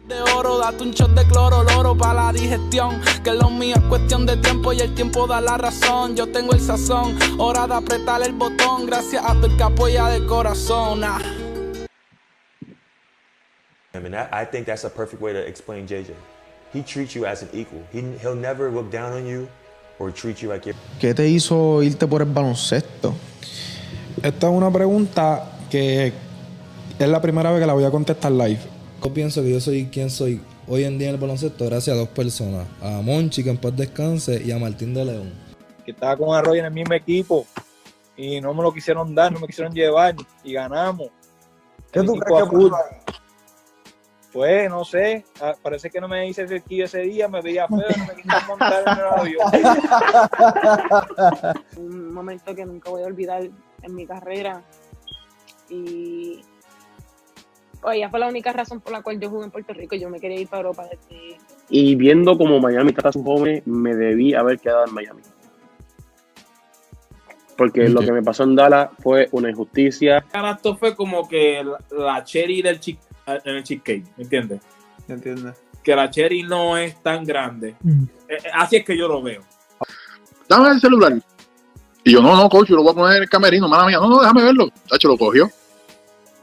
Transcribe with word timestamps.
De 0.00 0.20
oro, 0.34 0.58
date 0.58 0.82
un 0.82 0.90
shot 0.90 1.10
de 1.10 1.24
cloro, 1.26 1.62
loro 1.62 1.96
para 1.96 2.14
la 2.14 2.32
digestión. 2.32 3.00
Que 3.22 3.34
lo 3.34 3.50
mío 3.50 3.76
es 3.76 3.82
cuestión 3.82 4.24
de 4.24 4.36
tiempo 4.38 4.72
y 4.72 4.80
el 4.80 4.94
tiempo 4.94 5.26
da 5.26 5.40
la 5.40 5.58
razón. 5.58 6.16
Yo 6.16 6.26
tengo 6.32 6.52
el 6.54 6.60
sazón, 6.60 7.16
hora 7.38 7.66
de 7.66 7.74
apretar 7.74 8.22
el 8.22 8.32
botón. 8.32 8.86
Gracias 8.86 9.22
a 9.24 9.34
tu 9.34 9.46
el 9.46 9.56
que 9.56 9.62
apoya 9.62 10.06
de 10.08 10.26
corazón. 10.26 11.04
Ah. 11.04 11.20
I 13.94 13.98
mean, 13.98 14.12
that, 14.12 14.32
I 14.32 14.46
think 14.46 14.66
that's 14.66 14.84
a 14.84 14.90
perfect 14.90 15.20
way 15.22 15.34
to 15.34 15.46
explain 15.46 15.86
JJ. 15.86 16.14
He 16.72 16.82
treats 16.82 17.14
you 17.14 17.26
as 17.26 17.42
an 17.42 17.50
equal. 17.52 17.82
He, 17.92 18.00
he'll 18.22 18.34
never 18.34 18.70
look 18.70 18.90
down 18.90 19.12
on 19.12 19.26
you 19.26 19.46
or 19.98 20.10
treat 20.10 20.42
you 20.42 20.48
like 20.48 20.66
you're. 20.66 20.76
¿Qué 21.00 21.14
te 21.14 21.28
hizo 21.28 21.82
irte 21.82 22.06
por 22.06 22.22
el 22.22 22.32
baloncesto? 22.32 23.14
Esta 24.22 24.48
es 24.48 24.52
una 24.52 24.70
pregunta 24.70 25.58
que 25.70 26.12
es 26.98 27.08
la 27.08 27.20
primera 27.20 27.50
vez 27.50 27.60
que 27.60 27.66
la 27.66 27.74
voy 27.74 27.84
a 27.84 27.90
contestar 27.90 28.32
live. 28.32 28.71
Yo 29.02 29.12
pienso 29.12 29.42
que 29.42 29.50
yo 29.50 29.60
soy 29.60 29.86
quien 29.86 30.10
soy 30.10 30.40
hoy 30.68 30.84
en 30.84 30.96
día 30.96 31.08
en 31.08 31.16
el 31.16 31.20
baloncesto 31.20 31.66
gracias 31.66 31.96
a 31.96 31.98
dos 31.98 32.08
personas. 32.10 32.68
A 32.80 33.02
Monchi, 33.02 33.42
que 33.42 33.50
en 33.50 33.56
paz 33.56 33.76
descanse, 33.76 34.40
y 34.44 34.52
a 34.52 34.58
Martín 34.58 34.94
de 34.94 35.04
León. 35.04 35.32
que 35.84 35.90
estaba 35.90 36.16
con 36.16 36.32
Arroyo 36.32 36.60
en 36.60 36.66
el 36.66 36.72
mismo 36.72 36.94
equipo 36.94 37.44
y 38.16 38.40
no 38.40 38.54
me 38.54 38.62
lo 38.62 38.72
quisieron 38.72 39.12
dar, 39.12 39.32
no 39.32 39.40
me 39.40 39.48
quisieron 39.48 39.74
llevar 39.74 40.14
y 40.44 40.52
ganamos. 40.52 41.08
¿Qué 41.90 41.98
El 41.98 42.06
tú 42.06 42.12
equipo 42.12 42.26
crees 42.26 42.44
que 42.44 42.56
pasó? 42.70 42.84
Pues 44.32 44.70
no 44.70 44.84
sé, 44.84 45.24
ah, 45.40 45.54
parece 45.60 45.90
que 45.90 46.00
no 46.00 46.06
me 46.06 46.28
hice 46.28 46.46
cerquillo 46.46 46.84
ese 46.84 47.00
día, 47.00 47.26
me 47.26 47.42
veía 47.42 47.66
feo, 47.66 47.78
no 47.78 48.06
me 48.06 48.14
quisieron 48.14 48.46
montar 48.46 48.84
en 48.86 48.98
el 48.98 49.04
avión. 49.18 49.46
un 51.76 52.14
momento 52.14 52.54
que 52.54 52.64
nunca 52.64 52.88
voy 52.88 53.02
a 53.02 53.06
olvidar 53.06 53.42
en 53.82 53.94
mi 53.94 54.06
carrera. 54.06 54.62
Y 55.68 56.40
ella 57.90 58.08
fue 58.10 58.20
la 58.20 58.28
única 58.28 58.52
razón 58.52 58.80
por 58.80 58.92
la 58.92 59.02
cual 59.02 59.18
yo 59.18 59.28
jugué 59.28 59.44
en 59.44 59.50
Puerto 59.50 59.72
Rico. 59.72 59.96
Yo 59.96 60.08
me 60.08 60.20
quería 60.20 60.40
ir 60.40 60.48
para 60.48 60.62
Europa 60.62 60.84
desde 60.84 61.36
Y 61.68 61.94
viendo 61.96 62.38
como 62.38 62.60
Miami 62.60 62.92
trata 62.92 63.08
a 63.08 63.12
sus 63.12 63.24
jóvenes, 63.24 63.66
me 63.66 63.94
debí 63.94 64.34
haber 64.34 64.60
quedado 64.60 64.86
en 64.86 64.94
Miami. 64.94 65.22
Porque 67.56 67.88
lo 67.88 68.00
que 68.00 68.12
me 68.12 68.22
pasó 68.22 68.44
en 68.44 68.54
Dallas 68.54 68.90
fue 69.00 69.28
una 69.32 69.50
injusticia. 69.50 70.24
Esto 70.32 70.76
fue 70.76 70.94
como 70.94 71.28
que 71.28 71.64
la, 71.90 72.24
cherry 72.24 72.62
del 72.62 72.80
chick, 72.80 72.98
en 73.26 73.56
el 73.56 73.62
cheesecake, 73.62 74.04
¿me 74.16 74.24
entiendes? 74.24 74.60
¿Entiendes? 75.08 75.62
Que 75.82 75.94
la 75.94 76.10
cherry 76.10 76.42
no 76.42 76.76
es 76.76 77.02
tan 77.02 77.24
grande. 77.24 77.76
Eh, 78.28 78.36
eh, 78.36 78.36
Así 78.54 78.76
es 78.76 78.84
que 78.84 78.96
yo 78.96 79.08
lo 79.08 79.22
veo. 79.22 79.42
dame 80.48 80.70
el 80.70 80.80
celular. 80.80 81.12
Y 82.04 82.12
yo, 82.12 82.20
no, 82.20 82.36
no, 82.36 82.48
coach, 82.48 82.68
yo 82.68 82.76
lo 82.76 82.82
voy 82.82 82.92
a 82.92 82.94
poner 82.94 83.16
en 83.16 83.22
el 83.24 83.28
camerino, 83.28 83.68
mala 83.68 83.86
mía. 83.86 83.98
No, 83.98 84.08
no, 84.08 84.20
déjame 84.20 84.42
verlo. 84.42 84.68
Tacho, 84.88 85.08
lo 85.08 85.16
cogió. 85.16 85.50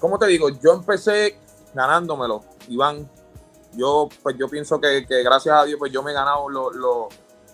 ¿Cómo 0.00 0.18
te 0.18 0.26
digo? 0.26 0.48
Yo 0.48 0.72
empecé 0.72 1.36
ganándomelo, 1.74 2.42
Iván. 2.68 3.08
Yo, 3.74 4.08
pues 4.22 4.36
yo 4.38 4.48
pienso 4.48 4.80
que, 4.80 5.06
que 5.06 5.22
gracias 5.22 5.54
a 5.54 5.64
Dios, 5.64 5.78
pues 5.78 5.92
yo 5.92 6.02
me 6.02 6.10
he 6.10 6.14
ganado 6.14 6.48
lo- 6.48 6.70
lo- 6.72 7.08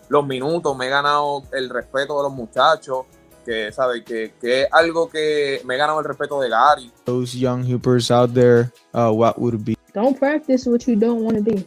los 0.09 0.27
minutos, 0.27 0.77
me 0.77 0.87
he 0.87 0.89
ganado 0.89 1.43
el 1.53 1.69
respeto 1.69 2.17
de 2.17 2.23
los 2.23 2.33
muchachos, 2.33 3.07
que, 3.45 3.71
¿sabes? 3.73 4.03
Que, 4.05 4.35
que 4.41 4.63
es 4.63 4.69
algo 4.73 5.09
que 5.11 5.61
me 5.65 5.75
he 5.75 5.79
ganado 5.79 5.99
el 5.99 6.05
respeto 6.07 6.41
de 6.41 6.49
Gary. 6.49 6.91
Those 7.05 7.37
young 7.39 7.65
hoopers 7.65 8.11
out 8.11 8.33
there, 8.33 8.73
uh, 8.95 9.11
what 9.13 9.37
would 9.39 9.65
be? 9.65 9.77
Don't 9.93 10.19
practice 10.19 10.67
what 10.71 10.81
you 10.87 10.95
don't 10.97 11.23
want 11.23 11.37
to 11.39 11.43
be. 11.43 11.67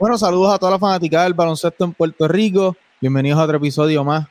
Bueno, 0.00 0.16
saludos 0.16 0.54
a 0.54 0.58
toda 0.58 0.72
la 0.72 0.78
fanática 0.78 1.24
del 1.24 1.34
baloncesto 1.34 1.84
en 1.84 1.92
Puerto 1.92 2.26
Rico. 2.26 2.74
Bienvenidos 3.02 3.38
a 3.38 3.44
otro 3.44 3.58
episodio 3.58 4.02
más 4.02 4.26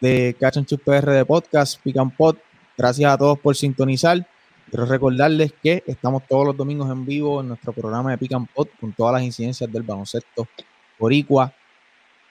de 0.00 0.36
Catch 0.38 0.58
and 0.58 0.68
Shoot 0.68 0.84
PR 0.84 1.10
de 1.10 1.24
Podcast, 1.24 1.82
Pick 1.82 1.98
and 1.98 2.14
Pot. 2.16 2.38
Gracias 2.76 3.12
a 3.12 3.18
todos 3.18 3.36
por 3.40 3.56
sintonizar. 3.56 4.24
Quiero 4.70 4.86
recordarles 4.86 5.52
que 5.60 5.82
estamos 5.88 6.22
todos 6.28 6.46
los 6.46 6.56
domingos 6.56 6.88
en 6.88 7.04
vivo 7.04 7.40
en 7.40 7.48
nuestro 7.48 7.72
programa 7.72 8.12
de 8.12 8.18
Pick 8.18 8.32
and 8.32 8.46
Pot 8.54 8.70
con 8.80 8.92
todas 8.92 9.14
las 9.14 9.24
incidencias 9.24 9.72
del 9.72 9.82
baloncesto 9.82 10.46
boricua 11.00 11.52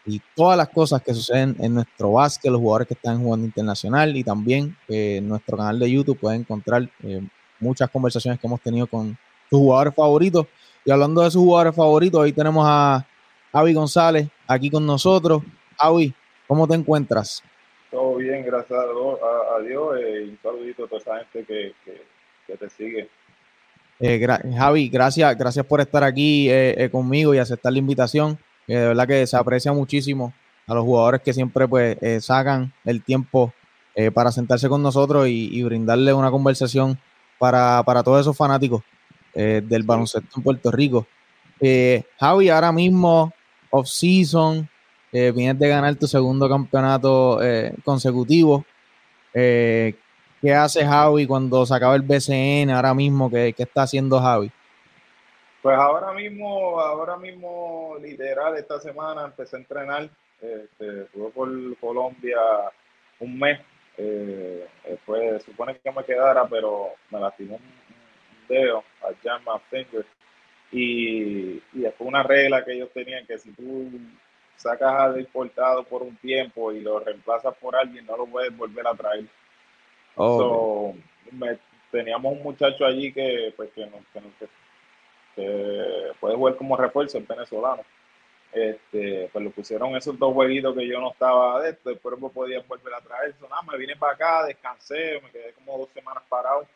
y 0.06 0.22
todas 0.34 0.56
las 0.56 0.70
cosas 0.70 1.02
que 1.02 1.14
suceden 1.14 1.58
en 1.60 1.74
nuestro 1.74 2.14
básquet, 2.14 2.50
los 2.50 2.62
jugadores 2.62 2.88
que 2.88 2.94
están 2.94 3.22
jugando 3.22 3.46
internacional 3.46 4.16
y 4.16 4.24
también 4.24 4.78
eh, 4.88 5.18
en 5.18 5.28
nuestro 5.28 5.58
canal 5.58 5.78
de 5.78 5.92
YouTube 5.92 6.18
pueden 6.18 6.40
encontrar 6.40 6.90
eh, 7.04 7.22
muchas 7.60 7.90
conversaciones 7.90 8.40
que 8.40 8.48
hemos 8.48 8.62
tenido 8.62 8.88
con 8.88 9.18
sus 9.50 9.60
jugadores 9.60 9.94
favoritos. 9.94 10.48
Y 10.88 10.92
hablando 10.92 11.22
de 11.22 11.30
sus 11.30 11.42
jugadores 11.42 11.76
favoritos, 11.76 12.22
hoy 12.22 12.32
tenemos 12.32 12.64
a 12.66 13.06
Avi 13.52 13.74
González 13.74 14.30
aquí 14.48 14.70
con 14.70 14.86
nosotros. 14.86 15.44
Avi, 15.78 16.14
¿cómo 16.48 16.66
te 16.66 16.76
encuentras? 16.76 17.44
Todo 17.92 18.16
bien, 18.16 18.46
gracias 18.46 18.80
a 18.80 19.62
Dios, 19.62 20.00
eh, 20.00 20.24
y 20.28 20.30
un 20.30 20.40
saludito 20.42 20.86
a 20.86 20.88
toda 20.88 21.02
esa 21.02 21.18
gente 21.18 21.44
que, 21.46 21.74
que, 21.84 22.02
que 22.48 22.56
te 22.56 22.70
sigue. 22.70 23.10
Eh, 24.00 24.18
gra- 24.18 24.42
Javi, 24.58 24.88
gracias, 24.88 25.38
gracias 25.38 25.66
por 25.66 25.82
estar 25.82 26.06
aquí 26.06 26.50
eh, 26.50 26.86
eh, 26.86 26.90
conmigo 26.90 27.34
y 27.34 27.40
aceptar 27.40 27.74
la 27.74 27.80
invitación. 27.80 28.40
Eh, 28.66 28.78
de 28.78 28.88
verdad 28.88 29.08
que 29.10 29.28
se 29.28 29.36
aprecia 29.36 29.74
muchísimo 29.74 30.34
a 30.68 30.74
los 30.74 30.86
jugadores 30.86 31.20
que 31.22 31.34
siempre 31.34 31.68
pues 31.68 31.98
sacan 32.24 32.72
el 32.86 33.04
tiempo 33.04 33.54
para 34.14 34.32
sentarse 34.32 34.70
con 34.70 34.82
nosotros 34.82 35.28
y, 35.28 35.50
y 35.52 35.64
brindarle 35.64 36.14
una 36.14 36.32
conversación 36.32 36.98
para, 37.40 37.84
para 37.84 38.04
todos 38.04 38.22
esos 38.22 38.38
fanáticos 38.38 38.84
eh, 39.34 39.62
del 39.64 39.84
baloncesto 39.84 40.30
en 40.38 40.44
Puerto 40.44 40.72
Rico. 40.72 41.08
Eh, 41.60 42.04
Javi, 42.20 42.50
ahora 42.50 42.72
mismo, 42.72 43.34
off-season, 43.70 44.70
eh, 45.12 45.32
vienes 45.36 45.58
de 45.60 45.68
ganar 45.68 45.96
tu 45.96 46.08
segundo 46.08 46.50
campeonato 46.50 47.40
consecutivo. 47.84 48.66
¿Qué 49.34 50.54
hace 50.54 50.86
Javi 50.86 51.26
cuando 51.26 51.66
se 51.66 51.74
acaba 51.74 51.96
el 51.96 52.02
BCN 52.02 52.70
ahora 52.72 52.94
mismo? 52.94 53.30
¿Qué, 53.30 53.54
qué 53.56 53.64
está 53.64 53.84
haciendo 53.84 54.20
Javi? 54.20 54.52
Pues 55.62 55.78
ahora 55.78 56.14
mismo, 56.14 56.80
ahora 56.80 57.18
mismo, 57.18 57.96
literal, 58.02 58.56
esta 58.58 58.80
semana 58.80 59.26
empecé 59.26 59.56
a 59.56 59.60
entrenar. 59.60 60.10
Este, 60.40 61.02
estuve 61.04 61.30
por 61.32 61.78
Colombia 61.80 62.38
un 63.20 63.40
mes. 63.40 63.60
Eh, 63.98 64.68
después 64.88 65.44
supone 65.44 65.80
que 65.80 65.92
me 65.92 66.04
quedara, 66.04 66.48
pero 66.48 66.90
me 67.10 67.20
lastimó 67.20 67.60
un, 68.50 68.58
un 68.60 68.64
dedo, 68.64 68.84
a 69.02 69.10
jam 69.24 69.42
my 69.46 69.60
finger. 69.70 70.06
Y, 70.72 71.58
y 71.74 71.80
después 71.82 72.08
una 72.08 72.24
regla 72.24 72.64
que 72.66 72.74
ellos 72.74 72.92
tenían 72.94 73.26
que 73.26 73.38
si 73.40 73.52
tú 73.54 73.90
sacas 74.58 74.94
al 74.94 75.20
importado 75.20 75.84
por 75.86 76.04
un 76.04 76.16
tiempo 76.18 76.72
y 76.74 76.82
lo 76.82 77.00
reemplazas 77.00 77.56
por 77.58 77.76
alguien, 77.76 78.06
no 78.06 78.18
lo 78.18 78.28
puedes 78.28 78.56
volver 78.58 78.88
a 78.88 78.96
traer. 78.96 79.26
Oh, 80.18 80.38
So, 80.38 80.96
me- 81.32 81.60
teníamos 81.92 82.34
un 82.34 82.44
muchacho 82.44 82.86
allí 82.86 83.14
que, 83.14 83.54
pues, 83.56 83.72
que, 83.72 83.86
nos- 83.88 84.06
que, 84.14 84.22
que- 84.40 84.50
que 85.36 86.14
puede 86.20 86.36
jugar 86.36 86.56
como 86.58 86.78
refuerzo, 86.78 87.18
el 87.18 87.26
venezolano. 87.26 87.84
este, 88.54 89.30
pues 89.34 89.46
lo 89.46 89.52
pusieron 89.52 89.96
esos 89.98 90.18
dos 90.20 90.34
jueguitos 90.34 90.76
que 90.76 90.88
yo 90.88 91.00
no 91.02 91.12
estaba 91.12 91.62
de 91.62 91.72
esto, 91.72 91.90
después 91.92 92.20
me 92.20 92.30
podía 92.30 92.62
volver 92.68 92.94
a 92.96 93.02
traer. 93.02 93.36
So, 93.40 93.48
nada, 93.50 93.62
me 93.64 93.78
vine 93.78 93.96
para 93.98 94.14
acá, 94.14 94.46
descansé, 94.46 95.22
me 95.24 95.32
quedé 95.32 95.54
como 95.54 95.78
dos 95.80 95.90
semanas 95.94 96.24
parado, 96.30 96.68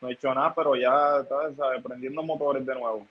no 0.00 0.08
he 0.08 0.12
hecho 0.12 0.34
nada, 0.34 0.54
pero 0.54 0.76
ya, 0.76 1.24
¿sabes? 1.28 1.56
Prendiendo 1.82 2.22
motores 2.22 2.64
de 2.64 2.74
nuevo. 2.74 3.06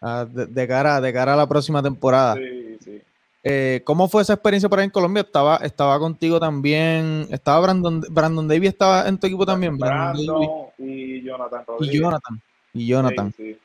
Ah, 0.00 0.26
de, 0.28 0.46
de 0.46 0.68
cara, 0.68 1.00
de 1.00 1.12
cara 1.12 1.34
a 1.34 1.36
la 1.36 1.46
próxima 1.48 1.82
temporada. 1.82 2.34
Sí, 2.34 2.78
sí. 2.82 3.02
Eh, 3.42 3.80
¿Cómo 3.84 4.08
fue 4.08 4.22
esa 4.22 4.34
experiencia 4.34 4.68
por 4.68 4.78
ahí 4.78 4.84
en 4.84 4.90
Colombia? 4.90 5.22
Estaba, 5.22 5.56
estaba 5.58 5.98
contigo 5.98 6.38
también. 6.38 7.26
Estaba 7.30 7.60
Brandon, 7.60 8.00
Brandon 8.10 8.46
Davis 8.46 8.70
estaba 8.70 9.08
en 9.08 9.18
tu 9.18 9.26
equipo 9.26 9.46
también. 9.46 9.78
Brandon 9.78 10.26
Brandon 10.26 10.66
y 10.78 11.22
Jonathan 11.22 11.62
y 11.62 11.66
Rodríguez. 11.66 12.00
Jonathan. 12.00 12.42
Y 12.74 12.86
Jonathan. 12.86 13.32
Sí, 13.32 13.54
sí. 13.54 13.60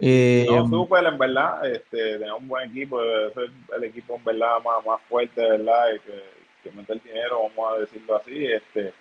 Eh, 0.00 0.46
No, 0.48 0.68
súper, 0.68 1.04
en 1.06 1.18
verdad, 1.18 1.66
este, 1.70 2.18
tenía 2.18 2.34
un 2.34 2.46
buen 2.46 2.70
equipo, 2.70 3.02
es 3.02 3.36
el, 3.36 3.52
el 3.76 3.84
equipo 3.84 4.14
en 4.14 4.24
verdad 4.24 4.62
más, 4.64 4.84
más 4.86 5.00
fuerte, 5.08 5.40
¿verdad? 5.40 5.86
Y 5.94 5.98
que, 6.00 6.24
que 6.62 6.76
mete 6.76 6.92
el 6.92 7.00
dinero, 7.00 7.40
vamos 7.56 7.72
a 7.72 7.80
decirlo 7.80 8.16
así. 8.16 8.46
Este, 8.46 8.92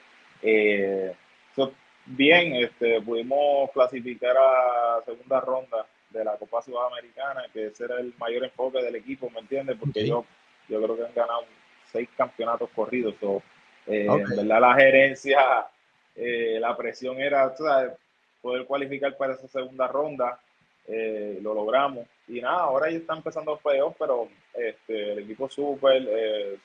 eh, 0.41 1.13
so, 1.55 1.71
bien, 2.07 2.55
este, 2.55 3.01
pudimos 3.01 3.69
clasificar 3.71 4.35
a 4.37 5.01
segunda 5.05 5.39
ronda 5.41 5.85
de 6.09 6.23
la 6.23 6.37
Copa 6.37 6.61
Sudamericana, 6.61 7.45
que 7.51 7.67
ese 7.67 7.85
era 7.85 7.99
el 7.99 8.13
mayor 8.17 8.45
enfoque 8.45 8.81
del 8.81 8.95
equipo, 8.95 9.29
¿me 9.29 9.39
entiendes? 9.39 9.77
Porque 9.79 10.07
yo, 10.07 10.25
yo 10.69 10.81
creo 10.81 10.95
que 10.95 11.03
han 11.03 11.13
ganado 11.13 11.45
seis 11.91 12.09
campeonatos 12.15 12.69
corridos. 12.75 13.15
so, 13.19 13.41
eh. 13.87 14.05
En 14.05 14.23
verdad, 14.23 14.61
la 14.61 14.75
gerencia, 14.75 15.67
eh, 16.15 16.57
la 16.59 16.75
presión 16.77 17.19
era, 17.19 17.55
sabes, 17.55 17.93
poder 18.41 18.65
cualificar 18.65 19.15
para 19.17 19.33
esa 19.33 19.47
segunda 19.47 19.87
ronda 19.87 20.39
eh, 20.87 21.39
lo 21.41 21.53
logramos. 21.53 22.07
Y 22.27 22.41
nada, 22.41 22.61
ahora 22.61 22.89
ya 22.89 22.97
está 22.97 23.15
empezando 23.15 23.51
los 23.51 23.61
playoffs, 23.61 23.97
pero 23.99 24.29
este, 24.53 25.13
el 25.13 25.19
equipo 25.19 25.49
súper, 25.49 26.03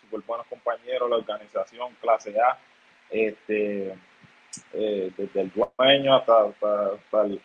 súper 0.01 0.21
buenos 0.27 0.47
compañeros, 0.47 1.11
la 1.11 1.17
organización, 1.17 1.95
clase 2.01 2.35
A, 2.41 2.59
este, 3.11 3.95
eh, 4.73 5.11
desde 5.17 5.41
el 5.43 5.53
dueño 5.53 6.17
hasta, 6.17 6.33
hasta, 6.45 6.87
hasta 6.95 7.23
el, 7.27 7.41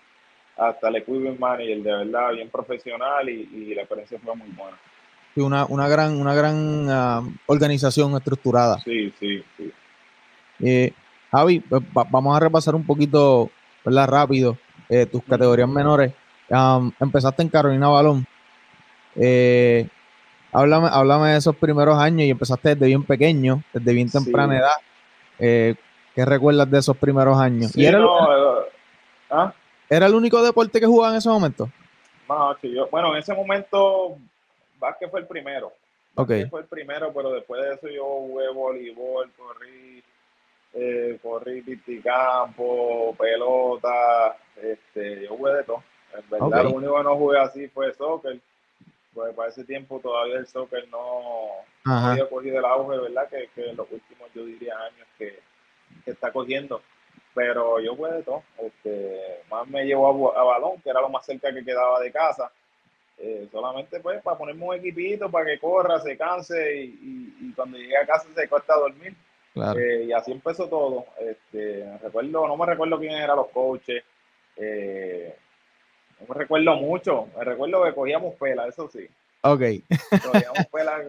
hasta 0.58 0.88
el 0.90 0.96
equipment 0.98 1.40
manager, 1.40 1.82
de 1.84 1.92
verdad, 1.92 2.34
bien 2.34 2.50
profesional 2.50 3.28
y, 3.30 3.50
y 3.54 3.76
la 3.76 3.82
experiencia 3.84 4.20
fue 4.24 4.36
muy 4.36 4.50
buena. 4.50 4.78
sí, 5.36 5.42
una, 5.42 5.66
una 5.66 5.88
gran, 5.88 6.20
una 6.20 6.34
gran 6.34 6.88
ah, 6.90 7.22
organización 7.46 8.16
estructurada. 8.16 8.80
Sí, 8.80 9.14
sí, 9.20 9.44
sí. 9.58 9.72
Eh, 10.64 10.92
Javi, 11.32 11.60
pues, 11.60 11.82
va- 11.96 12.08
vamos 12.10 12.36
a 12.36 12.40
repasar 12.40 12.74
un 12.76 12.86
poquito, 12.86 13.52
¿verdad? 13.86 14.08
Rápido, 14.08 14.58
eh, 14.90 15.06
tus 15.06 15.24
categorías 15.24 15.70
menores. 15.70 16.14
Empezaste 17.00 17.44
en 17.44 17.50
Carolina 17.50 17.90
Balón. 17.90 18.26
Eh, 19.16 19.88
háblame, 20.52 20.88
háblame 20.92 21.30
de 21.32 21.38
esos 21.38 21.56
primeros 21.56 21.98
años 22.00 22.22
y 22.22 22.30
empezaste 22.30 22.70
desde 22.70 22.86
bien 22.88 23.04
pequeño, 23.04 23.62
desde 23.74 23.94
bien 23.94 24.10
temprana 24.10 24.54
Sí. 24.54 24.60
edad. 24.60 24.72
Eh, 25.40 25.76
¿Qué 26.18 26.26
recuerdas 26.26 26.68
de 26.72 26.80
esos 26.80 26.98
primeros 26.98 27.38
años? 27.38 27.74
Sí, 27.74 27.82
¿Y 27.82 27.86
era, 27.86 28.00
el- 28.00 28.04
no, 28.04 28.64
eh, 28.64 28.70
¿ah? 29.30 29.54
era 29.88 30.08
el 30.08 30.16
único 30.16 30.42
deporte 30.42 30.80
que 30.80 30.88
jugaba 30.88 31.12
en 31.14 31.20
ese 31.20 31.30
momento? 31.30 31.70
No, 32.28 32.60
yo, 32.60 32.88
bueno, 32.90 33.12
en 33.12 33.18
ese 33.20 33.36
momento, 33.36 34.18
básquet 34.80 35.12
fue 35.12 35.20
el 35.20 35.28
primero. 35.28 35.68
Ok. 36.16 36.30
Básquet 36.30 36.50
fue 36.50 36.62
el 36.62 36.66
primero, 36.66 37.14
pero 37.14 37.30
después 37.34 37.62
de 37.62 37.76
eso 37.76 37.88
yo 37.90 38.04
jugué 38.04 38.50
voleibol, 38.50 39.32
corrí, 39.38 40.04
eh, 40.74 41.20
corrí 41.22 41.64
campo, 42.04 43.16
pelota, 43.16 44.36
este, 44.56 45.22
yo 45.24 45.38
jugué 45.38 45.54
de 45.54 45.64
todo. 45.66 45.84
En 46.16 46.28
verdad, 46.32 46.48
Ok. 46.48 46.64
lo 46.64 46.72
único 46.72 46.98
que 46.98 47.04
no 47.04 47.16
jugué 47.16 47.40
así 47.40 47.68
fue 47.68 47.94
soccer, 47.94 48.40
pues 49.14 49.36
para 49.36 49.50
ese 49.50 49.64
tiempo 49.66 50.00
todavía 50.00 50.38
el 50.40 50.48
soccer 50.48 50.88
no, 50.90 51.00
no 51.86 51.92
Ajá. 51.94 52.14
había 52.14 52.28
cogido 52.28 52.58
el 52.58 52.66
auge, 52.66 52.98
¿verdad? 52.98 53.30
Que, 53.30 53.50
que 53.54 53.70
en 53.70 53.78
los 53.78 53.86
últimos, 53.92 54.34
yo 54.34 54.44
diría, 54.46 54.74
años 54.80 55.08
que, 55.20 55.46
que 56.08 56.14
está 56.14 56.32
cogiendo. 56.32 56.82
Pero 57.36 57.80
yo 57.80 57.96
jugué 57.96 58.14
de 58.14 58.24
todo. 58.24 58.42
Este, 58.58 59.42
más 59.52 59.68
me 59.68 59.86
llevó 59.86 60.34
a, 60.36 60.40
a 60.40 60.44
balón, 60.44 60.82
que 60.82 60.90
era 60.90 61.02
lo 61.02 61.10
más 61.10 61.26
cerca 61.26 61.54
que 61.54 61.64
quedaba 61.64 62.00
de 62.00 62.12
casa. 62.12 62.52
Eh, 63.20 63.48
solamente 63.52 64.00
pues 64.00 64.22
para 64.22 64.38
ponerme 64.38 64.64
un 64.64 64.76
equipito 64.76 65.30
para 65.30 65.46
que 65.46 65.60
corra, 65.60 66.00
se 66.00 66.16
canse 66.16 66.76
y, 66.78 66.86
y- 66.86 67.36
y 67.50 67.54
cuando 67.54 67.78
llegue 67.78 67.98
a 67.98 68.06
casa 68.06 68.28
se 68.34 68.48
cuesta 68.48 68.74
a 68.74 68.80
dormir. 68.80 69.14
Claro. 69.54 69.80
Eh, 69.80 70.06
y 70.06 70.12
así 70.14 70.32
empezó 70.32 70.68
todo. 70.68 71.06
Este, 71.20 71.98
recuerdo, 72.02 72.48
no 72.48 72.56
me 72.58 72.66
recuerdo 72.66 73.00
quién 73.00 73.14
eran 73.14 73.38
los 73.38 73.50
coaches. 73.50 74.04
eh, 74.56 75.36
no 76.20 76.26
me 76.34 76.36
recuerdo 76.42 76.76
mucho. 76.76 77.28
Me 77.38 77.44
recuerdo 77.44 77.84
que 77.84 77.94
cogíamos 77.94 78.36
pela, 78.36 78.68
eso 78.68 78.88
sí. 78.90 79.08
Ok. 79.42 79.62
Cogíamos 80.24 80.66
pela. 80.72 81.00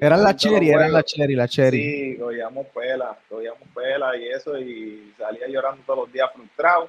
Eran 0.00 0.22
la 0.22 0.34
cherry, 0.36 0.70
eran 0.70 0.92
la 0.92 1.02
cherry, 1.02 1.34
la 1.34 1.48
cherry. 1.48 1.82
Sí, 1.82 2.18
cogíamos 2.18 2.66
pela, 2.68 3.18
cogíamos 3.28 3.68
pela 3.74 4.16
y 4.16 4.28
eso, 4.28 4.58
y 4.58 5.14
salía 5.18 5.46
llorando 5.48 5.82
todos 5.86 6.00
los 6.00 6.12
días 6.12 6.30
frustrado. 6.34 6.88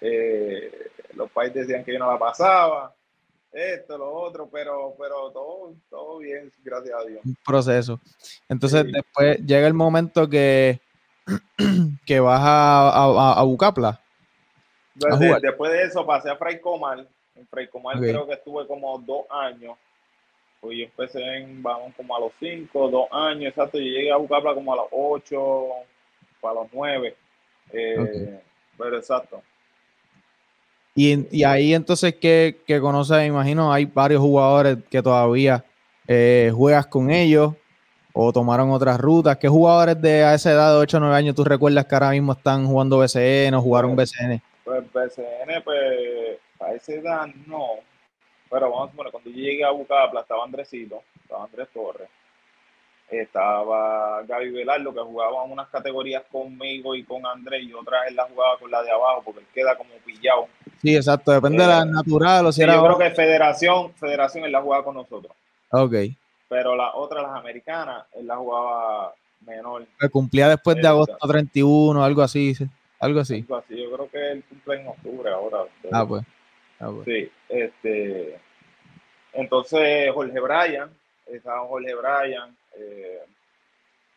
Eh, 0.00 0.90
los 1.14 1.30
pais 1.30 1.52
decían 1.52 1.84
que 1.84 1.92
yo 1.92 1.98
no 1.98 2.10
la 2.10 2.18
pasaba, 2.18 2.94
esto, 3.52 3.98
lo 3.98 4.10
otro, 4.12 4.48
pero, 4.50 4.94
pero 4.98 5.30
todo, 5.30 5.74
todo 5.90 6.18
bien, 6.18 6.50
gracias 6.62 6.94
a 6.98 7.04
Dios. 7.04 7.20
un 7.24 7.36
proceso. 7.44 8.00
Entonces, 8.48 8.82
Sí. 8.84 8.92
después 8.92 9.38
llega 9.44 9.66
el 9.66 9.74
momento 9.74 10.28
que, 10.28 10.80
que 12.06 12.20
vas 12.20 12.40
a, 12.42 12.88
a, 12.88 13.40
a 13.40 13.42
Bucapla. 13.42 14.00
A 15.10 15.38
después 15.40 15.72
de 15.72 15.82
eso 15.84 16.06
pasé 16.06 16.30
a 16.30 16.36
Fray 16.36 16.60
Comal. 16.60 17.08
En 17.34 17.46
Fray 17.48 17.68
Comal 17.68 17.98
creo 17.98 18.26
que 18.26 18.34
estuve 18.34 18.66
como 18.66 18.98
dos 18.98 19.24
años. 19.30 19.76
Pues 20.60 20.78
yo 20.78 20.84
empecé 20.84 21.22
en, 21.38 21.62
vamos, 21.62 21.94
como 21.96 22.16
a 22.16 22.20
los 22.20 22.32
cinco, 22.38 22.88
dos 22.90 23.06
años, 23.10 23.50
exacto. 23.50 23.78
Yo 23.78 23.84
llegué 23.84 24.12
a 24.12 24.16
Bucapla 24.16 24.54
como 24.54 24.72
a 24.72 24.76
los 24.76 24.86
ocho, 24.90 25.68
para 26.40 26.54
los 26.54 26.68
nueve. 26.72 27.16
Eh, 27.72 28.40
Pero 28.76 28.98
exacto. 28.98 29.42
Y, 30.94 31.26
y 31.30 31.44
ahí 31.44 31.72
entonces 31.72 32.14
que, 32.16 32.60
que 32.66 32.80
conoces, 32.80 33.16
me 33.16 33.26
imagino, 33.26 33.72
hay 33.72 33.86
varios 33.86 34.20
jugadores 34.20 34.78
que 34.90 35.02
todavía 35.02 35.64
eh, 36.06 36.50
juegas 36.54 36.86
con 36.86 37.10
ellos 37.10 37.54
o 38.12 38.32
tomaron 38.32 38.70
otras 38.70 38.98
rutas. 38.98 39.36
¿Qué 39.36 39.48
jugadores 39.48 40.00
de 40.00 40.24
a 40.24 40.34
esa 40.34 40.50
edad 40.50 40.72
de 40.72 40.78
8 40.78 40.96
o 40.96 41.00
9 41.00 41.14
años 41.14 41.34
tú 41.34 41.44
recuerdas 41.44 41.86
que 41.86 41.94
ahora 41.94 42.10
mismo 42.10 42.32
están 42.32 42.66
jugando 42.66 42.98
BCN 42.98 43.54
o 43.54 43.62
jugaron 43.62 43.94
BCN? 43.94 44.42
Pues 44.64 44.84
BCN, 44.92 45.62
pues 45.64 46.38
a 46.60 46.72
esa 46.72 46.92
edad 46.92 47.26
no. 47.46 47.76
Pero 48.50 48.70
vamos 48.70 48.90
a 48.90 48.96
poner, 48.96 49.12
cuando 49.12 49.30
yo 49.30 49.36
llegué 49.36 49.64
a 49.64 49.70
Bucapla 49.70 50.20
estaba 50.22 50.44
Andresito, 50.44 51.02
estaba 51.22 51.44
Andrés 51.44 51.68
Torres, 51.72 52.08
estaba 53.08 54.22
Gaby 54.22 54.50
Velardo 54.50 54.92
que 54.94 55.00
jugaba 55.00 55.42
unas 55.44 55.68
categorías 55.68 56.22
conmigo 56.30 56.94
y 56.94 57.02
con 57.04 57.24
Andrés 57.26 57.62
y 57.64 57.72
otras 57.72 58.08
él 58.08 58.16
la 58.16 58.24
jugaba 58.24 58.58
con 58.58 58.70
la 58.70 58.82
de 58.82 58.90
abajo 58.90 59.22
porque 59.24 59.40
él 59.40 59.46
queda 59.54 59.76
como 59.76 59.90
pillado. 60.04 60.48
Sí, 60.82 60.94
exacto, 60.96 61.32
depende 61.32 61.62
de 61.62 61.68
la 61.68 61.82
Eh, 61.82 61.86
natural 61.86 62.46
o 62.46 62.52
si 62.52 62.62
era. 62.62 62.74
yo 62.74 62.84
creo 62.84 62.98
que 62.98 63.10
Federación, 63.10 63.92
Federación 63.94 64.44
él 64.44 64.52
la 64.52 64.62
jugaba 64.62 64.84
con 64.84 64.94
nosotros, 64.94 65.32
Ok. 65.70 65.94
pero 66.48 66.76
las 66.76 66.90
otras, 66.94 67.22
las 67.22 67.36
americanas, 67.36 68.06
él 68.14 68.26
la 68.26 68.36
jugaba 68.36 69.14
menor. 69.46 69.86
Que 69.98 70.08
cumplía 70.08 70.48
después 70.48 70.76
de 70.76 70.80
Exacto. 70.82 70.96
agosto 71.12 71.28
31, 71.28 72.04
algo 72.04 72.22
así. 72.22 72.54
sí, 72.54 72.66
Algo 73.00 73.20
así. 73.20 73.36
Algo 73.36 73.56
así, 73.56 73.76
yo 73.82 73.90
creo 73.92 74.10
que 74.10 74.30
él 74.32 74.44
cumple 74.48 74.80
en 74.80 74.88
octubre 74.88 75.30
ahora. 75.32 75.60
Ah, 75.90 76.04
pues. 76.06 76.22
Ah, 76.78 76.90
pues. 76.94 77.04
Sí, 77.06 77.30
este. 77.48 78.38
Entonces, 79.32 80.10
Jorge 80.12 80.40
Bryan, 80.40 80.90
estaba 81.26 81.66
Jorge 81.66 81.94
Bryan. 81.94 82.56
Eh, 82.76 83.20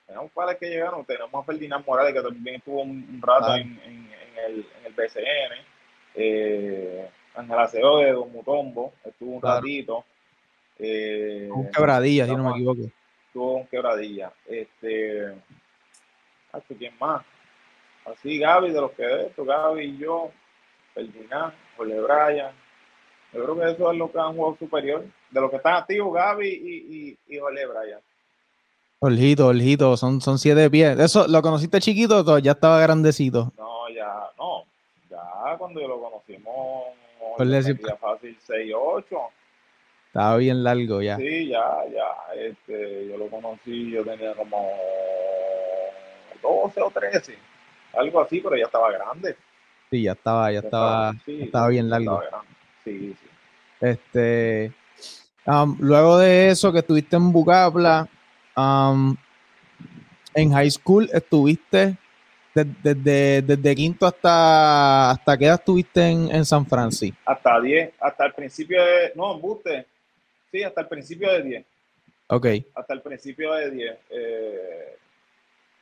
tenemos 0.07 0.31
padres 0.31 0.57
que 0.59 0.69
llegaron. 0.69 1.05
Tenemos 1.05 1.33
a 1.33 1.43
Ferdinand 1.43 1.85
Morales, 1.85 2.13
que 2.13 2.21
también 2.21 2.55
estuvo 2.57 2.81
un, 2.81 2.89
un 2.91 3.21
rato 3.21 3.47
Ah. 3.51 3.59
en, 3.59 3.79
en- 3.85 4.09
en 4.13 4.37
el, 4.45 4.59
en 4.79 4.85
el 4.85 4.93
BCN. 4.93 5.65
Eh, 6.15 7.09
Ángel 7.35 7.59
Acevedo 7.59 7.97
de 7.99 8.11
Don 8.11 8.31
Mutombo, 8.31 8.93
estuvo 9.03 9.35
un 9.35 9.41
Claro. 9.41 9.57
ratito. 9.57 10.05
Eh, 10.79 11.49
Un 11.51 11.69
quebradilla, 11.71 12.25
si 12.25 12.35
no 12.35 12.43
me 12.43 12.51
equivoco. 12.51 12.81
Estuvo 13.27 13.53
un 13.57 13.67
quebradilla. 13.67 14.31
Este. 14.47 15.33
ah, 16.51 16.59
¿Quién 16.77 16.93
más? 16.99 17.23
Así, 18.05 18.37
Gaby, 18.37 18.71
de 18.71 18.81
los 18.81 18.91
que 18.91 19.03
de 19.03 19.27
esto, 19.27 19.45
Gaby 19.45 19.83
y 19.85 19.97
yo, 19.97 20.31
Ferdinand, 20.93 21.53
Jorge 21.77 21.99
Bryan. 22.01 22.51
Yo 23.33 23.43
creo 23.43 23.55
que 23.59 23.71
eso 23.71 23.91
es 23.91 23.97
lo 23.97 24.11
que 24.11 24.19
han 24.19 24.35
jugado 24.35 24.57
superior. 24.57 25.05
De 25.31 25.41
los 25.41 25.49
que 25.49 25.57
están 25.57 25.75
activos, 25.75 26.13
Gaby 26.13 26.47
y, 26.47 27.17
y, 27.27 27.35
y 27.35 27.39
Bryan. 27.39 27.99
Oljito, 28.99 29.47
Oljito, 29.47 29.97
son, 29.97 30.21
son 30.21 30.37
siete 30.37 30.69
pies. 30.69 30.97
Eso, 30.97 31.27
¿lo 31.27 31.41
conociste 31.41 31.79
chiquito 31.81 32.23
o 32.25 32.37
ya 32.39 32.51
estaba 32.51 32.79
grandecito? 32.79 33.51
No, 33.57 33.89
ya, 33.89 34.29
no. 34.37 34.63
Ya 35.09 35.57
cuando 35.57 35.85
lo 35.87 35.99
conocimos, 35.99 36.85
yo 37.37 37.45
medía 37.45 37.95
fácil 37.97 38.37
6 38.39 38.73
8. 38.75 39.17
Estaba 40.07 40.37
bien 40.37 40.63
largo 40.63 41.01
ya. 41.01 41.17
Sí, 41.17 41.49
ya, 41.49 41.83
ya. 41.91 42.33
Este, 42.35 43.07
yo 43.09 43.17
lo 43.17 43.27
conocí, 43.27 43.91
yo 43.91 44.05
tenía 44.05 44.33
como 44.35 44.69
12 46.41 46.81
o 46.81 46.91
13. 46.91 47.37
Algo 47.95 48.21
así, 48.21 48.39
pero 48.39 48.55
ya 48.55 48.65
estaba 48.65 48.91
grande. 48.91 49.35
Sí, 49.89 50.03
ya 50.03 50.13
estaba, 50.13 50.51
ya 50.51 50.59
estaba, 50.59 51.13
sí, 51.25 51.41
estaba 51.41 51.67
bien 51.67 51.89
largo. 51.89 52.21
estaba 52.21 52.29
grande. 52.29 52.52
Sí, 52.83 53.15
sí. 53.19 53.27
Este, 53.81 54.73
Um, 55.45 55.75
luego 55.81 56.19
de 56.19 56.47
eso 56.51 56.71
que 56.71 56.79
estuviste 56.79 57.17
en 57.17 57.29
Bucapla, 57.33 58.07
um, 58.55 59.13
en 60.33 60.53
high 60.53 60.71
school 60.71 61.09
estuviste 61.11 61.97
de- 62.55 62.63
desde, 62.81 63.41
desde 63.41 63.75
quinto 63.75 64.05
hasta 64.07 65.11
hasta 65.11 65.37
qué 65.37 65.45
edad 65.47 65.55
estuviste 65.59 66.01
en, 66.07 66.31
en 66.33 66.45
San 66.45 66.65
Francisco. 66.65 67.17
Hasta 67.25 67.59
10, 67.59 67.91
hasta 67.99 68.25
el 68.27 68.33
principio 68.33 68.81
de. 68.81 69.11
No, 69.15 69.33
embuste. 69.33 69.85
Sí, 70.49 70.63
hasta 70.63 70.79
el 70.79 70.87
principio 70.87 71.29
de 71.29 71.41
10. 71.43 71.65
Ok, 72.27 72.47
Hasta 72.75 72.93
el 72.93 73.01
principio 73.01 73.51
de 73.53 73.69
10. 73.71 73.97
Eh, 74.11 74.97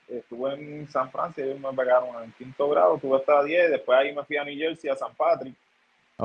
estuve 0.09 0.53
en 0.55 0.89
San 0.89 1.11
Francisco, 1.11 1.43
ellos 1.51 1.59
me 1.59 1.71
pegaron 1.77 2.09
en 2.23 2.31
quinto 2.31 2.67
grado, 2.67 2.95
estuve 2.95 3.15
hasta 3.17 3.43
10. 3.43 3.69
Después 3.69 3.99
ahí 3.99 4.11
me 4.15 4.23
fui 4.23 4.37
a 4.37 4.43
New 4.43 4.57
Jersey, 4.57 4.89
a 4.89 4.95
San 4.95 5.13
Patrick. 5.13 5.53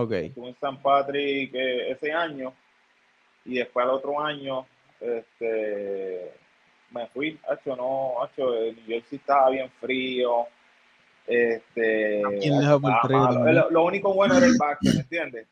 Ok. 0.03 0.12
Estuve 0.12 0.49
en 0.49 0.57
San 0.61 0.81
Patrick 0.81 1.55
eh, 1.55 1.91
ese 1.91 2.12
año. 2.12 2.53
Y 3.45 3.59
después 3.59 3.85
al 3.85 3.91
otro 3.91 4.21
año, 4.21 4.67
este, 5.00 6.33
me 6.91 7.07
fui. 7.09 7.38
Hacho, 7.49 7.76
no, 7.76 8.23
hacho, 8.23 8.55
eh, 8.55 8.73
New 8.73 8.87
Jersey 8.87 9.19
estaba 9.19 9.50
bien 9.50 9.71
frío. 9.81 10.47
Este, 11.26 12.21
estaba 12.21 12.76
el 12.76 13.11
malo. 13.11 13.35
también. 13.35 13.55
Lo, 13.57 13.71
lo 13.71 13.85
único 13.85 14.15
bueno 14.15 14.37
era 14.37 14.47
el 14.47 14.57
básquet, 14.59 14.95
¿me 14.95 15.00
entiendes? 15.00 15.47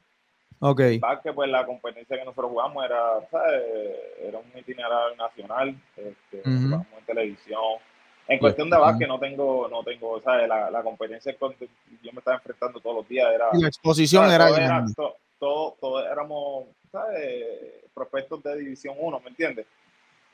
Ok, 0.60 0.80
básquet, 0.98 1.34
pues 1.34 1.50
la 1.50 1.66
competencia 1.66 2.16
que 2.16 2.24
nosotros 2.24 2.50
jugamos 2.52 2.84
era, 2.84 3.20
¿sabes? 3.30 3.62
Era 4.22 4.38
un 4.38 4.58
itinerario 4.58 5.16
nacional, 5.16 5.76
este, 5.96 6.38
Ujú. 6.38 6.62
jugamos 6.62 6.86
en 6.98 7.04
televisión. 7.04 7.60
En 8.26 8.38
cuestión 8.38 8.70
de 8.70 8.78
básquet 8.78 9.06
no 9.08 9.18
tengo, 9.18 9.68
no 9.68 9.82
tengo, 9.84 10.20
¿sabes? 10.22 10.48
La, 10.48 10.70
la 10.70 10.82
competencia 10.82 11.36
con 11.36 11.54
yo 11.58 12.12
me 12.12 12.18
estaba 12.18 12.36
enfrentando 12.38 12.80
todos 12.80 12.96
los 12.96 13.08
días 13.08 13.30
era... 13.34 13.48
Y 13.52 13.60
la 13.62 13.68
exposición 13.68 14.30
era 14.30 14.46
Todo 14.94 14.94
to- 14.94 15.16
todo, 15.38 15.76
todo 15.80 16.06
éramos, 16.10 16.64
¿sabes? 16.90 17.44
Prospectos 17.92 18.42
de 18.42 18.56
División 18.56 18.94
1, 18.98 19.20
¿me 19.20 19.28
entiendes? 19.28 19.66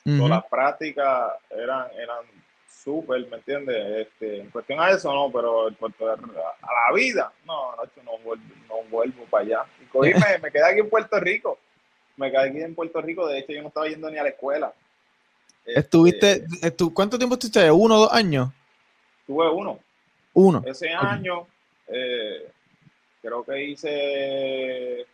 Ujú. 0.07 0.17
Todas 0.19 0.31
las 0.31 0.45
prácticas 0.47 1.33
eran, 1.51 1.89
eran 1.99 2.25
súper, 2.69 3.27
¿me 3.29 3.37
entiendes? 3.39 4.07
Este, 4.07 4.41
en 4.41 4.51
cuestión 4.51 4.81
a 4.81 4.91
eso, 4.91 5.13
no, 5.13 5.31
pero 5.33 5.69
en 5.69 5.75
cuanto 5.75 6.09
a, 6.09 6.15
a 6.15 6.17
la 6.17 6.95
vida, 6.95 7.33
no, 7.45 7.73
Nacho, 7.77 8.03
no 8.05 8.17
vuelvo, 8.19 8.45
no 8.69 8.77
vuelvo 8.89 9.25
para 9.29 9.45
allá. 9.45 9.65
Y 9.83 9.87
cogí, 9.87 10.13
me, 10.15 10.39
me 10.41 10.51
quedé 10.53 10.65
aquí 10.65 10.81
en 10.81 10.89
Puerto 10.89 11.19
Rico. 11.19 11.59
Me 12.17 12.31
quedé 12.31 12.49
aquí 12.51 12.61
en 12.63 12.75
Puerto 12.75 13.01
Rico, 13.01 13.27
de 13.27 13.39
hecho 13.41 13.53
yo 13.53 13.63
no 13.63 13.69
estaba 13.69 13.89
yendo 13.89 14.09
ni 14.11 14.17
a 14.19 14.23
la 14.23 14.29
escuela. 14.29 14.73
Estuviste, 15.67 16.45
estu- 16.63 16.93
¿cuánto 16.93 17.19
tiempo 17.19 17.35
estuviste? 17.35 17.71
¿Uno 17.71 17.97
o 17.97 18.01
dos 18.01 18.13
años? 18.13 18.51
Tuve 19.27 19.49
uno. 19.51 19.79
Uno. 20.35 20.63
Ese 20.67 20.91
año, 20.91 21.47
eh, 21.89 22.51
creo 23.23 23.45
que 23.45 23.65
hice 23.65 25.07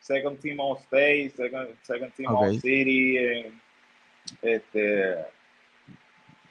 Second 0.00 0.40
Team 0.40 0.60
All 0.60 0.78
State, 0.78 1.32
Second, 1.36 1.68
second 1.82 2.12
Team 2.14 2.34
All 2.34 2.54
Ok. 2.56 2.60
City, 2.60 3.16
eh, 3.18 3.52
este, 4.42 5.16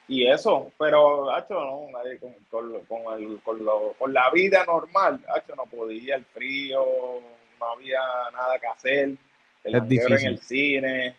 y 0.08 0.26
eso, 0.28 0.72
pero, 0.78 1.30
hacho, 1.32 1.54
no, 1.54 1.88
con, 2.20 2.34
con, 2.50 2.84
con, 2.86 3.20
el- 3.22 3.40
con, 3.42 3.64
lo- 3.64 3.94
con 3.98 4.14
la 4.14 4.30
vida 4.32 4.66
normal, 4.66 5.24
hacho, 5.36 5.56
no 5.56 5.66
podía, 5.66 6.16
el 6.16 6.26
frío, 6.26 6.84
no 7.60 7.66
había 7.66 8.00
nada 8.34 8.58
que 8.60 8.68
hacer, 8.68 9.10
el 9.64 9.76
en 9.76 10.26
el 10.26 10.40
cine, 10.40 11.16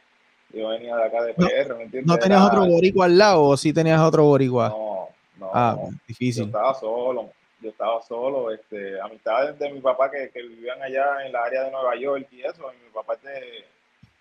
yo 0.53 0.69
venía 0.69 0.97
de 0.97 1.05
acá 1.05 1.23
de 1.23 1.35
PR, 1.35 1.75
¿me 1.77 1.85
entiendes? 1.85 2.07
¿No 2.07 2.17
tenías 2.19 2.41
Era- 2.41 2.47
otro 2.47 2.67
boricua 2.67 3.05
al 3.07 3.19
lado 3.19 3.43
o 3.45 3.57
sí 3.57 3.73
tenías 3.73 4.01
otro 4.01 4.25
boricua? 4.25 4.69
No, 4.69 5.09
no, 5.39 5.51
Ah, 5.55 5.75
no. 5.77 5.91
Yo 5.91 5.97
difícil. 6.07 6.45
estaba 6.47 6.75
solo, 6.75 7.31
yo 7.61 7.71
estaba 7.71 8.03
solo, 8.03 8.51
este, 8.53 9.01
amistades 9.01 9.59
de 9.59 9.71
mi 9.73 9.81
papá 9.81 10.11
que, 10.11 10.31
que 10.31 10.43
vivían 10.43 10.81
allá 10.83 11.25
en 11.27 11.33
la 11.33 11.45
área 11.45 11.65
de 11.65 11.71
Nueva 11.71 11.97
York 11.97 12.27
y 12.33 12.41
eso, 12.43 12.71
y 12.73 12.85
mi 12.85 12.91
papá 12.93 13.15
es 13.15 13.23
de, 13.23 13.65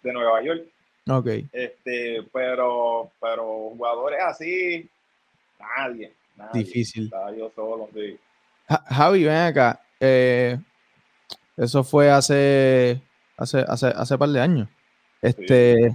de 0.04 0.14
Nueva 0.14 0.42
York, 0.44 0.64
Ok. 1.10 1.28
este, 1.52 2.24
pero, 2.32 3.12
pero 3.20 3.44
jugadores 3.72 4.20
así, 4.24 4.90
nadie, 5.60 6.14
nadie. 6.36 6.64
Difícil. 6.64 7.06
Estaba 7.06 7.32
yo 7.36 7.52
solo, 7.56 7.90
sí. 7.94 8.18
Ja- 8.68 8.84
Javi, 8.88 9.24
ven 9.24 9.36
acá. 9.36 9.80
eh, 10.00 10.58
eso 11.58 11.84
fue 11.84 12.10
hace, 12.10 13.02
hace, 13.36 13.66
hace, 13.68 13.88
hace 13.88 14.18
par 14.18 14.30
de 14.30 14.40
años. 14.40 14.68
Este, 15.22 15.94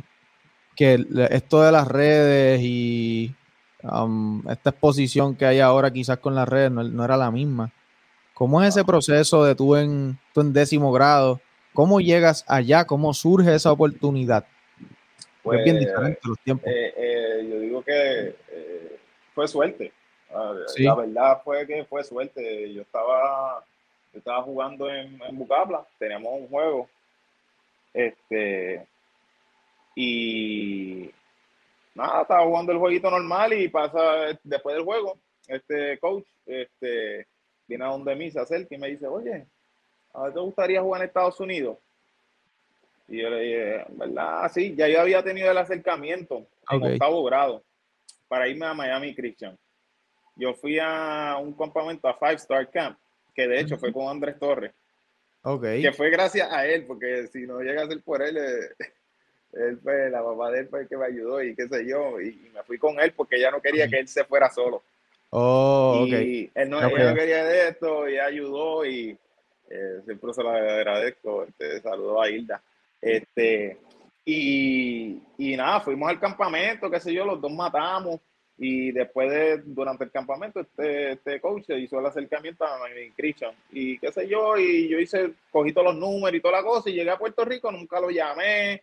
que 0.76 1.04
esto 1.31 1.62
de 1.62 1.73
las 1.73 1.88
redes 1.88 2.61
y 2.62 3.35
um, 3.83 4.43
esta 4.49 4.71
exposición 4.71 5.37
que 5.37 5.47
hay 5.47 5.61
ahora 5.61 5.90
quizás 5.93 6.19
con 6.19 6.35
las 6.35 6.49
redes 6.49 6.71
no, 6.71 6.83
no 6.83 7.04
era 7.04 7.16
la 7.16 7.31
misma. 7.31 7.71
¿Cómo 8.35 8.61
es 8.62 8.71
ese 8.71 8.85
proceso 8.85 9.45
de 9.45 9.54
tú 9.54 9.76
en, 9.76 10.19
tú 10.33 10.40
en 10.40 10.52
décimo 10.52 10.90
grado? 10.93 11.40
¿Cómo 11.73 12.00
llegas 12.00 12.45
allá? 12.49 12.85
¿Cómo 12.85 13.14
surge 13.14 13.54
esa 13.54 13.71
oportunidad? 13.73 14.45
Porque 15.43 15.59
es 15.59 15.64
bien 15.64 15.76
Pues, 15.76 15.87
diferente 15.87 16.21
los 16.25 16.38
tiempos. 16.40 16.69
Eh, 16.69 16.95
eh, 16.97 17.49
yo 17.50 17.59
digo 17.61 17.83
que 17.83 18.35
eh, 18.50 18.99
fue 19.35 19.47
suerte. 19.47 19.93
Ah, 20.35 20.52
Sí. 20.69 20.83
La 20.83 20.95
verdad 20.95 21.43
fue 21.45 21.66
que 21.66 21.85
fue 21.85 22.02
suerte. 22.02 22.73
Yo 22.73 22.83
estaba, 22.83 23.64
yo 24.12 24.19
estaba 24.19 24.43
jugando 24.43 24.90
en, 24.90 25.21
en 25.23 25.38
Bucapla, 25.38 25.85
teníamos 25.99 26.33
un 26.33 26.49
juego. 26.49 26.88
Este, 27.93 28.85
y 29.94 31.10
nada, 31.94 32.22
estaba 32.22 32.44
jugando 32.44 32.72
el 32.72 32.78
jueguito 32.78 33.10
normal 33.10 33.52
y 33.52 33.68
pasa 33.68 34.38
después 34.42 34.74
del 34.76 34.84
juego, 34.84 35.18
este 35.46 35.98
coach 35.98 36.26
este, 36.46 37.26
viene 37.66 37.84
a 37.84 37.88
donde 37.88 38.14
mí, 38.14 38.30
se 38.30 38.40
acerca 38.40 38.74
y 38.74 38.78
me 38.78 38.88
dice, 38.88 39.06
oye, 39.06 39.46
¿a 40.12 40.30
te 40.30 40.40
gustaría 40.40 40.82
jugar 40.82 41.02
en 41.02 41.08
Estados 41.08 41.38
Unidos? 41.40 41.78
Y 43.08 43.20
yo 43.20 43.28
le 43.30 43.40
dije, 43.40 43.84
¿verdad? 43.90 44.50
Sí, 44.52 44.74
ya 44.74 44.88
yo 44.88 45.00
había 45.00 45.22
tenido 45.22 45.50
el 45.50 45.58
acercamiento 45.58 46.46
en 46.70 46.82
Ok. 46.82 46.92
octavo 46.92 47.22
grado 47.24 47.62
para 48.28 48.48
irme 48.48 48.66
a 48.66 48.74
Miami 48.74 49.14
Christian. 49.14 49.58
Yo 50.36 50.54
fui 50.54 50.78
a 50.80 51.36
un 51.40 51.52
campamento 51.52 52.08
a 52.08 52.14
Five 52.14 52.34
Star 52.34 52.70
Camp, 52.70 52.98
que 53.34 53.46
de 53.46 53.60
hecho 53.60 53.78
fue 53.78 53.92
con 53.92 54.08
Andrés 54.08 54.38
Torres, 54.38 54.72
Ok. 55.42 55.62
que 55.62 55.92
fue 55.92 56.10
gracias 56.10 56.50
a 56.50 56.66
él, 56.66 56.86
porque 56.86 57.26
si 57.28 57.46
no 57.46 57.60
llega 57.60 57.82
a 57.82 57.86
ser 57.86 58.02
por 58.02 58.22
él, 58.22 58.36
eh, 58.38 58.74
él 59.56 59.78
fue, 59.82 60.11
la 60.11 60.23
papá 60.23 60.50
de 60.50 60.61
él 60.61 60.68
fue 60.68 60.80
el 60.82 60.88
que 60.88 60.96
me 60.96 61.06
ayudó 61.06 61.42
y 61.42 61.54
qué 61.54 61.68
sé 61.68 61.87
yo, 61.87 62.20
y, 62.20 62.28
y 62.28 62.50
me 62.54 62.62
fui 62.64 62.78
con 62.78 62.99
él 63.00 63.12
porque 63.16 63.37
ella 63.37 63.50
no 63.50 63.61
quería 63.61 63.88
que 63.88 64.00
él 64.00 64.08
se 64.08 64.25
fuera 64.25 64.50
solo. 64.50 64.82
Oh, 65.30 66.02
ok. 66.02 66.12
Y 66.12 66.50
él 66.54 66.70
no, 66.70 66.78
Ok. 66.78 66.92
ella 66.96 67.11
no 67.11 67.16
quería 67.16 67.44
de 67.44 67.68
esto, 67.68 68.08
y 68.08 68.18
ayudó 68.18 68.84
y 68.87 69.16
eh, 69.70 70.00
siempre 70.04 70.32
se 70.32 70.42
lo 70.42 70.50
agradezco. 70.50 71.44
Este, 71.44 71.80
saludo 71.80 72.23
a 72.23 72.30
Hilda. 72.30 72.62
Este, 73.00 73.78
y, 74.25 75.20
y 75.38 75.56
nada, 75.56 75.80
fuimos 75.80 76.08
al 76.08 76.20
campamento, 76.20 76.90
qué 76.90 77.00
sé 77.00 77.12
yo, 77.12 77.25
los 77.25 77.40
dos 77.40 77.52
matamos. 77.52 78.20
Y 78.56 78.92
después 78.92 79.28
de, 79.30 79.58
durante 79.64 80.04
el 80.04 80.12
campamento, 80.12 80.61
este, 80.61 81.12
este 81.12 81.40
coach 81.40 81.70
hizo 81.70 81.99
el 81.99 82.06
acercamiento 82.06 82.64
a 82.64 82.78
mi 82.88 83.11
Christian. 83.11 83.52
Y 83.73 83.99
qué 83.99 84.12
sé 84.12 84.28
yo, 84.28 84.56
y 84.56 84.88
yo 84.88 85.00
hice, 85.00 85.32
cogí 85.50 85.73
todos 85.73 85.88
los 85.88 85.96
números 85.96 86.38
y 86.38 86.40
toda 86.40 86.58
la 86.58 86.62
cosa, 86.62 86.88
y 86.88 86.92
llegué 86.94 87.11
a 87.11 87.18
Puerto 87.18 87.44
Rico, 87.44 87.73
nunca 87.73 88.00
lo 88.00 88.11
llamé. 88.11 88.82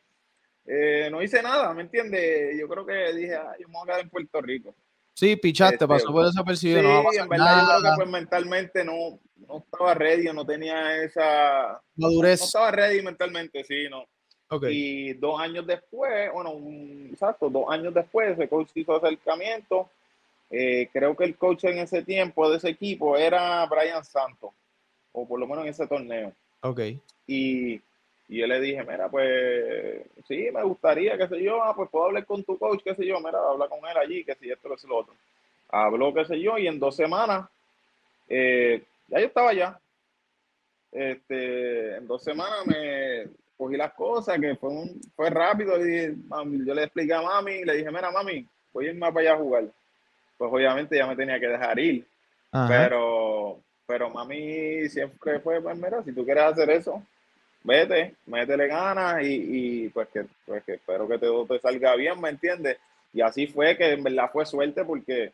Eh, 0.66 1.10
no 1.12 1.22
hice 1.22 1.42
nada, 1.42 1.74
¿me 1.74 1.82
entiendes? 1.84 2.58
Yo 2.60 2.68
creo 2.68 2.86
que 2.86 3.14
dije, 3.14 3.36
ah, 3.36 3.56
yo 3.60 3.68
me 3.68 3.74
voy 3.74 3.84
a 3.84 3.86
quedar 3.86 4.00
en 4.02 4.10
Puerto 4.10 4.42
Rico. 4.42 4.76
Sí, 5.14 5.36
pichaste, 5.36 5.76
Este, 5.76 5.88
pasó 5.88 6.12
por 6.12 6.26
desapercibido, 6.26 6.82
Sí, 6.82 6.88
no 6.88 7.24
en 7.24 7.30
verdad 7.30 7.62
yo 7.62 7.68
creo 7.68 7.80
nada. 7.80 7.92
que 7.92 7.96
pues 7.98 8.10
mentalmente 8.10 8.86
no, 8.86 9.20
no 9.48 9.58
estaba 9.58 9.94
ready, 9.94 10.26
no 10.34 10.46
tenía 10.46 11.04
esa 11.04 11.82
Madurez. 11.96 12.40
No 12.40 12.46
estaba 12.46 12.72
ready 12.72 13.02
mentalmente, 13.02 13.64
sí, 13.64 13.88
no. 13.90 14.06
Ok. 14.50 14.66
Y 14.70 15.14
dos 15.14 15.40
años 15.40 15.66
después, 15.66 16.32
bueno, 16.34 16.52
un, 16.52 17.10
exacto, 17.12 17.50
dos 17.50 17.66
años 17.70 17.94
después, 17.94 18.32
ese 18.32 18.50
coach 18.50 18.70
hizo 18.76 18.96
acercamiento. 18.96 19.90
Eh, 20.50 20.90
creo 20.92 21.16
que 21.16 21.24
el 21.24 21.38
coach 21.38 21.64
en 21.66 21.80
ese 21.80 22.04
tiempo 22.04 22.50
de 22.50 22.58
ese 22.58 22.70
equipo 22.70 23.16
era 23.16 23.66
Brian 23.68 24.04
Santos, 24.04 24.52
o 25.14 25.26
por 25.26 25.40
lo 25.40 25.48
menos 25.48 25.64
en 25.64 25.70
ese 25.70 25.88
torneo. 25.88 26.34
Ok. 26.62 26.82
Y, 27.28 27.82
y 28.32 28.38
yo 28.40 28.48
le 28.48 28.62
dije, 28.62 28.82
mira, 28.86 29.10
pues 29.10 30.04
sí, 30.26 30.50
me 30.54 30.64
gustaría, 30.64 31.18
qué 31.18 31.28
sé 31.28 31.44
yo, 31.44 31.62
ah, 31.62 31.76
pues 31.76 31.90
puedo 31.90 32.06
hablar 32.06 32.26
con 32.26 32.42
tu 32.46 32.58
coach, 32.58 32.82
qué 32.82 32.96
sé 32.96 33.06
yo, 33.06 33.20
mira, 33.20 33.38
habla 33.38 33.68
con 33.68 33.80
él 33.80 33.98
allí, 33.98 34.24
que 34.24 34.36
si 34.36 34.50
esto, 34.50 34.70
que 34.70 34.78
si 34.78 34.88
lo 34.88 35.00
otro. 35.00 35.14
Habló, 35.70 36.14
qué 36.14 36.24
sé 36.24 36.40
yo, 36.40 36.58
y 36.58 36.66
en 36.66 36.80
dos 36.80 36.96
semanas, 36.96 37.50
eh, 38.30 38.82
ya 39.10 39.20
yo 39.20 39.26
estaba 39.26 39.50
allá. 39.50 39.78
Este, 40.94 41.98
en 41.98 42.08
dos 42.08 42.24
semanas 42.24 42.66
me 42.66 43.28
cogí 43.58 43.76
las 43.78 43.94
cosas, 43.94 44.40
que 44.40 44.56
fue, 44.56 44.70
un- 44.70 45.02
fue 45.16 45.30
rápido, 45.30 45.78
y 45.80 45.84
dije, 45.90 46.16
mami, 46.28 46.66
yo 46.66 46.74
le 46.74 46.84
expliqué 46.84 47.14
a 47.14 47.22
mami, 47.22 47.66
le 47.66 47.76
dije, 47.78 47.92
mira, 47.92 48.12
mami, 48.12 48.46
voy 48.74 48.88
a 48.88 48.90
irme 48.92 49.12
para 49.12 49.20
allá 49.20 49.34
a 49.34 49.38
jugar. 49.38 49.66
Pues 50.38 50.52
obviamente 50.54 50.96
ya 50.98 51.06
me 51.06 51.18
tenía 51.18 51.38
que 51.40 51.48
dejar 51.48 51.78
ir. 51.80 52.06
Ajá. 52.52 52.68
Pero, 52.68 53.60
pero 53.86 54.10
mami 54.10 54.88
siempre 54.90 55.40
fue, 55.42 55.62
pues 55.62 55.78
mira, 55.78 56.02
si 56.04 56.14
tú 56.14 56.24
quieres 56.24 56.44
hacer 56.46 56.70
eso, 56.70 57.04
vete, 57.64 58.16
métele 58.26 58.68
ganas 58.68 59.24
y, 59.24 59.86
y 59.86 59.90
pues, 59.90 60.08
que, 60.10 60.26
pues 60.46 60.64
que 60.64 60.74
espero 60.74 61.08
que 61.08 61.18
todo 61.18 61.46
te 61.46 61.60
salga 61.60 61.96
bien, 61.96 62.20
¿me 62.20 62.30
entiendes? 62.30 62.78
Y 63.14 63.22
así 63.22 63.48
fue 63.48 63.76
que 63.78 63.92
en 63.92 64.04
verdad 64.04 64.30
fue 64.32 64.46
suerte 64.46 64.84
porque 64.86 65.32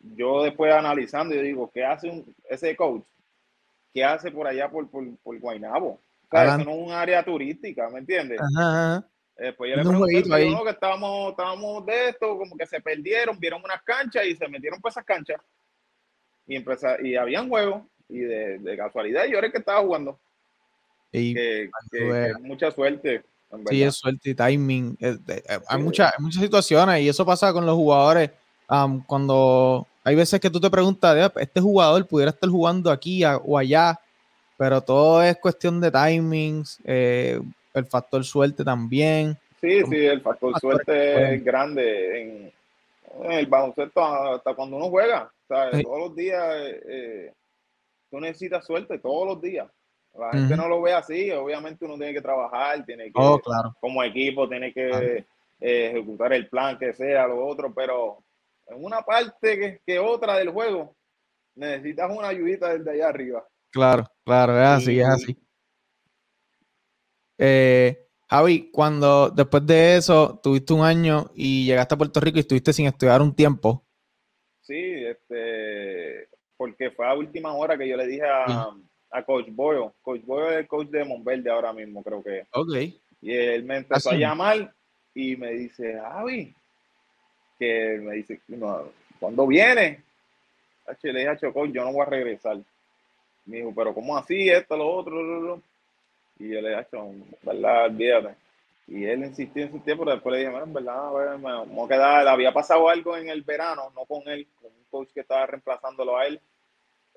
yo 0.00 0.42
después 0.44 0.72
analizando, 0.72 1.34
yo 1.34 1.42
digo, 1.42 1.70
¿qué 1.72 1.84
hace 1.84 2.08
un, 2.08 2.34
ese 2.48 2.74
coach? 2.76 3.02
¿Qué 3.92 4.04
hace 4.04 4.30
por 4.30 4.46
allá 4.46 4.68
por, 4.68 4.88
por, 4.88 5.04
por 5.22 5.38
Guaynabo? 5.38 5.88
O 5.90 6.00
sea, 6.30 6.44
eso 6.56 6.64
no 6.64 6.70
es 6.72 6.86
un 6.88 6.92
área 6.92 7.22
turística, 7.24 7.88
¿me 7.88 8.00
entiendes? 8.00 8.40
Ajá, 8.40 8.94
ajá. 8.96 9.08
Después 9.36 9.70
yo 9.70 9.76
le 9.76 9.82
Un 9.82 9.88
pregunté, 9.88 10.34
ahí. 10.34 10.50
no, 10.50 10.64
que 10.64 10.70
estábamos, 10.70 11.30
estábamos 11.30 11.86
de 11.86 12.08
esto, 12.10 12.36
como 12.36 12.56
que 12.56 12.66
se 12.66 12.80
perdieron, 12.80 13.38
vieron 13.38 13.62
unas 13.64 13.82
canchas 13.82 14.26
y 14.26 14.34
se 14.34 14.48
metieron 14.48 14.80
por 14.80 14.90
esas 14.90 15.04
canchas. 15.04 15.40
Y, 16.46 16.56
empeza- 16.56 16.98
y 17.00 17.14
habían 17.16 17.48
juegos. 17.48 17.82
Y 18.08 18.20
de, 18.20 18.58
de 18.58 18.76
casualidad 18.76 19.26
yo 19.26 19.38
era 19.38 19.46
el 19.46 19.52
que 19.52 19.58
estaba 19.58 19.80
jugando. 19.80 20.18
Y 21.12 21.34
Que, 21.34 21.70
que- 21.90 22.32
mucha 22.40 22.70
suerte, 22.70 23.22
Sí, 23.70 23.82
es 23.82 23.94
suerte 23.94 24.28
y 24.30 24.34
timing. 24.34 24.96
eh, 25.00 25.16
eh, 25.28 25.42
hay, 25.68 25.82
muchas, 25.82 26.12
hay 26.16 26.22
muchas 26.22 26.42
situaciones 26.42 27.00
y 27.00 27.08
eso 27.08 27.24
pasa 27.24 27.52
con 27.52 27.64
los 27.64 27.74
jugadores. 27.76 28.30
cuando 29.06 29.86
hay 30.04 30.14
veces 30.14 30.38
que 30.40 30.50
tú 30.50 30.60
te 30.60 30.68
preguntas, 30.68 31.16
"Ah, 31.34 31.40
este 31.40 31.58
jugador 31.60 32.06
pudiera 32.06 32.30
estar 32.30 32.50
jugando 32.50 32.90
aquí 32.90 33.24
a- 33.24 33.38
o 33.38 33.56
allá, 33.56 33.98
pero 34.58 34.82
todo 34.82 35.22
es 35.22 35.38
cuestión 35.38 35.80
de 35.80 35.90
timings, 35.90 36.78
eh, 36.84 37.40
el 37.72 37.86
factor 37.86 38.22
suerte 38.24 38.62
también. 38.64 39.38
Sí, 39.60 39.80
sí, 39.88 40.04
el 40.06 40.20
factor 40.20 40.58
suerte 40.60 41.34
es 41.34 41.42
grande 41.44 42.20
en, 42.20 42.52
en 43.24 43.32
el 43.32 43.46
baloncesto 43.46 44.04
hasta 44.04 44.52
cuando 44.54 44.76
uno 44.76 44.90
juega. 44.90 45.30
O 45.48 45.54
sea, 45.54 45.72
Sí. 45.72 45.82
Todos 45.82 45.98
los 46.00 46.14
días 46.16 46.44
eh, 46.86 47.32
tú 48.10 48.20
necesitas 48.20 48.66
suerte, 48.66 48.98
todos 48.98 49.26
los 49.26 49.40
días. 49.40 49.66
La 50.14 50.32
gente 50.32 50.56
no 50.56 50.68
lo 50.68 50.82
ve 50.82 50.92
así, 50.92 51.30
obviamente 51.30 51.84
uno 51.84 51.96
tiene 51.96 52.12
que 52.12 52.20
trabajar, 52.20 52.84
tiene 52.84 53.04
que, 53.04 53.12
Oh, 53.14 53.38
claro. 53.40 53.74
como 53.80 54.02
equipo, 54.02 54.48
tiene 54.48 54.72
que 54.72 54.88
Claro. 54.88 55.06
eh, 55.06 55.26
ejecutar 55.60 56.32
el 56.32 56.48
plan 56.48 56.78
que 56.78 56.92
sea, 56.92 57.26
lo 57.28 57.46
otro, 57.46 57.72
pero 57.74 58.24
en 58.66 58.84
una 58.84 59.02
parte 59.02 59.58
que, 59.58 59.80
que 59.86 59.98
otra 59.98 60.36
del 60.38 60.50
juego 60.50 60.96
necesitas 61.54 62.10
una 62.10 62.28
ayudita 62.28 62.76
desde 62.76 62.90
allá 62.90 63.08
arriba. 63.08 63.46
Claro, 63.70 64.04
claro, 64.24 64.58
es 64.58 64.66
así, 64.66 64.98
es 65.00 65.06
así. 65.06 65.36
Eh, 67.38 68.06
Javi, 68.28 68.70
cuando 68.72 69.30
después 69.30 69.64
de 69.66 69.96
eso 69.96 70.38
tuviste 70.42 70.72
un 70.72 70.84
año 70.84 71.30
y 71.34 71.64
llegaste 71.66 71.94
a 71.94 71.98
Puerto 71.98 72.20
Rico 72.20 72.38
y 72.38 72.40
estuviste 72.40 72.72
sin 72.72 72.86
estudiar 72.86 73.22
un 73.22 73.34
tiempo, 73.34 73.84
Sí, 74.62 74.76
este, 75.06 76.28
porque 76.58 76.90
fue 76.90 77.06
a 77.08 77.14
última 77.14 77.54
hora 77.54 77.78
que 77.78 77.88
yo 77.88 77.96
le 77.96 78.06
dije 78.06 78.26
a, 78.26 78.68
a 79.10 79.22
Coach 79.22 79.46
Boyo. 79.50 79.92
Coach 80.02 80.22
Boyo 80.24 80.50
es 80.50 80.58
el 80.58 80.66
coach 80.66 80.88
de 80.88 81.04
Monverde 81.04 81.50
ahora 81.50 81.72
mismo, 81.72 82.02
creo 82.02 82.22
que. 82.22 82.46
ok, 82.52 82.74
Y 83.20 83.32
él 83.34 83.64
me 83.64 83.78
empezó 83.78 84.10
a 84.10 84.14
llamar 84.16 84.72
y 85.14 85.36
me 85.36 85.52
dice, 85.52 85.98
Javi, 85.98 86.54
que 87.58 87.98
me 88.00 88.14
dice, 88.14 88.40
no, 88.48 88.84
¿cuándo 89.18 89.46
viene? 89.46 90.02
Le 91.02 91.12
dije, 91.12 91.28
"Hacho, 91.28 91.52
coach, 91.52 91.70
yo 91.70 91.84
no 91.84 91.92
voy 91.92 92.02
a 92.02 92.10
regresar. 92.10 92.56
Me 93.44 93.58
dijo, 93.58 93.72
pero 93.74 93.94
¿cómo 93.94 94.16
así? 94.16 94.48
Esto, 94.48 94.76
lo 94.76 94.88
otro, 94.88 95.22
lo, 95.22 95.40
lo". 95.40 95.62
Y 96.38 96.48
yo 96.48 96.60
le 96.60 96.70
dije, 96.70 96.80
"Hacho, 96.80 97.10
¿verdad? 97.42 97.86
Olvídate. 97.86 98.34
Y 98.86 99.04
él 99.04 99.24
insistió, 99.24 99.64
insistió, 99.64 99.98
pero 99.98 100.12
después 100.12 100.32
le 100.32 100.38
dije, 100.38 100.50
"Mira, 100.50 100.64
en 100.64 100.72
verdad, 100.72 101.08
a 101.08 101.12
ver, 101.12 101.38
me, 101.38 101.66
me 101.66 101.82
a 101.82 101.88
quedar. 101.88 102.28
Había 102.28 102.52
pasado 102.52 102.88
algo 102.88 103.16
en 103.16 103.28
el 103.28 103.42
verano, 103.42 103.92
no 103.94 104.04
con 104.06 104.26
él, 104.28 104.46
con 104.62 104.70
un 104.72 104.84
coach 104.90 105.10
que 105.12 105.20
estaba 105.20 105.44
reemplazándolo 105.46 106.16
a 106.16 106.26
él. 106.26 106.40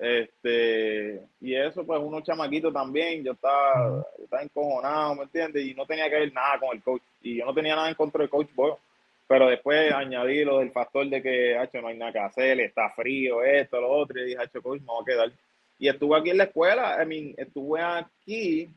Este, 0.01 1.22
y 1.39 1.53
eso, 1.53 1.86
pues, 1.86 2.01
unos 2.01 2.24
chamaquitos 2.24 2.74
también. 2.74 3.24
Yo 3.24 3.34
estaba, 3.34 4.03
yo 4.17 4.24
estaba 4.24 4.41
encojonado, 4.41 5.13
¿me 5.13 5.24
entiendes? 5.24 5.63
Y 5.63 5.75
no 5.75 5.86
tenía 5.86 6.10
que 6.10 6.15
ver 6.15 6.34
nada 6.34 6.60
con 6.60 6.75
el 6.75 6.81
coach. 6.81 7.03
Y 7.22 7.38
yo 7.38 7.46
no 7.46 7.53
tenía 7.53 7.75
nada 7.75 7.88
en 7.88 7.93
contra 7.93 8.22
del 8.22 8.29
coach 8.29 8.50
Boyo. 8.55 8.79
Pero 9.27 9.48
después 9.48 9.93
añadí 9.93 10.43
lo 10.43 10.58
del 10.58 10.72
factor 10.72 11.08
de 11.08 11.22
que, 11.22 11.55
hacho, 11.55 11.79
no 11.81 11.89
hay 11.89 11.98
nada 11.98 12.12
que 12.12 12.20
hacer, 12.20 12.60
está 12.60 12.89
frío, 12.89 13.43
esto, 13.43 13.79
lo 13.79 13.91
otro. 13.91 14.20
Y 14.20 14.25
dije, 14.25 14.41
hacho, 14.41 14.62
coach, 14.62 14.81
me 14.81 14.88
voy 14.88 15.03
a 15.03 15.05
quedar. 15.05 15.31
Y 15.77 15.88
estuve 15.88 16.17
aquí 16.17 16.31
en 16.31 16.38
la 16.38 16.46
escuela, 16.46 16.98
I 17.01 17.05
mean, 17.05 17.34
estuve 17.38 17.81
aquí, 17.81 18.70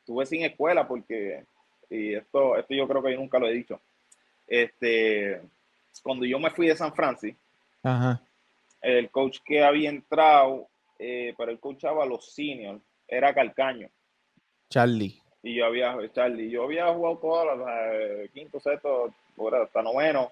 estuve 0.00 0.26
sin 0.26 0.42
escuela 0.42 0.88
porque, 0.88 1.44
y 1.88 2.14
esto, 2.14 2.56
esto 2.56 2.74
yo 2.74 2.88
creo 2.88 3.02
que 3.02 3.12
yo 3.12 3.18
nunca 3.18 3.38
lo 3.38 3.46
he 3.46 3.52
dicho. 3.52 3.78
Este, 4.46 5.40
cuando 6.02 6.24
yo 6.24 6.38
me 6.38 6.50
fui 6.50 6.66
de 6.66 6.76
San 6.76 6.94
Francisco, 6.94 7.40
ajá, 7.82 8.20
el 8.82 9.10
coach 9.10 9.38
que 9.44 9.62
había 9.64 9.88
entrado, 9.90 10.68
eh, 10.98 11.34
pero 11.36 11.50
él 11.52 11.58
coachaba 11.60 12.02
a 12.04 12.06
los 12.06 12.32
seniors, 12.34 12.80
era 13.08 13.32
Calcaño. 13.34 13.88
Charlie. 14.68 15.20
Y 15.42 15.54
yo 15.56 15.66
había, 15.66 15.96
Charlie, 16.12 16.50
yo 16.50 16.64
había 16.64 16.92
jugado 16.92 17.18
todas 17.18 17.58
las 17.58 17.68
eh, 17.94 18.30
quinto, 18.32 18.60
sexto, 18.60 19.12
hasta 19.60 19.82
noveno. 19.82 20.30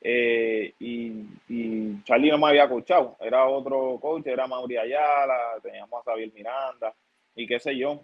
eh, 0.00 0.72
y, 0.78 1.12
y 1.48 2.02
Charlie 2.04 2.30
no 2.30 2.38
me 2.38 2.48
había 2.48 2.68
coachado, 2.68 3.16
era 3.20 3.46
otro 3.48 3.98
coach, 4.00 4.26
era 4.26 4.46
Mauri 4.46 4.76
Ayala, 4.76 5.58
teníamos 5.62 6.00
a 6.00 6.10
Xavier 6.10 6.32
Miranda 6.32 6.94
y 7.34 7.46
qué 7.46 7.58
sé 7.58 7.76
yo. 7.76 8.00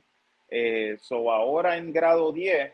Eh, 0.48 0.96
so 1.00 1.30
ahora 1.30 1.76
en 1.76 1.92
grado 1.92 2.32
10, 2.32 2.72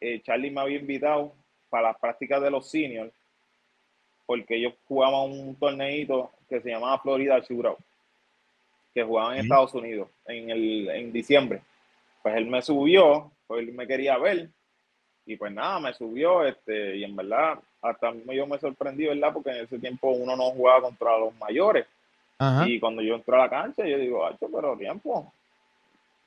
eh, 0.00 0.20
Charlie 0.22 0.50
me 0.50 0.60
había 0.62 0.78
invitado 0.78 1.32
para 1.68 1.88
las 1.88 1.98
prácticas 1.98 2.42
de 2.42 2.50
los 2.50 2.68
seniors, 2.68 3.12
porque 4.30 4.54
ellos 4.54 4.74
jugaban 4.86 5.22
un 5.28 5.56
torneito 5.56 6.30
que 6.48 6.60
se 6.60 6.70
llamaba 6.70 7.00
Florida 7.00 7.40
Shootout, 7.40 7.80
que 8.94 9.02
jugaban 9.02 9.32
en 9.32 9.40
Sí. 9.40 9.46
Estados 9.46 9.74
Unidos 9.74 10.08
en, 10.24 10.50
el, 10.50 10.88
en 10.88 11.12
diciembre. 11.12 11.62
Pues 12.22 12.36
él 12.36 12.46
me 12.46 12.62
subió, 12.62 13.32
pues 13.48 13.66
él 13.66 13.74
me 13.74 13.88
quería 13.88 14.16
ver, 14.18 14.48
y 15.26 15.34
pues 15.34 15.52
nada, 15.52 15.80
me 15.80 15.92
subió, 15.94 16.46
este, 16.46 16.98
y 16.98 17.02
en 17.02 17.16
verdad, 17.16 17.58
hasta 17.82 18.12
yo 18.32 18.46
me 18.46 18.60
sorprendí, 18.60 19.06
¿verdad? 19.06 19.32
Porque 19.32 19.50
en 19.50 19.64
ese 19.64 19.80
tiempo 19.80 20.10
uno 20.12 20.36
no 20.36 20.52
jugaba 20.52 20.82
contra 20.82 21.18
los 21.18 21.34
mayores. 21.34 21.88
Ajá. 22.38 22.68
Y 22.68 22.78
cuando 22.78 23.02
yo 23.02 23.16
entro 23.16 23.34
a 23.34 23.46
la 23.46 23.50
cancha, 23.50 23.84
yo 23.84 23.98
digo, 23.98 24.24
hacho, 24.24 24.48
pero 24.48 24.76
tiempo. 24.76 25.32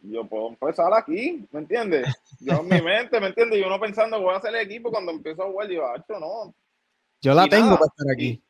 Yo 0.01 0.25
puedo 0.25 0.49
empezar 0.49 0.93
aquí, 0.93 1.47
¿me 1.53 1.61
entiendes? 1.61 2.05
Yo 2.41 2.55
en 2.55 2.67
mi 2.67 2.81
mente, 2.83 3.17
¿me 3.21 3.27
entiendes? 3.27 3.61
Yo 3.61 3.69
no 3.69 3.79
pensando 3.79 4.19
voy 4.19 4.33
a 4.33 4.39
hacer 4.39 4.53
el 4.53 4.59
equipo 4.59 4.91
cuando 4.91 5.13
empiezo 5.13 5.43
a 5.43 5.47
jugar, 5.47 5.69
digo, 5.69 5.87
hacho, 5.87 6.19
no. 6.19 6.53
Yo 7.23 7.33
la 7.33 7.45
Y 7.45 7.49
tengo 7.49 7.65
nada, 7.67 7.77
para 7.77 7.87
estar 7.87 8.07
aquí. 8.11 8.41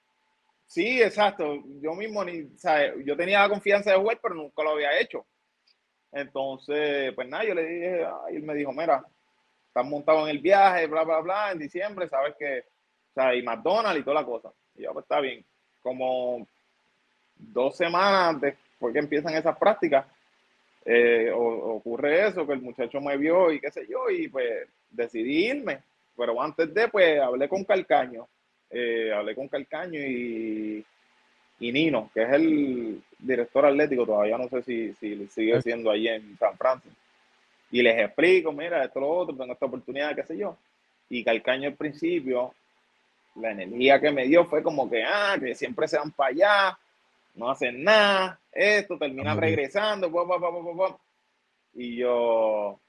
Sí, 0.65 0.99
exacto. 0.99 1.63
Yo 1.79 1.93
mismo 1.93 2.25
ni, 2.25 2.47
¿sabes? 2.57 2.93
Yo 3.05 3.15
tenía 3.15 3.41
la 3.43 3.49
confianza 3.49 3.91
de 3.91 3.97
jugar, 3.97 4.19
pero 4.21 4.33
nunca 4.33 4.63
lo 4.63 4.71
había 4.71 4.99
hecho. 4.99 5.23
Entonces, 6.11 7.13
pues 7.13 7.27
nada, 7.27 7.43
yo 7.45 7.53
le 7.53 7.63
dije, 7.63 8.05
ay, 8.25 8.35
él 8.37 8.41
me 8.43 8.55
dijo, 8.55 8.71
mira, 8.73 9.05
estás 9.67 9.85
montado 9.85 10.23
en 10.27 10.29
el 10.29 10.39
viaje, 10.39 10.87
bla, 10.87 11.03
bla, 11.03 11.19
bla, 11.19 11.51
en 11.51 11.59
diciembre, 11.59 12.09
sabes 12.09 12.35
que, 12.37 12.59
o 12.61 13.13
sea, 13.13 13.35
y 13.35 13.43
McDonald's 13.43 14.01
y 14.01 14.03
toda 14.03 14.21
la 14.21 14.25
cosa. 14.25 14.49
Y 14.75 14.81
yo, 14.83 14.93
pues 14.93 15.03
está 15.03 15.19
bien. 15.19 15.45
Como 15.83 16.47
dos 17.35 17.77
semanas 17.77 18.41
después 18.41 18.91
que 18.93 18.99
empiezan 18.99 19.35
esas 19.35 19.55
prácticas, 19.57 20.05
eh, 20.85 21.31
o- 21.31 21.75
ocurre 21.75 22.27
eso, 22.27 22.45
que 22.47 22.53
el 22.53 22.61
muchacho 22.61 22.99
me 23.01 23.17
vio 23.17 23.51
y 23.51 23.59
qué 23.59 23.69
sé 23.69 23.85
yo, 23.87 24.09
y 24.09 24.27
pues 24.29 24.67
decidí 24.89 25.47
irme. 25.49 25.83
Pero 26.17 26.41
antes 26.41 26.73
de, 26.73 26.87
pues 26.87 27.19
hablé 27.21 27.47
con 27.47 27.63
Calcaño, 27.63 28.27
eh, 28.73 29.13
hablé 29.13 29.35
con 29.35 29.47
Calcaño 29.47 29.99
y, 29.99 30.83
y 31.59 31.71
Nino, 31.71 32.09
que 32.13 32.23
es 32.23 32.29
el 32.31 33.01
director 33.19 33.65
atlético, 33.65 34.05
todavía 34.05 34.37
no 34.37 34.49
sé 34.49 34.63
si, 34.63 34.93
si 34.95 35.27
sigue 35.27 35.61
siendo 35.61 35.91
ahí 35.91 36.07
en 36.07 36.37
San 36.37 36.57
Francisco. 36.57 36.97
Y 37.71 37.81
les 37.81 37.99
explico, 37.99 38.51
mira, 38.51 38.83
esto, 38.83 38.99
lo 38.99 39.09
otro, 39.09 39.35
tengo 39.35 39.53
esta 39.53 39.65
oportunidad, 39.65 40.15
qué 40.15 40.23
sé 40.23 40.37
yo. 40.37 40.57
Y 41.09 41.23
Calcaño 41.23 41.69
al 41.69 41.75
principio, 41.75 42.53
la 43.35 43.51
energía 43.51 43.99
que 43.99 44.11
me 44.11 44.27
dio 44.27 44.45
fue 44.45 44.61
como 44.61 44.89
que, 44.89 45.03
ah, 45.03 45.37
que 45.39 45.55
siempre 45.55 45.87
se 45.87 45.97
van 45.97 46.11
para 46.11 46.29
allá, 46.31 46.79
no 47.35 47.49
hacen 47.49 47.83
nada, 47.83 48.39
esto, 48.51 48.97
terminan 48.97 49.39
regresando, 49.39 50.11
y 51.75 51.95
yo, 51.95 52.79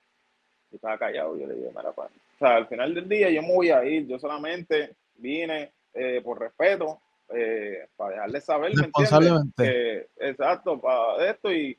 yo 0.71 0.77
estaba 0.77 0.99
callado, 0.99 1.39
yo 1.39 1.47
le 1.47 1.55
dije, 1.55 1.71
mira, 1.75 1.93
pa". 1.93 2.05
o 2.05 2.39
sea, 2.39 2.57
al 2.57 2.67
final 2.67 2.95
del 2.95 3.09
día 3.09 3.31
yo 3.31 3.43
me 3.43 3.55
voy 3.55 3.71
a 3.71 3.85
ir, 3.85 4.07
yo 4.07 4.19
solamente 4.19 4.95
vine 5.17 5.71
eh, 5.95 6.21
por 6.23 6.41
respeto, 6.41 7.01
eh, 7.35 7.87
para 7.97 8.15
dejarles 8.15 8.45
saber, 8.45 8.73
¿me 8.75 8.85
entiendes? 8.85 9.11
Responsablemente. 9.11 9.65
Que, 9.65 10.29
exacto, 10.29 10.81
para 10.81 11.31
esto 11.31 11.53
y 11.53 11.79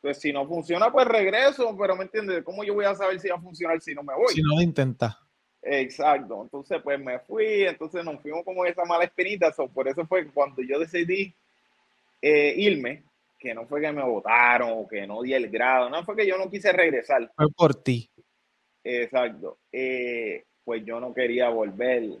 pues 0.00 0.18
si 0.18 0.32
no 0.32 0.46
funciona, 0.48 0.90
pues 0.90 1.06
regreso, 1.06 1.76
pero 1.78 1.94
¿me 1.94 2.02
entiendes? 2.02 2.42
¿Cómo 2.42 2.64
yo 2.64 2.74
voy 2.74 2.84
a 2.84 2.94
saber 2.94 3.20
si 3.20 3.28
va 3.28 3.36
a 3.36 3.40
funcionar 3.40 3.80
si 3.80 3.94
no 3.94 4.02
me 4.02 4.14
voy? 4.14 4.34
Si 4.34 4.42
no 4.42 4.56
lo 4.56 4.60
intenta. 4.60 5.16
Exacto, 5.62 6.42
entonces 6.42 6.80
pues 6.82 6.98
me 6.98 7.20
fui, 7.20 7.62
entonces 7.62 8.04
nos 8.04 8.20
fuimos 8.20 8.44
como 8.44 8.64
esa 8.66 8.84
mala 8.84 9.04
espinita, 9.04 9.52
so, 9.52 9.68
por 9.68 9.86
eso 9.86 10.04
fue 10.06 10.26
cuando 10.26 10.60
yo 10.60 10.76
decidí 10.80 11.32
eh, 12.20 12.52
irme, 12.56 13.04
que 13.38 13.54
no 13.54 13.64
fue 13.66 13.80
que 13.80 13.92
me 13.92 14.02
votaron 14.02 14.70
o 14.72 14.88
que 14.88 15.06
no 15.06 15.22
di 15.22 15.34
el 15.34 15.48
grado, 15.48 15.88
no 15.88 16.04
fue 16.04 16.16
que 16.16 16.26
yo 16.26 16.36
no 16.36 16.50
quise 16.50 16.72
regresar, 16.72 17.30
Fue 17.36 17.46
por 17.56 17.76
ti. 17.76 18.10
exacto, 18.82 19.58
eh, 19.70 20.42
pues 20.64 20.84
yo 20.84 20.98
no 20.98 21.14
quería 21.14 21.48
volver 21.48 22.18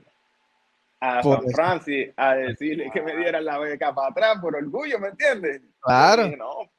a 1.04 1.20
Por 1.20 1.38
San 1.38 1.46
eso. 1.46 1.56
Francisco 1.56 2.12
a 2.16 2.34
decirle 2.36 2.88
que 2.92 3.02
me 3.02 3.16
dieran 3.16 3.44
la 3.44 3.58
beca 3.58 3.92
para 3.92 4.08
atrás 4.08 4.38
por 4.40 4.54
orgullo, 4.54 5.00
¿me 5.00 5.08
entiendes? 5.08 5.60
Claro. 5.80 6.24
Dije, 6.24 6.36
no. 6.36 6.70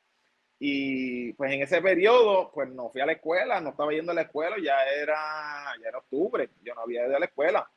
Y 0.60 1.34
pues 1.34 1.52
en 1.52 1.64
ese 1.64 1.82
periodo, 1.82 2.50
pues 2.54 2.70
no 2.70 2.90
fui 2.90 3.02
a 3.02 3.06
la 3.06 3.12
escuela, 3.12 3.60
no 3.60 3.72
estaba 3.72 3.92
yendo 3.92 4.14
a 4.14 4.16
la 4.16 4.22
escuela, 4.22 4.56
ya 4.64 4.76
era, 4.98 5.74
ya 5.82 5.90
era 5.90 5.98
octubre, 5.98 6.50
yo 6.64 6.74
no 6.74 6.82
había 6.82 7.06
ido 7.06 7.18
a 7.18 7.20
la 7.20 7.26
escuela. 7.26 7.70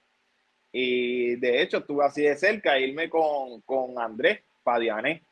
Y 0.70 1.34
de 1.34 1.62
hecho 1.62 1.78
estuve 1.78 2.04
así 2.04 2.22
de 2.22 2.36
cerca, 2.36 2.78
irme 2.78 3.10
con, 3.10 3.62
con 3.62 3.98
Andrés 3.98 4.38
Padiané. 4.62 5.24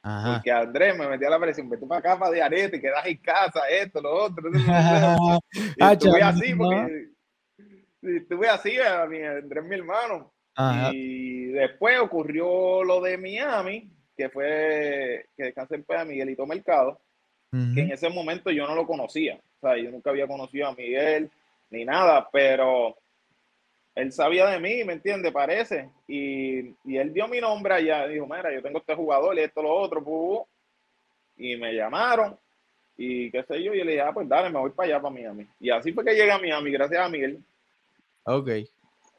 Ajá. 0.00 0.36
Porque 0.36 0.50
Andrés 0.50 0.96
me 0.96 1.08
metía 1.08 1.28
la 1.28 1.38
presión, 1.38 1.68
vete 1.68 1.84
para 1.84 1.98
acá 1.98 2.18
para 2.18 2.30
Dianet, 2.30 2.70
te 2.70 2.80
quedas 2.80 3.04
en 3.04 3.18
casa, 3.18 3.68
esto, 3.68 4.00
lo 4.00 4.14
otro. 4.24 4.48
y 5.52 5.84
estuve 5.84 6.20
chaval, 6.20 6.22
así, 6.22 6.54
porque 6.54 7.15
estuve 8.02 8.48
así, 8.48 8.78
a 8.78 9.06
mi, 9.06 9.22
Andrés 9.22 9.64
mi 9.64 9.76
hermano. 9.76 10.32
Ajá. 10.54 10.90
Y 10.92 11.46
después 11.46 11.98
ocurrió 12.00 12.82
lo 12.84 13.00
de 13.00 13.18
Miami, 13.18 13.90
que 14.16 14.28
fue 14.28 15.26
que 15.36 15.44
descanse 15.44 15.74
en 15.74 15.84
paz 15.84 16.06
Miguelito 16.06 16.46
Mercado, 16.46 17.00
que 17.50 17.80
en 17.80 17.90
ese 17.90 18.10
momento 18.10 18.50
yo 18.50 18.66
no 18.66 18.74
lo 18.74 18.86
conocía. 18.86 19.38
O 19.60 19.60
sea, 19.60 19.76
yo 19.78 19.90
nunca 19.90 20.10
había 20.10 20.26
conocido 20.26 20.66
a 20.66 20.74
Miguel 20.74 21.30
ni 21.70 21.84
nada, 21.84 22.28
pero 22.30 22.96
él 23.96 24.12
sabía 24.12 24.46
de 24.46 24.60
mí, 24.60 24.84
¿me 24.84 24.92
entiende? 24.92 25.32
Parece. 25.32 25.88
Y, 26.06 26.74
y 26.84 26.98
él 26.98 27.14
dio 27.14 27.26
mi 27.28 27.40
nombre 27.40 27.74
allá. 27.74 28.06
Dijo, 28.06 28.26
mira, 28.26 28.52
yo 28.52 28.62
tengo 28.62 28.78
este 28.78 28.94
jugador 28.94 29.36
y 29.36 29.40
esto, 29.40 29.62
lo 29.62 29.74
otro. 29.74 30.04
pu, 30.04 30.10
pu". 30.10 30.46
Y 31.38 31.56
me 31.56 31.72
llamaron. 31.72 32.38
Y 32.98 33.30
qué 33.30 33.42
sé 33.44 33.62
yo. 33.62 33.72
Y 33.72 33.82
le 33.82 33.92
dije, 33.92 34.02
ah, 34.02 34.12
pues 34.12 34.28
dale, 34.28 34.50
me 34.50 34.58
voy 34.58 34.70
para 34.70 34.88
allá, 34.88 35.00
para 35.00 35.14
Miami. 35.14 35.46
Y 35.58 35.70
así 35.70 35.92
fue 35.92 36.04
que 36.04 36.14
llegué 36.14 36.30
a 36.30 36.38
Miami, 36.38 36.70
gracias 36.70 37.00
a 37.00 37.08
Miguel. 37.08 37.38
Ok. 38.26 38.48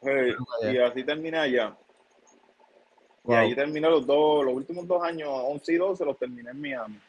Allá. 0.04 0.72
y 0.74 0.78
así 0.78 1.04
terminé 1.04 1.38
allá. 1.38 1.76
Y 3.24 3.28
Wow. 3.30 3.36
ahí 3.38 3.56
terminé 3.56 3.90
los 3.90 4.06
dos, 4.06 4.46
los 4.46 4.54
últimos 4.54 4.88
dos 4.88 5.04
años, 5.04 5.28
11 5.32 5.74
y 5.74 5.78
12, 5.78 6.06
los 6.06 6.18
terminé 6.18 6.50
en 6.52 6.62
Miami. 6.62 7.00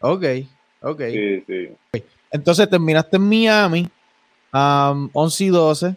Ok. 0.00 0.24
Ok. 0.82 1.00
Sí, 1.10 1.44
sí. 1.46 1.76
Entonces 2.30 2.68
terminaste 2.68 3.16
en 3.16 3.28
Miami, 3.28 3.88
am, 4.52 5.08
11 5.12 5.44
y 5.44 5.48
12. 5.48 5.96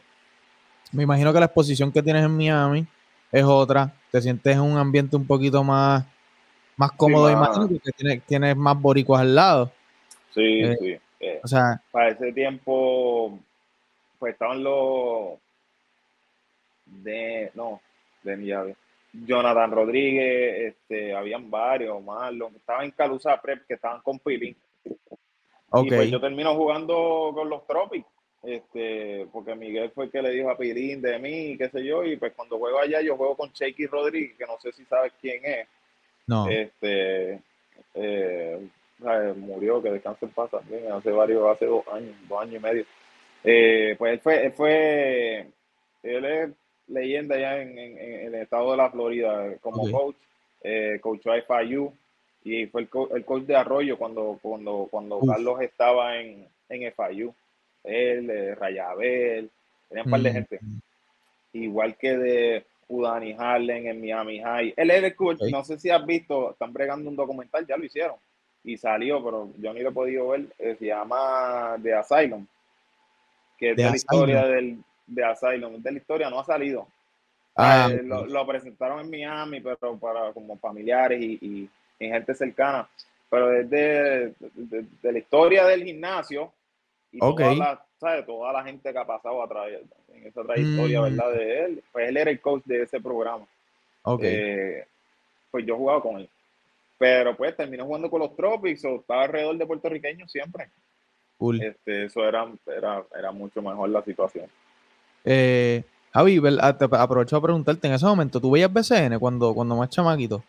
Me 0.91 1.03
imagino 1.03 1.31
que 1.33 1.39
la 1.39 1.45
exposición 1.45 1.91
que 1.91 2.01
tienes 2.01 2.23
en 2.23 2.35
Miami 2.35 2.88
es 3.31 3.43
otra. 3.43 3.93
Te 4.12 4.21
sientes 4.21 4.53
en 4.55 4.62
un 4.62 4.77
ambiente 4.77 5.15
un 5.15 5.27
poquito 5.27 5.63
más, 5.63 6.03
más 6.77 6.91
cómodo, 6.93 7.25
más- 7.25 7.33
imagino, 7.55 7.67
porque 7.67 7.91
tienes, 7.91 8.23
tienes 8.25 8.55
más 8.55 8.79
boricuas 8.81 9.21
al 9.21 9.35
lado. 9.35 9.71
Sí, 10.33 10.62
Eh, 10.63 10.77
sí. 10.79 10.97
Eh, 11.19 11.41
O 11.43 11.47
sea, 11.47 11.81
para 11.91 12.09
ese 12.09 12.31
tiempo, 12.31 13.38
pues 14.19 14.34
estaban 14.34 14.63
los 14.63 15.39
de, 16.86 17.51
no, 17.55 17.82
de 18.23 18.38
Miami. 18.38 18.75
Jonathan 19.12 19.71
Rodríguez, 19.71 20.73
este, 20.73 21.15
habían 21.15 21.49
varios, 21.49 22.03
Marlon, 22.03 22.55
estaban 22.55 22.86
en 22.86 22.91
Calusa 22.91 23.41
Prep, 23.41 23.65
que 23.65 23.73
estaban 23.73 24.01
con 24.01 24.19
Pilín. 24.19 24.55
ok. 25.69 25.86
Y 25.86 25.89
pues 25.89 26.12
yo 26.12 26.21
termino 26.21 26.53
jugando 26.55 27.32
con 27.34 27.49
los 27.49 27.65
Tropics, 27.65 28.08
este, 28.43 29.27
porque 29.32 29.55
Miguel 29.55 29.91
fue 29.91 30.05
el 30.05 30.12
que 30.12 30.21
le 30.21 30.32
dijo 30.32 30.49
a 30.49 30.58
Pirín 30.58 31.01
de 31.01 31.17
mí, 31.17 31.58
qué 31.58 31.69
sé 31.69 31.84
yo, 31.84 32.03
y 32.03 32.17
pues 32.17 32.34
cuando 32.36 32.60
juego 32.60 32.79
allá 32.79 33.01
yo 33.01 33.17
juego 33.17 33.36
con 33.36 33.49
Shaky 33.49 33.88
Rodríguez, 33.88 34.38
que 34.38 34.45
no 34.45 34.60
sé 34.60 34.71
si 34.73 34.86
sabes 34.86 35.13
quién 35.19 35.43
es. 35.43 35.67
No. 36.27 36.47
Este, 36.47 37.41
eh, 37.95 38.69
eh, 39.05 39.34
murió, 39.36 39.82
que 39.82 39.91
descanse 39.91 40.25
en 40.25 40.32
paz 40.32 40.51
también, 40.51 40.91
hace 40.91 41.10
varios, 41.12 41.47
hace 41.47 41.65
dos 41.65 41.88
años, 41.88 42.15
dos 42.27 42.41
años 42.41 42.55
y 42.55 42.60
medio. 42.60 42.86
Eh, 43.43 43.95
pues 43.97 44.13
él 44.13 44.19
fue, 44.19 44.45
él 44.45 44.52
fue, 44.54 45.47
él 46.04 46.25
es 46.25 46.49
leyenda 46.88 47.38
ya 47.39 47.62
en, 47.62 47.78
en- 47.78 47.97
en 47.97 48.28
el 48.28 48.36
estado 48.36 48.71
de 48.71 48.78
la 48.78 48.89
Florida 48.89 49.56
como 49.62 49.84
Ok. 49.84 49.91
coach, 49.91 50.15
eh, 50.63 50.97
coachó 51.02 51.32
a 51.32 51.38
FIU 51.41 51.91
y 52.43 52.65
fue 52.67 52.82
el, 52.82 52.89
co- 52.89 53.13
el 53.15 53.23
coach 53.25 53.43
de 53.43 53.56
Arroyo 53.56 53.97
cuando, 53.97 54.38
cuando, 54.41 54.88
cuando 54.89 55.17
Uf. 55.19 55.30
Carlos 55.30 55.62
estaba 55.62 56.17
en, 56.19 56.45
en 56.69 56.91
FIU. 56.93 57.34
Él, 57.84 58.30
eh, 58.30 58.56
Rayabel, 58.56 59.49
tenía 59.88 60.04
un 60.04 60.10
par 60.10 60.21
de 60.21 60.30
Mm, 60.30 60.34
gente. 60.34 60.60
Igual 61.54 61.95
que 61.95 62.17
de 62.17 62.63
Udani 62.89 63.36
Harlem 63.38 63.88
en 63.88 64.02
Miami 64.02 64.39
High. 64.41 64.73
Él 64.75 64.91
es 64.91 65.04
el 65.04 65.15
coach, 65.15 65.39
no 65.52 65.63
sé 65.63 65.80
si 65.80 65.89
has 65.89 66.06
visto, 66.06 66.52
están 66.52 66.73
bregando 66.73 67.10
un 67.10 67.15
documental, 67.15 67.65
ya 67.65 67.78
lo 67.78 67.86
hicieron. 67.86 68.15
Y 68.63 68.78
salió, 68.78 69.23
pero 69.23 69.49
yo 69.58 69.73
ni 69.73 69.80
lo 69.82 69.89
he 69.89 69.93
podido 69.93 70.28
ver. 70.30 70.41
eh, 70.60 70.75
se 70.78 70.86
llama 70.88 71.78
The 71.82 71.93
Asylum. 71.93 72.45
Que 73.59 73.71
es 73.71 73.75
de 73.77 73.83
la 73.83 73.95
historia 73.95 74.45
del, 74.47 74.77
de 75.05 75.23
Asylum. 75.25 75.81
De 75.81 75.91
la 75.91 75.97
historia, 75.97 76.29
no 76.29 76.39
ha 76.39 76.45
salido. 76.45 76.87
Ah, 77.55 77.89
Eh, 77.91 78.01
lo, 78.03 78.25
lo 78.25 78.47
presentaron 78.47 79.01
en 79.01 79.09
Miami, 79.09 79.59
pero 79.59 79.97
para 79.97 80.31
como 80.31 80.57
familiares 80.57 81.21
y, 81.21 81.37
y- 81.41 81.69
y 81.99 82.07
gente 82.07 82.33
cercana. 82.33 82.87
Pero 83.29 83.51
es 83.53 83.69
de, 83.69 84.33
de- 84.39 84.85
de 85.01 85.11
la 85.11 85.19
historia 85.19 85.65
del 85.65 85.83
gimnasio 85.83 86.51
y 87.11 87.17
Ok. 87.21 87.39
toda, 87.41 87.53
la, 87.55 87.85
¿sabes? 87.99 88.25
toda 88.25 88.53
la 88.53 88.63
gente 88.63 88.91
que 88.91 88.97
ha 88.97 89.05
pasado 89.05 89.43
a 89.43 89.47
través 89.47 89.81
en 90.13 90.25
esa 90.27 90.41
trayectoria, 90.43 91.01
Mm. 91.01 91.03
¿verdad? 91.03 91.31
De 91.33 91.59
él. 91.65 91.83
Pues 91.91 92.07
él 92.09 92.17
era 92.17 92.31
el 92.31 92.39
coach 92.39 92.63
de 92.65 92.83
ese 92.83 93.01
programa. 93.01 93.45
Ok. 94.03 94.21
Eh, 94.23 94.85
pues 95.51 95.65
yo 95.65 95.75
jugaba 95.75 96.01
con 96.01 96.17
él. 96.19 96.29
Pero 96.97 97.35
pues 97.35 97.55
terminé 97.57 97.83
jugando 97.83 98.09
con 98.09 98.19
los 98.21 98.35
Tropics 98.35 98.85
o 98.85 98.95
estaba 98.97 99.23
alrededor 99.23 99.57
de 99.57 99.65
puertorriqueños 99.65 100.31
siempre. 100.31 100.69
Cool. 101.39 101.63
Este, 101.63 102.06
eso 102.06 102.28
era, 102.28 102.45
era, 102.67 103.02
era 103.17 103.32
mucho 103.32 103.62
mejor 103.62 103.89
la 103.89 104.04
situación. 104.04 104.45
Eh, 105.23 105.84
Javi, 106.13 106.41
ah, 106.60 106.78
aprovecho 106.99 107.38
a 107.38 107.41
preguntarte, 107.41 107.88
en 107.88 107.93
ese 107.93 108.06
momento, 108.06 108.41
¿tú 108.41 108.52
veías 108.52 108.71
BCN 108.71 109.17
cuando, 109.19 109.54
cuando 109.54 109.75
más 109.78 109.89
chamaquito? 109.89 110.43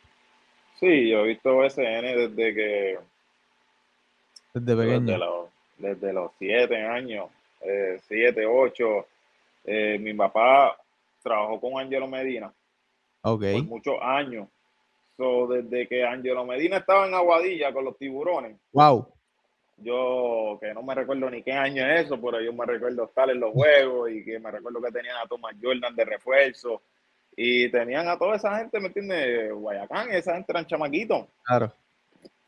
Sí, 0.81 1.09
yo 1.09 1.20
he 1.20 1.29
visto 1.29 1.62
SN 1.64 2.16
desde 2.16 2.55
que 2.55 2.98
Desde 4.53 4.76
pequeño. 4.76 5.00
Desde 5.07 5.18
los, 5.18 5.48
desde 5.79 6.12
los 6.12 6.33
siete 6.40 6.83
años, 6.85 7.26
eh, 7.61 8.00
siete, 8.09 8.44
ocho. 8.46 9.07
Eh, 9.64 9.96
mi 10.00 10.12
papá 10.14 10.76
trabajó 11.22 11.61
con 11.61 11.79
Angelo 11.79 12.09
Medina 12.09 12.50
Ok. 13.22 13.42
por 13.53 13.64
muchos 13.64 13.94
años. 14.03 14.48
So, 15.16 15.46
desde 15.46 15.87
que 15.87 16.03
Angelo 16.05 16.44
Medina 16.46 16.79
estaba 16.79 17.07
en 17.07 17.14
Aguadilla 17.14 17.72
con 17.72 17.85
los 17.85 17.96
tiburones, 17.96 18.57
Wow. 18.72 19.07
Yo 19.82 20.58
que 20.60 20.72
no 20.74 20.82
me 20.82 20.94
recuerdo 20.94 21.30
ni 21.30 21.42
qué 21.42 21.52
año 21.52 21.84
es 21.86 22.06
eso, 22.06 22.20
pero 22.20 22.40
yo 22.40 22.52
me 22.52 22.66
recuerdo 22.66 23.04
estar 23.04 23.28
en 23.30 23.40
los 23.40 23.52
juegos 23.52 24.10
y 24.10 24.24
que 24.24 24.38
me 24.38 24.50
recuerdo 24.50 24.80
que 24.82 24.92
tenían 24.92 25.16
a 25.16 25.26
Thomas 25.28 25.54
Jordan 25.62 25.94
de 25.94 26.04
refuerzo 26.04 26.82
y 27.36 27.68
tenían 27.70 28.08
a 28.08 28.18
toda 28.18 28.36
esa 28.36 28.58
gente, 28.58 28.78
¿me 28.80 28.88
entiendes? 28.88 29.52
Guayacán, 29.52 30.10
esa 30.12 30.34
gente 30.34 30.52
eran 30.52 30.66
chamaquitos 30.66 31.26
Claro. 31.44 31.72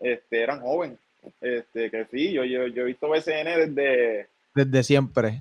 este, 0.01 0.43
eran 0.43 0.61
jóvenes. 0.61 0.99
Este, 1.41 1.89
que 1.91 2.05
sí, 2.07 2.33
yo, 2.33 2.45
yo, 2.45 2.67
yo 2.67 2.83
he 2.83 2.87
visto 2.87 3.09
BCN 3.09 3.45
desde, 3.75 4.29
Desde 4.55 4.83
siempre. 4.83 5.41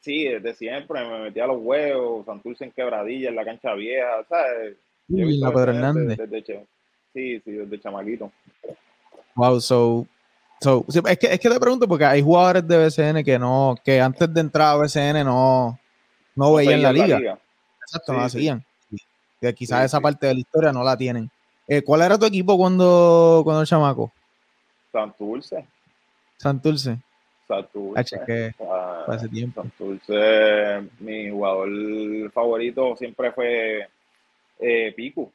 sí, 0.00 0.24
desde 0.26 0.54
siempre, 0.54 1.06
me 1.08 1.20
metía 1.20 1.44
a 1.44 1.46
los 1.48 1.58
huevos, 1.62 2.26
Santurce 2.26 2.64
en 2.64 2.72
quebradilla, 2.72 3.28
en 3.28 3.36
la 3.36 3.44
cancha 3.44 3.72
vieja, 3.74 4.24
¿sabes? 4.28 4.76
Uy, 5.08 5.38
la 5.38 5.52
Pedro 5.52 5.70
Hernández. 5.72 6.18
desde, 6.18 6.26
desde 6.26 6.42
cha- 6.54 6.64
sí, 7.14 7.40
sí, 7.44 7.52
desde 7.52 7.78
chamaquito. 7.80 8.32
Wow, 9.36 9.60
so, 9.60 10.06
so 10.60 10.84
es, 10.88 11.18
que, 11.18 11.26
es 11.32 11.40
que 11.40 11.48
te 11.48 11.60
pregunto 11.60 11.88
porque 11.88 12.04
hay 12.04 12.22
jugadores 12.22 12.66
de 12.66 12.76
BCN 12.76 13.24
que 13.24 13.38
no, 13.38 13.76
que 13.82 14.00
antes 14.00 14.32
de 14.32 14.40
entrar 14.40 14.68
a 14.68 14.76
BCN 14.76 15.24
no, 15.24 15.78
no 16.36 16.54
veían 16.54 16.82
la 16.82 16.92
liga. 16.92 17.38
Exacto, 17.82 18.12
no 18.12 18.20
la 18.20 18.28
sí. 18.28 18.38
seguían. 18.38 18.64
Que 19.40 19.54
quizás 19.54 19.80
Sí, 19.80 19.86
esa 19.86 20.00
parte 20.00 20.26
de 20.26 20.34
la 20.34 20.40
historia 20.40 20.72
no 20.72 20.84
la 20.84 20.96
tienen. 20.96 21.30
Eh, 21.66 21.82
¿Cuál 21.82 22.02
era 22.02 22.18
tu 22.18 22.26
equipo 22.26 22.58
cuando, 22.58 23.40
cuando 23.42 23.62
el 23.62 23.66
chamaco? 23.66 24.12
Santurce, 24.92 25.66
Santurce. 26.36 26.98
Santurce. 27.48 28.00
H, 28.00 28.20
que 28.26 28.54
ah, 28.68 29.04
hace 29.08 29.28
tiempo. 29.28 29.62
Santurce, 29.62 30.88
mi 30.98 31.30
jugador 31.30 32.30
favorito 32.32 32.96
siempre 32.96 33.32
fue 33.32 33.88
eh, 34.58 34.92
Pico. 34.94 35.32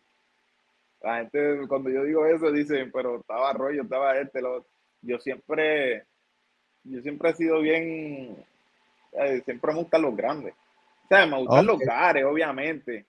La 1.01 1.17
gente, 1.17 1.67
cuando 1.67 1.89
yo 1.89 2.03
digo 2.03 2.25
eso, 2.25 2.51
dicen, 2.51 2.91
pero 2.91 3.19
estaba 3.19 3.53
rollo, 3.53 3.83
estaba 3.83 4.17
este, 4.17 4.41
lo 4.41 4.57
otro". 4.57 4.74
Yo 5.05 5.19
siempre, 5.19 6.05
yo 6.83 7.01
siempre 7.01 7.29
he 7.29 7.33
sido 7.35 7.59
bien, 7.61 8.43
eh, 9.13 9.41
siempre 9.45 9.73
me 9.73 9.79
gustan 9.79 10.01
los 10.01 10.15
grandes. 10.15 10.53
O 11.03 11.07
sea, 11.07 11.25
me 11.25 11.37
gustan 11.37 11.65
los 11.65 11.79
gares, 11.79 12.25
obviamente. 12.25 13.05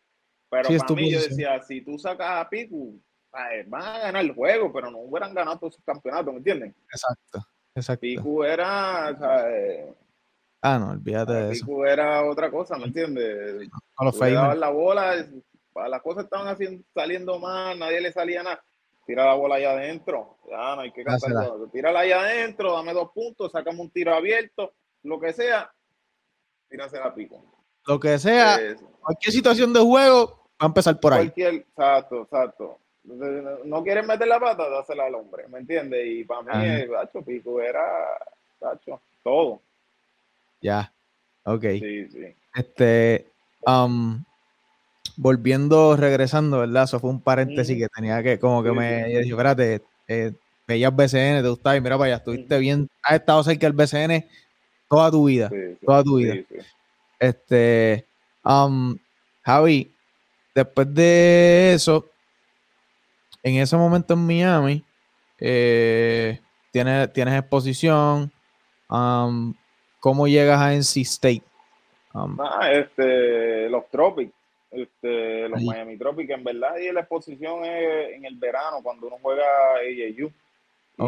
Pero 0.50 0.68
Sí, 0.68 0.78
para 0.78 0.94
mí, 0.94 1.10
yo 1.10 1.20
decía, 1.20 1.62
si 1.62 1.80
tú 1.80 1.98
sacas 1.98 2.46
a 2.46 2.48
eh, 2.52 3.64
van 3.66 3.82
a 3.82 3.98
ganar 3.98 4.22
el 4.22 4.32
juego, 4.32 4.72
pero 4.72 4.90
no 4.90 4.98
hubieran 4.98 5.34
ganado 5.34 5.58
todos 5.58 5.74
sus 5.74 5.84
campeonatos, 5.84 6.32
¿me 6.32 6.38
entienden? 6.38 6.74
Exacto, 6.90 7.46
exacto. 7.74 8.00
Pico 8.00 8.44
era, 8.44 9.10
o 9.10 9.18
sea, 9.18 9.50
eh, 9.50 9.94
Ah, 10.62 10.78
no, 10.78 10.90
olvídate 10.90 11.32
de 11.32 11.52
eso. 11.52 11.64
Pico 11.66 11.86
era 11.86 12.24
otra 12.24 12.50
cosa, 12.50 12.76
¿me 12.76 12.86
entiendes? 12.86 13.68
Con 13.94 14.06
los 14.06 14.18
famers. 14.18 14.58
la 14.58 14.70
bola, 14.70 15.26
las 15.88 16.02
cosas 16.02 16.24
estaban 16.24 16.48
haciendo, 16.48 16.82
saliendo 16.94 17.38
mal, 17.38 17.78
nadie 17.78 18.00
le 18.00 18.12
salía 18.12 18.42
nada. 18.42 18.62
Tira 19.06 19.24
la 19.24 19.34
bola 19.34 19.54
allá 19.54 19.70
adentro, 19.70 20.36
ya 20.50 20.74
no 20.74 20.80
hay 20.82 20.90
que 20.90 21.04
cantar. 21.04 21.32
Tírala 21.72 22.00
allá 22.00 22.20
adentro, 22.22 22.72
dame 22.72 22.92
dos 22.92 23.12
puntos, 23.12 23.52
sacamos 23.52 23.80
un 23.80 23.90
tiro 23.90 24.12
abierto, 24.12 24.72
lo 25.04 25.20
que 25.20 25.32
sea, 25.32 25.72
tírasela 26.68 27.06
a 27.06 27.14
pico. 27.14 27.40
Lo 27.86 28.00
que 28.00 28.18
sea, 28.18 28.56
Es- 28.56 28.82
cualquier 29.00 29.32
situación 29.32 29.72
de 29.72 29.80
juego 29.80 30.26
va 30.60 30.64
a 30.64 30.66
empezar 30.66 30.98
por 30.98 31.12
ahí. 31.12 31.26
Cualquier, 31.26 31.54
exacto, 31.54 32.22
exacto. 32.22 32.80
No 33.64 33.84
quieres 33.84 34.04
meter 34.04 34.26
la 34.26 34.40
pata, 34.40 34.68
dásela 34.68 35.04
al 35.04 35.14
hombre, 35.14 35.46
¿me 35.46 35.60
entiendes? 35.60 36.04
Y 36.04 36.24
para 36.24 36.42
mí, 36.42 36.48
Ajá. 36.50 36.78
el 36.80 36.88
Bacho 36.88 37.22
Pico 37.22 37.60
era, 37.60 37.80
Bacho, 38.58 39.00
todo. 39.22 39.60
Ya. 40.60 40.92
Ok. 41.44 41.62
Sí, 41.78 42.08
sí. 42.08 42.34
Este, 42.52 43.30
um, 43.64 44.20
volviendo, 45.16 45.96
regresando, 45.96 46.60
¿verdad? 46.60 46.84
Eso 46.84 47.00
fue 47.00 47.10
un 47.10 47.20
paréntesis 47.20 47.76
que 47.76 47.88
tenía 47.88 48.22
que, 48.22 48.38
como 48.38 48.62
que 48.62 48.70
Sí, 48.70 48.76
me 48.76 49.04
sí. 49.04 49.12
yo 49.12 49.18
dije, 49.20 49.30
espérate, 49.30 49.82
eh, 50.08 50.32
veías 50.66 50.94
BCN, 50.94 51.42
te 51.42 51.48
gustaba 51.48 51.76
y 51.76 51.80
mira 51.80 51.96
para 51.96 52.06
allá, 52.08 52.16
estuviste 52.16 52.58
bien, 52.58 52.88
has 53.02 53.14
estado 53.14 53.42
cerca 53.44 53.66
del 53.66 53.72
BCN 53.76 54.26
toda 54.88 55.10
tu 55.10 55.24
vida, 55.26 55.50
toda 55.84 56.02
tu 56.04 56.16
vida. 56.16 56.34
Este, 57.18 58.06
um, 58.44 58.96
Javi, 59.42 59.92
después 60.54 60.92
de 60.94 61.72
eso, 61.74 62.04
en 63.42 63.56
ese 63.56 63.76
momento 63.76 64.14
en 64.14 64.26
Miami, 64.26 64.84
eh, 65.38 66.40
tienes, 66.72 67.12
tienes 67.12 67.38
exposición. 67.38 68.30
um, 68.90 69.54
¿Cómo 70.00 70.28
llegas 70.28 70.60
a 70.60 70.72
NC 70.74 71.00
State? 71.02 71.42
Um, 72.14 72.38
Ah, 72.40 72.70
este, 72.72 73.68
los 73.68 73.88
Tropics, 73.90 74.32
este, 74.70 75.48
los 75.48 75.58
Ahí. 75.60 75.66
Miami 75.66 75.96
Tropics, 75.96 76.30
en 76.30 76.44
verdad, 76.44 76.76
y 76.76 76.92
la 76.92 77.00
exposición 77.00 77.64
es 77.64 78.14
en 78.14 78.24
el 78.24 78.36
verano, 78.36 78.82
cuando 78.82 79.06
uno 79.06 79.18
juega 79.20 79.44
AAU. 79.76 80.30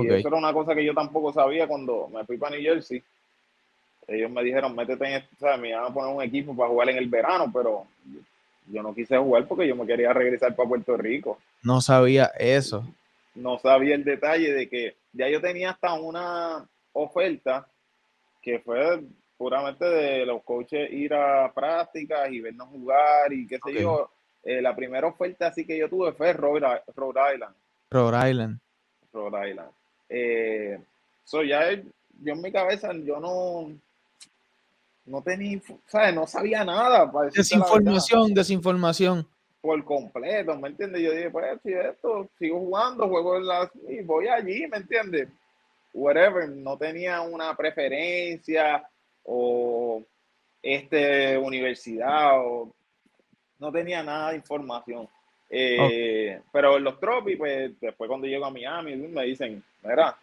Y 0.03 0.07
eso 0.09 0.29
era 0.29 0.37
una 0.37 0.53
cosa 0.53 0.75
que 0.75 0.85
yo 0.85 0.95
tampoco 0.95 1.33
sabía 1.33 1.67
cuando 1.67 2.09
me 2.09 2.25
fui 2.25 2.37
para 2.37 2.57
New 2.57 2.63
Jersey. 2.65 3.03
Ellos 4.07 4.31
me 4.31 4.43
dijeron, 4.43 4.75
métete 4.75 5.07
en 5.07 5.13
esto, 5.15 5.37
¿sabes? 5.39 5.61
Me 5.61 5.71
iban 5.71 5.85
a 5.85 5.93
poner 5.93 6.15
un 6.15 6.23
equipo 6.23 6.55
para 6.57 6.69
jugar 6.69 6.91
en 6.91 6.99
el 6.99 7.09
verano, 7.09 7.51
pero 7.53 7.87
yo 8.67 8.83
no 8.83 8.95
quise 8.95 9.17
jugar 9.17 9.47
porque 9.47 9.67
yo 9.67 9.77
me 9.77 9.87
quería 9.87 10.13
regresar 10.13 10.55
para 10.55 10.69
Puerto 10.69 10.97
Rico. 10.97 11.39
no 11.63 11.81
sabía 11.81 12.27
eso. 12.39 12.85
No 13.35 13.59
sabía 13.59 13.95
el 13.95 14.05
detalle 14.05 14.53
de 14.53 14.69
que 14.69 14.97
ya 15.13 15.29
yo 15.29 15.41
tenía 15.41 15.71
hasta 15.71 15.93
una 15.95 16.67
oferta 16.93 17.67
que 18.43 18.59
fue 18.59 19.01
puramente 19.39 19.85
de 19.85 20.27
los 20.27 20.43
coaches 20.43 20.91
ir 20.93 21.15
a 21.15 21.51
prácticas 21.55 22.31
y 22.31 22.41
vernos 22.41 22.69
jugar 22.69 23.33
y 23.33 23.47
qué 23.47 23.57
sé 23.65 23.71
Ok. 23.71 23.79
yo. 23.81 24.11
Eh, 24.45 24.61
la 24.61 24.75
primera 24.75 25.07
oferta 25.07 25.47
así 25.49 25.65
que 25.65 25.77
yo 25.79 25.89
tuve 25.89 26.13
fue 26.13 26.33
Rhode, 26.33 26.83
Rhode 26.97 27.35
Island. 27.35 27.55
Rhode 27.91 28.31
Island. 28.31 28.59
Rhode 29.13 29.51
Island. 29.51 29.71
Eh, 30.09 30.79
so 31.25 31.43
ya 31.43 31.69
el- 31.69 31.91
yo 32.23 32.33
en 32.33 32.43
mi 32.43 32.51
cabeza 32.51 32.93
yo 32.93 33.21
no 33.21 33.71
no 35.07 35.23
tenía, 35.23 35.59
¿sabes? 35.87 36.15
No 36.15 36.27
sabía 36.27 36.65
nada. 36.67 37.11
para 37.11 37.31
Desinformación, 37.31 38.35
desinformación. 38.35 39.27
por 39.63 39.83
completo, 39.85 40.55
¿me 40.59 40.69
entiendes? 40.69 41.01
Yo 41.03 41.13
dije, 41.13 41.31
pues, 41.31 41.59
si 41.63 41.73
esto, 41.73 42.29
sigo 42.39 42.59
jugando, 42.59 43.09
juego 43.09 43.37
en 43.39 43.47
la, 43.47 43.71
y 43.89 44.03
voy 44.03 44.29
allí, 44.29 44.67
¿me 44.67 44.77
entiendes? 44.79 45.29
Whatever, 45.95 46.49
no 46.51 46.77
tenía 46.77 47.23
una 47.23 47.57
preferencia 47.57 48.87
o 49.29 50.03
este 50.63 51.37
universidad 51.37 52.41
o 52.41 52.73
no 53.59 53.71
tenía 53.71 54.03
nada 54.03 54.31
de 54.31 54.37
información. 54.37 55.09
Eh, 55.51 56.41
Pero 56.53 56.77
en 56.77 56.85
los 56.85 56.99
tropis, 56.99 57.37
pues 57.37 57.79
después 57.81 58.09
cuando 58.09 58.27
llego 58.27 58.47
a 58.47 58.51
Miami, 58.51 58.97
me 58.97 59.25
dicen, 59.25 59.63
mira, 59.83 60.17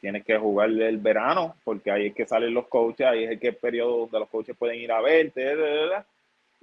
tienes 0.00 0.24
que 0.24 0.36
jugar 0.36 0.70
el 0.70 0.98
verano, 0.98 1.54
porque 1.64 1.90
ahí 1.90 2.06
es 2.06 2.14
que 2.14 2.26
salen 2.26 2.52
los 2.52 2.66
coaches, 2.66 3.06
ahí 3.06 3.24
es 3.24 3.30
el 3.30 3.40
que 3.40 3.48
el 3.48 3.56
periodo 3.56 3.98
donde 3.98 4.18
los 4.20 4.28
coaches 4.28 4.56
pueden 4.56 4.80
ir 4.80 4.90
a 4.90 5.00
verte. 5.00 5.44
da, 5.44 5.54
da, 5.54 5.86
da. 5.86 6.06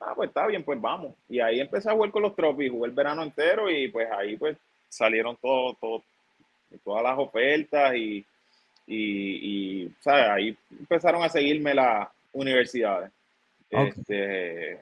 Ah, 0.02 0.14
pues 0.16 0.30
está 0.30 0.48
bien, 0.48 0.64
pues 0.64 0.82
vamos. 0.82 1.14
Y 1.30 1.40
ahí 1.40 1.60
empecé 1.60 1.90
a 1.90 1.94
jugar 1.94 2.12
con 2.12 2.24
los 2.24 2.36
tropis, 2.36 2.72
jugué 2.72 2.88
el 2.88 2.96
verano 2.96 3.24
entero 3.24 3.70
y 3.70 3.88
pues 3.88 4.10
ahí 4.12 4.36
pues 4.36 4.58
salieron 4.90 5.38
todo, 5.38 5.74
todo, 5.76 6.04
todas 6.84 7.04
las 7.04 7.18
ofertas 7.18 7.96
y, 7.96 8.26
y, 8.94 9.84
y, 9.84 9.96
¿sabes? 10.02 10.28
Ahí 10.28 10.58
empezaron 10.80 11.24
a 11.24 11.30
seguirme 11.30 11.74
las 11.74 12.10
universidades. 12.34 13.12
Este, 13.70 14.80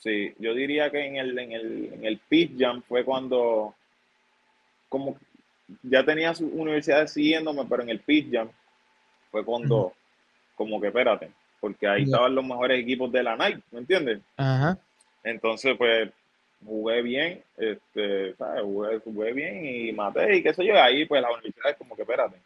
sí, 0.00 0.34
yo 0.38 0.52
diría 0.52 0.90
que 0.90 1.06
en 1.06 1.16
el, 1.16 1.38
en 1.38 1.52
el, 1.52 1.92
en 1.94 2.04
el 2.04 2.18
Peach 2.18 2.50
Jam 2.58 2.82
fue 2.82 3.04
cuando 3.04 3.74
como 4.88 5.16
ya 5.82 6.04
tenía 6.04 6.34
sus 6.34 6.50
universidades 6.52 7.12
siguiéndome, 7.12 7.64
pero 7.68 7.82
en 7.82 7.90
el 7.90 8.00
Peach 8.00 8.32
Jam 8.32 8.48
fue 9.30 9.44
cuando 9.44 9.92
como 10.56 10.80
que 10.80 10.88
espérate, 10.88 11.30
porque 11.60 11.86
ahí 11.86 12.02
estaban 12.02 12.34
los 12.34 12.44
mejores 12.44 12.80
equipos 12.80 13.12
de 13.12 13.22
la 13.22 13.36
Nike, 13.36 13.62
¿me 13.70 13.78
entiendes? 13.78 14.20
Ajá. 14.36 14.76
Entonces, 15.22 15.76
pues, 15.76 16.10
jugué 16.64 17.02
bien, 17.02 17.42
este, 17.56 18.34
¿sabes? 18.34 18.62
Jugué, 18.62 18.98
jugué 18.98 19.32
bien 19.32 19.64
y 19.64 19.92
maté 19.92 20.36
y 20.36 20.42
qué 20.42 20.52
sé 20.52 20.64
yo. 20.64 20.82
Ahí, 20.82 21.04
pues, 21.04 21.22
la 21.22 21.30
universidad 21.30 21.70
es 21.70 21.76
como 21.76 21.94
que, 21.94 22.02
espérate. 22.02 22.36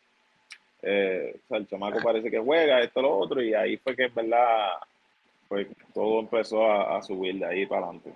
Eh, 0.83 1.37
o 1.45 1.49
sea, 1.49 1.59
el 1.59 1.69
chamaco 1.69 2.01
parece 2.03 2.31
que 2.31 2.39
juega, 2.39 2.81
esto, 2.81 3.01
lo 3.03 3.17
otro, 3.17 3.41
y 3.43 3.55
ahí 3.55 3.77
fue 3.77 3.95
que, 3.95 4.05
en 4.05 4.15
verdad, 4.15 4.71
pues, 5.49 5.69
todo 5.95 6.21
empezó 6.21 6.65
a, 6.71 6.99
a 6.99 7.03
subir 7.03 7.39
de 7.39 7.47
ahí 7.47 7.67
para 7.67 7.83
adelante. 7.87 8.13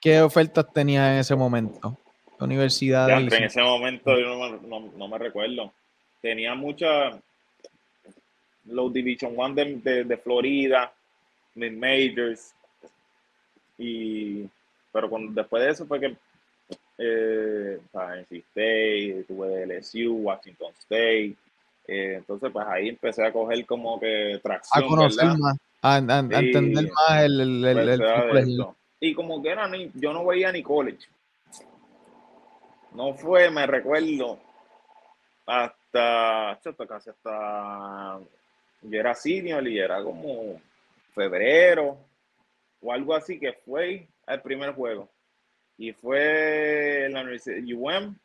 ¿Qué 0.00 0.20
ofertas 0.22 0.72
tenía 0.72 1.12
en 1.14 1.18
ese 1.20 1.34
momento? 1.36 1.96
¿Qué 2.38 2.44
Universidad 2.44 3.08
Ya, 3.08 3.16
en 3.18 3.44
ese 3.44 3.62
momento 3.62 4.18
yo 4.18 4.26
no, 4.36 4.50
me- 4.50 4.68
no- 4.68 4.92
no 4.96 5.08
me 5.08 5.18
recuerdo. 5.18 5.72
Tenía 6.20 6.54
mucha 6.54 7.18
los 8.64 8.92
Division 8.92 9.34
One 9.36 9.54
de, 9.54 9.74
de, 9.76 10.04
de 10.04 10.16
Florida, 10.16 10.92
mid 11.54 11.72
majors 11.72 12.52
y 13.78 14.44
pero 14.92 15.08
cuando, 15.10 15.32
después 15.40 15.62
de 15.62 15.70
eso 15.70 15.86
fue 15.86 16.00
que 16.00 16.16
eh, 16.98 17.78
o 17.78 17.90
sea, 17.92 18.20
State, 18.20 19.24
tuve 19.28 19.66
LSU, 19.66 20.14
Washington 20.16 20.72
State, 20.78 21.34
eh, 21.88 22.14
entonces 22.16 22.50
pues 22.52 22.66
ahí 22.68 22.88
empecé 22.90 23.24
a 23.24 23.32
coger 23.32 23.64
como 23.66 23.98
que 24.00 24.34
a 24.34 24.40
tracción, 24.40 24.88
conocer 24.88 25.24
¿verdad? 25.26 25.38
más, 25.38 25.56
a, 25.82 25.94
a- 25.96 26.18
a 26.18 26.18
entender 26.18 26.84
más 26.92 27.22
el, 27.22 27.40
el, 27.40 27.64
el- 27.64 27.88
el 27.88 28.28
Pues. 28.30 28.48
Y 29.00 29.14
como 29.14 29.42
que 29.42 29.50
era 29.50 29.68
ni, 29.68 29.90
yo 29.94 30.12
no 30.12 30.24
veía 30.24 30.50
ni 30.50 30.62
college. 30.62 31.06
No 32.92 33.12
fue, 33.14 33.50
me 33.50 33.66
recuerdo, 33.66 34.38
hasta, 35.44 36.50
hasta 36.52 36.86
casi 36.86 37.10
hasta, 37.10 38.18
yo 38.82 39.00
era 39.00 39.14
senior 39.14 39.66
y 39.68 39.78
era 39.78 40.02
como 40.02 40.60
febrero 41.14 41.98
o 42.80 42.92
algo 42.92 43.14
así 43.14 43.38
que 43.38 43.52
fue 43.52 44.08
el 44.26 44.40
primer 44.42 44.72
juego. 44.74 45.08
Y 45.78 45.92
fue 45.92 47.04
en 47.06 47.12
la 47.12 47.20
Universidad 47.20 47.58
UM, 47.78 48.16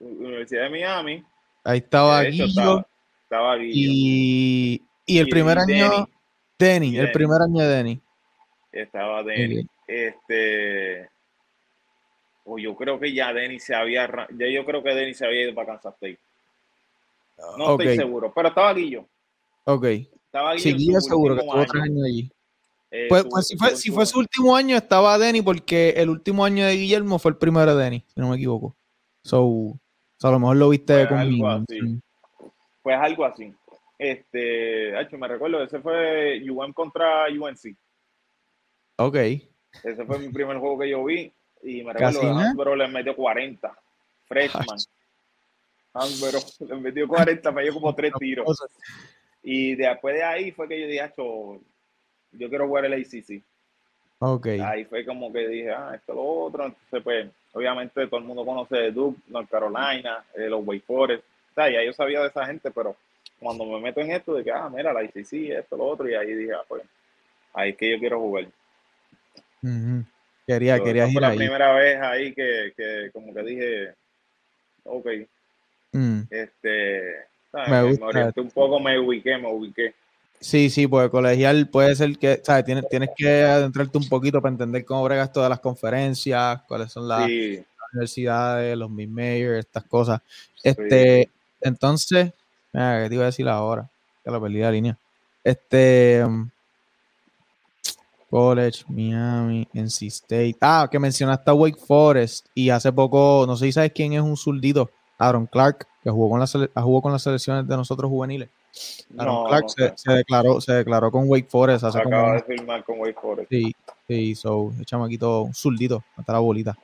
Universidad 0.00 0.64
de 0.64 0.70
Miami. 0.70 1.24
Ahí 1.64 1.78
estaba 1.78 2.20
De 2.22 2.28
hecho, 2.28 2.44
Guillo 2.44 2.60
estaba, 2.60 2.86
estaba 3.28 3.56
Guillo. 3.56 3.90
y, 3.92 4.82
y 5.04 5.18
el 5.18 5.26
Y 5.26 5.30
primer 5.30 5.58
Denny. 5.58 5.80
año, 5.82 6.08
Denny, 6.58 6.96
el 6.98 7.12
primer 7.12 7.42
año 7.42 7.58
de 7.60 7.66
Denny. 7.68 8.00
Estaba 8.72 9.22
Denny. 9.22 9.66
Este. 9.86 11.08
O 12.44 12.58
yo 12.58 12.76
creo 12.76 12.98
que 13.00 13.12
ya 13.12 13.32
Denny 13.32 13.58
se 13.58 13.74
había. 13.74 14.08
Ya 14.38 14.46
yo 14.48 14.64
creo 14.64 14.82
que 14.82 14.94
Denny 14.94 15.14
se 15.14 15.26
había 15.26 15.42
ido 15.42 15.54
para 15.54 15.72
Kansas 15.72 15.94
State. 15.94 16.18
No 17.58 17.72
estoy 17.72 17.96
seguro, 17.96 18.32
pero 18.34 18.48
estaba 18.48 18.72
Guillo. 18.72 19.04
Ok. 19.64 19.84
Estaba 19.84 20.52
Guillo 20.54 20.62
Sí, 20.62 20.74
Guillo 20.74 21.00
seguro 21.00 21.34
que 21.34 21.40
estuvo 21.40 21.60
tres 21.60 21.70
año. 21.74 21.82
años 21.82 22.04
allí. 22.06 22.32
Eh, 22.90 23.06
Pues, 23.08 23.22
su- 23.24 23.28
pues 23.30 23.46
si, 23.48 23.56
fue, 23.56 23.70
su- 23.70 23.76
si 23.78 23.90
fue 23.90 24.06
su 24.06 24.18
último 24.20 24.54
año, 24.56 24.76
estaba 24.76 25.18
Denny, 25.18 25.42
porque 25.42 25.90
el 25.96 26.08
último 26.08 26.44
año 26.44 26.64
de 26.64 26.76
Guillermo 26.76 27.18
fue 27.18 27.32
el 27.32 27.36
primero 27.36 27.74
de 27.74 27.82
Denny, 27.84 28.04
si 28.06 28.20
no 28.20 28.28
me 28.30 28.36
equivoco. 28.36 28.76
So, 29.24 29.76
so 30.18 30.28
a 30.28 30.30
lo 30.30 30.38
mejor 30.38 30.56
lo 30.56 30.68
viste 30.68 30.94
Pues 31.06 31.08
conmigo. 31.08 31.48
así. 31.48 32.00
Pues 32.86 32.96
algo 33.00 33.24
así. 33.24 33.52
Este, 33.98 35.00
hecho, 35.00 35.18
me 35.18 35.26
recuerdo, 35.26 35.60
ese 35.60 35.80
fue 35.80 36.40
UM 36.48 36.72
contra 36.72 37.24
UNC. 37.26 37.76
Ok. 38.98 39.16
Ese 39.82 40.04
fue 40.06 40.20
mi 40.20 40.28
primer 40.28 40.58
juego 40.58 40.78
que 40.78 40.90
yo 40.90 41.04
vi. 41.04 41.32
Y 41.64 41.82
me 41.82 41.92
recuerdo 41.92 42.70
que 42.70 42.76
le 42.76 42.86
metió 42.86 43.16
40. 43.16 43.76
Freshman. 44.28 44.78
Hansborough 45.94 46.44
le 46.60 46.76
metió 46.76 47.08
40, 47.08 47.50
me 47.50 47.64
dio 47.64 47.74
como 47.74 47.92
tres 47.92 48.12
tiros. 48.20 48.56
Y 49.42 49.74
después 49.74 50.14
de 50.14 50.22
ahí 50.22 50.52
fue 50.52 50.68
que 50.68 50.80
yo 50.80 50.86
dije, 50.86 51.00
"Acho, 51.00 51.60
yo 52.30 52.48
quiero 52.48 52.68
jugar 52.68 52.84
el 52.84 52.92
ACC. 52.92 53.42
Ok. 54.20 54.46
Ahí 54.64 54.84
fue 54.84 55.04
como 55.04 55.32
que 55.32 55.48
dije, 55.48 55.72
ah, 55.72 55.90
esto 55.92 56.14
lo 56.14 56.22
otro. 56.22 56.66
Entonces, 56.66 57.02
pues, 57.02 57.28
obviamente 57.52 58.06
todo 58.06 58.20
el 58.20 58.26
mundo 58.26 58.46
conoce 58.46 58.92
Duke, 58.92 59.22
North 59.26 59.50
Carolina, 59.50 60.24
eh, 60.36 60.48
los 60.48 60.64
Wake 60.64 60.84
Forest. 60.86 61.24
Sea, 61.56 61.70
ya 61.70 61.82
yo 61.84 61.92
sabía 61.92 62.20
de 62.20 62.28
esa 62.28 62.46
gente, 62.46 62.70
pero 62.70 62.94
cuando 63.40 63.64
me 63.64 63.80
meto 63.80 64.00
en 64.00 64.12
esto 64.12 64.34
de 64.34 64.44
que, 64.44 64.52
ah, 64.52 64.68
mira, 64.72 64.92
la 64.92 65.02
ICC, 65.02 65.58
esto, 65.58 65.76
lo 65.76 65.86
otro, 65.86 66.08
y 66.08 66.14
ahí 66.14 66.34
dije, 66.34 66.52
ah, 66.52 66.62
pues, 66.68 66.82
ahí 67.54 67.70
es 67.70 67.76
que 67.76 67.90
yo 67.90 67.98
quiero 67.98 68.20
jugar. 68.20 68.46
Quería, 70.46 70.76
So, 70.76 70.84
quería 70.84 71.04
esa 71.04 71.12
fue 71.12 71.16
ir 71.16 71.20
la 71.22 71.28
ahí. 71.28 71.36
primera 71.38 71.72
vez 71.72 72.00
ahí 72.00 72.32
que, 72.34 72.72
que 72.76 73.10
como 73.12 73.34
que 73.34 73.42
dije, 73.42 73.94
ok, 74.84 75.06
Mm. 75.92 76.22
este, 76.30 77.14
¿sabes? 77.50 77.70
Me 77.70 77.82
me, 77.82 77.88
gusta 77.88 78.04
orienté 78.06 78.40
un 78.42 78.50
poco, 78.50 78.78
me 78.78 78.98
ubiqué, 78.98 79.38
me 79.38 79.48
ubiqué. 79.50 79.94
Sí, 80.38 80.68
sí, 80.68 80.86
porque 80.86 81.08
colegial 81.10 81.68
puede 81.70 81.94
ser 81.96 82.18
que, 82.18 82.40
¿sabes? 82.44 82.66
Tienes, 82.66 82.86
tienes 82.90 83.08
que 83.16 83.42
adentrarte 83.44 83.96
un 83.96 84.06
poquito 84.06 84.42
para 84.42 84.52
entender 84.52 84.84
cómo 84.84 85.02
bregas 85.04 85.32
todas 85.32 85.48
las 85.48 85.60
conferencias, 85.60 86.60
cuáles 86.68 86.92
son 86.92 87.08
las, 87.08 87.26
Sí. 87.26 87.56
las 87.56 87.92
universidades, 87.94 88.76
los 88.76 88.90
mid-majors, 88.90 89.60
estas 89.60 89.84
cosas. 89.84 90.20
Este, 90.62 91.30
entonces, 91.60 92.32
mira, 92.72 93.02
¿qué 93.02 93.08
te 93.08 93.14
iba 93.14 93.24
a 93.24 93.26
decir 93.26 93.48
ahora? 93.48 93.88
Que 94.24 94.30
lo 94.30 94.40
perdí 94.40 94.58
la 94.58 94.70
línea. 94.70 94.98
Este, 95.44 96.22
um, 96.24 96.48
College, 98.28 98.84
Miami, 98.88 99.68
NC 99.72 100.06
State. 100.08 100.56
Ah, 100.60 100.88
que 100.90 100.98
mencionaste 100.98 101.50
a 101.50 101.54
Wake 101.54 101.78
Forest 101.86 102.46
y 102.54 102.70
hace 102.70 102.92
poco, 102.92 103.44
no 103.46 103.56
sé 103.56 103.66
si 103.66 103.72
sabes 103.72 103.92
quién 103.94 104.12
es 104.14 104.20
un 104.20 104.36
zurdito, 104.36 104.90
Aaron 105.18 105.46
Clark, 105.46 105.86
que 106.02 106.10
jugó 106.10 106.30
con, 106.30 106.40
la 106.40 106.46
sele- 106.46 106.70
jugó 106.74 107.00
con 107.02 107.12
las 107.12 107.22
selecciones 107.22 107.66
de 107.68 107.76
nosotros 107.76 108.08
juveniles. 108.10 108.50
Aaron 109.16 109.34
No, 109.36 109.44
Clark 109.44 109.62
no 109.78 109.92
se, 109.96 110.12
declaró, 110.12 110.60
se 110.60 110.72
declaró 110.72 111.10
con 111.10 111.24
Wake 111.28 111.48
Forest 111.48 111.84
hace 111.84 112.02
como 112.02 112.16
Acaba 112.16 112.32
un- 112.32 112.36
de 112.38 112.42
firmar 112.42 112.84
con 112.84 112.98
Wake 112.98 113.18
Forest. 113.20 113.48
Sí, 113.50 113.72
sí, 114.08 114.34
so, 114.34 114.72
el 114.76 114.84
chamaquito, 114.84 115.42
un 115.42 115.54
zurdito, 115.54 116.02
hasta 116.16 116.32
la 116.32 116.40
bolita. 116.40 116.76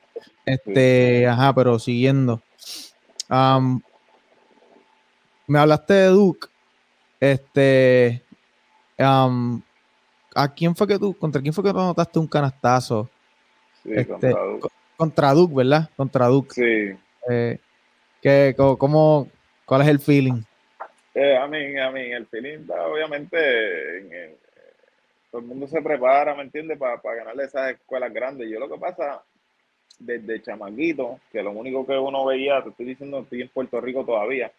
Este, 0.47 1.27
ajá, 1.27 1.53
pero 1.55 1.79
siguiendo. 1.79 2.41
Am, 3.29 3.83
me 5.47 5.59
hablaste 5.59 5.95
de 5.95 6.07
Duke. 6.09 6.49
Este, 7.21 8.23
am, 8.99 9.63
¿a 10.35 10.53
quién 10.53 10.75
fue 10.75 10.87
que 10.87 10.99
tú, 10.99 11.17
contra 11.17 11.41
quién 11.41 11.55
fue 11.55 11.63
que 11.65 11.71
tú 11.73 11.79
anotaste 11.79 12.19
un 12.19 12.27
canastazo? 12.27 13.09
Sí, 13.83 13.91
Este, 13.95 14.07
contra 14.13 14.43
Duke. 14.43 14.61
co- 14.61 14.73
contra 14.97 15.33
Duke, 15.33 15.55
¿verdad? 15.55 15.91
Contra 15.97 16.27
Duke. 16.27 16.53
Sí. 16.55 16.99
Eh, 17.31 17.59
¿qué- 18.21 18.55
co- 18.57 18.77
cómo, 18.77 19.29
¿Cuál 19.65 19.83
es 19.83 19.89
el 19.89 20.01
feeling? 20.01 20.43
Eh, 21.15 21.37
a 21.37 21.47
mí, 21.47 21.79
a 21.79 21.91
mí, 21.91 22.01
el 22.13 22.27
feeling 22.27 22.67
obviamente, 22.69 23.99
en- 23.99 24.13
en- 24.13 24.37
todo 25.31 25.41
el 25.41 25.47
mundo 25.47 25.67
se 25.67 25.81
prepara, 25.81 26.35
¿me 26.35 26.43
entiendes? 26.43 26.77
Para 26.79 27.01
ganarle 27.03 27.45
esas 27.45 27.71
escuelas 27.71 28.13
grandes. 28.13 28.51
Yo 28.51 28.59
lo 28.59 28.69
que 28.69 28.79
pasa, 28.79 29.23
desde 29.99 30.43
chamaquito, 30.43 31.21
que 31.31 31.43
lo 31.43 31.53
único 31.53 31.87
que 31.87 31.97
uno 31.97 32.25
veía, 32.27 32.63
te 32.63 32.71
estoy 32.71 32.87
diciendo, 32.87 33.21
estoy 33.21 33.43
en 33.43 33.49
Puerto 33.49 33.81
Rico 33.81 34.05
todavía, 34.05 34.53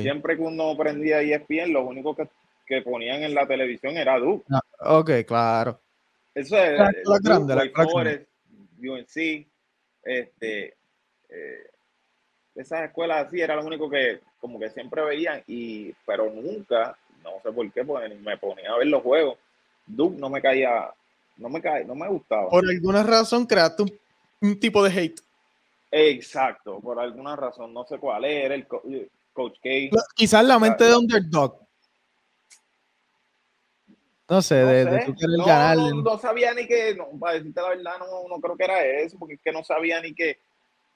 Siempre 0.00 0.36
que 0.36 0.42
uno 0.42 0.76
prendía 0.76 1.20
ESPN, 1.20 1.72
lo 1.72 1.84
único 1.84 2.14
que, 2.14 2.28
que 2.64 2.82
ponían 2.82 3.24
en 3.24 3.34
la 3.34 3.46
televisión 3.46 3.96
era 3.96 4.18
Duke. 4.18 4.44
Ah, 4.50 4.98
ok, 4.98 5.10
claro. 5.26 5.80
Eso 6.32 6.56
es 6.56 6.78
La 6.78 6.90
Duke, 7.04 7.20
grande, 7.22 7.54
la 7.56 7.84
Forest, 7.84 8.28
UNC, 8.78 9.46
este, 10.04 10.74
eh, 11.28 11.70
esas 12.54 12.84
escuelas 12.84 13.26
así 13.26 13.40
era 13.40 13.56
lo 13.56 13.66
único 13.66 13.90
que 13.90 14.20
como 14.40 14.60
que 14.60 14.70
siempre 14.70 15.02
veían 15.02 15.42
y 15.46 15.92
pero 16.06 16.30
nunca, 16.30 16.96
no 17.24 17.32
sé 17.42 17.50
por 17.50 17.70
qué, 17.72 17.84
pues 17.84 18.08
ni 18.08 18.16
me 18.16 18.38
ponía 18.38 18.70
a 18.70 18.78
ver 18.78 18.86
los 18.86 19.02
juegos. 19.02 19.38
Duke 19.86 20.18
no 20.18 20.30
me 20.30 20.40
caía, 20.40 20.92
no 21.36 21.48
me 21.48 21.60
caía, 21.60 21.84
no 21.84 21.96
me 21.96 22.08
gustaba. 22.08 22.48
Por 22.48 22.64
alguna 22.68 23.02
razón 23.02 23.46
creaste 23.46 23.82
un, 23.82 23.92
un 24.40 24.60
tipo 24.60 24.84
de 24.84 24.90
hate. 24.90 25.20
Exacto, 25.90 26.78
por 26.80 27.00
alguna 27.00 27.34
razón, 27.34 27.72
no 27.72 27.84
sé 27.84 27.98
cuál 27.98 28.24
era 28.24 28.54
el 28.54 28.66
coach 29.34 29.58
K. 29.62 29.90
Quizás 30.14 30.44
la 30.44 30.58
mente 30.58 30.84
de 30.84 30.96
underdog. 30.96 31.60
No 34.26 34.40
sé, 34.40 34.54
de, 34.54 34.84
de 34.86 35.00
sé, 35.00 35.04
tú 35.04 35.14
querer 35.14 35.36
no, 35.36 35.44
ganar. 35.44 35.76
no, 35.76 36.02
no 36.02 36.18
sabía 36.18 36.54
ni 36.54 36.66
que, 36.66 36.94
no, 36.94 37.10
para 37.20 37.34
decirte 37.34 37.60
la 37.60 37.68
verdad, 37.68 37.98
no, 37.98 38.26
no 38.26 38.40
creo 38.40 38.56
que 38.56 38.64
era 38.64 38.82
eso, 38.82 39.18
porque 39.18 39.34
es 39.34 39.40
que 39.42 39.52
no 39.52 39.62
sabía 39.62 40.00
ni 40.00 40.14
que, 40.14 40.38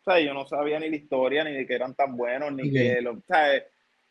o 0.01 0.05
sea, 0.11 0.19
yo 0.19 0.33
no 0.33 0.47
sabía 0.47 0.81
ni 0.81 0.89
la 0.89 0.97
historia, 0.97 1.45
ni 1.45 1.53
de 1.53 1.67
que 1.67 1.75
eran 1.75 1.95
tan 1.95 2.17
buenos, 2.17 2.51
ni 2.53 2.73
que, 2.73 3.03
lo, 3.03 3.13
o 3.13 3.23
sea, 3.29 3.63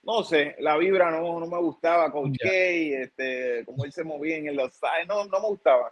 no 0.03 0.23
sé, 0.23 0.55
la 0.59 0.77
vibra 0.77 1.09
no, 1.09 1.39
no 1.39 1.47
me 1.47 1.57
gustaba, 1.57 2.11
Coach 2.11 2.37
K, 2.39 2.47
este, 2.47 3.65
cómo 3.65 3.85
él 3.85 3.91
se 3.91 4.03
movía 4.03 4.37
en 4.37 4.55
los 4.55 4.73
sides, 4.73 5.07
no, 5.07 5.25
no 5.25 5.39
me 5.39 5.47
gustaba. 5.47 5.91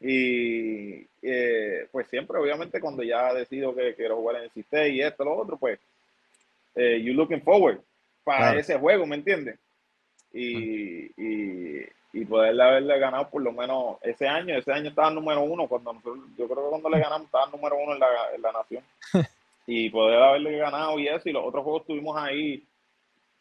Y 0.00 1.06
eh, 1.22 1.86
pues 1.92 2.08
siempre, 2.08 2.38
obviamente, 2.38 2.80
cuando 2.80 3.02
ya 3.02 3.32
decido 3.32 3.74
que 3.74 3.94
quiero 3.94 4.16
jugar 4.16 4.36
en 4.36 4.44
el 4.44 4.50
sistema 4.50 4.88
y 4.88 5.00
esto, 5.00 5.24
lo 5.24 5.36
otro, 5.36 5.56
pues, 5.56 5.78
eh, 6.74 7.00
you 7.02 7.14
looking 7.14 7.42
forward 7.42 7.80
para 8.24 8.38
Claro. 8.38 8.60
ese 8.60 8.78
juego, 8.78 9.06
¿me 9.06 9.16
entiendes? 9.16 9.58
Y, 10.32 11.06
y, 11.20 11.86
y 12.12 12.24
poderle 12.24 12.62
haberle 12.62 12.98
ganado 12.98 13.28
por 13.30 13.42
lo 13.42 13.52
menos 13.52 13.96
ese 14.02 14.28
año, 14.28 14.56
ese 14.56 14.72
año 14.72 14.90
estaba 14.90 15.10
número 15.10 15.42
uno, 15.42 15.66
cuando 15.68 15.92
nosotros, 15.92 16.18
yo 16.36 16.46
creo 16.48 16.64
que 16.64 16.70
cuando 16.70 16.88
le 16.90 17.00
ganamos 17.00 17.26
estaba 17.26 17.46
número 17.50 17.76
uno 17.76 17.94
en 17.94 18.00
la, 18.00 18.08
en 18.34 18.42
la 18.42 18.52
nación. 18.52 18.84
y 19.66 19.88
poder 19.90 20.20
haberle 20.20 20.56
ganado 20.58 20.98
y 20.98 21.08
eso, 21.08 21.28
y 21.28 21.32
los 21.32 21.44
otros 21.44 21.62
juegos 21.64 21.86
tuvimos 21.86 22.16
ahí, 22.16 22.64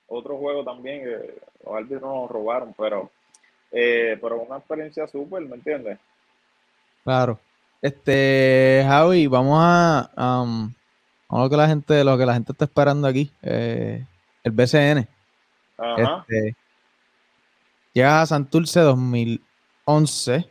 otro 0.07 0.37
juego 0.37 0.63
también, 0.63 1.03
que 1.03 1.35
los 1.65 1.75
árbitros 1.75 2.01
nos 2.01 2.29
robaron, 2.29 2.73
pero, 2.77 3.09
eh, 3.71 4.17
pero 4.21 4.41
una 4.41 4.57
experiencia 4.57 5.07
súper, 5.07 5.41
¿me 5.43 5.55
entiendes? 5.55 5.97
Claro. 7.03 7.39
Este, 7.81 8.83
Javi, 8.85 9.27
vamos 9.27 9.57
a, 9.61 10.11
am, 10.15 10.73
vamos 11.29 11.41
a 11.41 11.43
lo 11.45 11.49
que 11.49 11.57
la 11.57 11.67
gente, 11.67 12.03
lo 12.03 12.17
que 12.17 12.25
la 12.25 12.33
gente 12.33 12.51
está 12.51 12.65
esperando 12.65 13.07
aquí. 13.07 13.31
eh, 13.41 14.05
el 14.43 14.51
BCN. 14.51 15.07
Ajá. 15.77 16.25
Este, 16.27 16.55
llegas 17.93 18.23
a 18.23 18.25
Santurce 18.25 18.79
2011. 18.81 20.49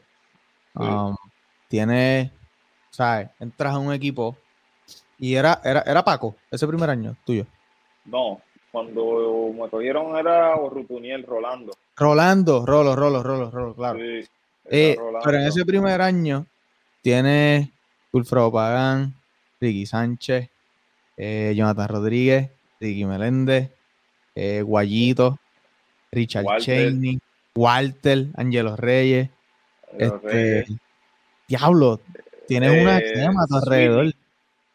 am, 0.74 1.16
tienes, 1.68 2.30
¿sabes? 2.90 3.28
Entras 3.40 3.74
a 3.74 3.78
un 3.78 3.92
equipo 3.92 4.36
y 5.18 5.34
era, 5.34 5.60
era, 5.64 5.80
era 5.82 6.04
Paco, 6.04 6.36
ese 6.50 6.66
primer 6.66 6.88
año 6.90 7.16
tuyo. 7.24 7.46
No, 8.04 8.40
cuando 8.70 9.52
me 9.54 9.68
cogieron 9.68 10.16
era 10.16 10.54
Rutuniel 10.54 11.24
Rolando. 11.24 11.72
Rolando, 11.96 12.64
Rolo, 12.64 12.94
Rolo, 12.94 13.22
Rolo, 13.22 13.50
Rolo, 13.50 13.74
claro. 13.74 13.98
Sí, 13.98 14.28
Eh, 14.70 14.94
Rolando. 14.98 15.20
pero 15.24 15.38
en 15.38 15.46
ese 15.46 15.64
primer 15.64 16.00
año 16.00 16.46
tienes 17.02 17.68
Wilfredo 18.12 18.52
Pagán, 18.52 19.14
Ricky 19.60 19.84
Sánchez, 19.86 20.48
eh, 21.18 21.52
Jonathan 21.56 21.88
Rodríguez, 21.88 22.50
Ricky 22.80 23.04
Meléndez, 23.04 23.70
eh, 24.34 24.62
Guayito, 24.62 25.38
Richard 26.12 26.44
Walter. 26.44 26.64
Cheney, 26.64 27.18
Walter, 27.54 28.26
Angelo 28.36 28.76
Reyes. 28.76 29.28
Angelo 29.92 30.14
este, 30.16 30.28
Reyes. 30.28 30.68
Diablo, 31.48 32.00
tienes 32.46 32.80
una 32.80 32.98
Eh, 32.98 33.12
crema 33.12 33.42
a 33.42 33.46
tu 33.46 33.54
Sweetney. 33.58 33.84
alrededor. 33.86 34.14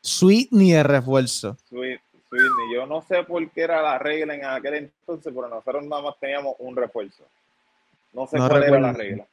Sweetney 0.01 0.71
de 0.73 0.83
refuerzo. 0.83 1.57
Sweet- 1.69 2.01
Sweetney. 2.29 2.73
Yo 2.75 2.85
no 2.87 3.01
sé 3.07 3.23
por 3.23 3.47
qué 3.51 3.61
era 3.61 3.81
la 3.81 3.97
regla 3.99 4.35
en 4.35 4.43
aquel 4.43 4.73
entonces, 4.75 5.31
pero 5.33 5.47
nosotros 5.47 5.85
nada 5.85 6.01
más 6.01 6.15
teníamos 6.19 6.55
un 6.59 6.75
refuerzo. 6.75 7.23
No 8.11 8.27
sé 8.27 8.37
No 8.37 8.49
cuál 8.49 8.63
era 8.63 8.79
la 8.79 8.91
regla. 8.93 9.25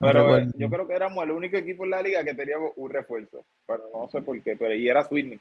Pero 0.00 0.36
eh, 0.38 0.48
yo 0.56 0.68
creo 0.68 0.86
que 0.86 0.94
éramos 0.94 1.24
el 1.24 1.30
único 1.32 1.56
equipo 1.56 1.84
en 1.84 1.90
la 1.90 2.02
liga 2.02 2.22
que 2.22 2.34
teníamos 2.34 2.72
un 2.76 2.90
refuerzo. 2.90 3.42
Pero 3.66 3.84
no 3.94 4.08
sé 4.10 4.20
por 4.22 4.40
qué, 4.42 4.56
pero 4.56 4.74
y 4.74 4.88
era 4.88 5.04
Sweetney. 5.08 5.40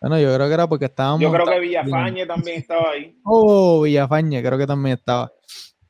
Bueno, 0.00 0.18
yo 0.18 0.34
creo 0.34 0.48
que 0.48 0.54
era 0.54 0.66
porque 0.66 0.86
estábamos. 0.86 1.20
Yo 1.20 1.30
creo 1.30 1.46
que 1.46 1.60
Villafañe 1.60 2.26
también 2.26 2.58
estaba 2.60 2.90
ahí. 2.92 3.16
Oh, 3.24 3.82
Villafañe, 3.82 4.42
creo 4.42 4.58
que 4.58 4.66
también 4.66 4.96
estaba. 4.96 5.30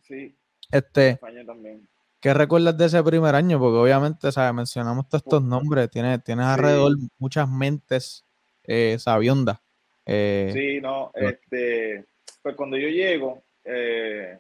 Sí, 0.03 0.35
Este, 0.71 1.05
Villafañe 1.13 1.45
también. 1.45 1.89
¿Qué 2.21 2.35
recuerdas 2.35 2.77
de 2.77 2.87
ese 2.87 3.03
primer 3.03 3.35
año? 3.35 3.59
Porque 3.59 3.79
obviamente, 3.79 4.31
¿sabes? 4.33 4.53
Mencionamos 4.53 5.09
todos 5.09 5.23
estos 5.23 5.43
nombres. 5.43 5.89
Tienes, 5.91 6.23
tienes 6.23 6.45
alrededor 6.45 6.93
muchas 7.19 7.49
mentes 7.49 8.25
eh, 8.65 8.97
sabiondas. 8.99 9.59
Eh, 10.05 10.51
Sí, 10.53 10.81
no, 10.81 11.11
pero- 11.15 11.29
este, 11.31 12.05
pues 12.43 12.57
cuando 12.57 12.77
yo 12.77 12.89
llego, 12.89 13.43
eh, 13.65 14.39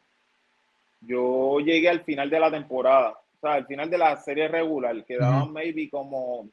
yo 1.00 1.58
llegué 1.60 1.88
al 1.88 2.00
final 2.02 2.28
de 2.28 2.40
la 2.40 2.50
temporada, 2.50 3.10
o 3.12 3.40
sea, 3.40 3.54
al 3.54 3.66
final 3.66 3.88
de 3.88 3.98
la 3.98 4.16
serie 4.16 4.48
regular, 4.48 5.04
quedaban 5.04 5.52
maybe 5.52 5.88
como, 5.88 6.48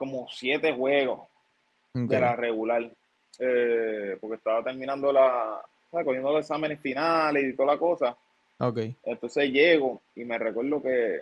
como 0.00 0.26
siete 0.30 0.72
juegos 0.72 1.20
de 1.92 2.18
la 2.20 2.34
regular, 2.36 2.90
eh, 3.38 4.16
porque 4.18 4.36
estaba 4.36 4.64
terminando 4.64 5.12
la, 5.12 5.60
cogiendo 5.90 6.32
los 6.32 6.40
exámenes 6.40 6.80
finales 6.80 7.44
y 7.44 7.54
toda 7.54 7.74
la 7.74 7.78
cosa. 7.78 8.16
Ok. 8.58 8.78
Entonces 9.04 9.50
llego 9.50 10.00
y 10.16 10.24
me 10.24 10.38
recuerdo 10.38 10.80
que, 10.82 11.20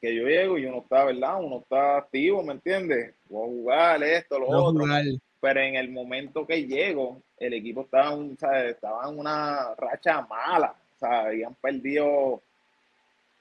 que 0.00 0.14
yo 0.14 0.26
llego 0.26 0.56
y 0.56 0.64
uno 0.64 0.78
está, 0.78 1.04
¿verdad? 1.04 1.42
Uno 1.42 1.58
está 1.58 1.98
activo, 1.98 2.42
¿me 2.42 2.54
entiendes? 2.54 3.14
Voy 3.28 3.42
a 3.44 3.52
jugar 3.52 4.02
esto, 4.02 4.38
lo 4.38 4.52
a 4.52 4.62
otro. 4.62 4.84
jugar. 4.84 5.04
Pero 5.40 5.60
en 5.60 5.74
el 5.74 5.90
momento 5.90 6.46
que 6.46 6.66
llego, 6.66 7.20
el 7.38 7.52
equipo 7.52 7.82
estaba, 7.82 8.14
un- 8.14 8.38
¿sabes? 8.38 8.76
estaba 8.76 9.06
en 9.10 9.18
una 9.18 9.74
racha 9.74 10.22
mala. 10.22 10.74
O 10.96 10.98
sea, 10.98 11.24
habían 11.26 11.54
perdido 11.56 12.40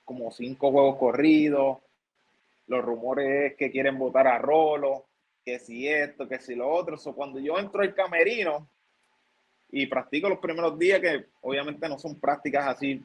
como 0.03 0.29
cinco 0.31 0.69
juegos 0.71 0.97
corridos. 0.97 1.77
Los 2.67 2.83
rumores 2.83 3.51
es 3.51 3.57
que 3.57 3.71
quieren 3.71 3.97
votar 3.97 4.27
a 4.27 4.37
Rolo, 4.39 5.05
que 5.45 5.59
si 5.59 5.87
esto, 5.87 6.27
que 6.27 6.39
si 6.39 6.55
lo 6.55 6.69
otro. 6.69 6.97
So, 6.97 7.13
cuando 7.13 7.39
yo 7.39 7.57
entro 7.59 7.81
al 7.81 7.93
camerino 7.93 8.67
y 9.71 9.85
practico 9.87 10.29
los 10.29 10.39
primeros 10.39 10.77
días, 10.79 10.99
que 11.01 11.25
obviamente 11.41 11.89
no 11.89 11.97
son 11.99 12.19
prácticas 12.19 12.67
así, 12.67 13.03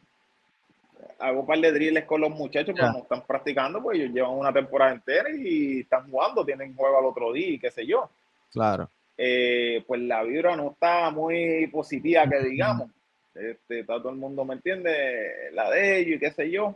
hago 1.19 1.41
un 1.41 1.47
par 1.47 1.59
de 1.59 1.73
drills 1.73 2.05
con 2.05 2.21
los 2.21 2.31
muchachos, 2.31 2.75
pero 2.75 2.89
Ya. 2.89 2.93
no 2.93 2.99
están 3.01 3.23
practicando, 3.27 3.83
pues 3.83 3.99
ellos 3.99 4.13
llevan 4.13 4.33
una 4.33 4.53
temporada 4.53 4.93
entera 4.93 5.29
y 5.35 5.81
están 5.81 6.11
jugando, 6.11 6.45
tienen 6.45 6.75
juego 6.77 6.99
al 6.99 7.07
otro 7.07 7.33
día 7.33 7.49
y 7.49 7.59
qué 7.59 7.71
sé 7.71 7.87
yo 7.87 8.09
Claro. 8.53 8.89
eh, 9.17 9.83
pues 9.87 10.01
la 10.03 10.23
vibra 10.23 10.55
no 10.57 10.71
está 10.73 11.11
muy 11.11 11.67
positiva, 11.69 12.29
que 12.29 12.39
digamos. 12.41 12.89
Este, 13.35 13.81
está 13.81 13.99
todo 13.99 14.11
el 14.11 14.17
mundo, 14.17 14.45
¿me 14.45 14.55
entiende? 14.55 15.51
La 15.53 15.71
de 15.71 15.99
ellos 16.01 16.17
y 16.17 16.19
qué 16.21 16.31
sé 16.33 16.51
yo. 16.51 16.75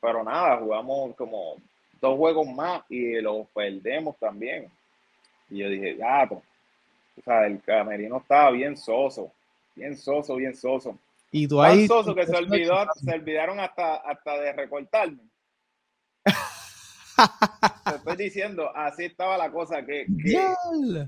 Pero 0.00 0.22
nada, 0.24 0.58
jugamos 0.58 1.14
como 1.16 1.56
dos 2.04 2.18
juegos 2.18 2.46
más 2.46 2.82
y 2.88 3.20
los 3.20 3.48
perdemos 3.48 4.16
también. 4.18 4.70
Y 5.50 5.58
yo 5.58 5.68
dije, 5.68 5.94
gato. 5.94 6.42
O 7.16 7.22
sea, 7.22 7.46
el 7.46 7.62
camerino 7.62 8.18
estaba 8.18 8.50
bien 8.50 8.76
soso, 8.76 9.32
bien 9.74 9.96
soso, 9.96 10.36
bien 10.36 10.54
soso. 10.54 10.98
Y 11.30 11.48
tú 11.48 11.60
Tan 11.60 11.70
ahí. 11.70 11.86
soso 11.86 12.14
que 12.14 12.26
se, 12.26 12.36
olvidó, 12.36 12.86
se 12.94 13.14
olvidaron 13.14 13.58
hasta, 13.60 13.96
hasta 13.96 14.38
de 14.40 14.52
recortarme. 14.52 15.22
Te 17.84 17.96
estoy 17.96 18.16
diciendo, 18.16 18.70
así 18.74 19.04
estaba 19.04 19.38
la 19.38 19.50
cosa, 19.50 19.84
que, 19.86 20.06
que, 20.22 20.46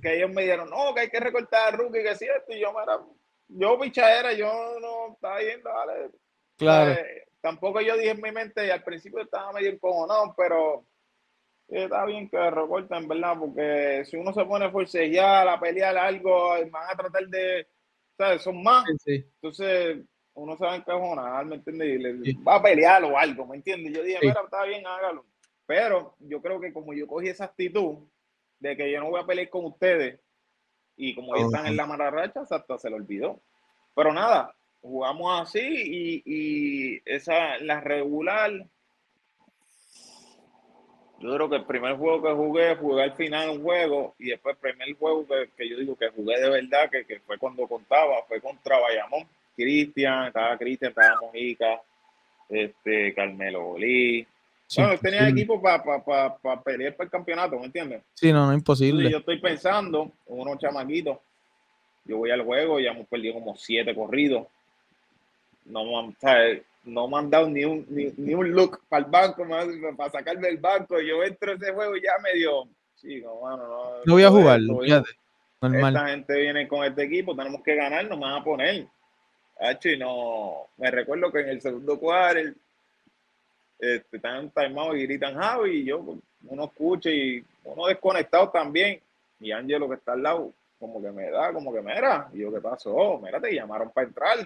que 0.01 0.17
ellos 0.17 0.31
me 0.31 0.43
dijeron, 0.43 0.71
no, 0.71 0.95
que 0.95 1.01
hay 1.01 1.11
que 1.11 1.21
recortar 1.21 1.75
a 1.75 1.77
Rookie, 1.77 2.03
que 2.03 2.11
es 2.11 2.19
cierto, 2.19 2.53
y 2.53 2.61
yo, 2.61 2.71
mira, 2.73 3.01
yo 3.49 3.79
pichadera, 3.79 4.33
yo 4.33 4.79
no 4.81 5.15
estaba 5.15 5.41
yendo, 5.41 5.69
dale. 5.69 6.11
Claro. 6.57 6.93
Eh, 6.93 7.25
tampoco 7.47 7.81
yo 7.81 7.97
dije 7.97 8.11
en 8.11 8.21
mi 8.21 8.33
mente, 8.33 8.67
y 8.67 8.71
al 8.71 8.83
principio 8.83 9.21
estaba 9.23 9.53
medio 9.53 9.71
encojonado, 9.71 10.35
pero 10.37 10.85
está 11.69 12.05
bien 12.05 12.29
que 12.29 12.51
recorten, 12.51 13.07
¿verdad? 13.07 13.37
Porque 13.39 14.05
si 14.07 14.17
uno 14.17 14.33
se 14.33 14.45
pone 14.45 14.65
a 14.65 14.71
forcejear, 14.71 15.47
a 15.49 15.61
pelear 15.61 15.97
algo, 15.97 16.51
van 16.71 16.91
a 16.91 16.97
tratar 16.97 17.27
de, 17.29 17.67
¿sabes? 18.17 18.43
Son 18.43 18.63
más. 18.63 18.85
Entonces, 19.41 20.05
uno 20.35 20.57
se 20.57 20.65
va 20.65 20.73
a 20.73 20.77
encajonar, 20.77 21.47
¿me 21.47 21.57
entiendes? 21.57 21.89
Y 21.89 21.99
le- 21.99 22.35
va 22.47 22.57
a 22.57 22.63
pelear 22.63 23.05
o 23.05 23.17
algo, 23.17 23.47
¿me 23.47 23.57
entiendes? 23.57 23.93
Yo 23.95 24.03
dije, 24.03 24.19
Sí. 24.21 24.27
mira, 24.27 24.43
está 24.43 24.65
bien, 24.65 24.87
hágalo. 24.87 25.25
Pero 25.67 26.15
yo 26.21 26.41
creo 26.43 26.61
que 26.61 26.73
como 26.73 26.93
yo 26.95 27.07
cogí 27.07 27.29
esa 27.29 27.45
actitud 27.45 28.09
de 28.59 28.77
que 28.77 28.91
yo 28.91 29.01
no 29.01 29.11
voy 29.11 29.21
a 29.21 29.27
pelear 29.27 29.49
con 29.51 29.65
ustedes 29.67 30.21
y 30.97 31.15
como 31.15 31.35
ellos 31.37 31.47
están 31.53 31.67
en 31.67 31.77
la 31.77 31.87
mala 31.87 32.11
racha, 32.11 32.41
hasta 32.49 32.79
se 32.79 32.91
le 32.91 32.97
olvidó. 32.97 33.41
Pero 33.95 34.13
nada, 34.13 34.55
jugamos 34.83 35.43
así 35.43 35.61
y, 35.61 36.23
y 36.25 37.03
esa, 37.05 37.59
la 37.59 37.81
regular, 37.81 38.53
yo 41.19 41.35
creo 41.35 41.49
que 41.49 41.57
el 41.57 41.65
primer 41.65 41.97
juego 41.97 42.23
que 42.23 42.33
jugué, 42.35 42.77
jugué 42.77 43.03
al 43.03 43.15
final 43.15 43.51
un 43.51 43.63
juego 43.63 44.15
y 44.19 44.31
después 44.31 44.55
el 44.57 44.61
primer 44.61 44.97
juego 44.97 45.27
que, 45.27 45.51
que 45.57 45.69
yo 45.69 45.79
digo 45.79 45.97
que 45.97 46.11
jugué 46.11 46.41
de 46.41 46.51
verdad, 46.51 46.91
que, 46.91 47.05
que 47.05 47.21
fue 47.21 47.39
cuando 47.39 47.67
contaba, 47.67 48.23
fue 48.29 48.41
contra 48.41 48.79
Bayamón. 48.79 49.27
Cristian, 49.57 50.27
estaba 50.27 50.59
Cristian, 50.59 50.91
estaba 50.91 51.19
Mojica, 51.23 51.81
este, 52.51 53.15
Carmelo 53.15 53.63
Bolí. 53.69 54.27
Sí, 54.67 54.83
bueno, 54.83 54.99
tenía 54.99 55.25
sí. 55.25 55.31
equipo 55.31 55.63
para 55.63 55.83
pa, 55.83 56.05
pa, 56.05 56.37
pa 56.37 56.63
pelear 56.63 56.95
para 56.95 57.07
el 57.07 57.11
campeonato, 57.11 57.59
¿me 57.59 57.65
entiendes? 57.65 58.03
Sí, 58.13 58.33
no, 58.33 58.45
no 58.45 58.53
es 58.53 58.59
Entonces, 58.59 58.89
imposible. 58.89 59.11
yo 59.11 59.19
estoy 59.19 59.41
pensando, 59.41 60.13
unos 60.27 60.59
chamaquitos, 60.59 61.19
yo 62.05 62.19
voy 62.19 62.31
al 62.31 62.43
juego, 62.45 62.79
ya 62.79 62.91
hemos 62.91 63.07
perdido 63.07 63.33
como 63.35 63.57
siete 63.57 63.95
corridos. 63.95 64.47
No, 65.67 65.85
me 65.85 66.63
no 66.85 67.09
me 67.09 67.19
han 67.19 67.31
dado 67.31 67.49
ni 67.51 67.65
un, 67.65 67.85
ni, 67.89 68.13
ni 68.17 68.35
un 68.35 68.53
look 68.53 68.81
para 68.89 69.05
el 69.05 69.11
banco, 69.11 69.45
para 69.97 70.11
sacarme 70.11 70.47
del 70.47 70.59
banco. 70.59 71.01
Yo 71.01 71.23
entro 71.23 71.53
a 71.53 71.55
ese 71.55 71.73
juego 71.73 71.97
y 71.97 72.03
ya 72.03 72.13
sí, 72.95 73.21
no, 73.21 73.41
mano, 73.41 73.67
no, 73.67 73.91
No 74.05 74.13
voy 74.15 74.23
a 74.23 74.31
jugar. 74.31 74.61
Normal. 74.61 75.97
esta 75.97 76.09
gente 76.09 76.41
viene 76.41 76.69
con 76.69 76.85
este 76.85 77.05
equipo, 77.05 77.35
tenemos 77.35 77.63
que 77.63 77.75
ganar, 77.75 78.07
nos 78.09 78.21
van 78.21 78.35
a 78.35 78.45
poner. 78.45 78.87
Hacho, 79.59 79.89
y 79.89 79.99
no, 79.99 80.69
me 80.77 80.91
recuerdo 80.91 81.33
que 81.33 81.41
en 81.41 81.49
el 81.49 81.61
segundo 81.63 81.99
cuadro 81.99 82.41
este, 83.79 84.17
están 84.17 84.51
timeout 84.51 84.97
y 84.97 85.07
gritan 85.07 85.35
Javi, 85.35 85.79
y 85.79 85.85
yo, 85.85 86.05
uno 86.49 86.65
escucha 86.65 87.11
y 87.11 87.43
uno 87.65 87.87
desconectado 87.87 88.51
también. 88.51 89.01
Y 89.41 89.53
Ángelo 89.53 89.89
que 89.89 89.97
está 89.97 90.13
al 90.13 90.23
lado, 90.23 90.53
como 90.79 91.03
que 91.03 91.11
me 91.11 91.31
da, 91.31 91.53
como 91.53 91.73
que 91.73 91.81
mira. 91.81 92.29
Y 92.33 92.39
yo, 92.39 92.53
¿qué 92.53 92.61
pasó? 92.61 93.19
Mira, 93.23 93.41
te 93.41 93.55
llamaron 93.55 93.91
para 93.91 94.07
entrar. 94.07 94.39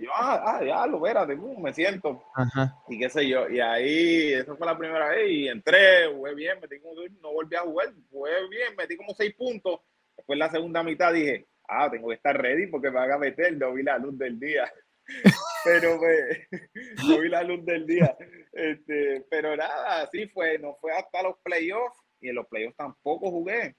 Yo, 0.00 0.10
ah, 0.14 0.42
ah, 0.46 0.64
ya, 0.64 0.86
lo 0.86 0.98
pum, 0.98 1.62
me 1.62 1.74
siento. 1.74 2.24
Ajá. 2.34 2.74
Y 2.88 2.98
qué 2.98 3.10
sé 3.10 3.28
yo, 3.28 3.46
y 3.50 3.60
ahí, 3.60 4.32
eso 4.32 4.56
fue 4.56 4.66
la 4.66 4.78
primera 4.78 5.10
vez, 5.10 5.30
y 5.30 5.46
entré, 5.46 6.06
jugué 6.10 6.34
bien, 6.34 6.58
metí 6.58 6.80
como, 6.80 6.94
no 7.20 7.32
volví 7.32 7.54
a 7.54 7.60
jugar, 7.60 7.92
jugué 8.10 8.48
bien, 8.48 8.74
metí 8.78 8.96
como 8.96 9.12
seis 9.14 9.34
puntos. 9.34 9.80
Después 10.16 10.38
la 10.38 10.48
segunda 10.50 10.82
mitad 10.82 11.12
dije, 11.12 11.46
ah, 11.68 11.90
tengo 11.90 12.08
que 12.08 12.14
estar 12.14 12.34
ready 12.40 12.66
porque 12.68 12.90
me 12.90 12.96
van 12.96 13.12
a 13.12 13.18
meter, 13.18 13.54
no 13.58 13.74
vi 13.74 13.82
la 13.82 13.98
luz 13.98 14.16
del 14.16 14.40
día. 14.40 14.72
pero 15.64 15.98
pues, 15.98 16.48
no 17.06 17.18
vi 17.20 17.28
la 17.28 17.42
luz 17.42 17.62
del 17.66 17.86
día. 17.86 18.16
Este, 18.52 19.26
pero 19.28 19.54
nada, 19.54 20.02
así 20.02 20.26
fue, 20.28 20.58
no 20.58 20.76
fue 20.80 20.92
hasta 20.92 21.22
los 21.22 21.36
playoffs, 21.42 21.98
y 22.22 22.30
en 22.30 22.36
los 22.36 22.46
playoffs 22.46 22.76
tampoco 22.76 23.30
jugué. 23.30 23.76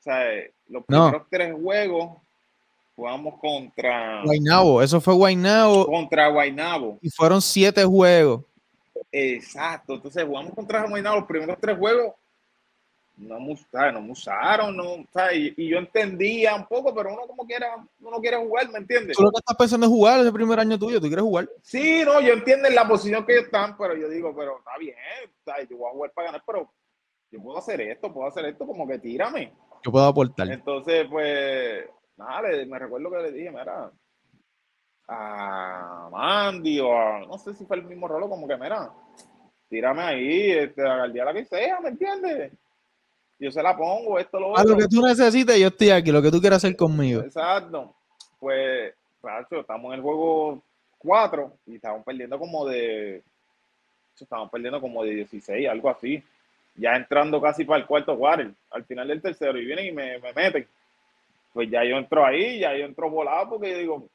O 0.00 0.02
sea, 0.02 0.30
los 0.66 0.84
No. 0.88 1.08
primeros 1.08 1.26
tres 1.30 1.54
juegos 1.54 2.20
jugamos 2.94 3.38
contra, 3.40 4.22
Guaynabo, 4.24 4.82
eso 4.82 5.00
fue 5.00 5.14
Guaynabo 5.14 5.86
contra 5.86 6.28
Guaynabo. 6.28 6.98
y 7.02 7.10
fueron 7.10 7.42
siete 7.42 7.84
juegos. 7.84 8.42
Exacto, 9.10 9.94
entonces 9.94 10.24
jugamos 10.24 10.52
contra 10.54 10.86
Guaynabo 10.88 11.16
los 11.16 11.26
primeros 11.26 11.56
tres 11.60 11.78
juegos. 11.78 12.14
No 13.16 13.38
me, 13.38 13.56
¿sabes? 13.70 13.94
no 13.94 14.02
me 14.02 14.10
usaron, 14.10 14.76
no. 14.76 14.96
Y, 15.32 15.54
y 15.56 15.68
yo 15.68 15.78
entendía 15.78 16.56
un 16.56 16.66
poco, 16.66 16.92
pero 16.92 17.12
uno 17.12 17.22
como 17.28 17.46
quiera, 17.46 17.86
uno 18.00 18.20
quiere 18.20 18.38
jugar, 18.38 18.68
¿me 18.70 18.78
entiendes? 18.78 19.16
Tú 19.16 19.22
lo 19.22 19.30
que 19.30 19.38
estás 19.38 19.56
pensando 19.56 19.86
es 19.86 19.92
jugar 19.92 20.18
ese 20.18 20.32
primer 20.32 20.58
año 20.58 20.76
tuyo, 20.76 21.00
tú 21.00 21.06
quieres 21.06 21.22
jugar. 21.22 21.48
Sí, 21.62 22.02
no, 22.04 22.20
yo 22.20 22.32
entiendo 22.32 22.66
en 22.66 22.74
la 22.74 22.88
posición 22.88 23.24
que 23.24 23.34
ellos 23.34 23.44
están, 23.44 23.76
pero 23.76 23.96
yo 23.96 24.08
digo, 24.08 24.34
pero 24.36 24.58
está 24.58 24.76
bien, 24.78 24.96
¿sabes? 25.44 25.68
yo 25.68 25.76
voy 25.76 25.90
a 25.90 25.92
jugar 25.92 26.10
para 26.12 26.26
ganar, 26.26 26.42
pero 26.44 26.68
yo 27.30 27.40
puedo 27.40 27.58
hacer 27.58 27.80
esto, 27.82 28.12
puedo 28.12 28.26
hacer 28.26 28.46
esto, 28.46 28.66
como 28.66 28.84
que 28.84 28.98
tírame. 28.98 29.52
Yo 29.84 29.92
puedo 29.92 30.06
aportar. 30.06 30.50
Entonces, 30.50 31.06
pues, 31.08 31.84
nada, 32.16 32.42
le- 32.42 32.66
me 32.66 32.78
recuerdo 32.78 33.10
que 33.10 33.16
le 33.18 33.32
dije, 33.32 33.50
mira, 33.50 33.90
a 35.08 36.08
Mandy 36.10 36.80
o 36.80 36.96
a, 36.96 37.20
no 37.20 37.38
sé 37.38 37.54
si 37.54 37.64
fue 37.66 37.76
el 37.76 37.84
mismo 37.84 38.08
rolo, 38.08 38.28
como 38.28 38.48
que, 38.48 38.56
mira, 38.56 38.90
tírame 39.68 40.02
ahí, 40.02 40.50
este, 40.52 40.82
al 40.86 41.12
día 41.12 41.24
la 41.24 41.34
que 41.34 41.44
sea, 41.44 41.80
¿me 41.80 41.90
entiendes? 41.90 42.52
Yo 43.38 43.50
se 43.50 43.62
la 43.62 43.76
pongo, 43.76 44.18
esto, 44.18 44.38
lo 44.40 44.56
A 44.56 44.62
otro. 44.62 44.72
lo 44.74 44.78
que 44.78 44.86
tú 44.88 45.02
necesites, 45.04 45.58
yo 45.58 45.66
estoy 45.68 45.90
aquí, 45.90 46.10
lo 46.12 46.22
que 46.22 46.30
tú 46.30 46.40
quieras 46.40 46.58
hacer 46.64 46.76
conmigo. 46.76 47.20
Exacto. 47.22 47.94
Pues, 48.38 48.94
Pacho, 49.20 49.60
estamos 49.60 49.86
en 49.92 49.98
el 49.98 50.02
juego 50.02 50.62
4 50.98 51.52
y 51.66 51.76
estamos 51.76 52.04
perdiendo 52.04 52.38
como 52.38 52.64
de. 52.66 53.22
Estamos 54.18 54.50
perdiendo 54.50 54.80
como 54.80 55.02
de 55.02 55.10
16, 55.16 55.68
algo 55.68 55.90
así. 55.90 56.22
Ya 56.76 56.94
entrando 56.94 57.40
casi 57.40 57.64
para 57.64 57.80
el 57.80 57.86
cuarto 57.86 58.16
quarter, 58.16 58.52
al 58.70 58.84
final 58.84 59.08
del 59.08 59.20
tercero, 59.20 59.58
y 59.58 59.64
vienen 59.66 59.86
y 59.86 59.92
me, 59.92 60.18
me 60.20 60.32
meten. 60.32 60.66
Pues 61.54 61.70
ya 61.70 61.84
yo 61.84 61.96
entro 61.96 62.26
ahí, 62.26 62.58
ya 62.58 62.76
yo 62.76 62.84
entro 62.84 63.08
volado 63.08 63.50
porque 63.50 63.70
yo 63.70 63.78
digo, 63.78 64.10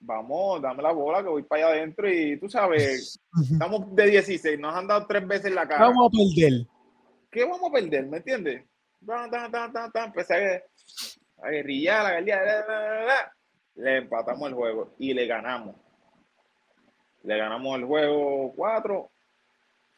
vamos, 0.00 0.62
dame 0.62 0.82
la 0.82 0.90
bola 0.90 1.22
que 1.22 1.28
voy 1.28 1.42
para 1.42 1.66
allá 1.66 1.76
adentro 1.76 2.10
y 2.10 2.40
tú 2.40 2.48
sabes, 2.48 3.20
estamos 3.52 3.94
de 3.94 4.06
16, 4.06 4.58
nos 4.58 4.74
han 4.74 4.86
dado 4.86 5.06
tres 5.06 5.26
veces 5.28 5.52
la 5.52 5.68
cara. 5.68 5.84
Vamos 5.84 6.08
a 6.08 6.10
perder. 6.10 6.66
¿qué 7.30 7.44
vamos 7.44 7.68
a 7.68 7.72
perder? 7.72 8.06
¿Me 8.06 8.16
entiendes? 8.16 8.64
Empecé 9.94 10.62
a, 11.42 11.50
guerrillar, 11.50 12.06
a 12.06 12.10
guerrillar, 12.12 12.44
la, 12.46 12.66
la, 12.66 12.80
la, 12.80 13.04
la. 13.04 13.36
Le 13.74 13.96
empatamos 13.98 14.48
el 14.48 14.54
juego 14.54 14.94
y 14.98 15.12
le 15.12 15.26
ganamos. 15.26 15.76
Le 17.22 17.36
ganamos 17.36 17.78
el 17.78 17.84
juego 17.84 18.52
4, 18.56 19.10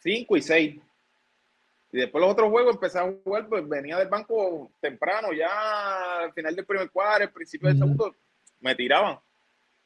5 0.01 0.37
y 0.37 0.43
6. 0.43 0.81
Y 1.95 1.99
después 1.99 2.20
los 2.20 2.32
otros 2.32 2.51
juegos 2.51 2.74
empecé 2.74 2.99
a 2.99 3.09
jugar, 3.24 3.47
pues 3.47 3.68
venía 3.68 3.97
del 3.97 4.09
banco 4.09 4.68
temprano, 4.80 5.32
ya 5.32 6.22
al 6.24 6.32
final 6.32 6.57
del 6.57 6.66
primer 6.66 6.90
cuadro, 6.90 7.22
al 7.22 7.30
principio 7.30 7.68
del 7.68 7.78
segundo, 7.78 8.16
me 8.59 8.74
tiraban. 8.74 9.20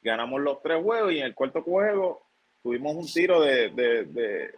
Ganamos 0.00 0.40
los 0.40 0.62
tres 0.62 0.82
juegos 0.82 1.12
y 1.12 1.18
en 1.18 1.26
el 1.26 1.34
cuarto 1.34 1.60
juego 1.60 2.22
tuvimos 2.62 2.96
un 2.96 3.06
tiro 3.06 3.42
de, 3.42 3.68
de, 3.68 4.04
de, 4.04 4.54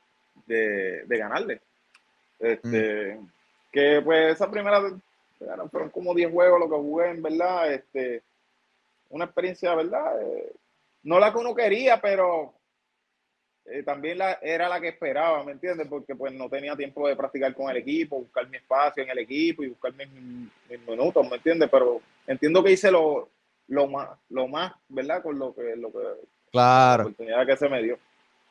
de, 0.46 1.05
de 1.05 1.18
ganarle. 1.18 1.61
Este, 2.38 3.18
Que 3.72 4.01
pues 4.05 4.34
esa 4.34 4.48
primera, 4.48 4.80
fueron 5.72 5.90
como 5.90 6.14
10 6.14 6.30
juegos 6.30 6.61
lo 6.61 6.70
que 6.70 6.76
jugué, 6.76 7.11
en 7.11 7.20
verdad. 7.20 7.72
Este, 7.72 8.22
una 9.09 9.24
experiencia, 9.24 9.74
¿verdad? 9.74 10.22
Eh, 10.22 10.53
no 11.03 11.18
la 11.18 11.32
que 11.32 11.38
uno 11.38 11.53
quería, 11.53 12.01
pero 12.01 12.55
eh, 13.66 13.82
también 13.82 14.18
la, 14.18 14.38
era 14.42 14.68
la 14.68 14.80
que 14.80 14.88
esperaba, 14.88 15.44
¿me 15.44 15.52
entiendes? 15.52 15.86
Porque 15.88 16.14
pues 16.14 16.32
no 16.32 16.48
tenía 16.48 16.76
tiempo 16.76 17.06
de 17.08 17.16
practicar 17.16 17.54
con 17.54 17.70
el 17.70 17.76
equipo, 17.78 18.20
buscar 18.20 18.48
mi 18.48 18.56
espacio 18.56 19.02
en 19.02 19.11
el 19.11 19.18
equipo 19.18 19.62
y 19.62 19.68
buscar 19.68 19.92
mis, 19.94 20.08
mis 20.11 20.80
minutos, 20.88 21.28
¿me 21.28 21.36
entiendes? 21.36 21.68
Pero 21.70 22.00
entiendo 22.26 22.62
que 22.62 22.72
hice 22.72 22.90
lo, 22.90 23.28
lo 23.68 23.86
más, 23.86 24.08
lo 24.30 24.48
más, 24.48 24.72
¿verdad? 24.88 25.22
Con 25.22 25.38
lo 25.38 25.54
que, 25.54 25.76
lo 25.76 25.90
que 25.92 25.98
la 25.98 26.14
Claro, 26.52 27.04
oportunidad 27.04 27.46
que 27.46 27.56
se 27.56 27.68
me 27.68 27.82
dio. 27.82 27.98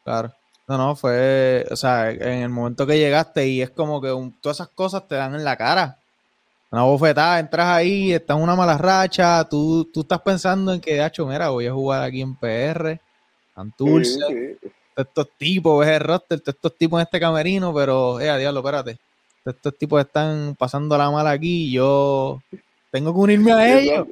claro. 0.04 0.32
No, 0.68 0.78
no, 0.78 0.96
fue, 0.96 1.66
o 1.72 1.76
sea, 1.76 2.12
en 2.12 2.44
el 2.44 2.50
momento 2.50 2.86
que 2.86 3.00
llegaste 3.00 3.48
y 3.48 3.62
es 3.64 3.72
como 3.72 4.00
que 4.00 4.12
un- 4.12 4.40
todas 4.40 4.58
esas 4.58 4.70
cosas 4.70 5.08
te 5.08 5.16
dan 5.16 5.34
en 5.34 5.44
la 5.44 5.58
cara. 5.58 5.98
Una 6.72 6.84
bofetada, 6.84 7.40
entras 7.40 7.66
ahí, 7.68 8.14
estás 8.14 8.38
en 8.38 8.44
una 8.44 8.56
mala 8.56 8.78
racha, 8.78 9.44
tú, 9.50 9.90
tú 9.92 10.02
estás 10.02 10.22
pensando 10.22 10.72
en 10.72 10.80
que, 10.80 11.02
hacho, 11.02 11.26
mira, 11.26 11.50
voy 11.50 11.66
a 11.66 11.74
jugar 11.74 12.04
aquí 12.04 12.22
en 12.22 12.36
PR, 12.36 13.00
Santurce, 13.56 14.20
Sí, 14.28 14.58
sí. 14.62 14.70
Estos 15.08 15.30
tipos, 15.38 15.80
ves 15.86 15.96
el 15.96 16.00
roster, 16.02 16.40
todos 16.42 16.56
estos 16.56 16.78
tipos 16.78 17.00
en 17.00 17.04
este 17.06 17.20
camerino, 17.20 17.74
pero, 17.74 18.20
eh, 18.20 18.38
diablo, 18.38 18.60
espérate. 18.60 18.98
Todos 19.44 19.56
Estos 19.56 19.78
tipos 19.78 20.02
están 20.02 20.56
pasando 20.58 20.98
la 20.98 21.10
mala 21.12 21.32
aquí 21.32 21.68
y 21.68 21.72
yo 21.74 22.42
tengo 22.92 23.14
que 23.14 23.20
unirme 23.20 23.52
a 23.54 23.80
ellos. 23.80 24.08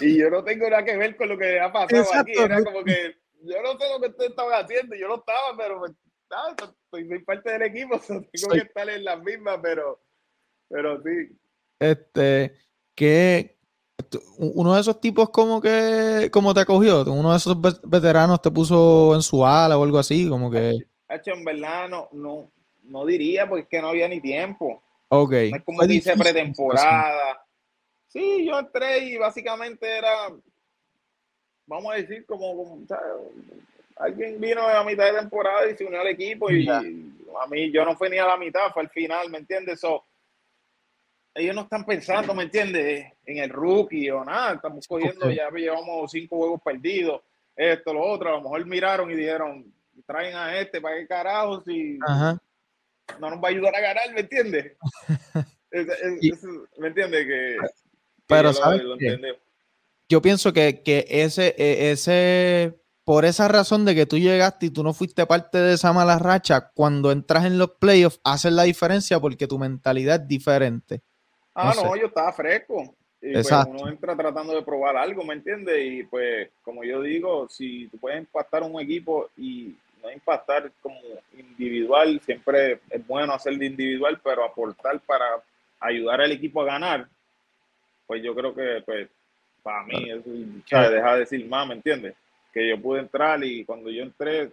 Y 0.00 0.18
yo 0.18 0.28
no 0.30 0.42
tengo 0.44 0.68
nada 0.68 0.84
que 0.84 0.96
ver 0.96 1.16
con 1.16 1.28
lo 1.28 1.38
que 1.38 1.58
ha 1.60 1.72
pasado 1.72 2.02
Exacto, 2.02 2.20
aquí. 2.32 2.32
Era 2.38 2.62
como 2.64 2.84
que 2.84 3.16
yo 3.44 3.62
no 3.62 3.78
sé 3.78 3.88
lo 3.92 4.00
que 4.00 4.08
ustedes 4.08 4.30
estaban 4.30 4.64
haciendo, 4.64 4.96
yo 4.96 5.08
no 5.08 5.14
estaba, 5.16 5.56
pero 5.56 5.78
pues, 5.78 5.92
nada, 6.30 6.54
soy, 6.90 7.08
soy 7.08 7.18
parte 7.20 7.52
del 7.52 7.62
equipo, 7.62 7.98
tengo 8.06 8.24
Soy- 8.34 8.60
que 8.60 8.66
estar 8.66 8.88
en 8.88 9.04
las 9.04 9.22
mismas, 9.22 9.58
pero, 9.62 10.00
pero 10.68 11.00
sí. 11.02 11.30
Este, 11.78 12.52
que 12.94 13.54
tú- 13.54 13.57
uno 14.38 14.74
de 14.74 14.80
esos 14.80 15.00
tipos 15.00 15.30
como 15.30 15.60
que, 15.60 16.28
como 16.32 16.54
te 16.54 16.60
acogió, 16.60 17.02
uno 17.04 17.30
de 17.32 17.36
esos 17.36 17.60
ve- 17.60 17.78
veteranos 17.84 18.40
te 18.42 18.50
puso 18.50 19.14
en 19.14 19.22
su 19.22 19.44
ala 19.44 19.78
o 19.78 19.84
algo 19.84 19.98
así, 19.98 20.28
como 20.28 20.50
que, 20.50 20.78
Hacho, 21.08 21.32
en 21.32 21.44
verdad 21.44 21.88
no, 21.88 22.08
no, 22.12 22.50
no 22.84 23.06
diría 23.06 23.48
porque 23.48 23.62
es 23.62 23.68
que 23.68 23.80
no 23.80 23.88
había 23.88 24.08
ni 24.08 24.20
tiempo. 24.20 24.82
ok. 25.08 25.32
No 25.32 25.56
es 25.56 25.64
como 25.64 25.78
Fue 25.78 25.86
dice 25.86 26.12
difícil, 26.12 26.32
pretemporada. 26.32 27.44
Sí, 28.08 28.46
yo 28.46 28.58
entré 28.58 28.98
y 29.00 29.16
básicamente 29.18 29.98
era, 29.98 30.30
vamos 31.66 31.92
a 31.92 31.96
decir, 31.96 32.24
como, 32.26 32.78
alguien 33.96 34.40
vino 34.40 34.62
a 34.66 34.84
mitad 34.84 35.12
de 35.12 35.18
temporada 35.20 35.70
y 35.70 35.76
se 35.76 35.84
unió 35.84 36.00
al 36.00 36.08
equipo 36.08 36.50
y 36.50 36.68
a 36.68 37.46
mí 37.48 37.70
yo 37.70 37.84
no 37.84 37.96
fui 37.96 38.08
ni 38.10 38.18
a 38.18 38.26
la 38.26 38.36
mitad, 38.36 38.70
fue 38.72 38.82
al 38.82 38.90
final, 38.90 39.30
¿me 39.30 39.38
entiendes? 39.38 39.80
So, 39.80 40.04
ellos 41.38 41.54
no 41.54 41.62
están 41.62 41.84
pensando, 41.86 42.34
¿me 42.34 42.44
entiendes? 42.44 43.12
En 43.24 43.38
el 43.38 43.50
rookie 43.50 44.10
o 44.10 44.24
nada, 44.24 44.54
estamos 44.54 44.86
cogiendo, 44.86 45.30
ya 45.30 45.50
llevamos 45.50 46.10
cinco 46.10 46.36
juegos 46.36 46.60
perdidos, 46.64 47.20
esto, 47.56 47.92
lo 47.92 48.02
otro, 48.02 48.28
a 48.28 48.32
lo 48.32 48.42
mejor 48.42 48.66
miraron 48.66 49.10
y 49.10 49.14
dijeron, 49.16 49.72
traen 50.06 50.36
a 50.36 50.58
este, 50.58 50.80
¿para 50.80 50.96
qué 50.96 51.06
carajos? 51.06 51.64
Si 51.64 51.98
Ajá. 52.06 52.40
no 53.20 53.30
nos 53.30 53.38
va 53.42 53.48
a 53.48 53.50
ayudar 53.50 53.74
a 53.74 53.80
ganar, 53.80 54.12
¿me 54.14 54.20
entiendes? 54.20 54.72
Es- 55.70 55.86
es- 55.86 56.18
Y- 56.22 56.32
es- 56.32 56.42
¿Me 56.78 56.88
entiendes? 56.88 57.26
Que, 57.26 57.56
que 57.60 57.68
Pero, 58.26 58.52
yo 58.52 58.58
lo- 58.58 58.64
¿sabes 58.64 58.82
lo. 58.84 58.96
Yo 60.08 60.22
pienso 60.22 60.52
que, 60.54 60.82
que 60.82 61.04
ese, 61.08 61.54
e- 61.58 61.90
ese, 61.90 62.80
por 63.04 63.26
esa 63.26 63.48
razón 63.48 63.84
de 63.84 63.94
que 63.94 64.06
tú 64.06 64.16
llegaste 64.18 64.64
y 64.66 64.70
tú 64.70 64.82
no 64.82 64.94
fuiste 64.94 65.26
parte 65.26 65.58
de 65.58 65.74
esa 65.74 65.92
mala 65.92 66.18
racha, 66.18 66.70
cuando 66.74 67.12
entras 67.12 67.44
en 67.44 67.58
los 67.58 67.72
playoffs, 67.72 68.18
haces 68.24 68.52
la 68.54 68.62
diferencia 68.62 69.20
porque 69.20 69.46
tu 69.46 69.58
mentalidad 69.58 70.22
es 70.22 70.28
diferente. 70.28 71.02
Ah, 71.60 71.72
No 71.74 71.82
no, 71.88 71.92
sé. 71.94 72.00
yo 72.00 72.06
estaba 72.06 72.32
fresco. 72.32 72.82
Y 73.20 73.32
pues 73.32 73.46
Exacto. 73.46 73.72
uno 73.72 73.88
entra 73.88 74.14
tratando 74.14 74.54
de 74.54 74.62
probar 74.62 74.96
algo, 74.96 75.24
¿me 75.24 75.34
entiendes? 75.34 75.76
Y 75.84 76.04
pues, 76.04 76.48
como 76.62 76.84
yo 76.84 77.02
digo, 77.02 77.48
si 77.48 77.88
tú 77.88 77.98
puedes 77.98 78.20
impactar 78.20 78.62
un 78.62 78.80
equipo 78.80 79.28
y 79.36 79.74
no 80.00 80.12
impactar 80.12 80.70
como 80.80 81.00
individual, 81.36 82.20
siempre 82.24 82.78
es 82.88 83.04
bueno 83.08 83.32
hacer 83.32 83.58
de 83.58 83.66
individual, 83.66 84.20
pero 84.22 84.44
aportar 84.44 85.00
para 85.00 85.24
ayudar 85.80 86.20
al 86.20 86.30
equipo 86.30 86.62
a 86.62 86.66
ganar, 86.66 87.08
pues 88.06 88.22
yo 88.22 88.32
creo 88.36 88.54
que, 88.54 88.82
pues, 88.86 89.08
para 89.64 89.82
mí, 89.82 90.08
eso, 90.10 90.22
¿sabes? 90.70 90.92
deja 90.92 91.14
de 91.14 91.18
decir 91.20 91.44
más, 91.48 91.66
¿me 91.66 91.74
entiendes? 91.74 92.14
Que 92.54 92.68
yo 92.68 92.80
pude 92.80 93.00
entrar 93.00 93.42
y 93.42 93.64
cuando 93.64 93.90
yo 93.90 94.04
entré, 94.04 94.52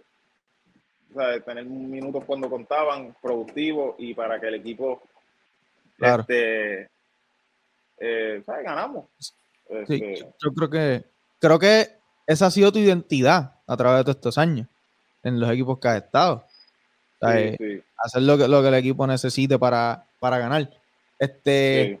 ¿sabes? 1.14 1.44
tener 1.44 1.64
minutos 1.66 2.24
cuando 2.24 2.50
contaban, 2.50 3.14
productivos 3.22 3.94
y 3.98 4.12
para 4.12 4.40
que 4.40 4.48
el 4.48 4.54
equipo 4.56 5.00
Claro. 5.98 6.22
este, 6.22 6.88
eh, 7.98 8.42
¿sabes? 8.44 8.64
Ganamos. 8.64 9.04
Sí, 9.18 9.32
Este, 9.68 10.16
yo- 10.20 10.32
yo 10.42 10.52
creo 10.54 10.70
que, 10.70 11.04
creo 11.40 11.58
que 11.58 11.90
esa 12.26 12.46
ha 12.46 12.50
sido 12.50 12.72
tu 12.72 12.78
identidad 12.78 13.54
a 13.66 13.76
través 13.76 13.98
de 13.98 14.04
todos 14.04 14.16
estos 14.16 14.38
años 14.38 14.66
en 15.22 15.40
los 15.40 15.50
equipos 15.50 15.78
que 15.78 15.88
has 15.88 16.02
estado. 16.02 16.44
O 17.20 17.26
sea, 17.26 17.32
Sí, 17.36 17.42
eh, 17.42 17.56
sí. 17.58 17.82
Hacer 17.98 18.22
lo 18.22 18.36
que, 18.38 18.46
lo 18.46 18.62
que 18.62 18.68
el 18.68 18.74
equipo 18.74 19.06
necesite 19.06 19.58
para, 19.58 20.04
para 20.20 20.38
ganar. 20.38 20.70
Este. 21.18 21.98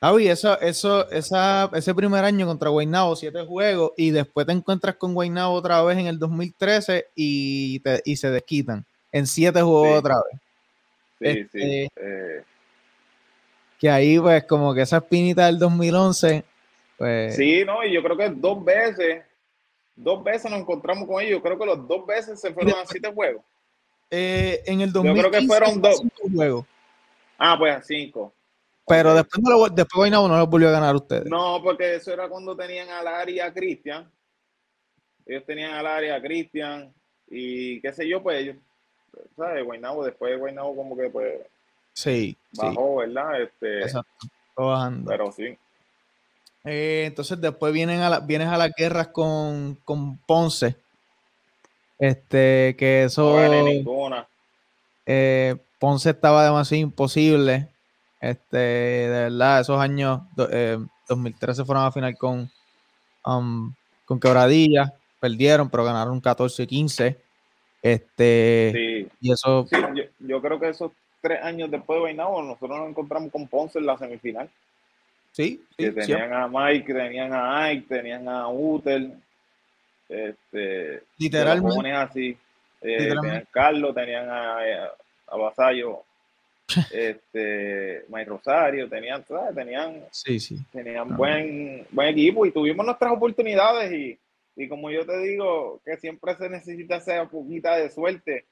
Javi, 0.00 0.28
eso, 0.28 0.60
eso, 0.60 1.10
esa, 1.10 1.68
ese 1.74 1.92
primer 1.92 2.24
año 2.24 2.46
contra 2.46 2.68
Guaynabo, 2.68 3.16
siete 3.16 3.44
juegos, 3.44 3.92
y 3.96 4.10
después 4.12 4.46
te 4.46 4.52
encuentras 4.52 4.94
con 4.94 5.12
Guaynabo 5.12 5.54
otra 5.54 5.82
vez 5.82 5.98
en 5.98 6.06
el 6.06 6.20
2013 6.20 7.08
y, 7.16 7.80
te- 7.80 8.00
y 8.04 8.14
se 8.14 8.30
desquitan 8.30 8.84
en 9.10 9.26
siete 9.26 9.60
juegos 9.60 9.98
otra 9.98 10.14
vez. 10.16 10.40
sí, 11.18 11.40
este, 11.40 11.58
sí. 11.60 11.88
eh, 11.96 12.44
Que 13.78 13.88
ahí, 13.90 14.18
pues, 14.18 14.44
como 14.44 14.74
que 14.74 14.82
esa 14.82 14.96
espinita 14.98 15.46
del 15.46 15.58
2011, 15.58 16.44
pues. 16.96 17.36
sí, 17.36 17.64
no, 17.64 17.84
y 17.84 17.92
yo 17.92 18.02
creo 18.02 18.16
que 18.16 18.28
dos 18.30 18.64
veces, 18.64 19.22
dos 19.94 20.22
veces 20.24 20.50
nos 20.50 20.60
encontramos 20.60 21.06
con 21.06 21.20
ellos. 21.22 21.38
Yo 21.38 21.42
creo 21.42 21.58
que 21.58 21.66
los 21.66 21.86
dos 21.86 22.04
veces 22.06 22.40
se 22.40 22.52
fueron 22.52 22.74
a 22.74 22.84
siete 22.86 23.12
juegos. 23.12 23.42
eh, 24.10 24.62
en 24.66 24.80
el 24.80 24.92
Yo 24.92 25.02
creo 25.02 25.14
2015 25.14 25.40
que 25.40 25.46
fueron 25.46 25.80
dos. 25.82 26.02
juegos. 26.34 26.66
Ah, 27.38 27.56
pues 27.58 27.74
a 27.76 27.82
cinco. 27.82 28.32
Pero 28.86 29.14
después, 29.14 29.42
no 29.44 29.50
lo, 29.50 29.68
después 29.68 29.96
Guaynabo 29.96 30.26
no 30.28 30.38
los 30.38 30.48
volvió 30.48 30.68
a 30.68 30.72
ganar 30.72 30.96
ustedes. 30.96 31.26
No, 31.26 31.60
porque 31.62 31.96
eso 31.96 32.12
era 32.12 32.28
cuando 32.28 32.56
tenían 32.56 32.88
a 32.88 33.02
Larry 33.02 33.34
y 33.34 33.40
a 33.40 33.52
Cristian. 33.52 34.10
Ellos 35.26 35.44
tenían 35.46 35.74
a 35.74 35.82
Larry 35.82 36.06
y 36.06 36.10
a 36.10 36.22
Cristian. 36.22 36.92
Y 37.28 37.80
qué 37.82 37.92
sé 37.92 38.08
yo, 38.08 38.22
pues 38.22 38.40
ellos, 38.40 38.56
¿sabes? 39.36 39.62
Guaynabo, 39.62 40.04
después 40.06 40.32
de 40.32 40.38
Guaynabo 40.38 40.74
como 40.74 40.96
que 40.96 41.10
pues 41.10 41.34
Sí, 41.98 42.36
sí. 42.52 42.60
bajó, 42.62 42.96
¿verdad? 42.96 43.42
Este, 43.42 43.80
Exacto. 43.82 44.26
Bajando. 44.56 45.10
pero 45.10 45.32
sí. 45.32 45.56
Eh, 46.64 47.04
entonces 47.06 47.40
después 47.40 47.72
vienen 47.72 48.00
a 48.02 48.08
la- 48.10 48.20
vienes 48.20 48.48
a 48.48 48.56
las 48.56 48.70
guerras 48.76 49.08
con, 49.08 49.76
con 49.84 50.16
Ponce. 50.18 50.76
Este, 51.98 52.76
que 52.78 53.04
eso. 53.04 53.36
No 53.36 54.26
eh, 55.06 55.56
Ponce 55.80 56.10
estaba 56.10 56.44
demasiado 56.44 56.82
imposible. 56.82 57.68
Este, 58.20 58.56
de 58.58 59.08
verdad, 59.30 59.60
esos 59.60 59.80
años, 59.80 60.20
eh, 60.50 60.78
2013 61.08 61.64
fueron 61.64 61.84
a 61.84 61.92
final 61.92 62.16
con, 62.16 62.50
um, 63.24 63.72
con 64.04 64.20
Quebradilla, 64.20 64.92
perdieron, 65.20 65.70
pero 65.70 65.84
ganaron 65.84 66.20
14-15. 66.20 67.16
Este, 67.82 68.72
Sí. 68.74 69.08
y 69.20 69.32
eso, 69.32 69.66
Sí, 69.70 69.76
yo, 69.94 70.04
yo 70.18 70.42
creo 70.42 70.58
que 70.60 70.68
esos 70.68 70.90
tres 71.20 71.42
años 71.42 71.70
después 71.70 71.96
de 71.96 72.00
Guaynabo, 72.00 72.42
nosotros 72.42 72.78
nos 72.78 72.88
encontramos 72.90 73.30
con 73.32 73.46
Ponce 73.48 73.78
en 73.78 73.86
la 73.86 73.96
semifinal. 73.98 74.48
sí, 75.32 75.62
sí, 75.76 75.84
Que 75.84 75.92
tenían 75.92 76.32
a 76.32 76.48
Mike, 76.48 76.92
tenían 76.92 77.32
a 77.32 77.64
Ike, 77.64 77.86
tenían 77.88 78.28
a 78.28 78.48
Uter, 78.48 79.10
este, 80.08 81.02
Literalmente. 81.18 81.92
así. 81.92 82.28
Eh, 82.80 82.88
Literalmente. 82.98 83.20
tenían 83.20 83.42
a 83.42 83.50
Carlos, 83.50 83.94
tenían 83.94 84.28
a, 84.30 84.58
a 85.26 85.36
Vasallo, 85.36 86.02
este, 86.92 88.04
Mike 88.08 88.24
Rosario, 88.30 88.88
tenían, 88.88 89.24
¿sabes? 89.26 89.54
tenían, 89.54 90.04
sí, 90.10 90.38
sí. 90.38 90.58
tenían 90.72 91.08
No. 91.08 91.16
buen, 91.16 91.86
buen 91.90 92.08
equipo 92.08 92.46
y 92.46 92.50
tuvimos 92.52 92.84
nuestras 92.84 93.12
oportunidades 93.12 93.90
y, 93.92 94.18
y 94.56 94.68
como 94.68 94.90
yo 94.90 95.04
te 95.06 95.18
digo, 95.18 95.80
que 95.84 95.96
siempre 95.96 96.34
se 96.36 96.48
necesita 96.48 96.96
esa 96.96 97.26
poquita 97.26 97.76
de 97.76 97.90
suerte. 97.90 98.44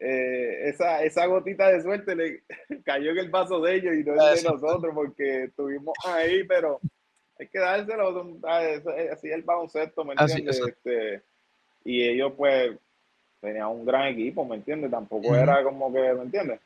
Eh, 0.00 0.68
esa, 0.70 1.02
esa 1.04 1.26
gotita 1.26 1.68
de 1.70 1.82
suerte 1.82 2.16
le 2.16 2.42
cayó 2.84 3.10
en 3.10 3.18
el 3.18 3.28
vaso 3.30 3.60
de 3.60 3.74
ellos 3.76 3.94
y 3.94 4.02
no 4.04 4.14
es 4.14 4.42
de 4.42 4.48
nosotros 4.50 4.94
porque 4.94 5.44
estuvimos 5.44 5.94
ahí, 6.06 6.42
pero 6.44 6.80
hay 7.38 7.46
que 7.48 7.58
dárselo, 7.58 8.38
ah, 8.44 8.62
es- 8.64 8.86
así 8.86 9.28
es 9.28 9.34
el 9.34 9.42
baloncesto, 9.42 10.04
¿me 10.04 10.14
entiendes? 10.14 10.58
Este, 10.68 11.22
y 11.84 12.02
ellos 12.02 12.32
pues 12.36 12.76
tenían 13.40 13.68
un 13.68 13.84
gran 13.86 14.08
equipo, 14.08 14.44
¿me 14.44 14.56
entiendes? 14.56 14.90
Tampoco 14.90 15.34
era 15.42 15.62
como 15.62 15.92
que, 15.92 16.00
¿me 16.14 16.22
entiendes? 16.22 16.60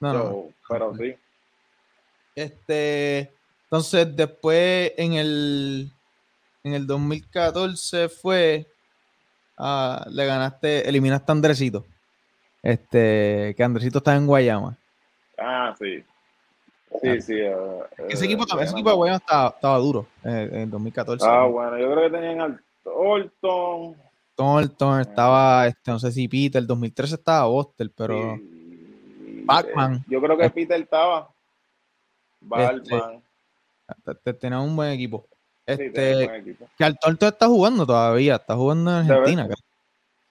No, 0.00 0.48
pero 0.68 0.96
sí. 0.96 1.14
Este, 2.34 3.30
entonces 3.64 4.16
después 4.16 4.92
en 4.96 5.14
el 5.14 5.90
en 6.64 6.74
el 6.74 6.86
2014 6.86 8.08
fue 8.08 8.66
ah, 9.58 10.06
le 10.10 10.26
ganaste, 10.26 10.88
eliminaste 10.88 11.30
a 11.30 11.34
Andresito. 11.34 11.86
Este, 12.62 13.54
que 13.56 13.64
Andresito 13.64 13.98
está 13.98 14.14
en 14.14 14.26
Guayama. 14.26 14.76
Ah, 15.38 15.74
sí. 15.78 16.04
Sí, 17.00 17.08
Ah. 17.08 17.20
sí. 17.20 17.34
eh, 17.34 17.56
Ese 18.08 18.24
eh, 18.24 18.28
equipo, 18.28 18.46
también- 18.46 18.66
ese 18.68 18.74
equipo 18.76 18.90
de 18.90 18.96
Guayama 18.96 19.16
estaba, 19.18 19.48
estaba 19.50 19.78
duro 19.78 20.06
eh, 20.24 20.48
en 20.52 20.60
el 20.60 20.70
2014. 20.70 21.26
Ah, 21.28 21.44
bueno, 21.46 21.78
yo 21.78 21.90
creo 21.90 22.10
que 22.10 22.16
tenían 22.16 22.40
al 22.40 22.60
Orton. 22.84 23.96
Thornton, 24.34 25.00
estaba, 25.00 25.66
este, 25.66 25.90
no 25.90 25.98
sé 25.98 26.10
si 26.10 26.26
Peter, 26.26 26.60
el 26.60 26.66
2013 26.66 27.16
estaba 27.16 27.44
Boster, 27.46 27.90
pero 27.94 28.36
y, 28.36 29.42
Batman. 29.44 29.96
eh, 29.96 30.04
yo 30.08 30.20
creo 30.22 30.38
que 30.38 30.48
Peter 30.50 30.80
estaba. 30.80 31.28
Este, 32.40 32.48
Batman. 32.94 33.22
te- 34.04 34.14
te- 34.14 34.34
tenía 34.34 34.58
un 34.60 34.74
buen 34.74 34.90
equipo. 34.90 35.26
Sí, 35.66 35.72
Este, 35.74 35.90
tenía 35.90 36.26
buen 36.28 36.40
equipo. 36.40 36.66
que 36.78 36.84
al 36.84 36.98
Thornton 36.98 37.28
está 37.28 37.46
jugando 37.46 37.86
todavía, 37.86 38.36
está 38.36 38.56
jugando 38.56 39.00
en 39.00 39.06
¿De 39.06 39.12
Argentina, 39.14 39.44
creo. 39.44 39.56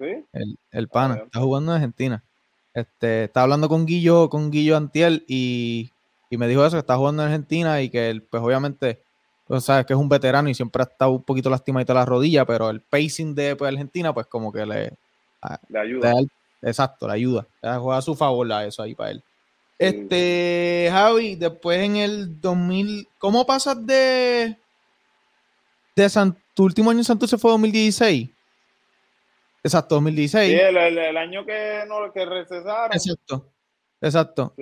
Sí. 0.02 0.26
El, 0.34 0.58
el 0.72 0.88
pana, 0.88 1.22
está 1.26 1.40
jugando 1.40 1.72
en 1.72 1.76
Argentina. 1.76 2.24
Este, 2.74 3.26
está 3.26 3.44
hablando 3.44 3.70
con 3.70 3.86
Guillo, 3.86 4.30
con 4.30 4.50
Guillo 4.50 4.76
Antiel 4.78 5.24
y, 5.28 5.92
y 6.30 6.38
me 6.38 6.48
dijo 6.48 6.66
eso, 6.66 6.78
que 6.78 6.80
está 6.80 6.98
jugando 6.98 7.22
en 7.22 7.28
Argentina 7.28 7.82
y 7.82 7.90
que 7.90 8.10
él, 8.10 8.24
pues 8.24 8.42
obviamente, 8.42 9.02
pues, 9.46 9.64
sabes 9.64 9.86
que 9.86 9.94
es 9.94 10.00
un 10.00 10.10
veterano 10.10 10.50
y 10.50 10.56
siempre 10.56 10.82
ha 10.82 10.86
estado 10.86 11.12
un 11.12 11.24
poquito 11.24 11.50
lastimadito 11.50 11.94
la 11.94 12.06
rodilla, 12.06 12.46
pero 12.46 12.70
el 12.70 12.82
pacing 12.82 13.36
de 13.36 13.56
pues, 13.56 13.72
Argentina, 13.72 14.14
pues 14.14 14.26
como 14.28 14.52
que 14.52 14.66
le, 14.66 14.94
Le 15.70 15.80
ayuda. 15.80 16.14
le 16.14 16.70
exacto, 16.70 17.08
le 17.08 17.14
ayuda. 17.14 17.46
Le 17.62 17.76
juega 17.78 17.98
a 17.98 18.02
su 18.02 18.16
favor 18.16 18.50
eso 18.64 18.82
ahí 18.82 18.96
para 18.96 19.12
él. 19.12 19.24
Este, 19.78 20.90
Javi, 20.92 21.36
después 21.36 21.80
en 21.80 21.98
el 21.98 22.40
2000, 22.40 23.08
¿cómo 23.18 23.46
pasas 23.46 23.86
de 23.86 24.56
de 25.96 26.10
San, 26.10 26.38
tu 26.54 26.64
último 26.64 26.90
año 26.90 27.00
en 27.00 27.06
Santurce 27.06 27.38
fue 27.38 27.52
2016? 27.52 28.30
Exacto, 29.64 29.96
2016. 29.96 30.52
Sí, 30.52 30.60
el, 30.60 30.78
el- 30.78 30.98
el 30.98 31.18
año 31.18 31.46
que 31.46 31.84
no 31.88 32.12
que 32.12 32.26
recesaron. 32.26 32.94
Exacto, 32.94 33.54
exacto. 34.02 34.54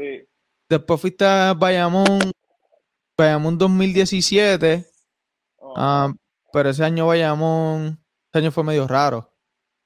Ah, 5.75 6.11
pero 6.51 6.69
ese 6.69 6.83
año 6.83 7.07
Bayamón, 7.07 7.97
ese 8.31 8.39
año 8.43 8.51
fue 8.51 8.63
medio 8.63 8.87
raro. 8.87 9.31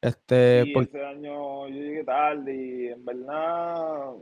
Este, 0.02 0.66
por- 0.74 0.84
ese 0.84 1.06
año 1.06 1.68
yo 1.68 1.74
llegué 1.76 2.04
tarde 2.04 2.56
y 2.56 2.88
en 2.88 3.06
verdad, 3.06 4.14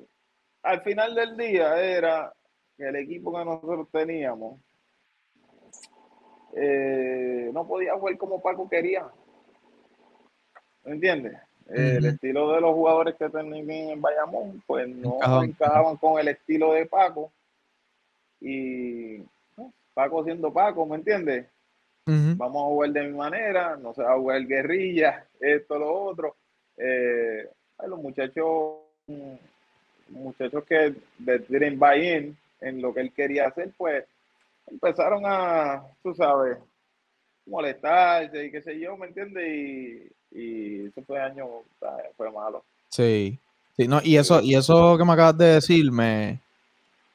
al 0.64 0.82
final 0.84 1.16
del 1.16 1.38
día 1.38 1.82
era 1.82 2.34
que 2.78 2.88
el 2.90 2.96
equipo 2.98 3.34
que 3.36 3.46
nosotros 3.46 3.88
teníamos 3.92 4.60
eh, 6.56 7.50
no 7.54 7.66
podía 7.68 7.94
jugar 7.96 8.18
como 8.18 8.42
Paco 8.42 8.70
quería. 8.70 9.08
¿Me 10.86 10.94
entiendes? 10.94 11.38
El 11.68 12.06
estilo 12.06 12.52
de 12.52 12.62
los 12.62 12.74
jugadores 12.74 13.16
que 13.16 13.30
tenían 13.30 13.70
en 13.70 14.02
Bayamón, 14.02 14.62
pues 14.68 14.90
no 14.90 15.16
Encajaban. 15.16 15.50
encajaban 15.50 15.98
con 15.98 16.20
el 16.20 16.28
estilo 16.28 16.74
de 16.74 16.86
Paco. 16.86 17.32
Y 18.42 19.24
¿no? 19.56 19.72
Paco 19.94 20.24
siendo 20.24 20.52
Paco, 20.52 20.86
¿me 20.86 20.98
entiendes? 20.98 21.46
Vamos 22.06 22.64
a 22.64 22.66
jugar 22.66 22.90
de 22.92 23.08
mi 23.08 23.18
manera, 23.18 23.78
no 23.78 23.94
se 23.94 24.02
va 24.04 24.14
a 24.14 24.18
jugar 24.18 24.46
guerrilla, 24.46 25.26
esto, 25.40 25.80
lo 25.80 25.94
otro. 25.94 26.36
Eh, 26.78 27.48
los 27.88 28.00
muchachos, 28.00 28.80
muchachos 30.10 30.64
que 30.66 30.94
didn't 31.20 31.80
buy 31.80 32.08
in 32.08 32.38
en 32.60 32.82
lo 32.82 32.94
que 32.94 33.02
él 33.02 33.14
quería 33.14 33.48
hacer, 33.48 33.72
pues 33.78 34.04
empezaron 34.68 35.24
a, 35.26 35.84
tú 36.04 36.14
sabes, 36.14 36.58
molestarse 37.46 38.46
y 38.46 38.52
qué 38.52 38.62
sé 38.62 38.80
yo, 38.80 38.98
¿me 38.98 39.08
entiendes? 39.08 39.48
Y, 39.48 40.12
y 40.32 40.88
ese 40.88 41.02
fue 41.04 41.20
año, 41.20 41.46
fue 42.18 42.32
malo. 42.32 42.64
Sí. 42.90 43.38
Sí, 43.78 43.88
no, 43.88 44.02
y 44.04 44.18
eso, 44.18 44.42
y 44.42 44.56
eso 44.56 44.98
que 44.98 45.06
me 45.06 45.14
acabas 45.14 45.38
de 45.38 45.46
decir, 45.56 45.92
me 45.92 46.40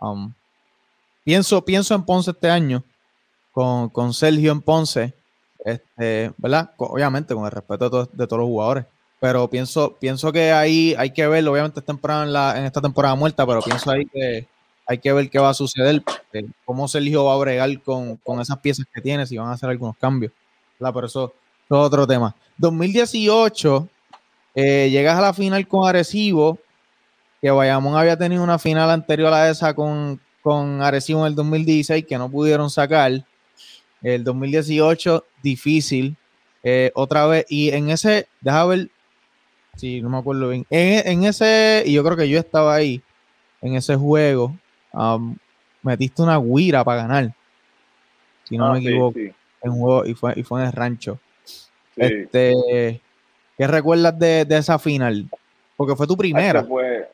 um, 0.01 0.33
pienso, 1.25 1.65
pienso 1.65 1.95
en 1.95 2.05
Ponce 2.05 2.31
este 2.31 2.51
año, 2.51 2.83
con, 3.53 3.89
con 3.91 4.15
Sergio 4.15 4.53
en 4.53 4.61
Ponce, 4.63 5.13
este, 5.65 6.33
¿verdad? 6.39 6.71
Obviamente, 6.79 7.35
con 7.35 7.45
el 7.45 7.51
respeto 7.51 7.85
de, 7.87 7.91
todos- 7.91 8.09
de 8.13 8.27
todos 8.27 8.41
los 8.41 8.49
jugadores. 8.49 8.87
Pero 9.21 9.49
pienso, 9.49 9.95
pienso 9.99 10.31
que 10.33 10.53
ahí 10.53 10.95
hay 10.99 11.11
que 11.13 11.27
ver, 11.27 11.47
obviamente 11.49 11.81
es 11.81 11.87
temprano 11.87 12.25
en, 12.25 12.33
la, 12.33 12.59
en 12.59 12.65
esta 12.67 12.81
temporada 12.83 13.15
muerta, 13.15 13.47
pero 13.47 13.61
pienso 13.63 13.91
ahí 13.91 14.07
que 14.07 14.47
hay 14.87 14.99
que 14.99 15.13
ver 15.13 15.31
qué 15.31 15.39
va 15.39 15.51
a 15.51 15.55
suceder, 15.55 16.03
eh, 16.33 16.47
cómo 16.65 16.87
Sergio 16.87 17.25
va 17.25 17.35
a 17.35 17.39
bregar 17.39 17.83
con, 17.83 18.17
con 18.19 18.41
esas 18.41 18.59
piezas 18.59 18.87
que 18.93 19.01
tiene, 19.01 19.27
si 19.27 19.37
van 19.39 19.49
a 19.49 19.53
hacer 19.53 19.71
algunos 19.71 19.97
cambios. 19.97 20.33
¿verdad? 20.79 20.95
Pero 20.95 21.07
eso 21.07 21.33
es 21.69 21.77
otro 21.77 22.07
tema. 22.07 22.35
2018, 22.59 23.89
eh, 24.55 24.89
llegas 24.91 25.19
a 25.19 25.21
la 25.23 25.35
final 25.35 25.67
con 25.69 25.89
Arecibo, 25.89 26.59
que 27.41 27.51
Bayamón 27.51 27.97
había 27.97 28.17
tenido 28.17 28.43
una 28.43 28.59
final 28.59 28.91
anterior 28.91 29.33
a 29.33 29.51
esa 29.51 29.75
con, 29.75 30.21
con 30.43 30.83
Arecibo 30.83 31.21
en 31.21 31.27
el 31.29 31.35
2016 31.35 32.07
que 32.07 32.19
no 32.19 32.31
pudieron 32.31 32.71
sacar. 32.71 33.13
El 34.03 34.25
2018, 34.25 35.25
difícil. 35.43 36.17
eh, 36.63 36.91
otra 36.95 37.27
vez, 37.27 37.47
y 37.49 37.71
en 37.71 37.91
ese, 37.91 38.29
deja 38.41 38.65
ver 38.67 38.89
si 39.77 40.01
no 40.01 40.09
me 40.09 40.19
acuerdo 40.19 40.49
bien. 40.49 40.67
En, 40.71 41.07
en 41.07 41.25
ese, 41.25 41.83
y 41.87 41.93
yo 41.93 42.03
creo 42.05 42.17
que 42.17 42.29
yo 42.29 42.39
estaba 42.39 42.75
ahí, 42.75 43.03
en 43.63 43.75
ese 43.77 43.95
juego, 43.97 44.55
am, 44.93 45.37
metiste 45.83 46.23
una 46.23 46.39
guira 46.39 46.83
para 46.85 47.03
ganar. 47.03 47.35
Si 48.45 48.57
no 48.57 48.67
Ah, 48.67 48.73
me 48.73 48.81
sí, 48.81 48.89
equivoco. 48.89 49.19
sí. 49.19 49.33
En 49.63 49.73
un 49.73 49.79
juego, 49.81 50.07
y 50.07 50.15
fue, 50.15 50.33
y 50.37 50.43
fue 50.43 50.61
en 50.61 50.67
el 50.69 50.73
rancho. 50.73 51.19
Sí. 51.97 52.03
Este, 52.03 53.01
¿Qué 53.57 53.67
recuerdas 53.67 54.19
de, 54.19 54.45
de 54.45 54.59
esa 54.59 54.79
final? 54.79 55.27
Porque 55.77 55.97
fue 55.97 56.07
tu 56.07 56.17
primera. 56.17 56.63
Pues, 56.63 57.07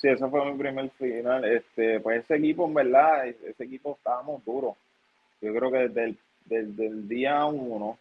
sí, 0.00 0.08
ese 0.08 0.26
fue 0.28 0.50
mi 0.50 0.58
primer 0.58 0.90
final. 0.90 1.44
Este, 1.44 2.00
pues 2.00 2.24
ese 2.24 2.36
equipo, 2.36 2.66
en 2.66 2.74
verdad, 2.74 3.26
ese 3.26 3.64
equipo 3.64 3.96
estábamos 3.96 4.44
duros. 4.44 4.74
Yo 5.40 5.54
creo 5.54 5.70
que 5.70 5.88
desde 5.88 6.04
el, 6.04 6.18
desde 6.46 6.86
el 6.86 7.08
día 7.08 7.44
uno 7.44 7.98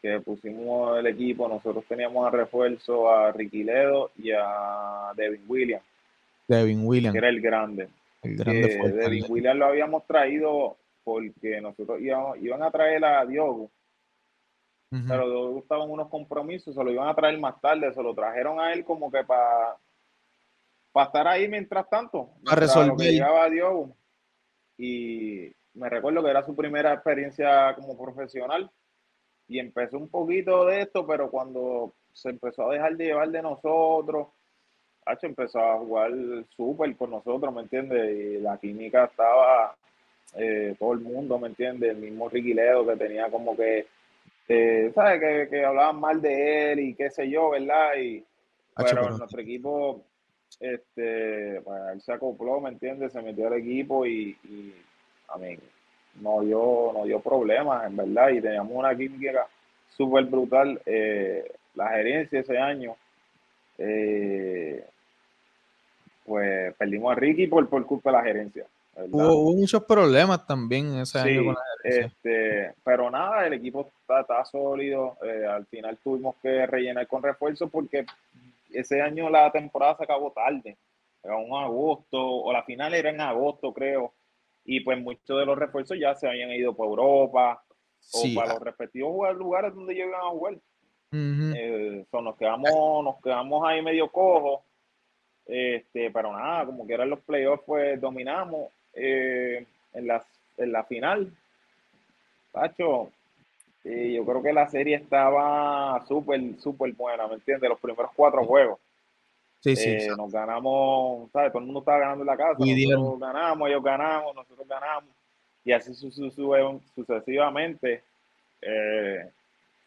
que 0.00 0.18
pusimos 0.20 0.98
el 0.98 1.06
equipo, 1.06 1.48
nosotros 1.48 1.84
teníamos 1.88 2.26
a 2.26 2.30
refuerzo 2.30 3.08
a 3.08 3.30
Ricky 3.30 3.62
Ledo 3.62 4.10
y 4.16 4.32
a 4.32 5.12
Devin 5.14 5.44
Williams, 5.46 5.84
Devin 6.48 6.84
Williams. 6.84 7.12
que 7.12 7.18
era 7.18 7.28
el 7.28 7.40
grande. 7.40 7.88
El 8.22 8.36
grande 8.36 8.68
Que. 8.68 8.88
Devin 8.88 9.24
Williams 9.28 9.58
lo 9.58 9.66
habíamos 9.66 10.04
traído 10.06 10.76
porque 11.04 11.60
nosotros 11.60 12.00
íbamos, 12.00 12.36
iban 12.42 12.64
a 12.64 12.70
traer 12.72 13.04
a 13.04 13.24
Diogo, 13.24 13.70
Ujú. 14.92 15.04
pero 15.08 15.64
en 15.84 15.90
unos 15.90 16.08
compromisos, 16.08 16.74
se 16.74 16.84
lo 16.84 16.90
iban 16.90 17.08
a 17.08 17.14
traer 17.14 17.38
más 17.38 17.58
tarde, 17.60 17.92
se 17.94 18.02
lo 18.02 18.14
trajeron 18.14 18.60
a 18.60 18.72
él 18.74 18.84
como 18.84 19.10
que 19.10 19.24
para 19.24 19.76
estar 20.94 21.26
ahí 21.26 21.48
mientras 21.48 21.88
tanto, 21.88 22.26
Pa' 22.44 22.54
mientras 22.56 22.76
lo 22.76 22.82
que 22.82 22.86
resolver. 22.90 23.10
llegaba 23.12 23.48
Diogo. 23.48 23.96
Y 24.76 25.50
me 25.74 25.88
recuerdo 25.88 26.22
que 26.22 26.30
era 26.30 26.44
su 26.44 26.54
primera 26.54 26.92
experiencia 26.92 27.74
como 27.74 27.96
profesional 27.96 28.70
y 29.48 29.58
empezó 29.58 29.96
un 29.96 30.08
poquito 30.08 30.66
de 30.66 30.82
esto, 30.82 31.06
pero 31.06 31.30
cuando 31.30 31.94
se 32.12 32.28
empezó 32.28 32.68
a 32.70 32.74
dejar 32.74 32.96
de 32.96 33.06
llevar 33.06 33.30
de 33.30 33.42
nosotros, 33.42 34.28
Hacho 35.04 35.26
empezó 35.26 35.58
a 35.58 35.78
jugar 35.78 36.12
súper 36.54 36.94
con 36.96 37.10
nosotros, 37.10 37.52
¿me 37.52 37.62
entiendes? 37.62 38.14
Y 38.14 38.38
la 38.40 38.56
química 38.58 39.06
estaba, 39.06 39.74
eh, 40.36 40.76
todo 40.78 40.92
el 40.92 41.00
mundo, 41.00 41.38
¿me 41.38 41.48
entiendes? 41.48 41.90
El 41.90 41.96
mismo 41.96 42.28
Ricky 42.28 42.54
Ledo 42.54 42.86
que 42.86 42.96
tenía 42.96 43.28
como 43.30 43.56
que, 43.56 43.86
eh, 44.48 44.90
¿sabes? 44.94 45.20
Que, 45.20 45.48
que 45.50 45.64
hablaban 45.64 46.00
mal 46.00 46.20
de 46.20 46.72
él 46.72 46.80
y 46.80 46.94
qué 46.94 47.10
sé 47.10 47.28
yo, 47.28 47.50
¿verdad? 47.50 47.96
Y, 47.96 48.24
Hacho, 48.74 48.96
pero 48.96 49.18
nuestro 49.18 49.40
equipo, 49.40 50.02
este, 50.60 51.60
pues, 51.62 51.80
él 51.92 52.00
se 52.00 52.12
acopló, 52.12 52.60
¿me 52.60 52.70
entiendes? 52.70 53.12
Se 53.12 53.22
metió 53.22 53.46
al 53.46 53.54
equipo 53.54 54.06
y, 54.06 54.36
y 54.44 54.74
a 55.28 55.38
mí, 55.38 55.58
no 56.20 56.40
dio, 56.40 56.92
no 56.92 57.04
dio 57.04 57.20
problemas, 57.20 57.86
en 57.86 57.96
verdad, 57.96 58.30
y 58.30 58.40
teníamos 58.40 58.72
una 58.72 58.96
química 58.96 59.46
súper 59.88 60.24
brutal. 60.24 60.80
eh, 60.86 61.50
la 61.74 61.88
gerencia 61.88 62.40
ese 62.40 62.58
año, 62.58 62.96
eh, 63.78 64.84
pues 66.24 66.74
perdimos 66.74 67.12
a 67.12 67.14
Ricky 67.14 67.46
por, 67.46 67.68
por 67.68 67.86
culpa 67.86 68.10
de 68.10 68.16
la 68.16 68.22
gerencia. 68.22 68.66
Hubo, 68.94 69.32
hubo 69.34 69.52
muchos 69.54 69.82
problemas 69.84 70.46
también 70.46 70.98
ese 70.98 71.18
año 71.18 71.44
con 71.46 71.54
la 71.54 71.60
este, 71.82 72.74
pero 72.84 73.10
nada, 73.10 73.46
el 73.46 73.54
equipo 73.54 73.90
está, 74.00 74.20
está 74.20 74.44
sólido. 74.44 75.16
eh, 75.22 75.46
al 75.46 75.66
final 75.66 75.98
tuvimos 76.04 76.36
que 76.42 76.66
rellenar 76.66 77.06
con 77.06 77.22
refuerzos 77.22 77.70
porque 77.70 78.04
ese 78.70 79.00
año 79.00 79.30
la 79.30 79.50
temporada 79.50 79.96
se 79.96 80.04
acabó 80.04 80.30
tarde. 80.32 80.76
Era 81.24 81.36
un 81.36 81.54
agosto, 81.56 82.18
o 82.20 82.52
la 82.52 82.62
final 82.64 82.92
era 82.94 83.10
en 83.10 83.20
agosto, 83.20 83.72
creo. 83.72 84.12
Y 84.64 84.80
pues 84.80 85.00
muchos 85.00 85.38
de 85.38 85.46
los 85.46 85.58
refuerzos 85.58 85.98
ya 85.98 86.14
se 86.14 86.28
habían 86.28 86.50
ido 86.50 86.74
por 86.74 86.86
Europa 86.88 87.62
Sí, 87.98 88.32
o 88.36 88.40
para 88.40 88.50
ah. 88.50 88.54
los 88.54 88.62
respectivos 88.62 89.10
lugar- 89.12 89.34
lugares 89.36 89.74
donde 89.74 89.94
iban 89.94 90.14
a 90.14 90.30
jugar. 90.30 90.54
Ujú. 90.54 91.52
Eh, 91.56 92.04
so, 92.10 92.20
nos 92.20 92.36
quedamos, 92.36 93.04
nos 93.04 93.20
quedamos 93.22 93.66
ahí 93.66 93.80
medio 93.82 94.10
cojos. 94.10 94.60
Este, 95.46 96.10
pero 96.10 96.32
nada, 96.36 96.66
como 96.66 96.86
que 96.86 96.94
eran 96.94 97.10
los 97.10 97.20
playoffs, 97.20 97.64
pues 97.66 98.00
dominamos 98.00 98.68
eh, 98.94 99.66
en, 99.94 100.06
la, 100.06 100.24
en 100.58 100.72
la 100.72 100.84
final. 100.84 101.30
Pacho, 102.52 103.10
yo 103.84 104.24
creo 104.24 104.42
que 104.42 104.52
la 104.52 104.68
serie 104.68 104.96
estaba 104.96 106.04
súper, 106.06 106.40
súper 106.60 106.92
buena, 106.92 107.26
¿me 107.26 107.34
entiendes? 107.34 107.68
Los 107.68 107.80
primeros 107.80 108.10
cuatro 108.14 108.44
juegos. 108.44 108.78
Sí, 109.60 109.76
sí. 109.76 109.90
Eh, 109.90 110.08
nos 110.16 110.30
ganamos, 110.30 111.30
¿sabes? 111.30 111.52
Todo 111.52 111.60
el 111.60 111.66
mundo 111.66 111.80
estaba 111.80 111.98
ganando 111.98 112.22
en 112.22 112.26
la 112.26 112.36
casa. 112.36 112.56
Dividieron. 112.58 113.00
Nosotros 113.04 113.20
ganamos, 113.32 113.68
ellos 113.68 113.82
ganamos, 113.82 114.34
nosotros 114.34 114.68
ganamos. 114.68 115.10
Y 115.64 115.72
así 115.72 115.94
su- 115.94 116.10
su- 116.10 116.30
su- 116.30 116.80
sucesivamente. 116.94 118.02
Eh, 118.60 119.30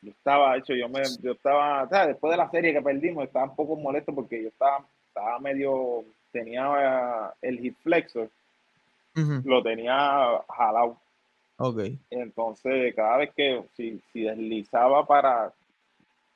yo 0.02 0.12
estaba 0.12 0.56
hecho, 0.58 0.74
yo 0.74 0.88
me, 0.90 1.02
yo 1.22 1.34
estaba, 1.34 1.88
¿sabes? 1.90 2.10
Después 2.10 2.32
de 2.32 2.38
la 2.38 2.50
serie 2.50 2.74
que 2.74 2.82
perdimos, 2.82 3.26
estaba 3.26 3.46
un 3.46 3.56
poco 3.56 3.76
molesto 3.76 4.14
porque 4.16 4.42
yo 4.44 4.50
estaba, 4.50 4.86
estaba 5.08 5.40
medio, 5.40 6.04
tenía 6.32 7.34
el 7.42 7.66
hip 7.66 7.76
flexor, 7.84 8.30
Lo 9.44 9.64
tenía 9.64 10.42
jalado. 10.50 10.98
Ok. 11.58 11.80
Entonces, 12.10 12.94
cada 12.96 13.18
vez 13.18 13.32
que 13.34 13.64
si, 13.76 14.02
si 14.12 14.24
deslizaba 14.24 15.06
para, 15.08 15.54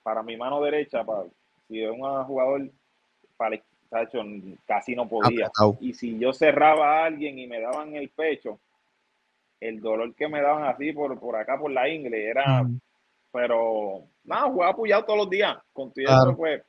para 0.03 0.23
mi 0.23 0.37
mano 0.37 0.61
derecha, 0.61 1.03
para, 1.03 1.23
si 1.67 1.81
era 1.81 1.91
un 1.91 2.23
jugador, 2.23 2.69
para, 3.35 3.61
tacho, 3.89 4.21
casi 4.65 4.95
no 4.95 5.07
podía. 5.07 5.47
Apretado. 5.47 5.77
Y 5.81 5.93
si 5.93 6.17
yo 6.17 6.31
cerraba 6.31 7.01
a 7.01 7.05
alguien 7.05 7.37
y 7.37 7.47
me 7.47 7.59
daban 7.59 7.95
el 7.95 8.09
pecho, 8.09 8.59
el 9.59 9.81
dolor 9.81 10.13
que 10.15 10.27
me 10.27 10.41
daban 10.41 10.63
así 10.63 10.93
por, 10.93 11.19
por 11.19 11.35
acá, 11.35 11.59
por 11.59 11.71
la 11.71 11.89
ingle, 11.89 12.27
era, 12.27 12.65
pero 13.31 14.03
nada, 14.23 14.49
jugaba 14.49 14.71
apoyado 14.71 15.03
todos 15.03 15.19
los 15.19 15.29
días. 15.29 15.57
Con 15.73 15.91
todo 15.91 16.05
Claro. 16.05 16.29
eso, 16.29 16.37
pues, 16.37 16.63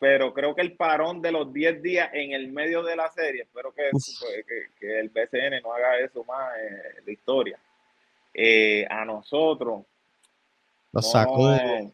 pero 0.00 0.32
creo 0.34 0.54
que 0.54 0.62
el 0.62 0.72
parón 0.76 1.20
de 1.22 1.30
los 1.30 1.52
10 1.52 1.82
días 1.82 2.10
en 2.14 2.32
el 2.32 2.50
medio 2.50 2.82
de 2.82 2.96
la 2.96 3.08
serie, 3.10 3.42
espero 3.42 3.72
que, 3.72 3.90
Uf. 3.92 4.02
que, 4.46 4.70
que 4.80 4.98
el 4.98 5.10
BCN 5.10 5.60
no 5.62 5.72
haga 5.74 5.98
eso 5.98 6.24
más 6.24 6.52
eh, 6.58 7.02
la 7.06 7.12
historia. 7.12 7.58
Eh, 8.34 8.86
a 8.88 9.04
nosotros. 9.04 9.82
Lo 10.92 11.02
sacó 11.02 11.50
de. 11.50 11.82
no- 11.84 11.92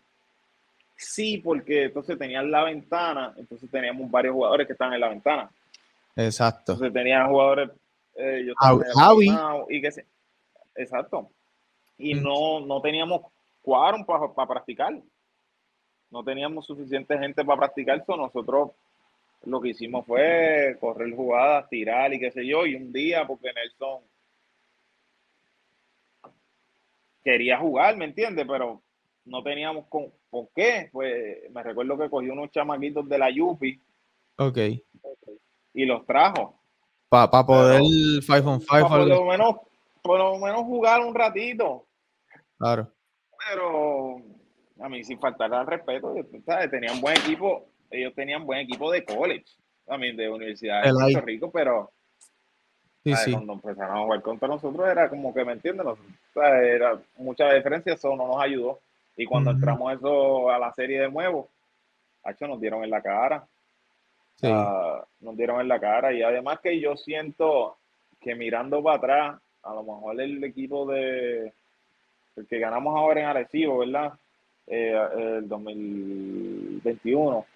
Sí, 0.98 1.38
porque 1.38 1.84
entonces 1.84 2.16
tenían 2.18 2.50
la 2.50 2.64
ventana, 2.64 3.34
entonces 3.36 3.70
teníamos 3.70 4.11
varios 4.11 4.32
jugadores 4.34 4.66
que 4.66 4.72
estaban 4.72 4.94
en 4.94 5.00
la 5.00 5.09
ventana. 5.11 5.50
Exacto. 6.14 6.72
Entonces 6.72 6.94
tenían 6.94 7.28
jugadores, 7.28 7.70
eh, 8.14 8.44
yo 8.46 8.54
Javi- 8.54 9.66
y 9.68 9.82
que 9.82 9.90
se, 9.92 10.07
exacto. 10.74 11.28
y 11.98 12.14
Mm. 12.14 12.22
no, 12.22 12.61
no 12.61 12.80
teníamos 12.80 13.22
quórum 13.62 14.07
para 14.07 14.46
practicar. 14.48 14.94
No 16.11 16.22
teníamos 16.22 16.66
suficiente 16.66 17.18
gente 17.18 17.44
para 17.44 17.59
practicar, 17.59 18.04
so 18.07 18.16
nosotros 18.16 18.70
lo 19.44 19.61
que 19.61 19.70
hicimos 19.70 20.07
fue 20.07 20.76
correr 20.80 21.14
jugadas, 21.14 21.68
tirar 21.68 22.12
y 22.12 22.18
qué 22.18 22.30
sé 22.30 22.46
yo, 22.46 22.66
y 22.66 22.74
un 22.74 22.92
día, 22.92 23.26
porque 23.26 23.52
Nelson 23.52 24.00
quería 27.22 27.59
jugar, 27.59 27.96
¿me 27.96 28.04
entiendes? 28.04 28.46
Pero 28.48 28.82
no 29.24 29.42
teníamos 29.42 29.86
con, 29.88 30.12
con 30.30 30.48
qué. 30.54 30.88
Pues 30.92 31.50
me 31.50 31.62
recuerdo 31.62 31.98
que 31.98 32.09
cogió 32.09 32.32
unos 32.32 32.50
chamaquitos 32.50 33.09
de 33.09 33.18
la 33.18 33.30
Yupi 33.30 33.80
Ok. 34.38 34.59
y 35.74 35.84
los 35.84 36.07
trajo. 36.07 36.61
Para 37.09 37.28
poder 37.44 37.80
five 38.22 38.46
on 38.46 38.61
five. 38.61 38.82
Para 38.82 38.88
por 38.88 39.07
lo 39.07 39.24
menos, 39.24 39.57
por 40.02 40.18
lo 40.18 40.38
menos 40.38 40.62
jugar 40.62 41.00
un 41.00 41.14
ratito. 41.14 41.86
Claro. 42.59 42.92
Pero 43.48 44.22
a 44.81 44.89
mí 44.89 45.05
sin 45.05 45.18
faltar 45.18 45.53
al 45.55 45.66
respeto, 45.66 46.14
¿sabes? 46.45 46.70
tenían 46.70 47.01
buen 47.01 47.16
equipo, 47.16 47.66
ellos 47.91 48.14
tenían 48.14 48.45
buen 48.45 48.61
equipo 48.61 48.91
de 48.91 49.05
college, 49.05 49.45
también 49.85 50.16
de 50.16 50.29
universidad 50.29 50.83
de 50.83 50.89
El 50.91 50.95
Puerto. 50.95 51.20
Rico, 51.20 51.51
pero 51.51 51.91
Sí, 53.05 53.12
¿sabes? 53.12 53.24
sí. 53.27 53.33
cuando 53.33 53.53
empezaron 53.53 53.97
a 53.97 54.01
jugar 54.03 54.22
contra 54.22 54.49
nosotros 54.49 54.89
era 54.89 55.09
como 55.09 55.33
que, 55.33 55.45
¿me 55.45 55.61
¿sabes? 55.61 55.95
Era 56.35 56.99
mucha 57.18 57.53
diferencia, 57.53 57.95
eso 57.95 58.16
no 58.16 58.27
nos 58.27 58.43
ayudó. 58.43 58.81
Y 59.16 59.24
cuando 59.27 59.53
entramos 59.53 59.95
eso 59.95 60.51
a 60.51 60.59
la 60.59 60.72
serie 60.72 61.01
de 61.03 61.11
nuevo, 61.11 61.49
hecho, 62.29 62.47
nos 62.49 62.61
dieron 62.61 62.83
en 62.85 62.91
la 62.91 63.01
cara. 63.01 63.47
Sí. 64.35 64.49
Nos 65.20 65.37
dieron 65.37 65.61
en 65.61 65.68
la 65.68 65.81
cara. 65.81 66.12
Y 66.12 66.22
además 66.22 66.59
que 66.61 66.81
yo 66.81 66.97
siento 66.97 67.77
que 68.20 68.35
mirando 68.35 68.83
para 68.83 68.97
atrás, 68.97 69.41
a 69.62 69.74
lo 69.74 69.83
mejor 69.85 70.20
el 70.20 70.43
equipo 70.45 70.87
de 70.87 71.53
el 72.37 72.47
que 72.47 72.59
ganamos 72.59 72.95
ahora 72.97 73.20
en 73.20 73.27
Arecibo, 73.27 73.79
¿verdad? 73.79 74.12
Eh, 74.67 74.99
el 75.39 75.49
2021, 75.49 77.47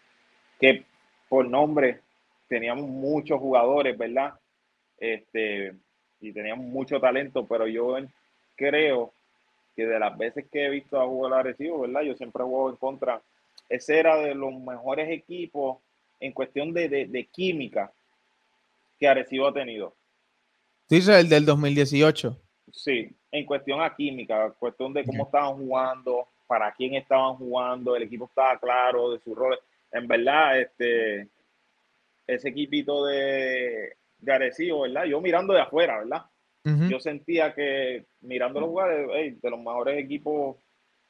que 0.60 0.84
por 1.28 1.48
nombre 1.48 2.00
teníamos 2.48 2.88
muchos 2.88 3.38
jugadores, 3.40 3.96
¿verdad? 3.96 4.34
Este, 4.98 5.74
y 6.20 6.32
teníamos 6.32 6.66
mucho 6.66 7.00
talento, 7.00 7.46
pero 7.46 7.66
yo 7.66 7.96
en- 7.98 8.12
creo 8.56 9.12
que 9.74 9.86
de 9.86 9.98
las 9.98 10.16
veces 10.18 10.46
que 10.50 10.66
he 10.66 10.70
visto 10.70 11.00
a 11.00 11.06
jugar 11.06 11.32
Arecibo, 11.40 11.80
¿verdad? 11.80 12.02
Yo 12.02 12.14
siempre 12.14 12.42
jugado 12.44 12.70
en 12.70 12.76
contra. 12.76 13.22
Ese 13.68 13.98
era 13.98 14.16
de 14.16 14.34
los 14.34 14.52
mejores 14.54 15.08
equipos 15.10 15.78
en 16.18 16.32
cuestión 16.32 16.72
de, 16.74 16.88
de, 16.88 17.06
de 17.06 17.24
química 17.26 17.92
que 18.98 19.08
Arecibo 19.08 19.46
ha 19.48 19.54
tenido. 19.54 19.94
Dice 20.88 21.18
el 21.20 21.28
del 21.28 21.46
2018. 21.46 22.36
Sí, 22.72 23.08
en 23.32 23.46
cuestión 23.46 23.80
a 23.80 23.94
química, 23.94 24.50
cuestión 24.58 24.92
de 24.92 25.04
cómo 25.04 25.24
estaban 25.24 25.56
jugando, 25.56 26.28
para 26.50 26.72
quién 26.72 26.94
estaban 26.94 27.36
jugando, 27.36 27.94
el 27.94 28.02
equipo 28.02 28.24
estaba 28.24 28.58
claro 28.58 29.12
de 29.12 29.20
sus 29.20 29.36
roles. 29.36 29.60
En 29.92 30.08
verdad, 30.08 30.58
este, 30.58 31.28
ese 32.26 32.48
equipito 32.48 33.06
de, 33.06 33.94
de 34.18 34.32
Arecibo, 34.32 34.80
¿verdad? 34.80 35.04
Yo 35.04 35.20
mirando 35.20 35.54
de 35.54 35.60
afuera, 35.60 35.98
¿verdad? 35.98 36.24
Yo 36.64 36.98
sentía 36.98 37.54
que 37.54 38.04
mirando 38.22 38.58
los 38.58 38.68
jugadores, 38.68 39.40
de 39.40 39.50
los 39.50 39.60
mejores 39.60 39.96
equipos 39.96 40.56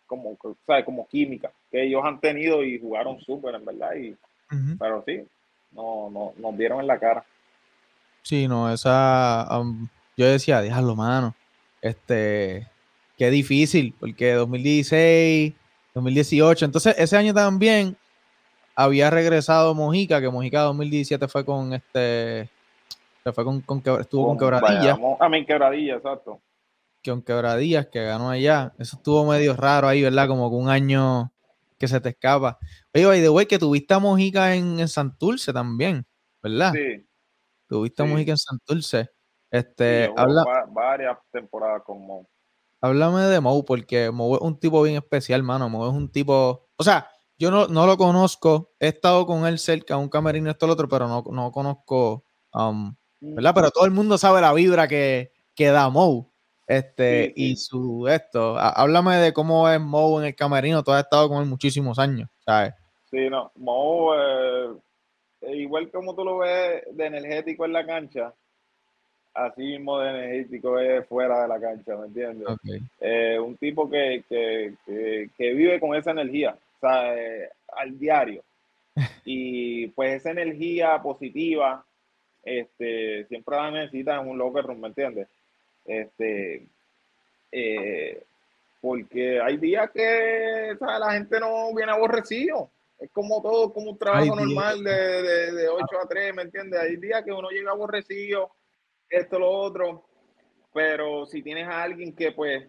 como, 0.07 0.37
¿sabes? 0.67 0.85
como 0.85 1.09
química 1.09 1.51
que 1.71 1.85
ellos 1.85 2.03
han 2.05 2.21
tenido 2.21 2.63
y 2.63 2.79
jugaron 2.79 3.19
súper, 3.23 3.55
en 3.55 3.65
verdad. 3.65 3.95
Y. 3.95 4.15
Pero 4.79 5.03
sí, 5.07 5.23
no, 5.73 6.11
no, 6.11 6.35
nos 6.37 6.59
dieron 6.59 6.81
en 6.81 6.87
la 6.87 6.99
cara. 6.99 7.25
Sí, 8.23 8.47
no, 8.47 8.71
esa. 8.71 9.45
am, 9.45 9.89
yo 10.19 10.27
decía, 10.27 10.61
déjalo, 10.61 10.95
mano. 10.95 11.35
Este. 11.81 12.69
Qué 13.21 13.31
difícil, 13.31 13.95
porque 14.01 14.33
2016, 14.33 15.53
2018. 15.93 16.65
Entonces, 16.65 16.95
ese 16.97 17.19
año 17.19 17.35
también 17.35 17.95
había 18.75 19.11
regresado 19.11 19.75
Mojica, 19.75 20.23
que 20.23 20.31
Mojica 20.31 20.63
2017 20.63 21.29
fue 21.29 21.45
con 21.45 21.75
este. 21.75 22.49
Fue 23.35 23.45
con, 23.45 23.61
con 23.61 23.83
quebra- 23.83 24.01
estuvo 24.01 24.27
con, 24.27 24.39
Quebradilla. 24.39 24.97
Bayamón- 24.97 25.19
A 25.21 25.29
mí, 25.29 25.45
quebradilla, 25.45 25.97
exacto. 25.97 26.41
que 27.03 27.11
con 27.11 27.21
Quebradillas, 27.21 27.89
que 27.89 28.03
ganó 28.03 28.31
allá. 28.31 28.73
Eso 28.79 28.97
estuvo 28.97 29.27
medio 29.27 29.55
raro 29.55 29.87
ahí, 29.87 30.01
¿verdad? 30.01 30.27
Como 30.27 30.49
que 30.49 30.57
un 30.57 30.71
año 30.71 31.31
que 31.79 31.89
se 31.89 32.01
te 32.01 32.09
escapa. 32.09 32.59
Oye, 32.95 33.05
by 33.05 33.21
the 33.21 33.29
way, 33.29 33.45
que 33.45 33.59
tuviste 33.59 33.93
a 33.93 33.99
Mojica 33.99 34.55
en, 34.55 34.81
en 34.81 34.89
Santurce 34.89 35.53
también, 35.53 36.07
¿verdad? 36.43 36.73
Sí, 36.73 37.07
Tuviste 37.69 38.03
a. 38.03 38.07
Mojica 38.07 38.31
en 38.31 38.39
Santurce. 38.39 39.11
Este, 39.51 40.11
habla, 40.17 40.43
va- 40.43 40.65
varias 40.71 41.19
temporadas 41.31 41.83
con 41.85 42.01
Mo. 42.01 42.27
Háblame 42.81 43.23
de 43.23 43.41
Mou, 43.41 43.65
porque 43.65 44.11
Mou 44.11 44.35
es 44.37 44.41
un 44.43 44.59
tipo 44.59 44.83
bien 44.83 44.97
especial, 44.97 45.43
mano. 45.43 45.69
Mou 45.69 45.89
es 45.89 45.95
un 45.95 46.11
tipo. 46.11 46.69
O 46.77 46.83
sea, 46.85 47.09
yo 47.39 47.51
no, 47.51 47.67
no 47.69 47.87
lo 47.87 47.97
conozco. 47.97 48.73
He 48.79 48.89
estado 48.89 49.27
con 49.27 49.47
él 49.47 49.59
cerca, 49.59 49.97
un 49.97 50.09
camerino, 50.09 50.51
esto, 50.51 50.67
lo 50.67 50.73
otro, 50.75 50.89
pero 50.89 51.09
no, 51.09 51.23
no 51.31 51.53
conozco. 51.53 52.25
um, 52.55 52.95
¿Verdad? 53.21 53.53
Pero 53.55 53.71
todo 53.71 53.85
el 53.85 53.91
mundo 53.91 54.17
sabe 54.19 54.41
la 54.41 54.53
vibra 54.53 54.89
que, 54.89 55.33
que 55.55 55.67
da 55.67 55.89
Mou. 55.91 56.31
Este, 56.67 57.27
Sí, 57.27 57.33
y 57.37 57.57
su 57.57 58.07
esto. 58.09 58.57
Há- 58.57 58.71
Háblame 58.71 59.17
de 59.17 59.33
cómo 59.33 59.69
es 59.69 59.81
Mou 59.81 60.19
en 60.21 60.27
el 60.27 60.35
camerino. 60.37 60.83
Tú 60.83 60.93
has 60.93 61.03
estado 61.05 61.29
con 61.29 61.43
él 61.43 61.49
muchísimos 61.49 61.99
años, 61.99 62.29
¿sabes? 62.45 62.75
Sí, 63.11 63.29
no, 63.29 63.51
Mo, 63.57 64.15
eh, 64.15 64.69
eh, 65.43 65.57
igual 65.57 65.91
como 65.91 66.15
tú 66.15 66.25
lo 66.25 66.39
ves 66.39 66.83
de 66.93 67.07
energético 67.07 67.65
en 67.65 67.73
la 67.73 67.85
cancha, 67.85 68.33
así 69.35 69.63
mismo 69.63 69.99
de 70.01 70.11
energético 70.11 70.79
es 70.79 71.07
fuera 71.07 71.43
de 71.43 71.49
la 71.49 71.61
cancha, 71.61 71.97
¿me 71.97 72.07
entiendes? 72.07 72.49
Eh, 73.01 73.39
un 73.39 73.57
tipo 73.57 73.89
que, 73.89 74.25
que, 74.29 74.75
que, 74.85 75.31
que 75.37 75.55
vive 75.55 75.81
con 75.81 75.95
esa 75.95 76.11
energía, 76.11 76.57
o 76.77 76.81
sea, 76.81 77.17
eh, 77.17 77.51
al 77.77 77.99
diario. 77.99 78.43
Y 79.25 79.87
pues 79.89 80.17
esa 80.17 80.31
energía 80.31 81.01
positiva, 81.01 81.85
este, 82.43 83.25
siempre 83.27 83.57
la 83.57 83.71
necesitas 83.71 84.21
en 84.21 84.29
un 84.29 84.39
locker 84.39 84.65
room, 84.65 84.81
¿me 84.81 84.89
entiendes? 84.89 85.29
Este, 85.85 86.67
eh, 87.53 88.23
porque 88.81 89.41
hay 89.41 89.57
días 89.57 89.91
que 89.91 90.75
¿sabes? 90.79 91.01
la 91.01 91.13
gente 91.13 91.39
no 91.39 91.75
viene 91.75 91.93
aborrecido. 91.93 92.71
Es 92.99 93.11
como 93.13 93.41
todo, 93.41 93.73
como 93.73 93.93
un 93.93 93.99
trabajo 93.99 94.37
normal 94.37 94.85
de, 94.85 95.23
de, 95.23 95.53
de 95.53 95.69
8 95.69 95.85
a 96.03 96.09
3, 96.09 96.35
¿me 96.35 96.43
entiendes? 96.43 96.81
Hay 96.81 96.97
días 96.97 97.25
que 97.25 97.33
uno 97.33 97.49
llega 97.49 97.71
aborrecido, 97.71 98.51
esto, 99.11 99.39
lo 99.39 99.51
otro, 99.51 100.05
pero 100.73 101.27
si 101.27 101.43
tienes 101.43 101.67
a 101.67 101.83
alguien 101.83 102.15
que 102.15 102.33
pues 102.33 102.67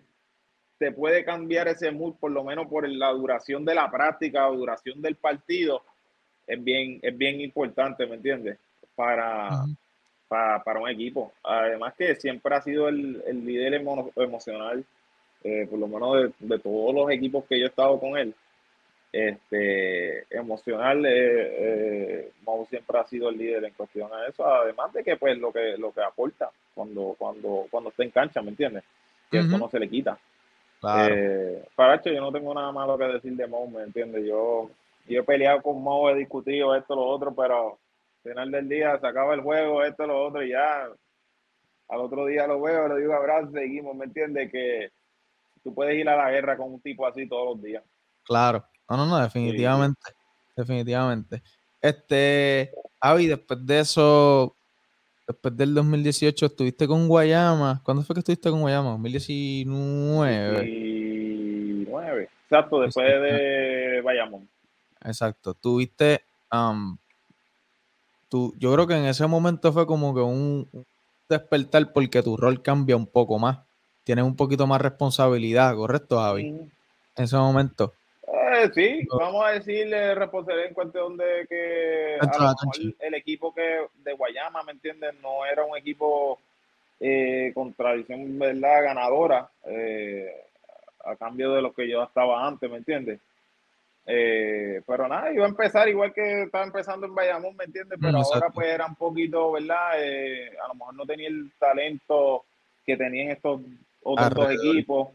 te 0.78 0.92
puede 0.92 1.24
cambiar 1.24 1.68
ese 1.68 1.92
mood, 1.92 2.16
por 2.16 2.32
lo 2.32 2.44
menos 2.44 2.68
por 2.68 2.90
la 2.90 3.12
duración 3.12 3.64
de 3.64 3.76
la 3.76 3.90
práctica 3.92 4.50
o 4.50 4.58
duración 4.58 5.02
del 5.02 5.16
partido, 5.16 5.84
es 6.48 6.62
bien, 6.64 7.00
es 7.04 7.16
bien 7.16 7.40
importante, 7.40 8.08
¿me 8.08 8.16
entiendes? 8.16 8.58
Para, 8.96 9.64
para, 10.28 10.64
para 10.64 10.80
un 10.80 10.90
equipo. 10.90 11.32
Además 11.44 11.94
que 11.96 12.16
siempre 12.16 12.56
ha 12.56 12.62
sido 12.62 12.90
el, 12.90 13.22
el 13.28 13.46
líder 13.46 13.82
emo- 13.82 14.12
emocional, 14.16 14.84
eh, 15.44 15.68
por 15.70 15.78
lo 15.80 15.88
menos 15.88 16.16
de, 16.40 16.48
de 16.48 16.60
todos 16.60 16.94
los 16.96 17.12
equipos 17.12 17.46
que 17.46 17.60
yo 17.60 17.66
he 17.66 17.70
estado 17.70 18.00
con 18.00 18.18
él. 18.18 18.34
Este, 19.12 20.26
emocional, 20.34 21.06
eh, 21.06 21.10
eh, 21.12 22.32
Mau 22.46 22.66
siempre 22.68 22.98
ha 22.98 23.04
sido 23.06 23.28
el 23.28 23.38
líder 23.38 23.66
en 23.66 23.74
cuestión 23.74 24.10
a 24.14 24.26
eso, 24.26 24.46
además 24.46 24.94
de 24.94 25.04
que 25.04 25.18
pues 25.18 25.38
lo 25.38 25.52
que, 25.52 25.76
lo 25.78 25.92
que 25.92 26.02
aporta 26.02 26.50
cuando, 26.74 27.16
cuando, 27.20 27.68
cuando 27.70 27.90
está 27.90 28.04
en 28.04 28.12
cancha, 28.12 28.42
¿me 28.42 28.52
entiendes? 28.52 28.84
Que 29.30 29.40
eso 29.40 29.50
Ujú. 29.50 29.58
no 29.58 29.70
se 29.70 29.80
le 29.80 29.90
quita. 29.90 30.18
Claro. 30.80 31.14
Eh, 31.14 31.66
para 31.76 31.96
hecho, 31.96 32.10
yo 32.10 32.22
no 32.22 32.32
tengo 32.32 32.54
nada 32.54 32.72
malo 32.72 32.98
que 32.98 33.04
decir 33.04 33.34
de 33.34 33.48
Mo, 33.48 33.68
¿me 33.68 33.84
entiendes? 33.84 34.26
Yo, 34.26 34.72
yo 35.08 35.20
he 35.20 35.24
peleado 35.24 35.62
con 35.62 35.82
Mo, 35.84 36.10
he 36.10 36.16
discutido 36.16 36.74
esto, 36.74 36.96
lo 36.96 37.04
otro, 37.04 37.36
pero 37.36 37.78
al 38.24 38.32
final 38.32 38.50
del 38.50 38.70
día 38.70 38.98
se 38.98 39.08
acaba 39.08 39.34
el 39.34 39.42
juego, 39.42 39.84
esto, 39.84 40.08
lo 40.08 40.26
otro, 40.26 40.42
y 40.42 40.52
ya 40.52 40.86
al 41.90 42.00
otro 42.00 42.26
día 42.28 42.48
lo 42.48 42.62
veo, 42.62 42.88
le 42.88 43.02
digo 43.02 43.14
abrazo, 43.14 43.52
seguimos, 43.52 43.94
¿me 43.94 44.06
entiendes? 44.06 44.50
Que 44.50 44.90
tú 45.62 45.74
puedes 45.74 45.98
ir 45.98 46.08
a 46.08 46.16
la 46.16 46.32
guerra 46.32 46.56
con 46.56 46.74
un 46.74 46.82
tipo 46.82 47.06
así 47.06 47.28
todos 47.28 47.56
los 47.56 47.62
días. 47.62 47.84
Claro. 48.24 48.64
No, 48.90 48.98
no, 48.98 49.06
no, 49.06 49.18
definitivamente. 49.20 50.02
Definitivamente. 50.56 51.42
Este, 51.82 52.72
Avi, 53.00 53.28
después 53.28 53.66
de 53.66 53.80
eso, 53.80 54.56
después 55.28 55.56
del 55.56 55.74
2018, 55.74 56.46
estuviste 56.46 56.88
con 56.88 57.08
Guayama. 57.08 57.82
¿Cuándo 57.84 58.04
fue 58.04 58.14
que 58.16 58.20
estuviste 58.20 58.50
con 58.50 58.62
Guayama? 58.62 58.92
2019. 58.92 60.62
19, 60.62 62.24
exacto, 62.24 62.82
después 62.82 63.08
de 63.08 64.02
Bayamón. 64.04 64.48
Exacto. 65.04 65.54
Tuviste, 65.54 66.22
am, 66.50 66.98
tú, 68.30 68.54
yo 68.58 68.74
creo 68.74 68.88
que 68.88 68.96
en 68.96 69.06
ese 69.06 69.26
momento 69.28 69.74
fue 69.74 69.88
como 69.88 70.14
que 70.14 70.22
un 70.22 70.68
un 70.72 70.86
despertar 71.32 71.92
porque 71.94 72.22
tu 72.22 72.38
rol 72.38 72.62
cambia 72.62 72.96
un 72.96 73.08
poco 73.08 73.40
más. 73.40 73.60
Tienes 74.04 74.26
un 74.26 74.36
poquito 74.36 74.68
más 74.68 74.82
responsabilidad, 74.82 75.76
¿correcto, 75.76 76.20
Javi? 76.20 76.48
En 76.48 76.72
ese 77.16 77.38
momento. 77.38 77.94
Eh, 78.64 78.72
sí, 78.74 79.08
vamos 79.18 79.46
a 79.46 79.52
decirle 79.52 80.16
responsabilidad 80.16 80.70
en 80.70 80.74
cuestión 80.74 81.18
de 81.18 81.48
que 81.48 82.18
a 82.20 82.38
lo 82.38 82.50
mejor 82.50 82.96
el 83.00 83.14
equipo 83.14 83.54
que 83.54 83.88
de 84.04 84.14
Guayama, 84.14 84.64
¿me 84.64 84.74
entiendes? 84.74 85.14
No 85.22 85.46
era 85.46 85.64
un 85.64 85.78
equipo 85.78 86.40
eh, 87.00 87.52
con 87.54 87.74
tradición, 87.74 88.38
¿verdad? 88.38 88.84
Ganadora. 88.84 89.50
Eh, 89.66 90.34
a 91.04 91.16
cambio 91.16 91.54
de 91.54 91.62
lo 91.62 91.74
que 91.74 91.90
yo 91.90 92.04
estaba 92.04 92.46
antes, 92.46 92.70
¿me 92.70 92.78
entiendes? 92.78 93.20
Eh, 94.06 94.82
pero 94.86 95.08
nada, 95.08 95.32
iba 95.32 95.46
a 95.46 95.50
empezar 95.50 95.88
igual 95.88 96.14
que 96.14 96.44
estaba 96.44 96.64
empezando 96.64 97.06
en 97.06 97.16
Bayamón, 97.16 97.56
¿me 97.56 97.66
entiendes? 97.66 97.98
Pero 98.02 98.20
Mm, 98.20 98.24
ahora 98.24 98.50
pues 98.50 98.68
era 98.68 98.86
un 98.86 98.96
poquito, 98.96 99.52
¿verdad? 99.52 99.92
Eh, 99.98 100.52
a 100.64 100.68
lo 100.68 100.76
mejor 100.76 100.96
no 100.96 101.06
tenía 101.06 101.28
el 101.28 101.52
talento 101.60 102.46
que 102.86 102.98
tenían 102.98 103.30
estos 103.32 103.62
otros 104.04 104.34
dos 104.34 104.52
equipos. 104.52 105.10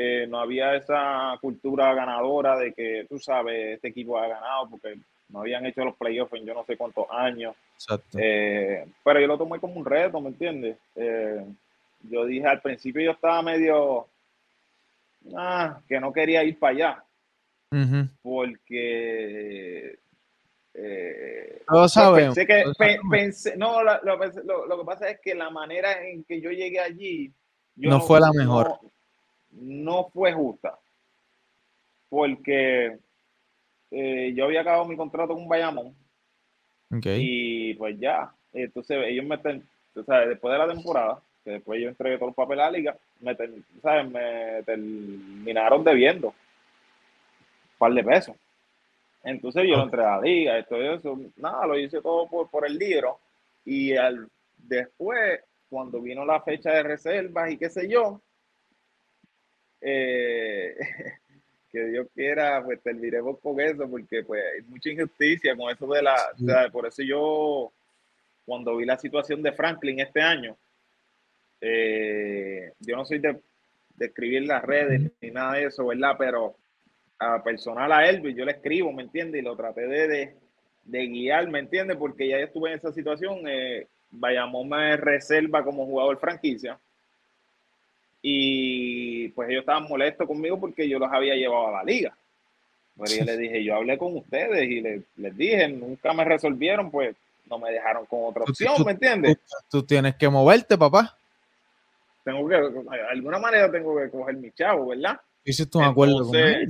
Eh, 0.00 0.26
no 0.28 0.38
había 0.38 0.76
esa 0.76 1.36
cultura 1.40 1.92
ganadora 1.92 2.56
de 2.56 2.72
que, 2.72 3.04
tú 3.08 3.18
sabes, 3.18 3.74
este 3.74 3.88
equipo 3.88 4.16
ha 4.16 4.28
ganado 4.28 4.70
porque 4.70 4.96
no 5.30 5.40
habían 5.40 5.66
hecho 5.66 5.84
los 5.84 5.96
playoffs 5.96 6.34
en 6.34 6.46
yo 6.46 6.54
no 6.54 6.64
sé 6.64 6.76
cuántos 6.76 7.06
años. 7.10 7.56
Exacto. 7.74 8.16
Eh, 8.20 8.86
pero 9.02 9.20
yo 9.20 9.26
lo 9.26 9.36
tomé 9.38 9.58
como 9.58 9.74
un 9.74 9.84
reto, 9.84 10.20
¿me 10.20 10.28
entiendes? 10.28 10.76
Eh, 10.94 11.44
yo 12.02 12.24
dije 12.26 12.46
al 12.46 12.60
principio 12.60 13.02
yo 13.02 13.10
estaba 13.10 13.42
medio, 13.42 14.06
ah, 15.36 15.80
que 15.88 15.98
no 15.98 16.12
quería 16.12 16.44
ir 16.44 16.58
para 16.60 16.72
allá 16.74 17.04
porque 18.22 19.98
eh, 20.74 21.62
Todos 21.66 21.80
pues 21.82 21.92
sabemos, 21.92 22.34
pensé 22.36 22.46
que 22.46 22.72
sabemos. 22.74 23.06
pensé, 23.10 23.56
no 23.56 23.82
lo, 23.82 24.00
lo- 24.04 24.66
lo 24.66 24.78
que 24.78 24.84
pasa 24.84 25.10
es 25.10 25.20
que 25.20 25.34
la 25.34 25.50
manera 25.50 26.06
en 26.06 26.22
que 26.24 26.40
yo 26.40 26.50
llegué 26.50 26.78
allí 26.80 27.32
yo 27.74 27.90
No 27.90 28.00
fue 28.00 28.20
la 28.20 28.32
mejor. 28.32 28.68
no, 28.82 28.90
no 29.52 30.08
fue 30.12 30.32
justa 30.32 30.78
porque 32.08 32.98
eh, 33.90 34.32
yo 34.34 34.44
había 34.44 34.62
acabado 34.62 34.84
mi 34.86 34.96
contrato 34.96 35.34
con 35.34 35.48
Bayamón 35.48 35.94
Ok. 36.90 37.06
y 37.18 37.74
pues 37.74 37.98
ya 37.98 38.32
entonces 38.52 38.98
ellos 39.06 39.26
me 39.26 39.36
o 39.36 40.04
sea, 40.04 40.26
después 40.26 40.52
de 40.52 40.58
la 40.58 40.72
temporada 40.72 41.22
que 41.44 41.50
después 41.52 41.80
yo 41.80 41.88
entregué 41.88 42.18
todo 42.18 42.30
el 42.30 42.34
papel 42.34 42.60
a 42.60 42.70
la 42.70 42.78
liga 42.78 42.96
me, 43.20 43.36
¿sabes? 43.82 44.10
me 44.10 44.62
terminaron 44.64 45.84
debiendo 45.84 46.28
un 46.28 46.34
par 47.78 47.92
de 47.92 48.04
pesos 48.04 48.36
entonces 49.24 49.64
yo 49.68 49.76
lo 49.76 49.84
entré 49.84 50.02
a 50.02 50.16
la 50.16 50.20
liga, 50.20 50.58
esto 50.58 50.76
eso, 50.76 51.18
nada, 51.36 51.66
lo 51.66 51.78
hice 51.78 52.00
todo 52.00 52.26
por, 52.28 52.48
por 52.48 52.66
el 52.66 52.78
libro. 52.78 53.18
Y 53.64 53.94
al, 53.96 54.28
después, 54.56 55.40
cuando 55.68 56.00
vino 56.00 56.24
la 56.24 56.40
fecha 56.40 56.70
de 56.70 56.82
reservas 56.82 57.50
y 57.50 57.58
qué 57.58 57.68
sé 57.68 57.88
yo, 57.88 58.20
eh, 59.80 60.76
que 61.70 61.84
Dios 61.86 62.06
quiera, 62.14 62.62
pues 62.64 62.80
terminemos 62.82 63.38
con 63.40 63.60
eso, 63.60 63.88
porque 63.88 64.24
pues 64.24 64.42
hay 64.54 64.62
mucha 64.62 64.90
injusticia 64.90 65.56
con 65.56 65.70
eso 65.70 65.86
de 65.86 66.02
la, 66.02 66.16
o 66.34 66.44
sea, 66.44 66.68
por 66.70 66.86
eso 66.86 67.02
yo, 67.02 67.72
cuando 68.46 68.76
vi 68.76 68.84
la 68.84 68.98
situación 68.98 69.42
de 69.42 69.52
Franklin 69.52 70.00
este 70.00 70.20
año, 70.20 70.56
eh, 71.60 72.72
yo 72.80 72.96
no 72.96 73.04
soy 73.04 73.18
de, 73.18 73.40
de 73.96 74.06
escribir 74.06 74.46
las 74.46 74.62
redes 74.62 75.10
ni 75.20 75.30
nada 75.30 75.54
de 75.54 75.64
eso, 75.64 75.86
¿verdad? 75.86 76.14
Pero 76.18 76.56
a 77.18 77.42
personal 77.42 77.90
a 77.92 78.08
Elvis, 78.08 78.36
yo 78.36 78.44
le 78.44 78.52
escribo, 78.52 78.92
¿me 78.92 79.02
entiendes? 79.02 79.40
Y 79.40 79.44
lo 79.44 79.56
traté 79.56 79.86
de, 79.86 80.08
de, 80.08 80.36
de 80.84 81.06
guiar, 81.06 81.48
¿me 81.48 81.58
entiendes? 81.58 81.96
Porque 81.96 82.28
ya 82.28 82.38
estuve 82.38 82.70
en 82.70 82.78
esa 82.78 82.92
situación. 82.92 83.40
Eh, 83.46 83.86
Bayamón 84.10 84.68
me 84.68 84.96
reserva 84.96 85.64
como 85.64 85.84
jugador 85.84 86.18
franquicia. 86.18 86.78
Y 88.22 89.28
pues 89.28 89.48
ellos 89.50 89.60
estaban 89.60 89.84
molestos 89.88 90.26
conmigo 90.26 90.58
porque 90.58 90.88
yo 90.88 90.98
los 90.98 91.10
había 91.12 91.34
llevado 91.34 91.68
a 91.68 91.72
la 91.72 91.84
liga. 91.84 92.16
Pero 92.96 93.14
yo 93.18 93.24
les 93.24 93.38
dije, 93.38 93.64
yo 93.64 93.76
hablé 93.76 93.96
con 93.96 94.16
ustedes 94.16 94.68
y 94.68 94.80
les, 94.80 95.02
les 95.16 95.36
dije, 95.36 95.68
nunca 95.68 96.12
me 96.12 96.24
resolvieron, 96.24 96.90
pues 96.90 97.14
no 97.46 97.58
me 97.58 97.70
dejaron 97.70 98.04
con 98.06 98.24
otra 98.24 98.42
opción, 98.42 98.74
tú- 98.76 98.84
¿me 98.84 98.92
entiendes? 98.92 99.38
Tú, 99.70 99.80
tú 99.80 99.86
tienes 99.86 100.16
que 100.16 100.28
moverte, 100.28 100.76
papá. 100.76 101.16
Tengo 102.24 102.46
que, 102.48 102.56
de 102.56 103.02
alguna 103.10 103.38
manera 103.38 103.70
tengo 103.70 103.96
que 103.96 104.10
coger 104.10 104.36
mi 104.36 104.50
chavo, 104.52 104.88
¿verdad? 104.88 105.18
Hiciste 105.44 105.78
un 105.78 105.84
acuerdo 105.84 106.26
con 106.26 106.36
él. 106.36 106.68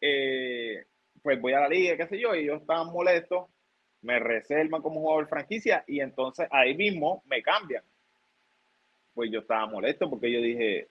eh, 0.00 0.84
pues 1.22 1.40
voy 1.40 1.54
a 1.54 1.60
la 1.60 1.68
liga, 1.68 1.96
qué 1.96 2.06
sé 2.06 2.20
yo, 2.20 2.34
y 2.34 2.40
ellos 2.40 2.60
estaban 2.60 2.92
molestos, 2.92 3.46
me 4.02 4.18
reservan 4.18 4.82
como 4.82 5.00
jugador 5.00 5.26
franquicia 5.26 5.82
y 5.88 6.00
entonces 6.00 6.46
ahí 6.50 6.76
mismo 6.76 7.22
me 7.26 7.42
cambian. 7.42 7.82
Pues 9.14 9.30
yo 9.30 9.40
estaba 9.40 9.66
molesto 9.66 10.08
porque 10.10 10.30
yo 10.30 10.40
dije, 10.40 10.88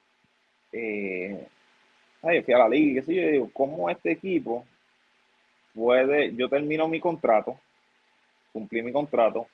eh, 0.71 1.47
ay, 2.21 2.41
fui 2.41 2.53
a 2.53 2.59
la 2.59 2.69
liga, 2.69 2.91
y 2.91 2.95
qué 2.95 3.01
sé 3.01 3.15
yo, 3.15 3.27
digo, 3.27 3.49
¿cómo 3.53 3.89
este 3.89 4.11
equipo 4.11 4.65
puede, 5.73 6.33
yo 6.35 6.47
termino 6.47 6.87
mi 6.87 6.99
contrato, 6.99 7.59
cumplí 8.53 8.81
mi 8.81 8.91
contrato, 8.91 9.47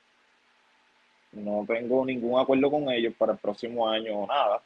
no 1.31 1.65
tengo 1.67 2.05
ningún 2.05 2.39
acuerdo 2.39 2.69
con 2.71 2.89
ellos 2.89 3.13
para 3.17 3.33
el 3.33 3.37
próximo 3.39 3.87
año 3.87 4.19
o 4.19 4.27
nada 4.27 4.61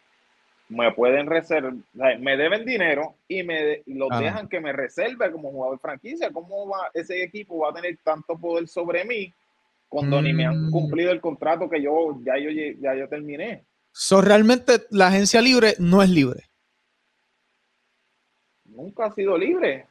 me 0.69 0.91
pueden 0.93 1.27
reservar, 1.27 1.73
me 2.19 2.37
deben 2.37 2.65
dinero 2.65 3.15
y 3.27 3.43
me 3.43 3.83
los 3.85 4.09
Ah. 4.11 4.19
dejan 4.19 4.47
que 4.47 4.59
me 4.59 4.71
reserve 4.71 5.31
como 5.31 5.51
jugador 5.51 5.77
franquicia. 5.79 6.31
¿Cómo 6.31 6.67
va 6.67 6.89
ese 6.93 7.21
equipo 7.21 7.59
va 7.59 7.69
a 7.69 7.73
tener 7.73 7.97
tanto 8.03 8.37
poder 8.37 8.67
sobre 8.67 9.03
mí 9.03 9.31
cuando 9.89 10.21
ni 10.21 10.33
me 10.33 10.45
han 10.45 10.67
Mm. 10.67 10.71
cumplido 10.71 11.11
el 11.11 11.21
contrato 11.21 11.69
que 11.69 11.81
yo 11.81 12.17
ya 12.23 12.37
yo 12.39 12.49
ya 12.49 12.95
yo 12.95 13.07
terminé? 13.07 13.61
So, 13.95 14.21
realmente 14.21 14.81
la 14.89 15.07
agencia 15.07 15.39
libre 15.39 15.75
no 15.77 16.01
es 16.01 16.09
libre. 16.09 16.49
Nunca 18.65 19.05
ha 19.05 19.13
sido 19.13 19.37
libre. 19.37 19.85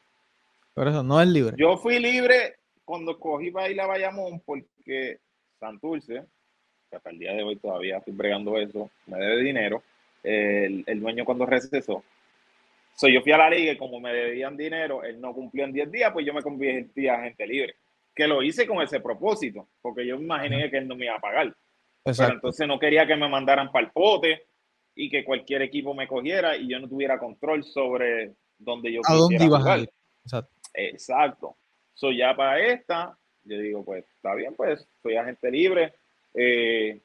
Por 0.73 0.89
eso 0.89 1.03
no 1.03 1.21
es 1.21 1.27
libre. 1.29 1.55
Yo 1.57 1.77
fui 1.77 1.99
libre 1.99 2.57
cuando 2.83 3.17
cogí 3.17 3.49
para 3.49 3.69
ir 3.69 3.79
a 3.79 3.87
Bayamón 3.87 4.41
porque 4.41 5.19
Santurce, 5.57 6.25
que 6.89 6.97
hasta 6.97 7.11
el 7.11 7.17
día 7.17 7.31
de 7.31 7.43
hoy 7.43 7.55
todavía 7.55 7.99
estoy 7.99 8.13
bregando 8.13 8.57
eso, 8.57 8.91
me 9.07 9.17
debe 9.17 9.41
dinero. 9.41 9.81
El, 10.21 10.83
el 10.85 10.99
dueño 10.99 11.23
cuando 11.23 11.45
recesó. 11.45 12.03
So, 12.95 13.07
yo 13.07 13.21
fui 13.21 13.31
a 13.31 13.37
la 13.37 13.49
liga 13.49 13.71
y 13.71 13.77
como 13.77 14.01
me 14.01 14.11
debían 14.11 14.57
dinero, 14.57 15.03
él 15.03 15.21
no 15.21 15.33
cumplió 15.33 15.63
en 15.63 15.71
10 15.71 15.91
días, 15.91 16.11
pues 16.11 16.25
yo 16.25 16.33
me 16.33 16.41
convertí 16.41 17.07
a 17.07 17.15
agente 17.15 17.47
libre. 17.47 17.75
Que 18.13 18.27
lo 18.27 18.43
hice 18.43 18.67
con 18.67 18.81
ese 18.81 18.99
propósito, 18.99 19.69
porque 19.81 20.05
yo 20.05 20.17
me 20.17 20.25
imaginé 20.25 20.69
que 20.69 20.77
él 20.77 20.89
no 20.89 20.95
me 20.97 21.05
iba 21.05 21.15
a 21.15 21.21
pagar. 21.21 21.55
Pero 22.03 22.11
Exacto. 22.13 22.33
entonces 22.33 22.67
no 22.67 22.79
quería 22.79 23.07
que 23.07 23.15
me 23.15 23.29
mandaran 23.29 23.71
para 23.71 23.85
el 23.85 23.91
pote 23.91 24.47
y 24.95 25.09
que 25.09 25.23
cualquier 25.23 25.61
equipo 25.61 25.93
me 25.93 26.07
cogiera 26.07 26.55
y 26.57 26.67
yo 26.67 26.79
no 26.79 26.87
tuviera 26.87 27.17
control 27.17 27.63
sobre 27.63 28.33
dónde 28.57 28.91
yo 28.91 29.01
¿A 29.05 29.13
dónde 29.15 29.43
ibas 29.43 29.61
a 29.61 29.63
jugar. 29.63 29.79
ir? 29.79 29.89
Exacto. 30.23 30.53
Exacto. 30.73 31.57
So, 31.93 32.11
ya 32.11 32.35
para 32.35 32.59
esta, 32.59 33.17
yo 33.43 33.57
digo, 33.57 33.85
pues 33.85 34.05
está 34.15 34.33
bien, 34.35 34.55
pues 34.55 34.87
soy 35.01 35.15
agente 35.15 35.49
libre. 35.51 35.93
Eh, 36.33 37.01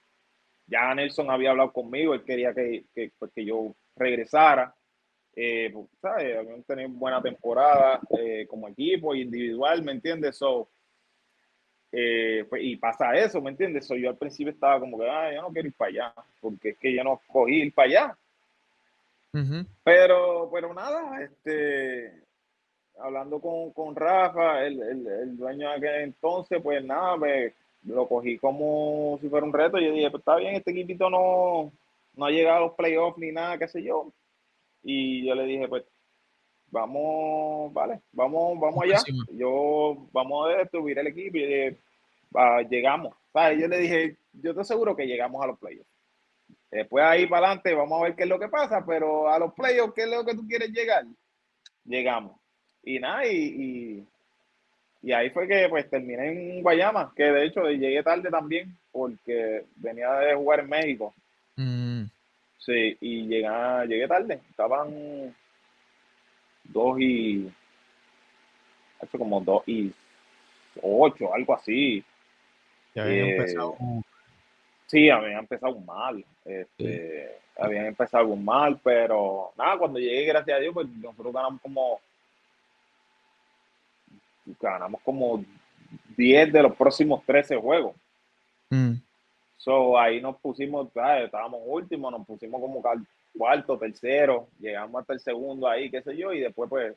ya 0.67 0.95
Nelson 0.95 1.31
había 1.31 1.51
hablado 1.51 1.73
conmigo, 1.73 2.15
él 2.15 2.25
quería 2.25 2.53
que, 2.55 2.85
que, 2.95 3.13
pues, 3.19 3.31
que 3.33 3.45
yo 3.45 3.75
regresara. 3.97 4.75
Eh, 5.35 5.71
pues, 5.73 5.87
¿sabes? 6.01 6.37
Habían 6.37 6.65
tenido 6.65 6.89
buena 6.91 7.23
temporada 7.23 8.01
eh, 8.19 8.47
como 8.49 8.69
equipo 8.69 9.15
y 9.15 9.23
individual, 9.23 9.83
¿me 9.83 9.93
entiendes? 9.93 10.37
So, 10.37 10.69
eh, 11.93 12.45
pues, 12.49 12.63
y 12.63 12.77
pasa 12.77 13.15
eso, 13.15 13.41
¿me 13.41 13.51
entiendes? 13.51 13.87
So, 13.87 13.97
yo 13.97 14.11
al 14.11 14.17
principio 14.17 14.53
estaba 14.53 14.81
como 14.81 14.99
que, 14.99 15.09
ah, 15.09 15.33
yo 15.33 15.43
no 15.43 15.53
quiero 15.53 15.69
ir 15.69 15.75
para 15.75 15.89
allá, 15.91 16.15
porque 16.41 16.71
es 16.71 16.79
que 16.79 16.95
yo 16.95 17.05
no 17.05 17.21
cogí 17.29 17.63
ir 17.63 17.75
para 17.75 17.89
allá. 17.89 18.19
Ujú. 19.35 19.67
Pero, 19.85 20.51
pero 20.53 20.75
nada, 20.75 21.23
este, 21.23 22.13
hablando 22.99 23.41
con, 23.41 23.73
con 23.73 23.95
Rafa, 23.95 24.65
el, 24.65 24.81
el, 24.83 25.07
el 25.07 25.37
dueño 25.37 25.69
de 25.69 25.75
aquel 25.77 26.03
entonces, 26.03 26.61
pues 26.63 26.85
nada, 26.85 27.17
me, 27.17 27.53
lo 27.85 28.07
cogí 28.07 28.39
como 28.39 29.19
si 29.21 29.29
fuera 29.29 29.47
un 29.47 29.53
reto. 29.53 29.79
Yo 29.79 29.93
dije, 29.93 30.11
pues 30.11 30.21
está 30.21 30.37
bien, 30.37 30.55
este 30.55 30.71
equipito 30.71 31.09
no, 31.11 31.73
no 32.15 32.25
ha 32.25 32.31
llegado 32.31 32.57
a 32.57 32.61
los 32.61 32.75
playoffs 32.75 33.19
ni 33.19 33.33
nada, 33.33 33.59
qué 33.59 33.69
sé 33.69 33.83
yo. 33.83 34.13
Y 34.83 35.27
yo 35.27 35.35
le 35.35 35.45
dije, 35.45 35.69
pues, 35.69 35.85
vamos, 36.71 37.73
vale, 37.73 38.01
vamos, 38.13 38.59
vamos 38.61 38.85
allá. 38.85 38.99
Yo, 39.33 40.07
vamos 40.13 40.49
a 40.55 40.69
subir 40.69 40.99
el 40.99 41.07
equipo 41.09 41.37
y 41.39 41.43
dije, 41.43 41.77
"Va, 42.35 42.63
llegamos. 42.63 43.15
¿Sabes? 43.33 43.61
Yo 43.61 43.69
le 43.69 43.79
dije, 43.79 44.17
yo 44.33 44.55
te 44.55 44.61
aseguro 44.61 44.97
que 44.97 45.07
llegamos 45.07 45.43
a 45.43 45.47
los 45.47 45.59
playoffs. 45.59 45.89
Después 46.71 47.05
ahí 47.05 47.27
para 47.27 47.47
adelante 47.47 47.75
vamos 47.75 48.01
a 48.01 48.05
ver 48.05 48.15
qué 48.17 48.25
es 48.25 48.29
lo 48.29 48.39
que 48.39 48.49
pasa, 48.49 48.85
pero 48.87 49.29
a 49.31 49.39
los 49.39 49.55
playoffs, 49.55 49.95
¿qué 49.95 50.03
es 50.03 50.09
lo 50.11 50.25
que 50.25 50.35
tú 50.35 50.47
quieres 50.47 50.71
llegar? 50.71 51.05
Llegamos. 51.85 52.37
Y 52.85 52.99
nada, 52.99 53.27
y, 53.27 53.37
y, 53.37 54.07
y 55.03 55.13
ahí 55.13 55.31
fue 55.31 55.47
que 55.49 55.69
pues 55.69 55.89
terminé 55.89 56.29
en 56.57 56.63
Guayama, 56.63 57.13
que 57.17 57.25
de 57.25 57.47
hecho 57.47 57.63
llegué 57.71 58.03
tarde 58.03 58.29
también, 58.31 58.77
porque 58.93 59.65
venía 59.77 60.11
de 60.15 60.35
jugar 60.35 60.61
en 60.61 60.69
México. 60.69 61.15
Mm, 61.57 62.05
Sí, 62.59 62.97
y 63.01 63.27
llegué, 63.27 63.49
llegué 63.89 64.07
tarde. 64.07 64.41
Estaban 64.51 65.35
dos 66.69 67.01
y. 67.01 67.51
Hace 69.01 69.17
como 69.19 69.41
dos 69.41 69.63
y 69.67 69.93
ocho, 70.83 71.33
algo 71.35 71.55
así. 71.55 72.05
Ya 72.95 73.03
habían 73.05 73.27
Eh, 73.27 73.37
empezado. 73.37 73.77
Sí, 74.87 75.11
habían 75.11 75.41
empezado 75.41 75.79
mal. 75.81 76.25
Este, 76.45 77.39
Habían 77.61 77.87
empezado 77.87 78.35
mal, 78.37 78.79
pero 78.83 79.53
nada, 79.59 79.77
cuando 79.79 79.99
llegué, 79.99 80.25
gracias 80.27 80.57
a 80.57 80.61
Dios, 80.61 80.73
pues 80.73 80.89
nosotros 80.89 81.33
ganamos 81.35 81.61
como. 81.61 82.01
Ganamos 84.61 85.01
como 85.03 85.45
10 86.17 86.53
de 86.53 86.63
los 86.63 86.75
próximos 86.77 87.23
13 87.25 87.57
juegos. 87.57 87.95
Mm, 88.71 88.95
So, 89.57 89.99
ahí 89.99 90.21
nos 90.21 90.37
pusimos, 90.37 90.89
¿sabes? 90.95 91.25
estábamos 91.27 91.61
últimos, 91.67 92.11
nos 92.13 92.25
pusimos 92.27 92.61
como 92.61 92.81
cuarto, 93.37 93.79
tercero, 93.79 94.49
llegamos 94.59 95.01
hasta 95.01 95.15
el 95.15 95.21
segundo 95.21 95.69
ahí, 95.69 95.91
qué 95.91 96.03
sé 96.03 96.17
yo, 96.17 96.33
y 96.33 96.41
después 96.41 96.69
pues 96.69 96.95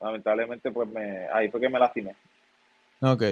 lamentablemente 0.00 0.70
pues 0.70 0.88
me, 0.88 1.26
ahí 1.32 1.50
fue 1.50 1.60
que 1.60 1.68
me 1.68 1.78
lastimé. 1.78 2.14
Ok. 3.00 3.22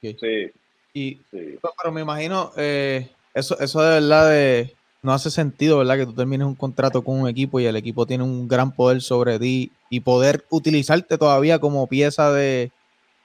Sí. 0.00 0.52
Y, 0.92 1.20
sí. 1.30 1.58
pero, 1.82 1.92
me 1.92 2.00
imagino, 2.00 2.52
eh, 2.56 3.10
eso, 3.34 3.58
eso 3.58 3.82
de 3.82 4.00
verdad 4.00 4.30
de, 4.30 4.74
no 5.02 5.12
hace 5.12 5.30
sentido, 5.30 5.78
¿verdad? 5.78 5.98
Que 5.98 6.06
tú 6.06 6.14
termines 6.14 6.46
un 6.46 6.54
contrato 6.54 7.02
con 7.02 7.20
un 7.20 7.28
equipo 7.28 7.60
y 7.60 7.66
el 7.66 7.76
equipo 7.76 8.06
tiene 8.06 8.24
un 8.24 8.48
gran 8.48 8.72
poder 8.72 9.02
sobre 9.02 9.38
ti 9.38 9.72
y 9.90 10.00
poder 10.00 10.44
utilizarte 10.48 11.18
todavía 11.18 11.58
como 11.58 11.86
pieza 11.86 12.32
de, 12.32 12.70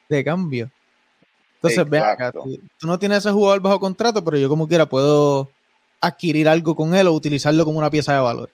de 0.10 0.24
cambio. 0.24 0.70
Entonces, 1.56 1.88
ve 1.88 2.00
acá, 2.00 2.12
Exacto. 2.28 2.44
tú, 2.44 2.60
tú 2.80 2.88
no 2.88 3.00
tienes 3.00 3.20
ese 3.20 3.32
jugador 3.32 3.62
bajo 3.62 3.80
contrato, 3.80 4.24
pero 4.24 4.38
yo 4.38 4.50
como 4.50 4.68
quiera 4.68 4.86
puedo 4.88 5.50
adquirir 6.02 6.50
algo 6.50 6.76
con 6.76 6.96
él 6.96 7.08
o 7.08 7.14
utilizarlo 7.14 7.64
como 7.64 7.78
una 7.80 7.90
pieza 7.90 8.14
de 8.16 8.22
valor. 8.22 8.50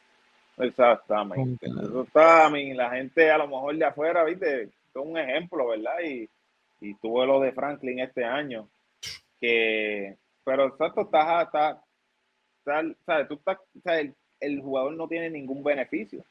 Exactamente. 0.57 1.67
Eso 1.67 2.03
está, 2.03 2.49
mí, 2.49 2.73
la 2.73 2.89
gente 2.89 3.31
a 3.31 3.37
lo 3.37 3.47
mejor 3.47 3.75
de 3.77 3.85
afuera, 3.85 4.23
viste, 4.23 4.63
es 4.63 4.69
un 4.95 5.17
ejemplo, 5.17 5.67
¿verdad? 5.67 5.99
Y, 6.03 6.29
y 6.81 6.93
tuve 6.95 7.25
lo 7.25 7.39
de 7.39 7.51
Franklin 7.51 7.99
este 7.99 8.25
año, 8.25 8.67
que, 9.39 10.15
pero 10.43 10.65
exacto, 10.67 11.01
estás, 11.01 11.45
está, 11.45 11.81
¿sabes? 13.05 13.27
Tú 13.27 13.35
estás, 13.35 13.57
el, 13.85 14.13
el 14.39 14.61
jugador 14.61 14.93
no 14.93 15.07
tiene 15.07 15.29
ningún 15.29 15.63
beneficio. 15.63 16.23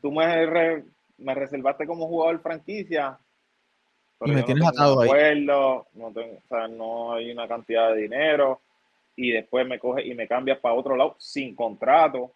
Tú 0.00 0.12
me, 0.12 0.46
re- 0.46 0.84
me 1.18 1.34
reservaste 1.34 1.86
como 1.86 2.06
jugador 2.06 2.40
franquicia. 2.40 3.18
Y 4.24 4.30
me 4.30 4.42
tienes 4.42 4.64
tengo 4.64 4.68
atado 4.68 4.96
un 4.96 5.02
ahí. 5.02 5.08
acuerdo, 5.08 5.86
no, 5.94 6.10
tengo, 6.12 6.36
o 6.36 6.48
sea, 6.48 6.68
no 6.68 7.12
hay 7.12 7.30
una 7.30 7.46
cantidad 7.46 7.92
de 7.92 8.02
dinero 8.02 8.60
y 9.20 9.32
después 9.32 9.66
me 9.66 9.78
coge 9.80 10.06
y 10.06 10.14
me 10.14 10.28
cambias 10.28 10.58
para 10.60 10.76
otro 10.76 10.96
lado 10.96 11.16
sin 11.18 11.54
contrato. 11.56 12.32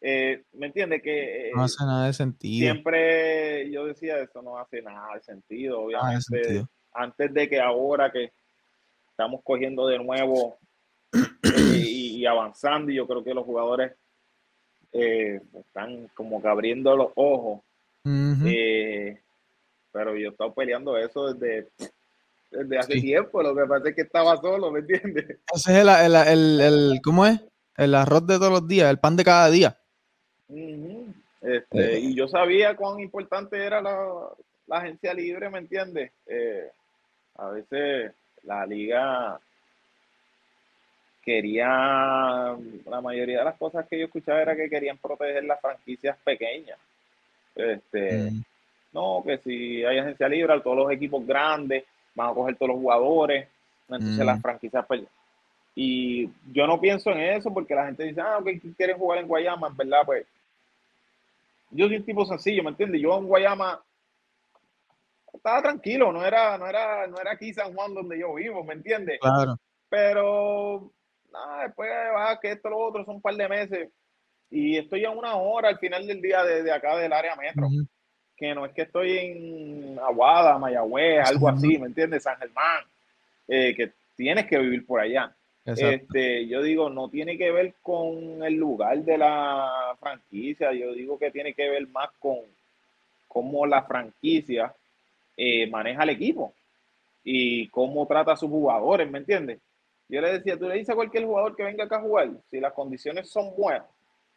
Eh, 0.00 0.44
¿Me 0.52 0.66
entiendes? 0.66 1.02
Que 1.02 1.48
eh, 1.48 1.52
No 1.54 1.64
hace 1.64 1.84
nada 1.84 2.06
de 2.06 2.12
sentido. 2.12 2.72
siempre 2.72 3.70
yo 3.70 3.84
decía 3.86 4.18
eso 4.18 4.42
no 4.42 4.58
hace 4.58 4.80
nada 4.80 5.14
de 5.14 5.22
sentido, 5.22 5.78
de 5.78 5.84
obviamente. 5.96 6.20
sentido. 6.22 6.68
Antes 6.92 7.34
de 7.34 7.48
que 7.48 7.60
ahora 7.60 8.10
que 8.12 8.32
estamos 9.10 9.40
cogiendo 9.42 9.86
de 9.88 9.98
nuevo 9.98 10.58
eh, 11.12 11.78
y, 11.84 12.16
y 12.18 12.26
avanzando, 12.26 12.90
y 12.92 12.96
yo 12.96 13.06
creo 13.06 13.24
que 13.24 13.34
los 13.34 13.44
jugadores 13.44 13.92
eh, 14.92 15.40
están 15.54 16.08
como 16.14 16.40
que 16.40 16.48
abriendo 16.48 16.96
los 16.96 17.10
ojos. 17.16 17.60
Eh, 18.04 19.20
pero 19.92 20.16
yo 20.16 20.28
he 20.28 20.30
estado 20.32 20.52
peleando 20.54 20.96
eso 20.96 21.32
desde, 21.32 21.68
desde 22.52 22.78
hace 22.78 22.92
Sí. 22.94 23.00
tiempo. 23.00 23.42
Lo 23.42 23.54
que 23.54 23.64
pasa 23.66 23.88
es 23.88 23.94
que 23.96 24.02
estaba 24.02 24.36
solo, 24.36 24.70
¿me 24.70 24.80
entiendes? 24.80 25.38
Ese 25.54 25.72
es 25.72 25.78
el, 25.78 25.88
el, 25.88 26.14
el, 26.16 26.60
el- 26.60 27.00
¿cómo 27.02 27.26
es? 27.26 27.40
El 27.76 27.94
arroz 27.94 28.26
de 28.26 28.36
todos 28.36 28.52
los 28.52 28.68
días, 28.68 28.90
el 28.90 28.98
pan 28.98 29.16
de 29.16 29.24
cada 29.24 29.50
día. 29.50 29.76
Ujú. 30.48 31.06
Este, 31.40 31.96
Eh. 31.96 32.00
y 32.00 32.14
yo 32.14 32.28
sabía 32.28 32.76
cuán 32.76 33.00
importante 33.00 33.56
era 33.56 33.80
la, 33.80 33.96
la 34.68 34.76
agencia 34.78 35.12
libre, 35.14 35.50
¿me 35.50 35.58
entiendes? 35.58 36.12
Eh, 36.26 36.68
a 37.36 37.48
veces 37.48 38.12
la 38.44 38.64
liga 38.66 39.40
quería, 41.24 41.66
la 42.86 43.00
mayoría 43.00 43.38
de 43.38 43.44
las 43.44 43.56
cosas 43.56 43.86
que 43.88 43.98
yo 43.98 44.06
escuchaba 44.06 44.42
era 44.42 44.56
que 44.56 44.68
querían 44.68 44.98
proteger 44.98 45.44
las 45.44 45.60
franquicias 45.60 46.16
pequeñas. 46.24 46.78
Este, 47.54 48.30
Mm. 48.30 48.42
no, 48.92 49.22
que 49.24 49.38
si 49.38 49.84
hay 49.84 49.98
agencia 49.98 50.28
libre, 50.28 50.60
todos 50.60 50.76
los 50.76 50.90
equipos 50.92 51.24
grandes 51.26 51.84
van 52.14 52.30
a 52.30 52.34
coger 52.34 52.56
todos 52.56 52.70
los 52.70 52.78
jugadores, 52.80 53.48
entonces 53.88 54.18
Mm. 54.18 54.26
las 54.26 54.42
franquicias 54.42 54.84
pues, 54.86 55.02
y 55.74 56.28
yo 56.52 56.66
no 56.66 56.80
pienso 56.80 57.10
en 57.10 57.20
eso 57.20 57.52
porque 57.52 57.74
la 57.74 57.86
gente 57.86 58.04
dice, 58.04 58.20
ah, 58.20 58.38
ok, 58.38 58.48
quieren 58.76 58.98
jugar 58.98 59.20
en 59.20 59.28
Guayama, 59.28 59.68
en 59.68 59.76
verdad, 59.76 60.02
pues. 60.04 60.26
Yo 61.70 61.86
soy 61.86 61.96
un 61.96 62.04
tipo 62.04 62.26
sencillo, 62.26 62.62
¿me 62.62 62.70
entiendes? 62.70 63.00
Yo 63.00 63.16
en 63.16 63.26
Guayama 63.26 63.80
estaba 65.32 65.62
tranquilo, 65.62 66.12
no 66.12 66.24
era, 66.24 66.58
no 66.58 66.66
era, 66.66 67.06
no 67.06 67.18
era 67.18 67.32
aquí 67.32 67.54
San 67.54 67.72
Juan 67.72 67.94
donde 67.94 68.18
yo 68.18 68.34
vivo, 68.34 68.62
¿me 68.62 68.74
entiendes? 68.74 69.18
Claro. 69.20 69.56
Pero 69.88 70.90
nada, 71.32 71.64
después 71.64 71.90
va 71.90 72.38
que 72.38 72.52
esto, 72.52 72.68
lo 72.68 72.78
otro, 72.78 73.04
son 73.06 73.16
un 73.16 73.22
par 73.22 73.34
de 73.34 73.48
meses. 73.48 73.88
Y 74.50 74.76
estoy 74.76 75.06
a 75.06 75.10
una 75.10 75.36
hora 75.36 75.70
al 75.70 75.78
final 75.78 76.06
del 76.06 76.20
día 76.20 76.44
de, 76.44 76.62
de 76.62 76.72
acá 76.72 76.98
del 76.98 77.12
área 77.14 77.34
metro. 77.36 77.66
Ujú. 77.66 77.86
Que 78.42 78.56
no 78.56 78.66
es 78.66 78.72
que 78.72 78.82
estoy 78.82 79.18
en 79.18 79.98
Aguada, 80.00 80.58
Mayagüez, 80.58 81.24
algo 81.24 81.48
así, 81.48 81.78
¿me 81.78 81.86
entiendes? 81.86 82.24
San 82.24 82.36
Germán. 82.38 82.82
eh, 83.46 83.72
que 83.76 83.92
tienes 84.16 84.46
que 84.46 84.58
vivir 84.58 84.84
por 84.84 84.98
allá. 84.98 85.32
Exacto. 85.64 85.88
Este, 85.88 86.48
yo 86.48 86.60
digo, 86.60 86.90
no 86.90 87.08
tiene 87.08 87.38
que 87.38 87.52
ver 87.52 87.74
con 87.82 88.42
el 88.42 88.54
lugar 88.54 88.98
de 88.98 89.16
la 89.16 89.96
franquicia, 90.00 90.72
yo 90.72 90.92
digo 90.92 91.20
que 91.20 91.30
tiene 91.30 91.54
que 91.54 91.70
ver 91.70 91.86
más 91.86 92.10
con 92.18 92.38
cómo 93.28 93.64
la 93.64 93.84
franquicia 93.84 94.74
eh, 95.36 95.68
maneja 95.68 96.02
el 96.02 96.10
equipo 96.10 96.52
y 97.22 97.68
cómo 97.68 98.08
trata 98.08 98.32
a 98.32 98.36
sus 98.36 98.50
jugadores, 98.50 99.08
¿me 99.08 99.18
entiendes? 99.18 99.60
Yo 100.08 100.20
le 100.20 100.32
decía, 100.32 100.58
tú 100.58 100.68
le 100.68 100.74
dices 100.74 100.90
a 100.90 100.96
cualquier 100.96 101.26
jugador 101.26 101.54
que 101.54 101.62
venga 101.62 101.84
acá 101.84 101.98
a 101.98 102.02
jugar, 102.02 102.28
si 102.50 102.58
las 102.58 102.72
condiciones 102.72 103.28
son 103.30 103.54
buenas, 103.56 103.86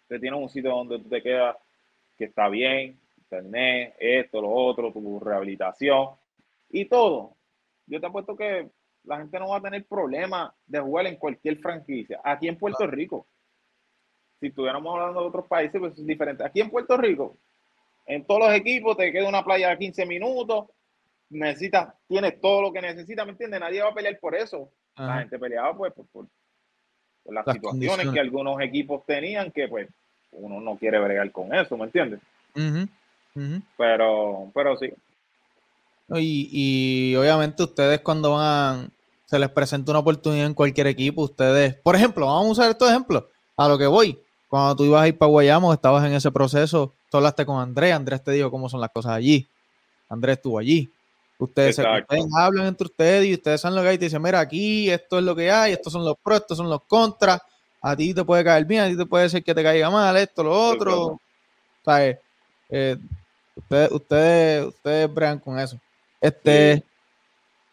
te 0.07 0.19
tienes 0.19 0.39
un 0.39 0.49
sitio 0.49 0.69
donde 0.69 0.99
tú 0.99 1.09
te 1.09 1.23
quedas 1.23 1.55
que 2.19 2.25
está 2.25 2.49
bien, 2.49 2.99
internet, 3.30 3.95
esto, 3.99 4.41
lo 4.41 4.49
otro, 4.51 4.91
tu 4.91 5.19
rehabilitación 5.19 6.09
y 6.69 6.86
todo. 6.86 7.34
Yo 7.88 7.99
te 7.99 8.07
apuesto 8.07 8.36
que 8.36 8.67
la 9.03 9.17
gente 9.17 9.39
no 9.39 9.49
va 9.49 9.57
a 9.57 9.61
tener 9.61 9.86
problema 9.86 10.53
de 10.65 10.80
jugar 10.80 11.07
en 11.07 11.15
cualquier 11.17 11.57
franquicia. 11.59 12.19
Aquí 12.23 12.47
en 12.47 12.57
Puerto 12.57 12.86
Rico, 12.88 13.26
si 14.39 14.47
estuviéramos 14.47 14.93
hablando 14.93 15.21
de 15.21 15.28
otros 15.28 15.47
países, 15.47 15.80
pues 15.80 15.97
es 15.97 16.05
diferente. 16.05 16.43
Aquí 16.43 16.61
en 16.61 16.69
Puerto 16.69 16.97
Rico, 16.97 17.38
en 18.05 18.26
todos 18.26 18.41
los 18.47 18.53
equipos 18.53 18.97
te 18.97 19.11
queda 19.11 19.28
una 19.30 19.43
playa 19.43 19.69
de 19.69 19.78
15 19.78 20.05
minutos, 20.05 20.65
necesitas, 21.30 21.93
tienes 22.07 22.39
todo 22.39 22.61
lo 22.61 22.73
que 22.73 22.82
necesitas, 22.82 23.26
¿me 23.26 23.32
entiendes? 23.32 23.59
Nadie 23.59 23.82
va 23.82 23.89
a 23.89 23.93
pelear 23.93 24.19
por 24.19 24.36
eso. 24.36 24.69
La 24.97 25.19
gente 25.19 25.38
peleaba 25.39 25.76
pues 25.76 25.93
por, 25.93 26.05
por- 26.07 26.28
por 27.23 27.34
las, 27.34 27.45
Las 27.47 27.55
situaciones 27.55 28.05
que 28.13 28.19
algunos 28.19 28.61
equipos 28.61 29.03
tenían 29.05 29.51
que 29.51 29.67
pues 29.67 29.89
uno 30.32 30.61
no 30.61 30.78
quiere 30.78 30.99
bregar 30.99 31.32
con 31.32 31.53
eso, 31.55 31.76
¿me 31.78 31.86
entiendes? 31.86 32.19
Pero, 33.77 34.51
pero 34.53 34.77
sí. 34.77 34.91
Y, 36.09 36.49
y 36.51 37.15
obviamente 37.15 37.63
ustedes 37.63 37.99
cuando 38.01 38.33
van, 38.33 38.91
se 39.25 39.39
les 39.39 39.49
presenta 39.49 39.91
una 39.91 39.99
oportunidad 39.99 40.45
en 40.45 40.53
cualquier 40.53 40.88
equipo, 40.88 41.23
ustedes, 41.23 41.75
por 41.75 41.95
ejemplo, 41.95 42.27
vamos 42.27 42.47
a 42.47 42.51
usar 42.51 42.71
estos 42.71 42.89
ejemplos, 42.89 43.25
a 43.57 43.67
lo 43.67 43.77
que 43.77 43.88
voy, 43.88 44.19
cuando 44.47 44.75
tú 44.75 44.86
ibas 44.86 45.03
a 45.03 45.07
ir 45.07 45.17
para 45.17 45.29
Guayamo, 45.29 45.73
estabas 45.73 46.05
en 46.05 46.13
ese 46.13 46.31
proceso, 46.31 46.93
tú 47.09 47.17
hablaste 47.17 47.45
con 47.45 47.59
Andrés, 47.59 47.93
Andrés 47.93 48.23
te 48.23 48.31
dijo 48.31 48.51
cómo 48.51 48.69
son 48.69 48.81
las 48.81 48.91
cosas 48.91 49.13
allí, 49.13 49.47
Andrés 50.07 50.38
estuvo 50.38 50.59
allí, 50.59 50.91
ustedes, 51.39 51.75
se, 51.75 51.81
ustedes 51.81 52.25
hablan 52.38 52.67
entre 52.67 52.86
ustedes 52.86 53.25
y 53.25 53.33
ustedes 53.33 53.59
saben 53.59 53.75
lo 53.75 53.81
que 53.81 53.89
hay, 53.89 53.95
y 53.95 53.99
te 53.99 54.05
dicen, 54.05 54.21
mira, 54.21 54.39
aquí 54.39 54.89
esto 54.91 55.17
es 55.17 55.23
lo 55.25 55.36
que 55.36 55.49
hay, 55.49 55.73
estos 55.73 55.91
son 55.91 56.05
los 56.05 56.15
pros, 56.21 56.41
estos 56.41 56.57
son 56.57 56.69
los 56.69 56.83
contras, 56.83 57.41
a 57.81 57.95
ti 57.95 58.13
te 58.13 58.23
puede 58.23 58.43
caer 58.43 58.65
bien, 58.65 58.83
a 58.83 58.88
ti 58.88 58.95
te 58.95 59.05
puede 59.07 59.27
ser 59.27 59.43
que 59.43 59.55
te 59.55 59.63
caiga 59.63 59.89
mal, 59.89 60.15
esto, 60.17 60.43
lo 60.43 60.69
otro, 60.69 61.19
¿sabes? 61.83 62.19
Eh, 62.69 62.97
ustedes, 63.55 63.91
ustedes, 63.91 64.65
ustedes 64.67 65.13
bregan 65.13 65.39
con 65.39 65.59
eso. 65.59 65.79
Este, 66.21 66.83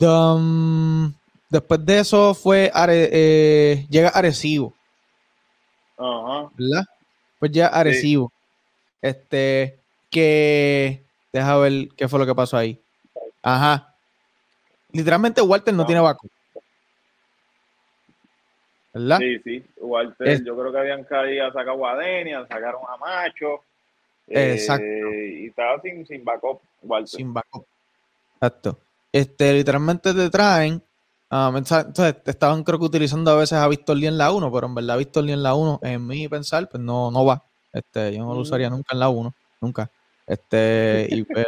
um, 0.01 1.13
después 1.49 1.85
de 1.85 1.99
eso 2.01 2.35
fue 2.35 2.71
Are- 2.75 3.09
eh, 3.13 3.87
llega 3.91 4.09
Arecibo, 4.11 4.75
Ajá. 5.97 6.51
¿verdad? 6.57 6.85
Pues 7.39 7.53
ya 7.53 7.67
Arecibo. 7.69 8.33
Este, 9.01 9.79
que 10.11 11.03
deja 11.33 11.57
ver 11.59 11.89
qué 11.97 12.09
fue 12.09 12.19
lo 12.19 12.27
que 12.27 12.35
pasó 12.35 12.57
ahí. 12.57 12.81
Ajá. 13.43 13.95
Literalmente 14.93 15.41
Walter 15.43 15.73
no 15.75 15.87
tiene 15.87 16.01
vacu. 16.01 16.29
¿Verdad? 18.93 19.19
Sí, 19.19 19.39
sí. 19.43 19.65
Walter, 19.81 20.29
Es- 20.29 20.45
yo 20.45 20.55
creo 20.57 20.71
que 20.71 20.79
habían 20.79 21.05
caído, 21.05 21.51
sacado 21.53 21.87
a 21.87 21.97
Denian, 21.97 22.47
sacaron 22.47 22.83
a 22.89 22.97
Macho. 22.99 23.65
Exacto. 24.29 24.85
eh, 24.85 25.41
y 25.43 25.47
estaba 25.49 25.81
sin, 25.83 26.07
sin 26.07 26.25
backup, 26.25 26.61
Walter. 26.83 27.09
Sin 27.19 27.33
backup. 27.35 27.65
Exacto. 28.37 28.79
Este, 29.13 29.53
literalmente 29.53 30.15
te 30.15 30.31
traen. 30.31 30.83
mensa- 31.53 31.85
entonces, 31.87 32.23
te 32.23 32.31
estaban 32.31 32.63
creo 32.65 32.79
que 32.79 32.85
utilizando 32.87 33.31
a 33.31 33.37
veces 33.37 33.59
a 33.59 33.69
Víctor 33.69 33.97
Lee 33.97 34.07
en 34.07 34.19
la 34.19 34.33
1, 34.33 34.51
pero 34.53 34.67
en 34.67 34.75
verdad 34.75 34.99
Víctor 34.99 35.25
Lee 35.25 35.33
en 35.33 35.43
la 35.43 35.55
1, 35.55 35.81
en 35.83 36.07
mi 36.07 36.29
pensar, 36.29 36.69
pues 36.69 36.83
no, 36.83 37.11
no 37.11 37.25
va. 37.25 37.43
Este, 37.73 38.13
yo 38.15 38.21
no 38.25 38.33
lo 38.33 38.39
Mm. 38.41 38.43
usaría 38.43 38.71
nunca 38.71 38.93
en 38.95 39.01
la 39.01 39.09
1, 39.09 39.33
nunca. 39.61 39.91
Este, 40.27 41.09
y 41.11 41.23
pues, 41.25 41.47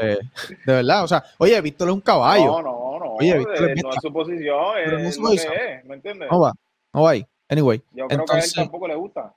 de 0.67 0.73
verdad, 0.73 1.05
o 1.05 1.09
sea, 1.09 1.23
oye, 1.39 1.61
Víctor 1.61 1.89
es 1.89 1.95
un 1.95 2.01
caballo. 2.01 2.47
No, 2.47 2.63
no, 2.63 2.99
no. 2.99 3.13
Oye, 3.15 3.39
Víctor 3.39 3.69
eh, 3.71 3.73
es 3.77 3.83
no 3.83 3.91
es 3.91 3.97
su 4.03 4.13
posición, 4.13 4.59
Pero 4.85 4.99
no 4.99 5.09
es 5.09 5.17
es 5.19 5.45
es, 5.45 5.85
¿me 5.85 5.95
entiendes? 5.95 6.29
No 6.31 6.41
va, 6.41 6.53
no 6.93 7.03
va 7.03 7.11
ahí. 7.11 7.27
Anyway, 7.49 7.79
Yo 7.93 8.07
creo 8.07 8.09
que 8.09 8.15
a 8.15 8.17
él 8.17 8.21
entonces, 8.21 8.55
tampoco 8.55 8.89
le 8.89 8.95
gusta. 8.95 9.33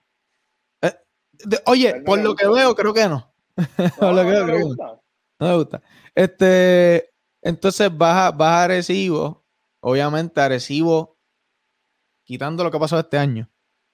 De- 1.46 1.62
oye, 1.66 2.00
no 2.00 2.04
por 2.06 2.20
lo 2.20 2.36
que 2.36 2.48
veo, 2.48 2.76
creo 2.76 2.94
que 2.94 3.08
no. 3.08 3.32
Por 3.98 4.02
No, 4.02 4.12
lo 4.14 4.22
que 4.22 4.24
no, 4.24 4.30
veo, 4.32 4.40
no 4.40 4.46
creo 4.46 4.46
le 4.46 4.54
que 4.54 4.60
no. 4.60 4.66
gusta. 4.68 5.02
No 5.40 5.48
me 5.48 5.56
gusta. 5.56 5.82
Este, 6.16 7.10
entonces 7.42 7.96
vas 7.96 8.28
a, 8.28 8.32
vas 8.32 8.50
a 8.50 8.64
Arecibo, 8.64 9.44
obviamente 9.80 10.40
Arecibo, 10.42 11.16
quitando 12.24 12.64
lo 12.64 12.72
que 12.72 12.80
pasó 12.80 13.00
este 13.00 13.18
año, 13.18 13.50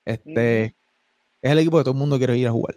este, 0.05 0.65
es 1.41 1.51
el 1.51 1.59
equipo 1.59 1.77
que 1.77 1.83
todo 1.83 1.93
el 1.93 1.99
mundo 1.99 2.17
quiere 2.17 2.37
ir 2.37 2.47
a 2.47 2.51
jugar. 2.51 2.75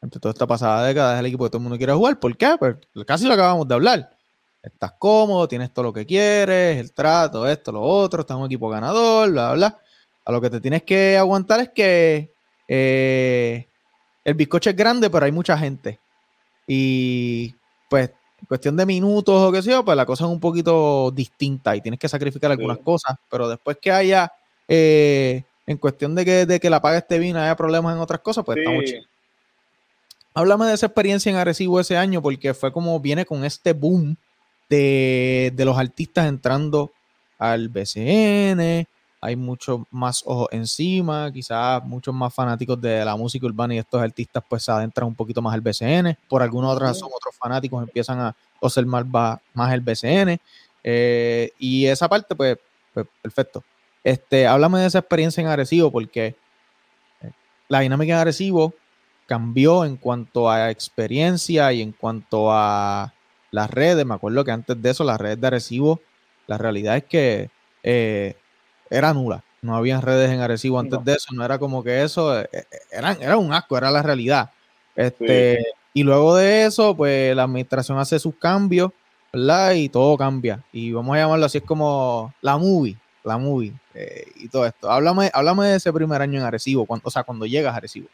Entre 0.00 0.20
toda 0.20 0.32
esta 0.32 0.46
pasada 0.46 0.86
década 0.86 1.14
es 1.14 1.20
el 1.20 1.26
equipo 1.26 1.44
que 1.44 1.50
todo 1.50 1.58
el 1.58 1.62
mundo 1.64 1.76
quiere 1.78 1.92
jugar. 1.92 2.20
¿Por 2.20 2.36
qué? 2.36 2.56
Pues 2.58 2.76
casi 3.06 3.26
lo 3.26 3.34
acabamos 3.34 3.66
de 3.66 3.74
hablar. 3.74 4.10
Estás 4.62 4.92
cómodo, 4.98 5.48
tienes 5.48 5.72
todo 5.72 5.84
lo 5.86 5.92
que 5.92 6.06
quieres, 6.06 6.78
el 6.78 6.92
trato, 6.92 7.48
esto, 7.48 7.72
lo 7.72 7.80
otro, 7.82 8.20
estás 8.20 8.36
en 8.36 8.40
un 8.42 8.46
equipo 8.46 8.68
ganador, 8.68 9.30
bla, 9.30 9.52
bla. 9.54 9.78
A 10.24 10.32
lo 10.32 10.40
que 10.40 10.50
te 10.50 10.60
tienes 10.60 10.82
que 10.82 11.16
aguantar 11.16 11.60
es 11.60 11.70
que 11.70 12.32
eh, 12.68 13.66
el 14.24 14.34
bizcocho 14.34 14.70
es 14.70 14.76
grande, 14.76 15.10
pero 15.10 15.24
hay 15.26 15.32
mucha 15.32 15.56
gente. 15.58 15.98
Y 16.66 17.54
pues, 17.88 18.10
en 18.40 18.46
cuestión 18.46 18.76
de 18.76 18.86
minutos 18.86 19.34
o 19.34 19.50
qué 19.50 19.62
sé 19.62 19.70
yo, 19.70 19.84
pues 19.84 19.96
la 19.96 20.06
cosa 20.06 20.24
es 20.24 20.30
un 20.30 20.38
poquito 20.40 21.10
distinta 21.10 21.74
y 21.74 21.80
tienes 21.80 21.98
que 21.98 22.08
sacrificar 22.08 22.50
algunas 22.50 22.78
cosas. 22.78 23.16
Pero 23.30 23.48
después 23.48 23.78
que 23.80 23.90
haya, 23.90 24.30
eh, 24.68 25.42
en 25.66 25.78
cuestión 25.78 26.14
de 26.14 26.24
que, 26.24 26.46
de 26.46 26.60
que 26.60 26.70
la 26.70 26.80
paga 26.82 26.98
esté 26.98 27.18
bien, 27.18 27.36
haya 27.36 27.56
problemas 27.56 27.94
en 27.94 28.00
otras 28.00 28.20
cosas, 28.20 28.44
pues 28.44 28.58
estamos 28.58 28.84
Sí. 28.84 28.92
chill. 28.92 29.08
Háblame 30.34 30.66
de 30.66 30.74
esa 30.74 30.86
experiencia 30.86 31.30
en 31.30 31.36
Arecibo 31.36 31.80
ese 31.80 31.96
año, 31.96 32.22
porque 32.22 32.54
fue 32.54 32.70
como 32.72 33.00
viene 33.00 33.24
con 33.26 33.44
este 33.44 33.72
boom 33.72 34.16
de, 34.68 35.52
de 35.54 35.64
los 35.64 35.76
artistas 35.76 36.28
entrando 36.28 36.92
al 37.38 37.68
BCN. 37.68 38.86
Hay 39.20 39.34
muchos 39.34 39.80
más 39.90 40.22
ojos 40.24 40.48
encima, 40.52 41.32
quizás 41.32 41.82
muchos 41.84 42.14
más 42.14 42.32
fanáticos 42.32 42.80
de 42.80 43.04
la 43.04 43.16
música 43.16 43.46
urbana 43.46 43.74
y 43.74 43.78
estos 43.78 44.00
artistas 44.00 44.42
pues 44.48 44.62
se 44.62 44.70
adentran 44.70 45.08
un 45.08 45.14
poquito 45.14 45.42
más 45.42 45.54
al 45.54 45.60
BCN. 45.60 46.16
Por 46.28 46.42
alguna 46.42 46.68
otra 46.68 46.88
razón, 46.88 47.08
otros 47.14 47.34
fanáticos 47.36 47.82
empiezan 47.82 48.20
a 48.20 48.36
observar 48.60 49.04
más, 49.04 49.40
más 49.54 49.72
el 49.72 49.80
BCN. 49.80 50.38
Eh, 50.84 51.50
y 51.58 51.86
esa 51.86 52.08
parte, 52.08 52.34
pues, 52.36 52.58
pues, 52.94 53.06
perfecto. 53.20 53.64
Este, 54.04 54.46
háblame 54.46 54.80
de 54.80 54.86
esa 54.86 55.00
experiencia 55.00 55.40
en 55.40 55.48
Arecibo, 55.48 55.90
porque 55.90 56.36
eh, 57.20 57.32
la 57.68 57.80
dinámica 57.80 58.14
en 58.14 58.20
Arecibo 58.20 58.72
cambió 59.26 59.84
en 59.84 59.96
cuanto 59.96 60.48
a 60.48 60.70
experiencia 60.70 61.72
y 61.72 61.82
en 61.82 61.92
cuanto 61.92 62.52
a 62.52 63.12
las 63.50 63.70
redes. 63.70 64.06
Me 64.06 64.14
acuerdo 64.14 64.44
que 64.44 64.52
antes 64.52 64.80
de 64.80 64.90
eso, 64.90 65.04
las 65.04 65.20
redes 65.20 65.40
de 65.40 65.46
Arecibo, 65.48 66.00
la 66.46 66.56
realidad 66.56 66.96
es 66.96 67.04
que 67.04 67.50
eh, 67.82 68.36
era 68.90 69.12
nula. 69.12 69.42
No 69.60 69.76
había 69.76 70.00
redes 70.00 70.30
en 70.30 70.40
Arecibo 70.40 70.78
antes 70.78 71.04
de 71.04 71.14
eso, 71.14 71.34
no 71.34 71.44
era 71.44 71.58
como 71.58 71.82
que 71.82 72.02
eso, 72.02 72.40
eh, 72.40 72.48
eh, 72.52 72.64
era, 72.92 73.12
era 73.12 73.36
un 73.36 73.52
asco, 73.52 73.76
era 73.76 73.90
la 73.90 74.02
realidad. 74.02 74.50
Este, 74.94 75.58
Y 75.92 76.04
luego 76.04 76.36
de 76.36 76.64
eso, 76.64 76.96
pues 76.96 77.34
la 77.34 77.44
administración 77.44 77.98
hace 77.98 78.18
sus 78.18 78.36
cambios, 78.36 78.92
¿verdad? 79.32 79.72
Y 79.72 79.88
todo 79.88 80.16
cambia. 80.16 80.62
Y 80.72 80.92
vamos 80.92 81.16
a 81.16 81.20
llamarlo 81.20 81.46
así, 81.46 81.58
es 81.58 81.64
como 81.64 82.32
la 82.40 82.56
movie, 82.56 82.96
la 83.24 83.36
movie 83.36 83.72
eh, 83.94 84.26
y 84.36 84.48
todo 84.48 84.66
esto. 84.66 84.90
Háblame, 84.90 85.30
háblame 85.32 85.66
de 85.66 85.76
ese 85.76 85.92
primer 85.92 86.22
año 86.22 86.38
en 86.38 86.46
Arecibo, 86.46 86.86
cuando, 86.86 87.08
o 87.08 87.10
sea, 87.10 87.24
cuando 87.24 87.46
llegas 87.46 87.74
a 87.74 87.78
Arecibo. 87.78 88.08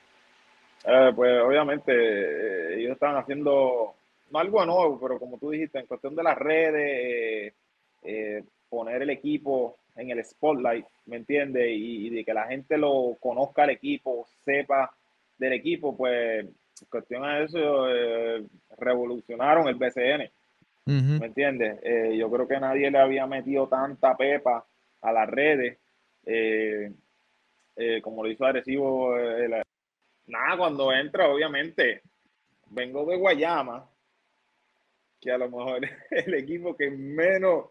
Eh, 0.86 1.12
pues 1.14 1.42
obviamente 1.42 1.92
eh, 1.92 2.80
ellos 2.80 2.92
estaban 2.92 3.16
haciendo 3.16 3.94
no 4.30 4.38
algo 4.38 4.64
nuevo, 4.66 4.98
pero 5.00 5.18
como 5.18 5.38
tú 5.38 5.50
dijiste, 5.50 5.78
en 5.78 5.86
cuestión 5.86 6.14
de 6.14 6.22
las 6.22 6.36
redes, 6.36 7.54
eh, 8.02 8.44
poner 8.68 9.02
el 9.02 9.10
equipo 9.10 9.76
en 9.96 10.10
el 10.10 10.24
spotlight, 10.24 10.86
¿me 11.06 11.16
entiendes? 11.16 11.68
Y, 11.70 12.06
y 12.06 12.10
de 12.10 12.24
que 12.24 12.34
la 12.34 12.46
gente 12.46 12.76
lo 12.76 13.16
conozca 13.20 13.62
al 13.64 13.70
equipo, 13.70 14.26
sepa 14.44 14.94
del 15.38 15.52
equipo, 15.54 15.96
pues 15.96 16.46
cuestión 16.90 17.22
de 17.22 17.44
eso, 17.44 17.88
eh, 17.88 18.44
revolucionaron 18.78 19.68
el 19.68 19.76
BCN. 19.76 20.30
¿Me 21.20 21.26
entiendes? 21.26 21.78
Eh, 21.82 22.16
yo 22.18 22.30
creo 22.30 22.46
que 22.46 22.60
nadie 22.60 22.90
le 22.90 22.98
había 22.98 23.26
metido 23.26 23.68
tanta 23.68 24.16
pepa 24.16 24.66
a 25.00 25.12
las 25.12 25.28
redes 25.28 25.78
eh, 26.26 26.92
eh, 27.76 28.00
como 28.02 28.22
lo 28.24 28.30
hizo 28.30 28.44
la- 29.48 29.62
nada, 30.26 30.56
cuando 30.56 30.92
entra, 30.92 31.28
obviamente, 31.28 32.02
vengo 32.70 33.04
de 33.04 33.16
Guayama, 33.16 33.88
que 35.20 35.30
a 35.30 35.38
lo 35.38 35.50
mejor 35.50 35.84
es 36.10 36.26
el 36.26 36.34
equipo 36.34 36.76
que 36.76 36.90
menos 36.90 37.66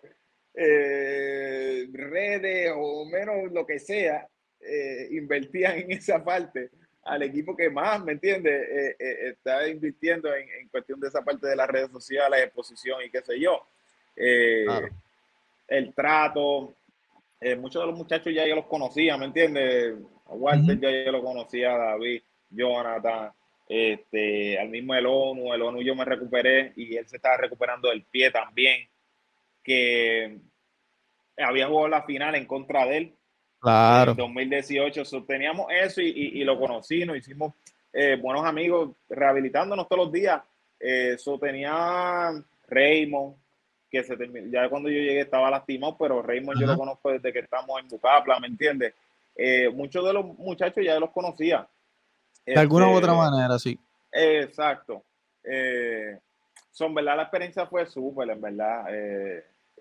eh, 0.56 1.88
redes 1.92 2.72
o 2.76 3.06
menos 3.06 3.52
lo 3.52 3.66
que 3.66 3.80
sea 3.80 4.28
eh, 4.62 5.08
invertían 5.12 5.78
en 5.80 5.92
esa 5.92 6.24
parte 6.24 6.70
al 7.04 7.22
equipo 7.24 7.56
que 7.56 7.70
más, 7.70 8.02
¿me 8.04 8.14
entiendes? 8.14 8.70
Eh, 8.70 8.96
eh, 8.98 9.30
está 9.30 9.68
invirtiendo 9.68 10.34
en, 10.34 10.48
en 10.62 10.68
cuestión 10.70 11.00
de 11.00 11.10
esa 11.10 11.22
parte 11.22 11.48
de 11.48 11.56
las 11.56 11.68
redes 11.68 11.92
sociales, 11.92 12.44
exposición 12.44 13.02
y 13.04 13.10
qué 13.10 13.22
sé 13.22 13.40
yo. 13.40 13.66
Eh, 14.16 14.66
El 15.68 15.94
trato, 15.94 16.76
muchos 17.58 17.82
de 17.82 17.88
los 17.88 17.98
muchachos 17.98 18.34
ya 18.34 18.46
yo 18.46 18.56
los 18.56 18.68
conocía, 18.68 19.18
¿me 19.18 19.26
entiendes? 19.26 19.96
A 20.28 20.34
Walter 20.34 20.80
ya 20.80 20.90
yo 21.06 21.12
lo 21.12 21.22
conocía, 21.24 21.74
a 21.74 21.78
David, 21.78 22.22
Jonathan, 22.50 23.32
este, 23.68 24.60
al 24.60 24.70
mismo 24.70 24.94
el 24.94 25.06
ONU, 25.06 25.54
el 25.54 25.62
ONU 25.62 25.82
yo 25.82 25.96
me 25.96 26.06
recuperé 26.06 26.74
y 26.76 26.96
él 26.96 27.08
se 27.08 27.16
estaba 27.16 27.38
recuperando 27.38 27.90
del 27.90 28.04
pie 28.04 28.30
también, 28.30 28.88
que 29.64 30.38
había 31.38 31.68
jugado 31.68 31.88
la 31.88 32.04
final 32.04 32.36
en 32.36 32.46
contra 32.46 32.86
de 32.86 32.98
él 32.98 33.14
Claro. 33.60 34.12
en 34.12 34.18
2018. 34.18 35.06
So, 35.06 35.24
teníamos 35.24 35.68
eso 35.72 36.02
y, 36.02 36.10
y- 36.10 36.42
y 36.42 36.44
lo 36.44 36.60
conocí, 36.60 37.06
nos 37.06 37.18
hicimos 37.18 37.54
eh, 37.94 38.18
buenos 38.22 38.44
amigos 38.46 38.92
rehabilitándonos 39.10 39.88
todos 39.88 40.06
los 40.06 40.12
días. 40.12 40.42
Eh, 40.80 41.16
so, 41.18 41.38
tenía 41.40 42.32
Raymond, 42.68 43.36
que 43.90 44.04
se 44.04 44.18
terminó, 44.18 44.48
ya 44.52 44.68
cuando 44.68 44.90
yo 44.90 44.98
llegué 45.00 45.22
estaba 45.22 45.50
lastimado, 45.52 45.96
pero 45.98 46.22
Raymond 46.22 46.60
yo 46.60 46.66
lo 46.68 46.76
conozco 46.78 47.12
desde 47.12 47.32
que 47.32 47.40
estamos 47.40 47.80
en 47.80 47.88
Bucapla, 47.88 48.40
¿me 48.40 48.48
entiendes? 48.48 48.94
Eh, 49.36 49.70
muchos 49.70 50.04
de 50.06 50.14
los 50.14 50.26
muchachos 50.38 50.84
ya 50.84 51.00
los 51.00 51.12
conocía. 51.12 51.68
De 52.46 52.56
alguna 52.60 52.88
u 52.88 52.96
Este, 52.96 53.06
otra 53.06 53.14
manera, 53.14 53.58
sí. 53.60 53.80
Exacto. 54.12 55.04
Eh, 55.44 56.18
son 56.72 56.94
verdad, 56.96 57.16
la 57.18 57.24
experiencia 57.24 57.66
fue 57.68 57.86
súper, 57.86 58.30
en 58.32 58.42
verdad. 58.42 58.86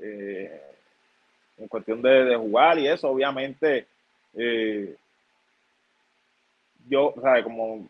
Eh, 0.01 0.63
en 1.59 1.69
cuestión 1.69 2.03
de, 2.03 2.25
de 2.25 2.37
jugar 2.37 2.79
y 2.79 2.89
eso, 2.89 3.09
obviamente, 3.09 3.87
eh, 4.35 4.97
yo, 6.89 7.15
¿sabes? 7.21 7.45
Como, 7.45 7.89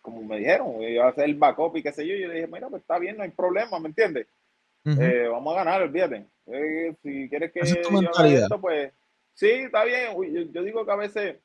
como 0.00 0.22
me 0.22 0.38
dijeron, 0.38 0.82
iba 0.82 1.06
a 1.06 1.08
hacer 1.08 1.24
el 1.24 1.34
backup 1.34 1.76
y 1.76 1.82
qué 1.82 1.92
sé 1.92 2.06
yo, 2.06 2.14
yo 2.14 2.28
le 2.28 2.34
dije, 2.34 2.46
mira, 2.46 2.68
pues 2.68 2.82
está 2.82 2.98
bien, 2.98 3.16
no 3.16 3.22
hay 3.22 3.30
problema, 3.30 3.78
¿me 3.78 3.88
entiendes? 3.88 4.26
Eh, 4.84 5.28
vamos 5.30 5.54
a 5.54 5.64
ganar, 5.64 5.82
olvídate. 5.82 6.26
Eh, 6.46 6.94
si 7.02 7.26
quieres 7.30 7.52
que 7.52 7.60
es 7.60 7.74
yo 7.74 7.98
haga 7.98 8.28
esto, 8.28 8.60
pues 8.60 8.92
sí, 9.32 9.48
está 9.48 9.82
bien. 9.84 10.52
Yo 10.52 10.62
digo 10.62 10.84
que 10.84 10.92
a 10.92 10.96
veces 10.96 11.36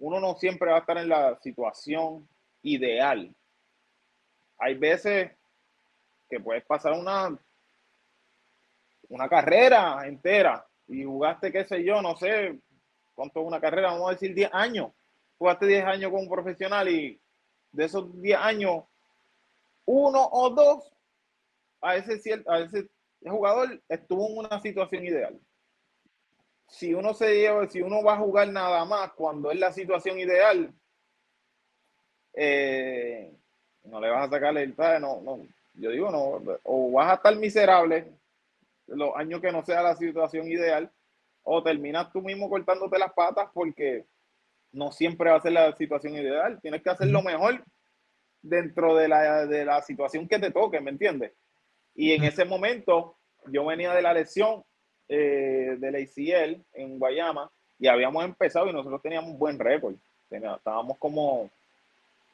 uno 0.00 0.18
no 0.18 0.34
siempre 0.34 0.70
va 0.70 0.78
a 0.78 0.80
estar 0.80 0.98
en 0.98 1.08
la 1.08 1.38
situación 1.40 2.26
ideal. 2.64 3.32
Hay 4.58 4.74
veces 4.74 5.30
que 6.28 6.40
puedes 6.40 6.64
pasar 6.64 6.94
una, 6.94 7.38
una 9.12 9.28
carrera 9.28 10.06
entera 10.06 10.66
y 10.88 11.04
jugaste, 11.04 11.52
qué 11.52 11.64
sé 11.66 11.84
yo, 11.84 12.00
no 12.00 12.16
sé 12.16 12.58
cuánto 13.14 13.40
es 13.40 13.46
una 13.46 13.60
carrera, 13.60 13.92
vamos 13.92 14.08
a 14.08 14.12
decir 14.14 14.34
10 14.34 14.50
años. 14.54 14.90
Jugaste 15.36 15.66
10 15.66 15.84
años 15.84 16.10
como 16.10 16.30
profesional 16.30 16.88
y 16.88 17.20
de 17.72 17.84
esos 17.84 18.20
10 18.22 18.38
años, 18.38 18.84
uno 19.84 20.28
o 20.32 20.50
dos 20.50 20.90
a 21.82 21.96
ese, 21.96 22.42
a 22.46 22.60
ese 22.60 22.88
jugador 23.22 23.82
estuvo 23.86 24.28
en 24.28 24.38
una 24.38 24.60
situación 24.60 25.04
ideal. 25.04 25.38
Si 26.68 26.94
uno 26.94 27.12
se 27.12 27.34
lleva, 27.34 27.68
si 27.68 27.82
uno 27.82 28.02
va 28.02 28.14
a 28.14 28.18
jugar 28.18 28.48
nada 28.48 28.82
más 28.86 29.12
cuando 29.12 29.50
es 29.50 29.58
la 29.58 29.72
situación 29.72 30.18
ideal, 30.18 30.72
eh, 32.32 33.30
no 33.84 34.00
le 34.00 34.08
vas 34.08 34.26
a 34.26 34.30
sacar 34.30 34.56
el 34.56 34.74
no, 34.74 35.20
no, 35.20 35.46
yo 35.74 35.90
digo 35.90 36.10
no, 36.10 36.58
o 36.62 36.92
vas 36.92 37.10
a 37.10 37.14
estar 37.16 37.36
miserable 37.36 38.21
los 38.86 39.10
años 39.16 39.40
que 39.40 39.52
no 39.52 39.64
sea 39.64 39.82
la 39.82 39.96
situación 39.96 40.48
ideal, 40.48 40.90
o 41.44 41.62
terminas 41.62 42.12
tú 42.12 42.22
mismo 42.22 42.48
cortándote 42.48 42.98
las 42.98 43.12
patas 43.12 43.48
porque 43.52 44.06
no 44.72 44.92
siempre 44.92 45.30
va 45.30 45.36
a 45.36 45.42
ser 45.42 45.52
la 45.52 45.74
situación 45.76 46.14
ideal. 46.14 46.58
Tienes 46.62 46.82
que 46.82 46.90
hacer 46.90 47.08
lo 47.08 47.22
mejor 47.22 47.64
dentro 48.40 48.96
de 48.96 49.08
la, 49.08 49.46
de 49.46 49.64
la 49.64 49.82
situación 49.82 50.28
que 50.28 50.38
te 50.38 50.50
toque, 50.50 50.80
¿me 50.80 50.90
entiendes? 50.90 51.32
Y 51.94 52.12
en 52.12 52.24
ese 52.24 52.44
momento 52.44 53.16
yo 53.46 53.66
venía 53.66 53.92
de 53.92 54.02
la 54.02 54.14
lesión 54.14 54.64
eh, 55.08 55.76
del 55.78 55.96
ACL 55.96 56.64
en 56.72 56.98
Guayama 56.98 57.50
y 57.78 57.88
habíamos 57.88 58.24
empezado 58.24 58.68
y 58.68 58.72
nosotros 58.72 59.02
teníamos 59.02 59.30
un 59.32 59.38
buen 59.38 59.58
récord. 59.58 59.96
Estábamos 60.30 60.96
como, 60.98 61.50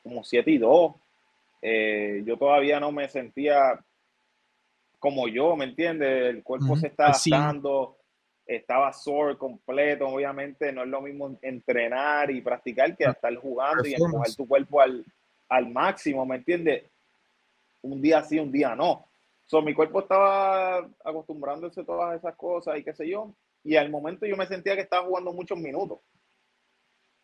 como 0.02 0.22
7 0.22 0.50
y 0.50 0.58
2. 0.58 0.94
Eh, 1.62 2.22
yo 2.24 2.36
todavía 2.36 2.78
no 2.78 2.92
me 2.92 3.08
sentía 3.08 3.84
como 4.98 5.28
yo, 5.28 5.56
¿me 5.56 5.64
entiendes? 5.66 6.34
El 6.34 6.42
cuerpo 6.42 6.74
Ujú, 6.74 6.76
se 6.76 6.88
está 6.88 7.10
adaptando, 7.10 7.96
estaba 8.46 8.92
sore 8.92 9.36
completo, 9.36 10.08
obviamente 10.08 10.72
no 10.72 10.82
es 10.82 10.88
lo 10.88 11.00
mismo 11.02 11.38
entrenar 11.42 12.30
y 12.30 12.40
practicar 12.42 12.96
que 12.96 13.04
estar 13.04 13.34
jugando 13.36 13.86
y 13.86 13.94
empujar 13.94 14.34
tu 14.34 14.46
cuerpo 14.48 14.80
al, 14.80 15.04
al 15.48 15.68
máximo, 15.70 16.24
¿me 16.26 16.36
entiendes? 16.36 16.84
Un 17.82 18.00
día 18.00 18.22
sí, 18.22 18.38
un 18.38 18.52
día 18.52 18.74
no. 18.76 19.06
So, 19.46 19.62
mi 19.62 19.74
cuerpo 19.74 20.00
estaba 20.00 20.78
acostumbrándose 21.04 21.80
a 21.80 21.84
todas 21.84 22.18
esas 22.18 22.36
cosas 22.36 22.78
y 22.78 22.84
qué 22.84 22.92
sé 22.92 23.08
yo, 23.08 23.32
y 23.64 23.76
al 23.76 23.90
momento 23.90 24.26
yo 24.26 24.36
me 24.36 24.46
sentía 24.46 24.74
que 24.76 24.82
estaba 24.82 25.06
jugando 25.06 25.32
muchos 25.32 25.58
minutos. 25.58 25.98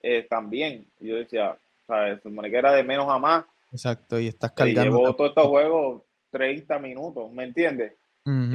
eh, 0.03 0.27
también. 0.29 0.87
Y 1.01 1.09
yo 1.09 1.17
decía, 1.17 1.59
¿sabes? 1.87 2.17
Se 2.23 2.29
supone 2.29 2.51
que 2.51 2.57
era 2.57 2.73
de 2.73 2.85
menos 2.85 3.09
a 3.09 3.19
más. 3.19 3.45
Exacto, 3.71 4.19
y 4.19 4.29
estás 4.29 4.53
Y 4.57 4.75
cargando. 4.75 4.81
llevo 4.81 5.15
todos 5.15 5.31
estos 5.31 5.47
juegos 5.47 6.03
30 6.35 6.81
minutos, 6.81 7.31
¿me 7.33 7.45
entiendes? 7.45 7.93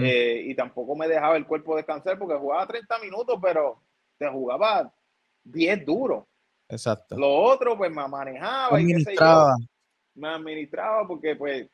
Eh, 0.03 0.43
y 0.47 0.55
tampoco 0.55 0.95
me 0.95 1.07
dejaba 1.07 1.37
el 1.37 1.45
cuerpo 1.45 1.77
descansar 1.77 2.19
porque 2.19 2.35
jugaba 2.35 2.67
30 2.67 2.99
minutos, 2.99 3.39
pero 3.41 3.81
te 4.17 4.27
jugaba 4.27 4.91
10 5.43 5.85
duros. 5.85 6.25
Exacto. 6.67 7.17
Lo 7.17 7.29
otro, 7.33 7.77
pues 7.77 7.89
me 7.89 8.05
manejaba 8.07 8.81
y 8.81 8.87
qué 8.87 8.99
sé 8.99 9.15
yo. 9.15 9.15
Me 10.15 10.27
administraba 10.27 11.07
porque, 11.07 11.35
pues, 11.37 11.67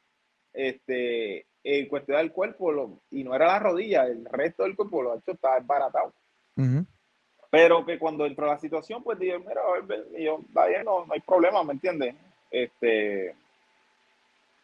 este, 0.54 1.46
en 1.64 1.88
cuestión 1.88 2.18
del 2.20 2.32
cuerpo, 2.32 2.72
lo- 2.72 3.00
y 3.10 3.24
no 3.24 3.34
era 3.34 3.48
la 3.48 3.60
rodilla, 3.60 4.06
el 4.06 4.24
resto 4.26 4.64
del 4.64 4.76
cuerpo 4.76 5.02
lo 5.02 5.14
ha 5.14 5.18
hecho 5.18 5.32
está 5.32 5.58
embaratado. 5.58 6.14
Pero 7.50 7.86
que 7.86 7.98
cuando 7.98 8.26
entró 8.26 8.46
la 8.46 8.60
situación, 8.60 9.04
pues 9.04 9.18
dije, 9.18 9.40
mira, 9.40 9.62
a 9.68 9.72
ver, 9.74 9.84
ven", 9.84 10.04
y 10.16 10.26
yo, 10.26 10.42
va 10.56 10.68
bien, 10.68 10.86
no, 10.86 11.06
no 11.06 11.14
hay 11.14 11.22
problema, 11.22 11.64
¿me 11.64 11.74
entiendes? 11.74 12.14
Este, 12.52 13.36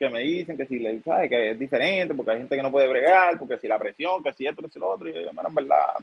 que 0.01 0.09
me 0.09 0.21
dicen 0.21 0.57
que 0.57 0.65
si 0.65 0.79
le 0.79 0.99
sabes 1.01 1.29
que 1.29 1.51
es 1.51 1.59
diferente, 1.59 2.15
porque 2.15 2.31
hay 2.31 2.37
gente 2.39 2.55
que 2.55 2.63
no 2.63 2.71
puede 2.71 2.87
bregar, 2.87 3.37
porque 3.37 3.59
si 3.59 3.67
la 3.67 3.77
presión, 3.77 4.23
que 4.23 4.33
si 4.33 4.47
esto, 4.47 4.63
que 4.63 4.69
si 4.69 4.79
lo 4.79 4.89
otro, 4.89 5.07
y 5.07 5.13
yo, 5.13 5.29
en 5.29 5.55
verdad, 5.55 5.93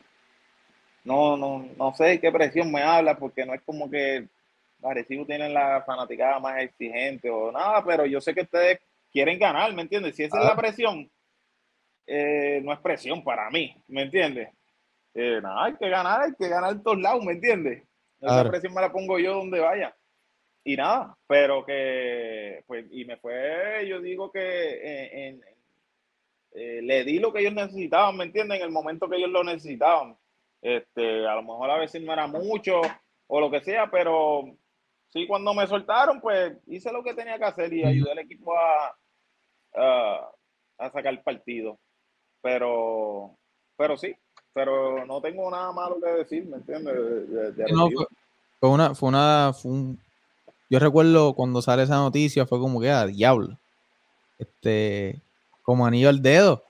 no, 1.03 1.37
no, 1.37 1.69
no 1.77 1.93
sé 1.95 2.21
qué 2.21 2.31
presión 2.31 2.71
me 2.71 2.81
habla, 2.81 3.19
porque 3.19 3.45
no 3.45 3.55
es 3.55 3.63
como 3.63 3.91
que 3.91 4.29
Arecibo 4.85 5.27
tienen 5.27 5.53
la 5.53 5.83
fanaticada 5.83 6.39
más 6.39 6.63
exigente 6.63 7.29
o 7.29 7.51
nada, 7.51 7.85
pero 7.85 8.07
yo 8.07 8.21
sé 8.21 8.33
que 8.35 8.43
ustedes 8.43 8.79
quieren 9.11 9.37
ganar, 9.37 9.75
¿me 9.75 9.83
entiendes? 9.83 10.15
Si 10.15 10.23
esa 10.23 10.39
es 10.39 10.45
la 10.45 10.55
presión, 10.55 11.11
eh, 12.07 12.61
no 12.63 12.73
es 12.73 12.79
presión 12.79 13.25
para 13.25 13.51
mí, 13.51 13.75
¿me 13.89 14.03
entiendes? 14.03 14.51
Eh, 15.13 15.41
nada, 15.43 15.65
hay 15.65 15.75
que 15.75 15.89
ganar, 15.89 16.21
hay 16.21 16.35
que 16.39 16.47
ganar 16.47 16.71
en 16.71 16.85
todos 16.85 17.01
lados, 17.01 17.25
¿me 17.25 17.33
entiendes? 17.33 17.83
Esa 18.21 18.49
presión 18.49 18.75
me 18.75 18.81
la 18.81 18.93
pongo 18.93 19.19
yo 19.19 19.35
donde 19.35 19.59
vaya. 19.59 19.93
Y 20.69 20.77
nada, 20.77 21.17
pero 21.27 21.65
que, 21.65 22.63
pues, 22.67 22.85
y 22.91 23.07
me 23.07 23.17
fue, 23.17 23.87
yo 23.89 24.03
digo 24.03 24.31
que 24.31 24.39
eh, 24.43 25.29
en- 25.29 25.41
eh, 26.53 26.83
le 26.83 27.05
di 27.05 27.19
lo 27.21 27.33
que 27.33 27.41
ellos 27.41 27.55
necesitaban, 27.55 28.19
¿me 28.19 28.25
entienden? 28.25 28.59
En 28.59 28.65
el 28.67 28.71
momento 28.71 29.09
que 29.09 29.17
ellos 29.17 29.31
lo 29.31 29.43
necesitaban. 29.43 30.15
Este, 30.61 31.27
a 31.27 31.37
lo 31.37 31.43
mejor 31.43 31.71
a 31.71 31.79
veces 31.79 32.03
no 32.03 32.13
era 32.13 32.27
mucho 32.27 32.83
o 33.29 33.41
lo 33.41 33.51
que 33.51 33.63
sea, 33.63 33.91
pero 33.91 34.45
sí, 35.09 35.27
cuando 35.27 35.55
me 35.55 35.67
soltaron, 35.67 36.21
pues 36.21 36.59
hice 36.67 36.93
lo 36.93 37.03
que 37.03 37.15
tenía 37.15 37.39
que 37.39 37.45
hacer 37.47 37.73
y 37.73 37.83
ayudé 37.85 38.13
al 38.13 38.19
equipo 38.19 38.53
a, 38.55 38.95
a, 39.75 40.31
a 40.77 40.91
sacar 40.91 41.15
el 41.15 41.23
partido. 41.23 41.79
Pero, 42.43 43.39
pero 43.75 43.97
sí, 43.97 44.15
pero 44.53 45.07
no 45.07 45.23
tengo 45.23 45.51
nada 45.51 45.73
malo 45.73 45.97
que 45.99 46.11
decir, 46.11 46.45
¿me 46.45 46.59
entiendes? 46.59 46.95
De- 46.95 47.27
de- 47.27 47.53
de 47.53 47.67
Sí, 47.67 47.73
no, 47.73 47.85
Arecibo. 47.85 48.01
fue, 48.03 48.07
fue 48.61 48.69
una, 48.69 48.95
fue 48.95 49.09
una, 49.09 49.53
fue 49.55 49.71
un- 49.73 50.08
yo 50.71 50.79
recuerdo 50.79 51.35
cuando 51.35 51.63
sale 51.63 51.85
esa 51.85 51.97
noticia, 51.97 52.47
fue 52.47 52.59
como 52.59 52.81
que 52.81 52.91
a 52.91 53.07
diablo. 53.07 53.59
Este, 54.39 55.21
como 55.63 55.87
anillo 55.87 56.09
al 56.09 56.23
dedo. 56.23 56.65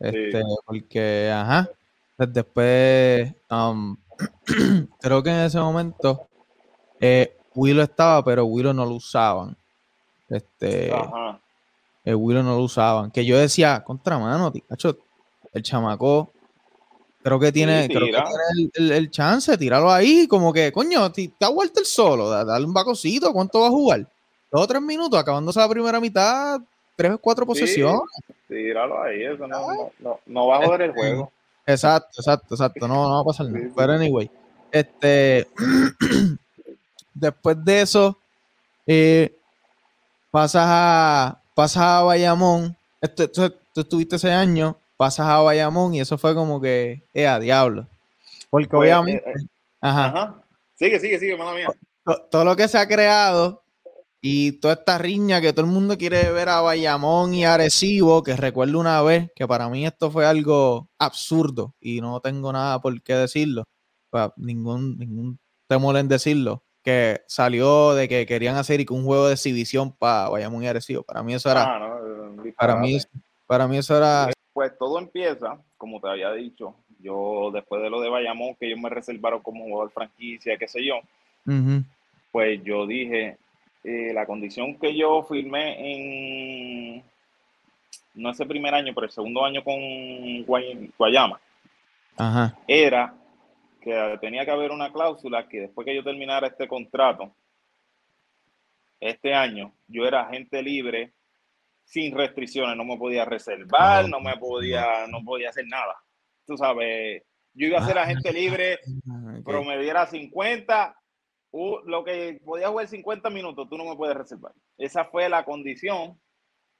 Este, 0.00 0.42
porque, 0.66 1.30
ajá. 1.32 1.68
pues 2.16 2.32
Después, 2.32 3.32
um, 3.50 3.96
creo 5.00 5.22
que 5.22 5.30
en 5.30 5.40
ese 5.40 5.58
momento, 5.58 6.26
eh, 7.00 7.36
Willow 7.54 7.84
estaba, 7.84 8.24
pero 8.24 8.44
Willow 8.46 8.72
no 8.72 8.84
lo 8.84 8.94
usaban. 8.94 9.56
Este, 10.28 10.92
Ajá. 10.92 11.38
el 12.04 12.14
Willow 12.16 12.42
no 12.42 12.56
lo 12.56 12.62
usaban. 12.62 13.10
Que 13.10 13.24
yo 13.24 13.38
decía, 13.38 13.84
contra 13.84 14.18
mano, 14.18 14.52
el 15.52 15.62
chamaco, 15.62 16.32
creo 17.22 17.38
que 17.38 17.52
tiene, 17.52 17.86
creo 17.88 18.06
que 18.06 18.12
tiene 18.12 18.70
el, 18.76 18.84
el- 18.84 18.92
el 18.92 19.10
chance, 19.10 19.56
tíralo 19.58 19.90
ahí, 19.92 20.26
como 20.28 20.52
que, 20.52 20.72
coño, 20.72 21.10
te 21.12 21.32
ha 21.40 21.48
vuelto 21.48 21.80
el 21.80 21.86
solo, 21.86 22.28
da- 22.28 22.44
dale 22.44 22.64
un 22.66 22.72
bacocito, 22.74 23.32
¿cuánto 23.32 23.60
va 23.60 23.66
a 23.68 23.70
jugar? 23.70 24.00
Dos 24.50 24.62
o 24.62 24.66
tres 24.66 24.82
minutos, 24.82 25.18
acabándose 25.18 25.58
la 25.60 25.68
primera 25.68 26.00
mitad, 26.00 26.60
tres 26.96 27.12
o 27.12 27.18
cuatro 27.18 27.46
posesiones. 27.46 28.00
Sí, 28.26 28.34
tíralo 28.48 29.02
ahí, 29.02 29.22
eso 29.24 29.46
no, 29.46 29.60
no, 29.72 29.90
no, 30.00 30.20
no 30.26 30.46
va 30.46 30.56
a 30.58 30.66
joder 30.66 30.82
el 30.82 30.92
juego. 30.92 31.32
Exacto, 31.66 32.08
exacto, 32.18 32.54
exacto, 32.54 32.88
no, 32.88 32.94
no 33.08 33.14
va 33.14 33.20
a 33.20 33.24
pasar 33.24 33.46
nada. 33.50 33.66
Pero 33.74 33.92
anyway, 33.92 34.30
este, 34.70 35.46
después 37.14 37.56
de 37.64 37.82
eso, 37.82 38.18
eh, 38.86 39.34
pasas 40.30 40.64
a, 40.66 41.40
pasas 41.54 41.82
a 41.82 42.02
Bayamón, 42.02 42.76
esto, 43.00 43.24
esto- 43.24 43.52
tú 43.74 43.80
estuviste 43.80 44.16
ese 44.16 44.30
año, 44.30 44.76
pasas 45.02 45.26
a 45.26 45.40
Bayamón 45.40 45.94
y 45.94 46.00
eso 46.00 46.16
fue 46.16 46.32
como 46.32 46.60
que, 46.60 47.08
eh, 47.12 47.26
a 47.26 47.40
diablo. 47.40 47.88
Porque 48.50 48.68
Pues, 48.68 48.82
obviamente, 48.82 49.28
eh, 49.28 49.32
eh, 49.36 49.46
ajá, 49.80 50.04
Ajá. 50.06 50.44
Sigue, 50.76 51.00
sigue, 51.00 51.18
sigue, 51.18 51.36
mala 51.36 51.54
mía. 51.54 51.66
to- 52.04 52.28
todo 52.30 52.44
lo 52.44 52.54
que 52.54 52.68
se 52.68 52.78
ha 52.78 52.86
creado 52.86 53.64
y 54.20 54.60
toda 54.60 54.74
esta 54.74 54.98
riña 54.98 55.40
que 55.40 55.52
todo 55.52 55.64
el 55.66 55.72
mundo 55.72 55.98
quiere 55.98 56.30
ver 56.30 56.48
a 56.50 56.60
Bayamón 56.60 57.34
y 57.34 57.44
Arecibo, 57.44 58.22
que 58.22 58.36
recuerdo 58.36 58.78
una 58.78 59.02
vez 59.02 59.28
que 59.34 59.48
para 59.48 59.68
mí 59.68 59.84
esto 59.84 60.08
fue 60.12 60.24
algo 60.24 60.88
absurdo 61.00 61.74
y 61.80 62.00
no 62.00 62.20
tengo 62.20 62.52
nada 62.52 62.80
por 62.80 63.02
qué 63.02 63.14
decirlo, 63.16 63.64
ningún, 64.36 64.98
ningún 64.98 65.40
temor 65.68 65.96
en 65.96 66.06
decirlo, 66.06 66.62
que 66.84 67.22
salió 67.26 67.94
de 67.94 68.08
que 68.08 68.24
querían 68.24 68.54
hacer 68.54 68.86
un 68.90 69.04
juego 69.04 69.26
de 69.26 69.34
exhibición 69.34 69.96
para 69.96 70.28
Bayamón 70.28 70.62
y 70.62 70.68
Arecibo. 70.68 71.02
Para 71.02 71.24
mí 71.24 71.34
eso 71.34 71.50
era, 71.50 71.64
Ah, 71.74 71.78
no, 71.80 72.42
para 72.56 72.76
mí, 72.76 72.98
para 73.48 73.66
mí 73.66 73.78
eso 73.78 73.96
era, 73.96 74.30
Pues 74.52 74.76
todo 74.78 74.98
empieza, 74.98 75.58
como 75.78 76.00
te 76.00 76.08
había 76.08 76.32
dicho, 76.32 76.74
yo 77.00 77.50
después 77.52 77.82
de 77.82 77.90
lo 77.90 78.00
de 78.00 78.10
Bayamón, 78.10 78.54
que 78.54 78.66
ellos 78.66 78.78
me 78.78 78.90
reservaron 78.90 79.40
como 79.42 79.64
jugador 79.64 79.90
franquicia, 79.92 80.56
qué 80.58 80.68
sé 80.68 80.84
yo, 80.84 80.96
pues 82.30 82.62
yo 82.62 82.86
dije, 82.86 83.36
eh, 83.84 84.12
la 84.14 84.26
condición 84.26 84.76
que 84.78 84.94
yo 84.96 85.22
firmé 85.24 86.94
en, 86.98 87.02
no 88.14 88.30
ese 88.30 88.46
primer 88.46 88.74
año, 88.74 88.92
pero 88.94 89.06
el 89.06 89.12
segundo 89.12 89.44
año 89.44 89.64
con 89.64 89.74
Guay- 90.46 90.92
Guayama, 90.98 91.40
ajá, 92.16 92.58
era 92.68 93.14
que 93.80 94.18
tenía 94.20 94.44
que 94.44 94.50
haber 94.50 94.70
una 94.70 94.92
cláusula 94.92 95.48
que 95.48 95.60
después 95.62 95.84
que 95.84 95.94
yo 95.94 96.04
terminara 96.04 96.46
este 96.46 96.68
contrato, 96.68 97.32
este 99.00 99.34
año, 99.34 99.72
yo 99.88 100.06
era 100.06 100.20
agente 100.22 100.62
libre 100.62 101.10
sin 101.92 102.16
restricciones, 102.16 102.74
no 102.74 102.84
me 102.84 102.96
podía 102.96 103.26
reservar, 103.26 104.08
no 104.08 104.18
me 104.18 104.34
podía, 104.38 105.06
no 105.08 105.22
podía 105.22 105.50
hacer 105.50 105.66
nada. 105.66 105.94
Tú 106.46 106.56
sabes, 106.56 107.22
yo 107.52 107.66
iba 107.66 107.80
a 107.80 107.86
ser 107.86 107.98
agente 107.98 108.32
libre, 108.32 108.78
promediera 109.44 110.06
50, 110.06 110.96
u- 111.50 111.80
lo 111.84 112.02
que 112.02 112.40
podía 112.42 112.68
jugar 112.70 112.88
50 112.88 113.28
minutos, 113.28 113.68
tú 113.68 113.76
no 113.76 113.84
me 113.84 113.94
puedes 113.94 114.16
reservar. 114.16 114.52
Esa 114.78 115.04
fue 115.04 115.28
la 115.28 115.44
condición 115.44 116.18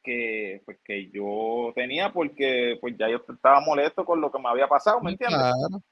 que, 0.02 0.62
pues, 0.64 0.78
que 0.82 1.10
yo 1.10 1.72
tenía 1.74 2.10
porque 2.10 2.78
pues 2.80 2.96
ya 2.98 3.08
yo 3.10 3.18
estaba 3.28 3.60
molesto 3.60 4.06
con 4.06 4.18
lo 4.18 4.32
que 4.32 4.38
me 4.40 4.48
había 4.48 4.66
pasado, 4.66 4.98
¿me 5.02 5.10
entiendes? 5.12 5.38
claro. 5.38 5.82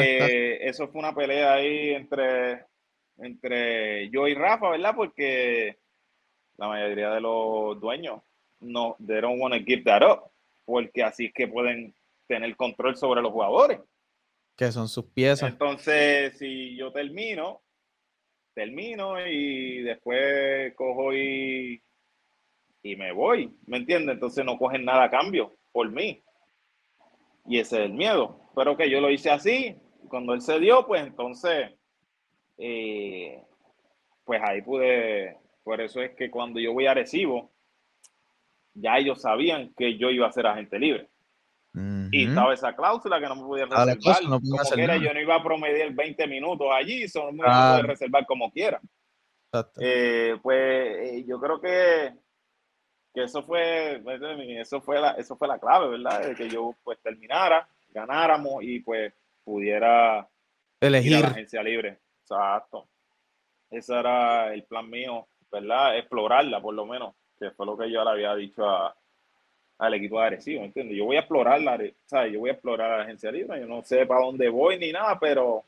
Esta- 0.00 0.26
Eh, 0.26 0.58
eso 0.68 0.88
fue 0.88 0.98
una 0.98 1.14
pelea 1.14 1.54
ahí 1.54 1.90
entre, 1.90 2.66
entre 3.18 4.10
yo 4.10 4.26
y 4.26 4.34
Rafa, 4.34 4.70
¿verdad? 4.70 4.94
Porque 4.96 5.78
la 6.56 6.68
mayoría 6.68 7.10
de 7.10 7.20
los 7.20 7.80
dueños 7.80 8.20
no, 8.64 8.96
they 9.04 9.20
don't 9.20 9.40
want 9.40 9.54
to 9.54 9.60
give 9.60 9.84
that 9.84 10.02
up, 10.02 10.30
porque 10.64 11.02
así 11.02 11.26
es 11.26 11.34
que 11.34 11.46
pueden 11.46 11.94
tener 12.26 12.56
control 12.56 12.96
sobre 12.96 13.22
los 13.22 13.32
jugadores. 13.32 13.80
que 14.56 14.72
son 14.72 14.88
sus 14.88 15.04
piezas. 15.06 15.50
Entonces, 15.50 16.38
si 16.38 16.76
yo 16.76 16.92
termino, 16.92 17.60
termino 18.54 19.24
y 19.26 19.82
después 19.82 20.74
cojo 20.74 21.12
y, 21.12 21.82
y 22.82 22.96
me 22.96 23.12
voy, 23.12 23.52
¿me 23.66 23.78
entiendes? 23.78 24.14
Entonces 24.14 24.44
no 24.44 24.56
cogen 24.58 24.84
nada 24.84 25.04
a 25.04 25.10
cambio 25.10 25.52
por 25.72 25.90
mí. 25.90 26.22
Y 27.46 27.58
ese 27.58 27.76
es 27.76 27.84
el 27.86 27.94
miedo. 27.94 28.40
Pero 28.54 28.76
que 28.76 28.88
yo 28.88 29.00
lo 29.00 29.10
hice 29.10 29.30
así, 29.30 29.76
cuando 30.08 30.32
él 30.32 30.40
se 30.40 30.58
dio, 30.60 30.86
pues 30.86 31.02
entonces, 31.02 31.72
eh, 32.56 33.42
pues 34.24 34.40
ahí 34.42 34.62
pude, 34.62 35.36
por 35.64 35.80
eso 35.80 36.00
es 36.00 36.14
que 36.14 36.30
cuando 36.30 36.60
yo 36.60 36.72
voy 36.72 36.86
a 36.86 36.92
Arecibo, 36.92 37.50
ya 38.74 38.98
ellos 38.98 39.20
sabían 39.22 39.72
que 39.76 39.96
yo 39.98 40.10
iba 40.10 40.26
a 40.28 40.32
ser 40.32 40.46
agente 40.46 40.78
libre. 40.78 41.08
Y 42.12 42.28
estaba 42.28 42.54
esa 42.54 42.76
cláusula 42.76 43.18
que 43.18 43.26
no 43.26 43.34
me 43.34 43.42
podía 43.42 43.64
Ah, 43.72 43.84
reservar. 43.84 44.22
no 44.22 44.38
podía 44.40 44.58
como 44.62 44.70
quiera, 44.74 44.96
yo 44.96 45.12
no 45.12 45.20
iba 45.20 45.34
a 45.34 45.42
promediar 45.42 45.90
20 45.92 46.28
minutos 46.28 46.68
allí, 46.72 47.02
eso 47.02 47.24
no 47.24 47.32
me 47.32 47.38
iba 47.38 47.48
a 47.48 47.50
Claro. 47.52 47.72
poder 47.72 47.86
reservar 47.86 48.26
como 48.26 48.52
quiera. 48.52 48.80
Exacto. 49.52 49.80
Eh, 49.82 50.36
pues 50.40 50.96
eh, 51.00 51.24
yo 51.26 51.40
creo 51.40 51.60
que, 51.60 52.12
que 53.12 53.24
eso 53.24 53.42
fue 53.42 54.00
eso 54.60 54.80
fue 54.82 55.00
la 55.00 55.10
eso 55.12 55.36
fue 55.36 55.48
la 55.48 55.58
clave, 55.58 55.88
¿verdad? 55.88 56.28
De 56.28 56.34
que 56.36 56.48
yo 56.48 56.76
pues 56.84 57.00
terminara, 57.00 57.68
ganáramos 57.90 58.62
y 58.62 58.78
pues 58.80 59.12
pudiera 59.44 60.18
ir 60.80 60.84
a 60.84 60.86
Elegir. 60.86 61.20
la 61.20 61.28
agencia 61.28 61.60
libre. 61.62 61.98
Exacto. 62.22 62.88
Ese 63.70 63.98
era 63.98 64.54
el 64.54 64.62
plan 64.64 64.88
mío, 64.88 65.26
¿verdad? 65.54 65.96
Explorarla 65.96 66.60
por 66.60 66.74
lo 66.74 66.84
menos, 66.84 67.14
que 67.38 67.50
fue 67.52 67.64
lo 67.64 67.76
que 67.76 67.90
yo 67.90 68.02
le 68.04 68.10
había 68.10 68.34
dicho 68.34 68.68
a, 68.68 68.94
al 69.78 69.94
equipo 69.94 70.18
de 70.18 70.26
Arecibo, 70.26 70.64
¿entiendes? 70.64 70.96
Yo 70.96 71.04
voy 71.04 71.16
a 71.16 71.20
explorar 71.20 71.60
la, 71.60 71.78
¿sabes? 72.06 72.32
Yo 72.32 72.40
voy 72.40 72.50
a 72.50 72.54
explorar 72.54 72.98
la 72.98 73.04
agencia 73.04 73.30
libre, 73.30 73.60
yo 73.60 73.66
no 73.66 73.82
sé 73.82 74.04
para 74.06 74.24
dónde 74.24 74.48
voy 74.48 74.78
ni 74.78 74.92
nada, 74.92 75.18
pero 75.18 75.64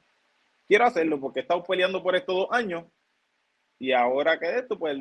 quiero 0.67 0.87
hacerlo 0.87 1.21
porque 1.21 1.41
he 1.41 1.43
estado 1.43 1.63
peleando 1.63 2.03
por 2.03 2.17
estos 2.17 2.35
dos 2.35 2.49
años 2.51 2.85
y 3.79 3.93
ahora 3.93 4.39
que 4.39 4.59
esto, 4.59 4.79
pues 4.79 4.99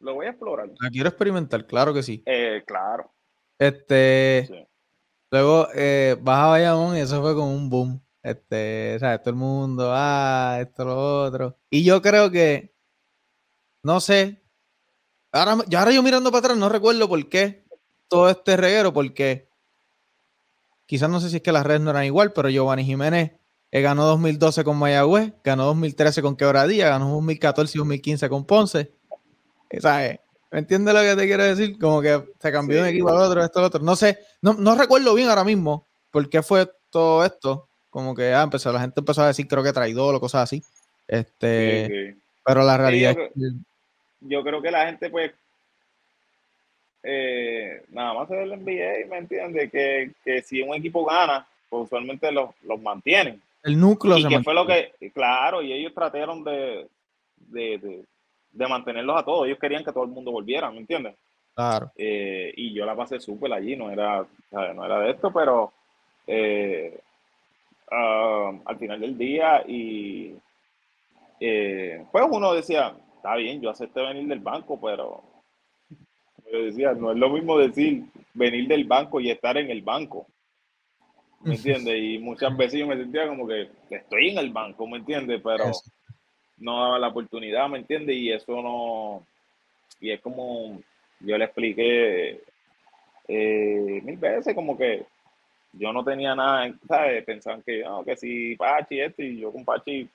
lo 0.00 0.14
voy 0.14 0.26
a 0.26 0.30
explorar. 0.30 0.68
La 0.80 0.90
quiero 0.90 1.08
experimentar, 1.08 1.66
claro 1.66 1.92
que 1.94 2.02
sí. 2.02 2.22
Eh, 2.26 2.62
claro. 2.66 3.10
Este, 3.58 4.68
luego 5.30 5.68
eh, 5.74 6.16
vas 6.20 6.38
a 6.38 6.46
Bayamón 6.48 6.96
y 6.96 7.00
eso 7.00 7.20
fue 7.22 7.34
como 7.34 7.52
un 7.52 7.70
boom. 7.70 8.00
Este, 8.22 8.98
¿sabes? 8.98 9.20
Todo 9.20 9.30
el 9.30 9.36
mundo, 9.36 9.90
ah, 9.94 10.58
esto, 10.60 10.84
lo 10.84 11.22
otro. 11.24 11.56
Y 11.70 11.84
yo 11.84 12.02
creo 12.02 12.30
que, 12.30 12.74
no 13.86 14.00
sé, 14.00 14.42
ahora, 15.30 15.58
yo 15.68 15.78
ahora 15.78 15.92
yo 15.92 16.02
mirando 16.02 16.32
para 16.32 16.40
atrás 16.40 16.58
no 16.58 16.68
recuerdo 16.68 17.08
por 17.08 17.28
qué 17.28 17.64
todo 18.08 18.28
este 18.28 18.56
reguero, 18.56 18.92
porque 18.92 19.48
quizás 20.86 21.08
no 21.08 21.20
sé 21.20 21.30
si 21.30 21.36
es 21.36 21.42
que 21.42 21.52
las 21.52 21.64
redes 21.64 21.82
no 21.82 21.90
eran 21.90 22.04
igual, 22.04 22.32
pero 22.32 22.48
Giovanni 22.48 22.84
Jiménez 22.84 23.30
eh, 23.70 23.82
ganó 23.82 24.04
2012 24.06 24.64
con 24.64 24.76
Mayagüez, 24.76 25.34
ganó 25.44 25.66
2013 25.66 26.20
con 26.20 26.34
Quebradía, 26.34 26.88
ganó 26.88 27.12
2014 27.12 27.76
y 27.76 27.78
2015 27.78 28.28
con 28.28 28.44
Ponce. 28.44 28.92
Eh, 29.70 29.80
¿Sabes? 29.80 30.18
¿Me 30.50 30.58
entiendes 30.58 30.92
lo 30.92 31.00
que 31.02 31.14
te 31.14 31.26
quiero 31.28 31.44
decir? 31.44 31.78
Como 31.78 32.02
que 32.02 32.24
se 32.40 32.50
cambió 32.50 32.78
de 32.78 32.82
un 32.82 32.88
equipo 32.88 33.08
al 33.10 33.18
otro, 33.18 33.44
esto, 33.44 33.60
al 33.60 33.66
otro. 33.66 33.84
No 33.84 33.94
sé, 33.94 34.18
no, 34.42 34.54
no 34.54 34.74
recuerdo 34.74 35.14
bien 35.14 35.28
ahora 35.28 35.44
mismo 35.44 35.86
por 36.10 36.28
qué 36.28 36.42
fue 36.42 36.68
todo 36.90 37.24
esto. 37.24 37.68
Como 37.88 38.16
que 38.16 38.34
ah, 38.34 38.42
empezó, 38.42 38.72
la 38.72 38.80
gente 38.80 38.98
empezó 38.98 39.22
a 39.22 39.28
decir, 39.28 39.46
creo 39.46 39.62
que 39.62 39.72
traidor 39.72 40.12
o 40.12 40.20
cosas 40.20 40.42
así. 40.42 40.64
Este, 41.06 41.86
Sí, 41.86 42.14
sí. 42.14 42.22
Pero 42.46 42.62
la 42.62 42.76
realidad 42.76 43.10
es 43.10 43.16
que 43.16 43.50
yo 44.20 44.42
creo 44.42 44.62
que 44.62 44.70
la 44.70 44.86
gente, 44.86 45.10
pues, 45.10 45.32
eh, 47.02 47.82
nada 47.90 48.14
más 48.14 48.28
se 48.28 48.36
ve 48.36 48.42
el 48.42 48.56
NBA, 48.56 49.08
¿me 49.08 49.18
entiendes? 49.18 49.70
Que, 49.70 50.10
que 50.24 50.42
si 50.42 50.62
un 50.62 50.74
equipo 50.74 51.04
gana, 51.04 51.46
pues 51.68 51.84
usualmente 51.84 52.30
los, 52.32 52.50
los 52.62 52.80
mantienen. 52.80 53.40
el 53.62 53.78
núcleo 53.78 54.18
Y 54.18 54.22
se 54.22 54.28
que 54.28 54.42
fue 54.42 54.54
lo 54.54 54.66
que, 54.66 54.92
claro, 55.14 55.62
y 55.62 55.72
ellos 55.72 55.94
trataron 55.94 56.42
de, 56.42 56.88
de, 57.36 57.78
de, 57.78 58.04
de 58.52 58.68
mantenerlos 58.68 59.16
a 59.16 59.24
todos. 59.24 59.46
Ellos 59.46 59.58
querían 59.58 59.84
que 59.84 59.92
todo 59.92 60.04
el 60.04 60.10
mundo 60.10 60.32
volviera, 60.32 60.70
¿me 60.70 60.78
entiendes? 60.78 61.14
Claro. 61.54 61.90
Eh, 61.96 62.52
y 62.56 62.74
yo 62.74 62.84
la 62.84 62.94
pasé 62.94 63.18
súper 63.18 63.52
allí, 63.52 63.76
no 63.76 63.90
era, 63.90 64.26
no 64.50 64.84
era 64.84 65.00
de 65.00 65.10
esto, 65.12 65.32
pero 65.32 65.72
eh, 66.26 66.98
ah, 67.90 68.52
al 68.64 68.76
final 68.76 69.00
del 69.00 69.16
día 69.16 69.62
y 69.66 70.34
eh, 71.40 72.04
pues 72.12 72.24
uno 72.30 72.52
decía, 72.52 72.94
está 73.26 73.34
bien, 73.34 73.60
yo 73.60 73.70
acepté 73.70 74.00
venir 74.02 74.28
del 74.28 74.38
banco, 74.38 74.80
pero 74.80 75.20
yo 76.52 76.62
decía, 76.62 76.92
no 76.92 77.10
es 77.10 77.18
lo 77.18 77.28
mismo 77.28 77.58
decir 77.58 78.04
venir 78.32 78.68
del 78.68 78.84
banco 78.84 79.20
y 79.20 79.32
estar 79.32 79.56
en 79.56 79.68
el 79.68 79.82
banco, 79.82 80.28
¿me 81.40 81.56
entiendes? 81.56 81.96
Y 82.00 82.18
muchas 82.20 82.56
veces 82.56 82.78
yo 82.78 82.86
me 82.86 82.96
sentía 82.96 83.26
como 83.26 83.48
que 83.48 83.68
estoy 83.90 84.28
en 84.28 84.38
el 84.38 84.52
banco, 84.52 84.86
¿me 84.86 84.98
entiendes? 84.98 85.40
Pero 85.42 85.64
no 86.58 86.80
daba 86.80 87.00
la 87.00 87.08
oportunidad, 87.08 87.68
¿me 87.68 87.78
entiendes? 87.78 88.14
Y 88.14 88.30
eso 88.30 88.62
no, 88.62 89.26
y 89.98 90.12
es 90.12 90.20
como 90.20 90.80
yo 91.18 91.36
le 91.36 91.46
expliqué 91.46 92.40
eh, 93.26 94.00
mil 94.04 94.18
veces 94.18 94.54
como 94.54 94.78
que 94.78 95.04
yo 95.72 95.92
no 95.92 96.04
tenía 96.04 96.36
nada, 96.36 96.72
¿sabes? 96.86 97.24
Pensaban 97.24 97.60
que, 97.62 97.82
no, 97.82 98.04
que 98.04 98.16
si 98.16 98.54
Pachi 98.54 99.00
esto 99.00 99.20
y 99.20 99.40
yo 99.40 99.50
con 99.50 99.64
Pachi, 99.64 100.08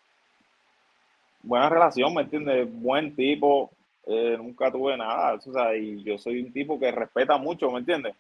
buena 1.44 1.70
relación, 1.70 2.14
¿me 2.14 2.22
entiendes? 2.24 2.68
Buen 2.72 3.16
tipo, 3.16 3.72
eh, 4.08 4.36
nunca 4.38 4.72
tuve 4.72 4.98
nada, 4.98 5.34
o 5.36 5.40
sea, 5.54 5.76
y 5.76 6.04
yo 6.04 6.18
soy 6.18 6.42
un 6.42 6.52
tipo 6.52 6.80
que 6.80 6.92
respeta 6.92 7.38
mucho, 7.38 7.72
¿me 7.72 7.80
entiendes? 7.80 8.16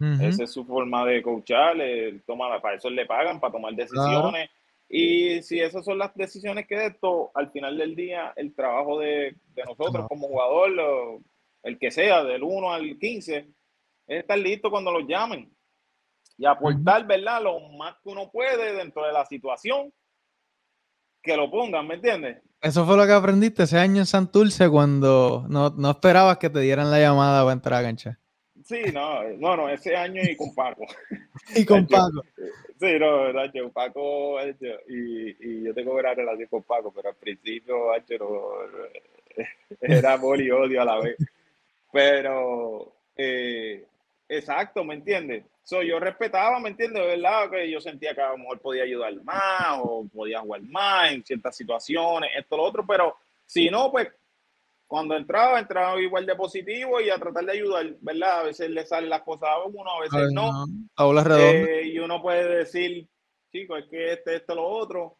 Ujú. 0.00 0.22
Esa 0.24 0.44
es 0.44 0.52
su 0.52 0.64
forma 0.64 1.04
de 1.06 1.22
coachar, 1.22 1.80
él 1.80 2.22
toma, 2.26 2.60
para 2.60 2.76
eso 2.76 2.90
le 2.90 3.06
pagan, 3.06 3.38
para 3.40 3.52
tomar 3.52 3.72
decisiones. 3.74 4.50
Y 4.88 5.42
si 5.42 5.58
esas 5.60 5.84
son 5.84 5.96
las 5.98 6.14
decisiones 6.14 6.66
que 6.66 6.76
de 6.76 6.86
esto, 6.88 7.30
al 7.34 7.50
final 7.50 7.78
del 7.78 7.94
día, 7.96 8.32
el 8.36 8.54
trabajo 8.54 8.98
de, 8.98 9.34
de 9.54 9.62
nosotros 9.64 10.06
como 10.08 10.28
jugador, 10.28 10.70
lo- 10.70 11.20
el 11.62 11.78
que 11.78 11.90
sea, 11.90 12.24
del 12.24 12.42
1 12.42 12.72
al 12.72 12.98
15, 12.98 13.36
es 14.08 14.20
estar 14.20 14.36
listo 14.38 14.70
cuando 14.70 14.90
los 14.90 15.06
llamen 15.06 15.48
y 16.36 16.44
aportar, 16.44 17.06
¿verdad? 17.06 17.40
Lo 17.42 17.60
más 17.60 17.94
que 18.02 18.08
uno 18.10 18.28
puede 18.30 18.74
dentro 18.74 19.06
de 19.06 19.12
la 19.12 19.24
situación, 19.24 19.92
que 21.22 21.36
lo 21.36 21.50
pongan, 21.50 21.86
¿me 21.86 21.94
entiendes? 21.94 22.38
Eso 22.60 22.86
fue 22.86 22.96
lo 22.96 23.06
que 23.06 23.12
aprendiste 23.12 23.64
ese 23.64 23.78
año 23.78 23.98
en 23.98 24.06
Santurce 24.06 24.68
cuando 24.68 25.46
no, 25.48 25.70
no 25.70 25.90
esperabas 25.90 26.38
que 26.38 26.50
te 26.50 26.60
dieran 26.60 26.90
la 26.90 27.00
llamada 27.00 27.42
para 27.42 27.52
entrar 27.52 27.80
a 27.80 27.82
cancha. 27.82 28.18
Sí, 28.64 28.80
no, 28.92 29.24
no, 29.38 29.56
no, 29.56 29.68
ese 29.68 29.96
año 29.96 30.22
y 30.22 30.36
con 30.36 30.54
Paco. 30.54 30.86
Y 31.56 31.64
con 31.64 31.86
Paco. 31.86 32.22
Sí, 32.78 32.98
no, 32.98 33.32
Nacho, 33.32 33.70
Paco, 33.72 34.38
Nacho, 34.38 34.80
y, 34.88 35.30
y 35.40 35.64
yo 35.64 35.74
tengo 35.74 35.92
buena 35.92 36.14
relación 36.14 36.48
con 36.48 36.62
Paco, 36.62 36.92
pero 36.94 37.08
al 37.08 37.16
principio, 37.16 37.90
Nacho, 37.92 38.18
no, 38.18 39.44
era 39.80 40.12
amor 40.12 40.40
y 40.40 40.50
odio 40.50 40.82
a 40.82 40.84
la 40.84 41.00
vez. 41.00 41.16
Pero, 41.92 42.92
eh, 43.16 43.84
exacto, 44.36 44.84
¿me 44.84 44.94
entiendes? 44.94 45.44
So, 45.62 45.82
yo 45.82 46.00
respetaba, 46.00 46.58
¿me 46.58 46.70
entiendes? 46.70 47.02
¿Verdad? 47.04 47.50
Que 47.50 47.70
yo 47.70 47.80
sentía 47.80 48.14
que 48.14 48.20
a 48.20 48.30
lo 48.30 48.38
mejor 48.38 48.60
podía 48.60 48.82
ayudar 48.82 49.14
más 49.22 49.78
o 49.82 50.06
podía 50.12 50.40
jugar 50.40 50.62
más 50.62 51.12
en 51.12 51.24
ciertas 51.24 51.56
situaciones, 51.56 52.30
esto, 52.36 52.56
lo 52.56 52.64
otro, 52.64 52.84
pero 52.86 53.16
si 53.46 53.70
no, 53.70 53.90
pues 53.90 54.08
cuando 54.86 55.16
entraba, 55.16 55.58
entraba 55.58 56.00
igual 56.00 56.26
de 56.26 56.36
positivo 56.36 57.00
y 57.00 57.08
a 57.08 57.18
tratar 57.18 57.44
de 57.46 57.52
ayudar, 57.52 57.94
¿verdad? 58.00 58.40
A 58.40 58.42
veces 58.42 58.68
le 58.68 58.84
salen 58.84 59.08
las 59.08 59.22
cosas 59.22 59.48
a 59.48 59.64
uno, 59.64 59.90
a 59.90 60.00
veces 60.00 60.20
Ay, 60.28 60.34
no. 60.34 60.52
no. 60.52 60.66
Aula 60.96 61.24
redonda. 61.24 61.70
Eh, 61.70 61.86
y 61.86 61.98
uno 61.98 62.20
puede 62.20 62.56
decir, 62.56 63.08
chico, 63.50 63.76
es 63.76 63.86
que 63.86 64.12
este, 64.12 64.36
esto, 64.36 64.54
lo 64.54 64.66
otro. 64.66 65.16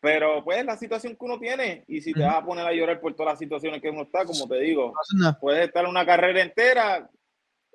Pero 0.00 0.42
pues 0.44 0.64
la 0.64 0.76
situación 0.76 1.14
que 1.14 1.24
uno 1.24 1.38
tiene, 1.38 1.84
y 1.88 2.00
si 2.00 2.12
te 2.12 2.22
vas 2.22 2.36
a 2.36 2.44
poner 2.44 2.66
a 2.66 2.72
llorar 2.72 3.00
por 3.00 3.14
todas 3.14 3.32
las 3.32 3.38
situaciones 3.38 3.82
que 3.82 3.90
uno 3.90 4.02
está, 4.02 4.24
como 4.24 4.46
te 4.46 4.60
digo, 4.60 4.92
puedes 5.40 5.66
estar 5.66 5.86
una 5.86 6.06
carrera 6.06 6.42
entera 6.42 7.08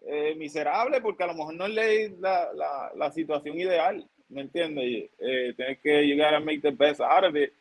eh, 0.05 0.35
miserable 0.35 0.99
porque 1.01 1.23
a 1.23 1.27
lo 1.27 1.34
mejor 1.34 1.53
no 1.55 1.65
es 1.65 2.11
la, 2.19 2.53
la, 2.53 2.91
la, 2.95 3.11
situación 3.11 3.57
ideal, 3.59 4.05
¿me 4.30 4.41
entiendes? 4.41 5.09
Eh, 5.19 5.53
tienes 5.55 5.80
que 5.80 6.01
llegar 6.03 6.34
a 6.35 6.39
make 6.39 6.59
the 6.59 6.71
best 6.71 7.01
out 7.01 7.23
of 7.25 7.35
it, 7.35 7.51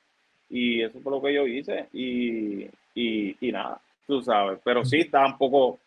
y 0.50 0.82
eso 0.82 1.00
fue 1.00 1.12
lo 1.12 1.22
que 1.22 1.34
yo 1.34 1.46
hice, 1.46 1.86
y, 1.92 2.64
y, 2.94 3.36
y 3.40 3.52
nada, 3.52 3.80
tú 4.06 4.22
sabes, 4.22 4.58
pero 4.64 4.84
sí 4.84 5.00
estaba 5.00 5.26
un 5.26 5.38
poco, 5.38 5.78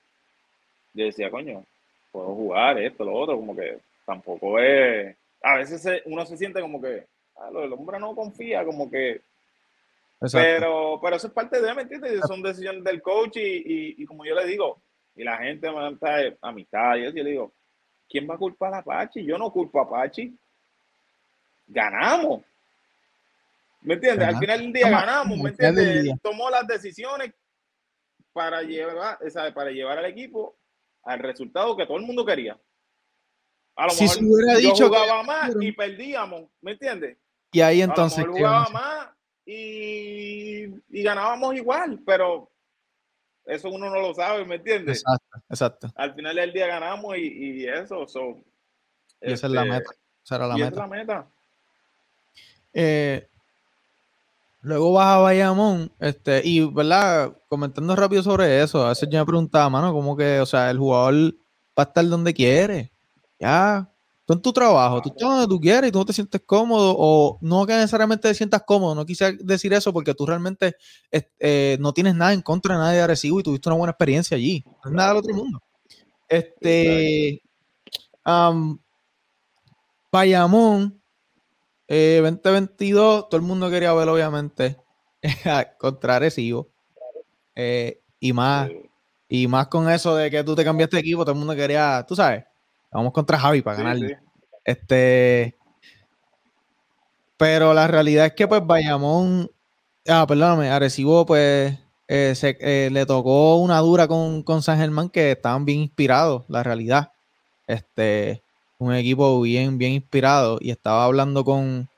yo 0.93 1.05
decía, 1.05 1.29
coño, 1.29 1.63
puedo 2.11 2.27
jugar 2.27 2.77
esto, 2.81 3.03
lo 3.03 3.13
otro, 3.13 3.35
como 3.35 3.55
que 3.55 3.77
tampoco 4.05 4.57
es, 4.59 5.15
a 5.41 5.57
veces 5.57 5.81
se- 5.81 6.01
uno 6.05 6.25
se 6.25 6.37
siente 6.37 6.61
como 6.61 6.81
que, 6.81 7.03
ah, 7.37 7.49
lo- 7.51 7.63
el 7.63 7.73
hombre 7.73 7.99
no 7.99 8.15
confía, 8.15 8.63
como 8.63 8.89
que, 8.89 9.21
Exacto. 10.21 10.37
pero, 10.47 10.99
pero 11.03 11.15
eso 11.17 11.27
es 11.27 11.33
parte 11.33 11.61
de, 11.61 11.73
¿me 11.73 11.81
entiendes? 11.81 12.21
Son 12.27 12.41
decisiones 12.41 12.83
del 12.83 13.01
coach 13.01 13.35
y, 13.37 13.41
y, 13.41 13.95
y 13.97 14.05
como 14.05 14.25
yo 14.25 14.33
le 14.33 14.47
digo, 14.47 14.79
y 15.15 15.23
la 15.23 15.37
gente 15.37 15.71
me 15.71 15.95
de 15.95 16.37
amistad, 16.41 16.95
y 16.97 17.03
eso, 17.05 17.15
yo 17.15 17.23
le 17.23 17.29
digo, 17.31 17.53
¿quién 18.09 18.29
va 18.29 18.35
a 18.35 18.37
culpar 18.37 18.73
a 18.73 18.83
Pachi? 18.83 19.25
Yo 19.25 19.37
no 19.37 19.51
culpo 19.51 19.79
a 19.79 19.89
Pachi. 19.89 20.35
Ganamos. 21.67 22.43
¿Me 23.81 23.93
entiendes? 23.95 24.27
Al 24.27 24.37
final 24.37 24.59
del 24.59 24.73
día 24.73 24.85
Toma, 24.85 24.99
ganamos, 25.01 25.37
¿me 25.39 25.49
entiendes? 25.49 25.87
Él 26.05 26.19
tomó 26.21 26.49
las 26.49 26.67
decisiones 26.67 27.33
para 28.33 28.61
llevar, 28.61 29.17
¿sabes? 29.29 29.53
para 29.53 29.71
llevar 29.71 29.97
al 29.99 30.05
equipo 30.05 30.55
al 31.03 31.19
resultado 31.19 31.77
que 31.77 31.85
todo 31.85 31.97
el 31.97 32.03
mundo 32.05 32.25
quería. 32.25 32.59
A 33.75 33.85
lo 33.85 33.91
Si 33.91 34.03
mejor 34.03 34.17
se 34.17 34.23
hubiera 34.25 34.53
yo 34.53 34.59
dicho 34.59 34.89
que- 34.91 34.97
jugaba 34.97 35.23
más 35.23 35.55
y 35.61 35.71
perdíamos, 35.71 36.45
¿me 36.61 36.71
entiendes? 36.71 37.17
Y 37.51 37.61
ahí 37.61 37.81
A 37.81 37.85
lo 37.85 37.91
entonces, 37.91 38.25
y 39.47 41.03
ganábamos 41.03 41.55
igual, 41.55 41.99
pero 42.05 42.49
eso 43.45 43.69
uno 43.69 43.89
no 43.89 43.99
lo 43.99 44.13
sabe, 44.13 44.45
¿me 44.45 44.55
entiendes? 44.55 44.99
Exacto, 44.99 45.41
exacto. 45.49 45.91
Al 45.95 46.13
final 46.13 46.35
del 46.35 46.53
día 46.53 46.67
ganamos 46.67 47.17
y, 47.17 47.61
y 47.61 47.67
eso. 47.67 48.07
so, 48.07 48.37
Y 49.21 49.33
esa 49.33 49.47
es 49.47 49.53
la 49.53 49.61
este, 49.61 49.73
meta. 49.73 49.91
Esa 50.23 50.35
era 50.35 50.47
la 50.47 50.57
y 50.57 50.61
esa 50.61 50.69
meta. 50.69 50.75
es 50.75 50.77
la 50.77 50.87
meta. 50.87 51.27
Eh, 52.73 53.27
luego 54.61 54.93
vas 54.93 55.15
a 55.15 55.19
Bayamón, 55.19 55.91
este, 55.99 56.41
y 56.43 56.65
verdad, 56.65 57.37
comentando 57.47 57.95
rápido 57.95 58.21
sobre 58.21 58.61
eso, 58.61 58.85
a 58.85 58.89
veces 58.89 59.07
yo 59.09 59.19
me 59.19 59.25
preguntaba, 59.25 59.69
mano, 59.69 59.93
como 59.93 60.17
que, 60.17 60.39
o 60.41 60.45
sea, 60.45 60.69
el 60.71 60.77
jugador 60.77 61.33
va 61.77 61.83
a 61.83 61.83
estar 61.83 62.05
donde 62.07 62.33
quiere. 62.33 62.91
Ya, 63.39 63.89
tú 64.25 64.33
en 64.33 64.41
tu 64.41 64.51
trabajo, 64.51 65.01
tú 65.01 65.09
estás 65.09 65.29
donde 65.29 65.47
tú 65.47 65.59
quieres 65.59 65.89
y 65.89 65.91
tú 65.91 65.99
no 65.99 66.05
te 66.05 66.13
sientes 66.13 66.41
cómodo, 66.45 66.95
o 66.97 67.37
no 67.41 67.65
que 67.65 67.73
necesariamente 67.73 68.27
te 68.27 68.33
sientas 68.33 68.63
cómodo, 68.65 68.95
no 68.95 69.05
quise 69.05 69.33
decir 69.39 69.73
eso 69.73 69.93
porque 69.93 70.13
tú 70.13 70.25
realmente 70.25 70.75
eh, 71.11 71.77
no 71.79 71.93
tienes 71.93 72.15
nada 72.15 72.33
en 72.33 72.41
contra 72.41 72.75
de 72.75 72.81
nadie 72.81 72.97
de 72.97 73.03
Arecibo 73.03 73.39
y 73.39 73.43
tuviste 73.43 73.69
una 73.69 73.77
buena 73.77 73.91
experiencia 73.91 74.35
allí. 74.35 74.63
No 74.83 74.89
es 74.89 74.95
nada 74.95 75.09
del 75.09 75.17
otro 75.17 75.35
mundo. 75.35 75.61
Este, 76.27 77.41
am, 78.23 78.79
Bayamón, 80.11 81.01
eh, 81.87 82.19
2022, 82.23 83.29
todo 83.29 83.37
el 83.37 83.45
mundo 83.45 83.69
quería 83.69 83.93
ver, 83.93 84.09
obviamente, 84.09 84.77
contra 85.79 86.15
Arecibo. 86.15 86.69
Eh, 87.55 88.01
y 88.19 88.33
más, 88.33 88.69
y 89.29 89.47
más 89.47 89.67
con 89.67 89.89
eso 89.89 90.15
de 90.15 90.31
que 90.31 90.43
tú 90.43 90.55
te 90.55 90.63
cambiaste 90.63 90.97
de 90.97 91.01
equipo, 91.01 91.23
todo 91.23 91.33
el 91.33 91.37
mundo 91.39 91.55
quería, 91.55 92.03
tú 92.07 92.15
sabes, 92.15 92.43
vamos 92.91 93.13
contra 93.13 93.37
Javi 93.39 93.61
para 93.61 93.77
Sí, 93.77 93.83
ganar. 93.83 93.97
sí. 93.97 94.13
Este. 94.63 95.55
Pero 97.37 97.73
la 97.73 97.87
realidad 97.87 98.27
es 98.27 98.33
que, 98.33 98.47
pues, 98.47 98.65
Bayamón, 98.65 99.49
ah, 100.07 100.25
perdóname, 100.27 100.69
Arecibo, 100.69 101.25
pues, 101.25 101.77
eh, 102.07 102.33
se- 102.35 102.57
eh, 102.61 102.89
le 102.91 103.05
tocó 103.05 103.57
una 103.57 103.79
dura 103.79 104.07
con, 104.07 104.41
con 104.43 104.61
San 104.63 104.77
Germán 104.77 105.09
que 105.09 105.31
estaban 105.31 105.65
bien 105.65 105.79
inspirados, 105.81 106.45
la 106.47 106.63
realidad. 106.63 107.11
Este, 107.67 108.41
un 108.77 108.93
equipo 108.93 109.41
bien, 109.41 109.77
bien 109.77 109.93
inspirado. 109.93 110.59
Y 110.61 110.69
estaba 110.71 111.03
hablando 111.05 111.43
con 111.43 111.89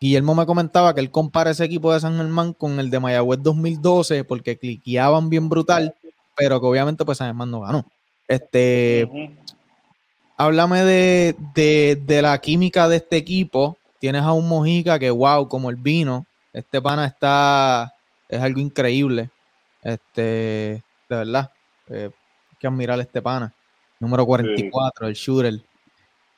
Guillermo, 0.00 0.34
me 0.34 0.44
comentaba 0.46 0.94
que 0.94 1.00
él 1.00 1.10
compara 1.10 1.52
ese 1.52 1.64
equipo 1.64 1.92
de 1.94 2.00
San 2.00 2.16
Germán 2.16 2.52
con 2.52 2.78
el 2.80 2.90
de 2.90 3.00
Mayagüez 3.00 3.40
2012 3.42 4.24
porque 4.24 4.58
cliqueaban 4.58 5.30
bien 5.30 5.48
brutal, 5.48 5.94
pero 6.36 6.60
que 6.60 6.66
obviamente, 6.66 7.04
pues, 7.04 7.18
San 7.18 7.28
Germán 7.28 7.50
no 7.50 7.60
ganó. 7.60 7.86
Este, 8.28 9.08
háblame 10.44 10.82
de, 10.84 11.36
de- 11.54 11.96
de 12.04 12.22
la 12.22 12.38
química 12.38 12.88
de 12.88 12.96
este 12.96 13.16
equipo. 13.16 13.76
Tienes 13.98 14.22
a 14.22 14.32
un 14.32 14.48
Mojica 14.48 14.98
que, 14.98 15.10
wow, 15.10 15.48
como 15.48 15.70
el 15.70 15.76
vino. 15.76 16.26
Este 16.52 16.80
pana 16.82 17.06
está, 17.06 17.92
es 18.28 18.40
algo 18.40 18.60
increíble. 18.60 19.30
Este, 19.82 20.20
de 21.08 21.16
verdad. 21.16 21.50
eh, 21.88 22.10
hay 22.12 22.56
que 22.58 22.66
admirar 22.66 22.98
a 22.98 23.02
este 23.02 23.22
pana. 23.22 23.52
Número 24.00 24.24
44, 24.26 25.06
el 25.06 25.14
shooter. 25.14 25.60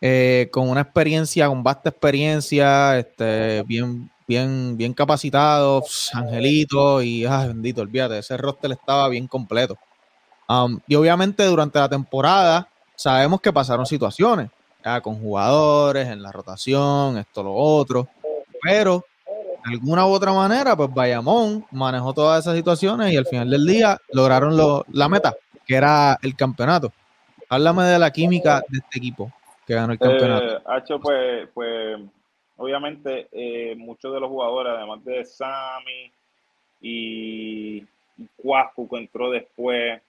Eh, 0.00 0.48
con 0.52 0.68
una 0.68 0.82
experiencia, 0.82 1.48
con 1.48 1.62
vasta 1.62 1.88
experiencia, 1.88 2.98
este, 2.98 3.62
bien, 3.62 4.10
bien, 4.28 4.76
bien 4.76 4.92
capacitado, 4.92 5.82
Angelito, 6.12 7.00
y 7.02 7.24
ay, 7.24 7.48
bendito, 7.48 7.80
olvídate, 7.80 8.18
ese 8.18 8.36
roster 8.36 8.72
estaba 8.72 9.08
bien 9.08 9.26
completo. 9.26 9.78
Um, 10.46 10.78
y 10.86 10.94
obviamente 10.94 11.42
durante 11.46 11.78
la 11.78 11.88
temporada 11.88 12.68
sabemos 12.96 13.40
que 13.40 13.52
pasaron 13.52 13.86
situaciones 13.86 14.50
ya, 14.84 15.00
con 15.00 15.16
jugadores, 15.20 16.08
en 16.08 16.22
la 16.22 16.30
rotación, 16.30 17.18
esto, 17.18 17.42
lo 17.42 17.54
otro, 17.54 18.08
pero 18.62 19.04
de 19.64 19.72
alguna 19.72 20.06
u 20.06 20.10
otra 20.10 20.32
manera, 20.32 20.76
pues 20.76 20.92
Bayamón 20.92 21.64
manejó 21.70 22.12
todas 22.12 22.40
esas 22.44 22.54
situaciones 22.56 23.12
y 23.12 23.16
al 23.16 23.24
final 23.26 23.48
del 23.48 23.66
día 23.66 23.98
lograron 24.12 24.56
lo- 24.56 24.84
la 24.92 25.08
meta, 25.08 25.34
que 25.66 25.74
era 25.76 26.18
el 26.22 26.36
campeonato. 26.36 26.92
Háblame 27.48 27.84
de 27.84 27.98
la 27.98 28.10
química 28.10 28.62
de 28.68 28.78
este 28.78 28.98
equipo 28.98 29.32
que 29.66 29.74
ganó 29.74 29.92
el 29.94 29.98
campeonato. 29.98 30.44
Eh, 30.44 30.58
Hacho, 30.66 31.00
pues, 31.00 31.48
pues, 31.54 31.98
obviamente, 32.58 33.28
eh, 33.32 33.74
muchos 33.76 34.12
de 34.12 34.20
los 34.20 34.28
jugadores, 34.28 34.74
además 34.76 35.02
de 35.04 35.24
Sammy 35.24 36.12
y, 36.80 37.82
Cuascu, 38.36 38.88
que 38.88 38.96
entró 38.98 39.30
después, 39.30 40.00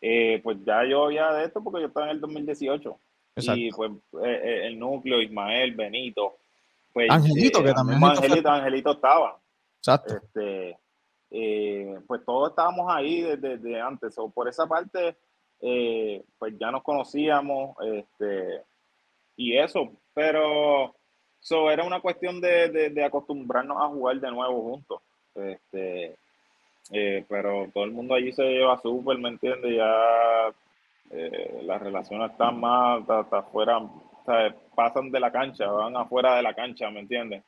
eh, 0.00 0.40
pues 0.42 0.58
ya 0.64 0.84
yo 0.84 1.04
había 1.06 1.32
de 1.32 1.44
esto 1.44 1.62
porque 1.62 1.80
yo 1.80 1.86
estaba 1.88 2.06
en 2.06 2.12
el 2.12 2.20
2018. 2.20 2.98
Y 3.36 3.40
Exacto. 3.40 3.76
pues 3.76 3.92
eh, 4.26 4.40
eh, 4.44 4.66
el 4.66 4.78
núcleo, 4.78 5.20
Ismael, 5.22 5.74
Benito. 5.74 6.36
Pues, 6.92 7.08
Angelito, 7.10 7.62
que 7.62 7.72
también 7.72 8.02
Angelito 8.02 8.48
Angelito, 8.48 8.92
estaba. 8.92 9.38
Exacto. 9.78 10.16
Este, 10.16 10.78
eh, 11.30 11.98
pues 12.06 12.24
todos 12.24 12.50
estábamos 12.50 12.86
ahí 12.92 13.20
desde, 13.22 13.58
desde 13.58 13.80
antes. 13.80 14.18
O 14.18 14.28
por 14.30 14.48
esa 14.48 14.66
parte, 14.66 15.16
eh, 15.60 16.24
pues 16.38 16.54
ya 16.58 16.70
nos 16.70 16.82
conocíamos 16.82 17.76
este, 17.84 18.62
y 19.36 19.56
eso. 19.56 19.92
Pero 20.14 20.96
so, 21.38 21.70
era 21.70 21.84
una 21.84 22.00
cuestión 22.00 22.40
de, 22.40 22.68
de- 22.70 22.90
de 22.90 23.04
acostumbrarnos 23.04 23.76
a 23.80 23.86
jugar 23.88 24.18
de 24.18 24.30
nuevo 24.32 24.62
juntos. 24.62 25.00
Este, 25.36 26.16
eh, 26.92 27.24
pero 27.28 27.68
todo 27.72 27.84
el 27.84 27.92
mundo 27.92 28.14
allí 28.14 28.32
se 28.32 28.44
lleva 28.44 28.80
súper, 28.80 29.18
¿me 29.18 29.30
entiendes? 29.30 29.76
Ya 29.76 30.52
eh, 31.10 31.60
las 31.62 31.80
relaciones 31.80 32.30
están 32.30 32.60
más 32.60 33.08
hasta, 33.08 33.38
afuera, 33.38 33.80
pasan 34.74 35.10
de 35.10 35.20
la 35.20 35.32
cancha, 35.32 35.66
van 35.66 35.96
afuera 35.96 36.36
de 36.36 36.42
la 36.42 36.54
cancha, 36.54 36.90
¿me 36.90 37.00
entiendes? 37.00 37.42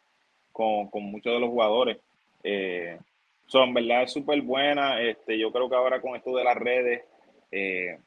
Con, 0.53 0.89
con 0.89 1.05
muchos 1.05 1.33
de 1.33 1.41
los 1.41 1.51
jugadores. 1.51 1.99
Eh, 2.43 2.99
son, 3.47 3.75
verdad, 3.75 4.05
es 4.05 4.13
súper 4.13 4.41
buena. 4.43 5.01
Este, 5.03 5.39
yo 5.39 5.51
creo 5.53 5.69
que 5.69 5.77
ahora 5.77 6.01
con 6.01 6.17
esto 6.17 6.35
de 6.37 6.45
las 6.45 6.57
redes, 6.57 7.03
eh, 7.51 7.99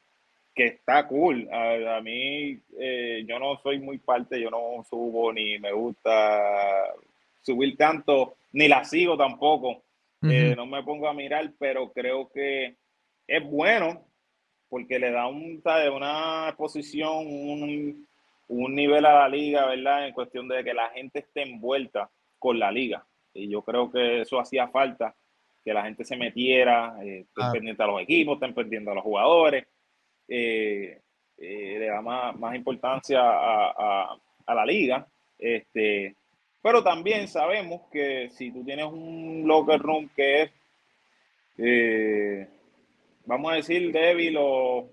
que 0.54 0.66
está 0.66 1.06
cool. 1.06 1.48
A, 1.52 1.96
a 1.96 2.00
mí, 2.00 2.58
eh, 2.78 3.24
yo 3.26 3.38
no 3.38 3.58
soy 3.58 3.78
muy 3.78 3.98
parte, 3.98 4.40
yo 4.40 4.50
no 4.50 4.84
subo 4.88 5.32
ni 5.32 5.58
me 5.58 5.72
gusta 5.72 6.92
subir 7.42 7.76
tanto, 7.76 8.36
ni 8.52 8.68
la 8.68 8.84
sigo 8.84 9.16
tampoco. 9.16 9.82
Eh, 10.30 10.54
no 10.56 10.66
me 10.66 10.82
pongo 10.82 11.08
a 11.08 11.14
mirar, 11.14 11.52
pero 11.58 11.92
creo 11.92 12.30
que 12.32 12.76
es 13.26 13.44
bueno 13.44 14.06
porque 14.68 14.98
le 14.98 15.10
da 15.10 15.26
un, 15.26 15.62
una 15.92 16.48
exposición, 16.48 17.26
un, 17.26 18.06
un 18.48 18.74
nivel 18.74 19.04
a 19.06 19.14
la 19.20 19.28
liga, 19.28 19.66
¿verdad? 19.66 20.06
En 20.08 20.14
cuestión 20.14 20.48
de 20.48 20.64
que 20.64 20.74
la 20.74 20.88
gente 20.90 21.20
esté 21.20 21.42
envuelta 21.42 22.10
con 22.38 22.58
la 22.58 22.72
liga. 22.72 23.04
Y 23.32 23.48
yo 23.48 23.62
creo 23.62 23.90
que 23.90 24.22
eso 24.22 24.38
hacía 24.40 24.68
falta, 24.68 25.14
que 25.64 25.72
la 25.72 25.84
gente 25.84 26.04
se 26.04 26.16
metiera, 26.16 26.96
eh, 27.02 27.20
estén 27.20 27.44
pendientes 27.52 27.80
a 27.84 27.86
los 27.86 28.00
equipos, 28.02 28.34
estén 28.34 28.54
pendientes 28.54 28.90
a 28.90 28.94
los 28.94 29.04
jugadores, 29.04 29.66
eh, 30.28 31.00
eh, 31.38 31.76
le 31.78 31.86
da 31.86 32.00
más, 32.02 32.36
más 32.38 32.54
importancia 32.54 33.20
a, 33.20 33.70
a- 33.76 34.16
a 34.46 34.54
la 34.54 34.66
liga. 34.66 35.06
Este, 35.38 36.14
pero 36.64 36.82
también 36.82 37.28
sabemos 37.28 37.82
que 37.92 38.30
si 38.30 38.50
tú 38.50 38.64
tienes 38.64 38.86
un 38.86 39.42
locker 39.44 39.78
room 39.78 40.08
que 40.16 40.42
es, 40.42 40.50
eh, 41.58 42.48
vamos 43.26 43.52
a 43.52 43.56
decir, 43.56 43.92
débil 43.92 44.34
o, 44.38 44.90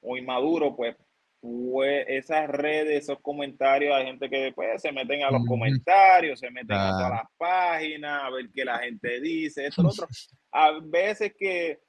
o 0.00 0.16
inmaduro, 0.16 0.74
pues, 0.74 0.96
pues 1.38 2.06
esas 2.08 2.48
redes, 2.48 3.02
esos 3.02 3.20
comentarios, 3.20 3.94
hay 3.94 4.06
gente 4.06 4.30
que 4.30 4.52
pues, 4.54 4.80
se 4.80 4.90
meten 4.90 5.22
a 5.22 5.30
los 5.30 5.44
comentarios, 5.44 6.40
se 6.40 6.50
meten 6.50 6.78
a 6.78 6.92
todas 6.92 7.10
las 7.10 7.30
páginas, 7.36 8.22
a 8.22 8.30
ver 8.30 8.48
qué 8.54 8.64
la 8.64 8.78
gente 8.78 9.20
dice, 9.20 9.66
esto, 9.66 9.82
lo 9.82 9.90
otro. 9.90 10.08
A 10.50 10.78
veces 10.82 11.34
que 11.38 11.80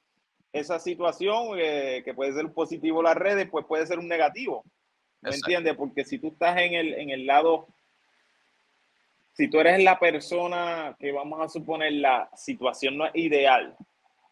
esa 0.52 0.78
situación, 0.78 1.56
eh, 1.56 2.02
que 2.04 2.12
puede 2.12 2.34
ser 2.34 2.44
un 2.44 2.52
positivo 2.52 3.02
las 3.02 3.16
redes, 3.16 3.48
pues 3.48 3.64
puede 3.64 3.86
ser 3.86 3.98
un 3.98 4.08
negativo. 4.08 4.64
¿Me 5.22 5.30
entiendes? 5.30 5.74
Porque 5.76 6.04
si 6.04 6.18
tú 6.18 6.28
estás 6.28 6.58
en 6.58 6.74
el, 6.74 6.92
en 6.94 7.08
el 7.08 7.26
lado, 7.26 7.68
si 9.36 9.48
tú 9.48 9.60
eres 9.60 9.84
la 9.84 9.98
persona 9.98 10.96
que 10.98 11.12
vamos 11.12 11.38
a 11.42 11.48
suponer 11.50 11.92
la 11.92 12.30
situación 12.34 12.96
no 12.96 13.04
es 13.04 13.14
ideal, 13.16 13.76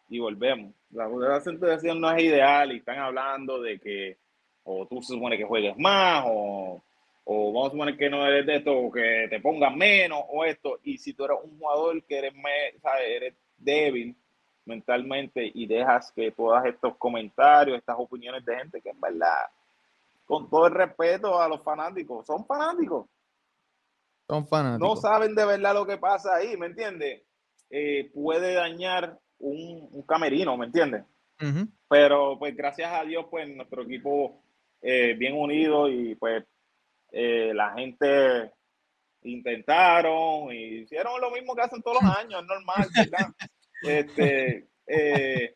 y 0.09 0.17
volvemos, 0.17 0.73
la, 0.89 1.07
la 1.07 1.41
situación 1.41 2.01
no 2.01 2.09
es 2.11 2.23
ideal 2.23 2.71
y 2.71 2.77
están 2.77 2.97
hablando 2.97 3.61
de 3.61 3.79
que 3.79 4.17
o 4.63 4.87
tú 4.87 5.03
se 5.03 5.13
supone 5.13 5.37
que 5.37 5.43
juegues 5.43 5.77
más 5.77 6.25
o, 6.27 6.81
o 7.23 7.53
vamos 7.53 7.67
a 7.67 7.71
suponer 7.71 7.97
que 7.97 8.09
no 8.09 8.25
eres 8.25 8.47
de 8.47 8.55
esto 8.55 8.75
o 8.75 8.91
que 8.91 9.27
te 9.29 9.39
pongan 9.39 9.77
menos 9.77 10.23
o 10.27 10.43
esto 10.43 10.79
y 10.83 10.97
si 10.97 11.13
tú 11.13 11.25
eres 11.25 11.37
un 11.43 11.59
jugador 11.59 12.03
que 12.03 12.17
eres, 12.17 12.33
eres 13.07 13.35
débil 13.57 14.15
mentalmente 14.65 15.51
y 15.53 15.67
dejas 15.67 16.11
que 16.13 16.31
todos 16.31 16.65
estos 16.65 16.97
comentarios, 16.97 17.77
estas 17.77 17.97
opiniones 17.99 18.43
de 18.43 18.57
gente 18.57 18.81
que 18.81 18.89
en 18.89 18.99
verdad, 18.99 19.51
con 20.25 20.49
todo 20.49 20.65
el 20.65 20.73
respeto 20.73 21.39
a 21.39 21.47
los 21.47 21.61
fanáticos, 21.61 22.25
son 22.25 22.43
fanáticos, 22.43 23.05
Son 24.27 24.47
fanáticos. 24.47 24.87
no 24.87 24.95
saben 24.95 25.35
de 25.35 25.45
verdad 25.45 25.73
lo 25.73 25.85
que 25.85 25.97
pasa 25.97 26.35
ahí, 26.35 26.57
¿me 26.57 26.67
entiendes? 26.67 27.23
Eh, 27.69 28.11
puede 28.13 28.53
dañar 28.53 29.19
un, 29.39 29.87
un 29.91 30.03
camerino, 30.03 30.57
¿me 30.57 30.65
entiendes? 30.67 31.03
Pero 31.89 32.39
pues 32.39 32.55
gracias 32.55 32.91
a 32.93 33.03
Dios, 33.03 33.25
pues 33.29 33.47
nuestro 33.49 33.83
equipo 33.83 34.41
eh, 34.81 35.15
bien 35.17 35.35
unido 35.35 35.89
y 35.89 36.15
pues 36.15 36.43
eh, 37.11 37.53
la 37.53 37.73
gente 37.73 38.51
intentaron 39.23 40.51
y 40.53 40.81
hicieron 40.81 41.19
lo 41.19 41.31
mismo 41.31 41.55
que 41.55 41.61
hacen 41.61 41.81
todos 41.81 42.01
los 42.01 42.11
años, 42.17 42.41
es 42.41 42.47
normal, 42.47 42.89
¿verdad? 42.95 43.33
Este, 43.83 44.67
eh, 44.87 45.55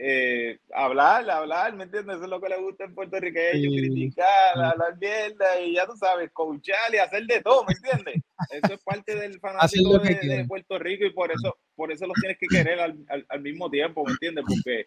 eh, 0.00 0.58
hablar, 0.72 1.28
hablar, 1.28 1.74
¿me 1.74 1.84
entiendes? 1.84 2.16
Eso 2.16 2.24
es 2.24 2.30
lo 2.30 2.40
que 2.40 2.48
le 2.48 2.56
gusta 2.60 2.84
en 2.84 2.94
puertorriqueño, 2.94 3.70
Sí. 3.70 3.76
criticar, 3.76 4.54
hablar 4.56 4.96
mierda 4.98 5.60
y 5.60 5.74
ya 5.74 5.86
tú 5.86 5.96
sabes, 5.96 6.30
coachar 6.32 6.94
y 6.94 6.98
hacer 6.98 7.24
de 7.26 7.40
todo, 7.42 7.64
¿me 7.64 7.72
entiendes? 7.74 8.22
Eso 8.50 8.74
es 8.74 8.80
parte 8.84 9.16
del 9.16 9.40
fanático 9.40 9.98
de. 9.98 10.44
Puerto 10.46 10.78
Rico 10.78 11.04
y 11.04 11.10
por 11.10 11.32
eso, 11.32 11.56
por 11.74 11.90
eso 11.92 12.06
los 12.06 12.14
tienes 12.20 12.38
que 12.38 12.46
querer 12.46 12.78
al, 12.80 12.96
al- 13.08 13.26
al 13.28 13.40
mismo 13.40 13.68
tiempo, 13.70 14.04
¿me 14.04 14.12
entiendes? 14.12 14.44
Porque 14.46 14.86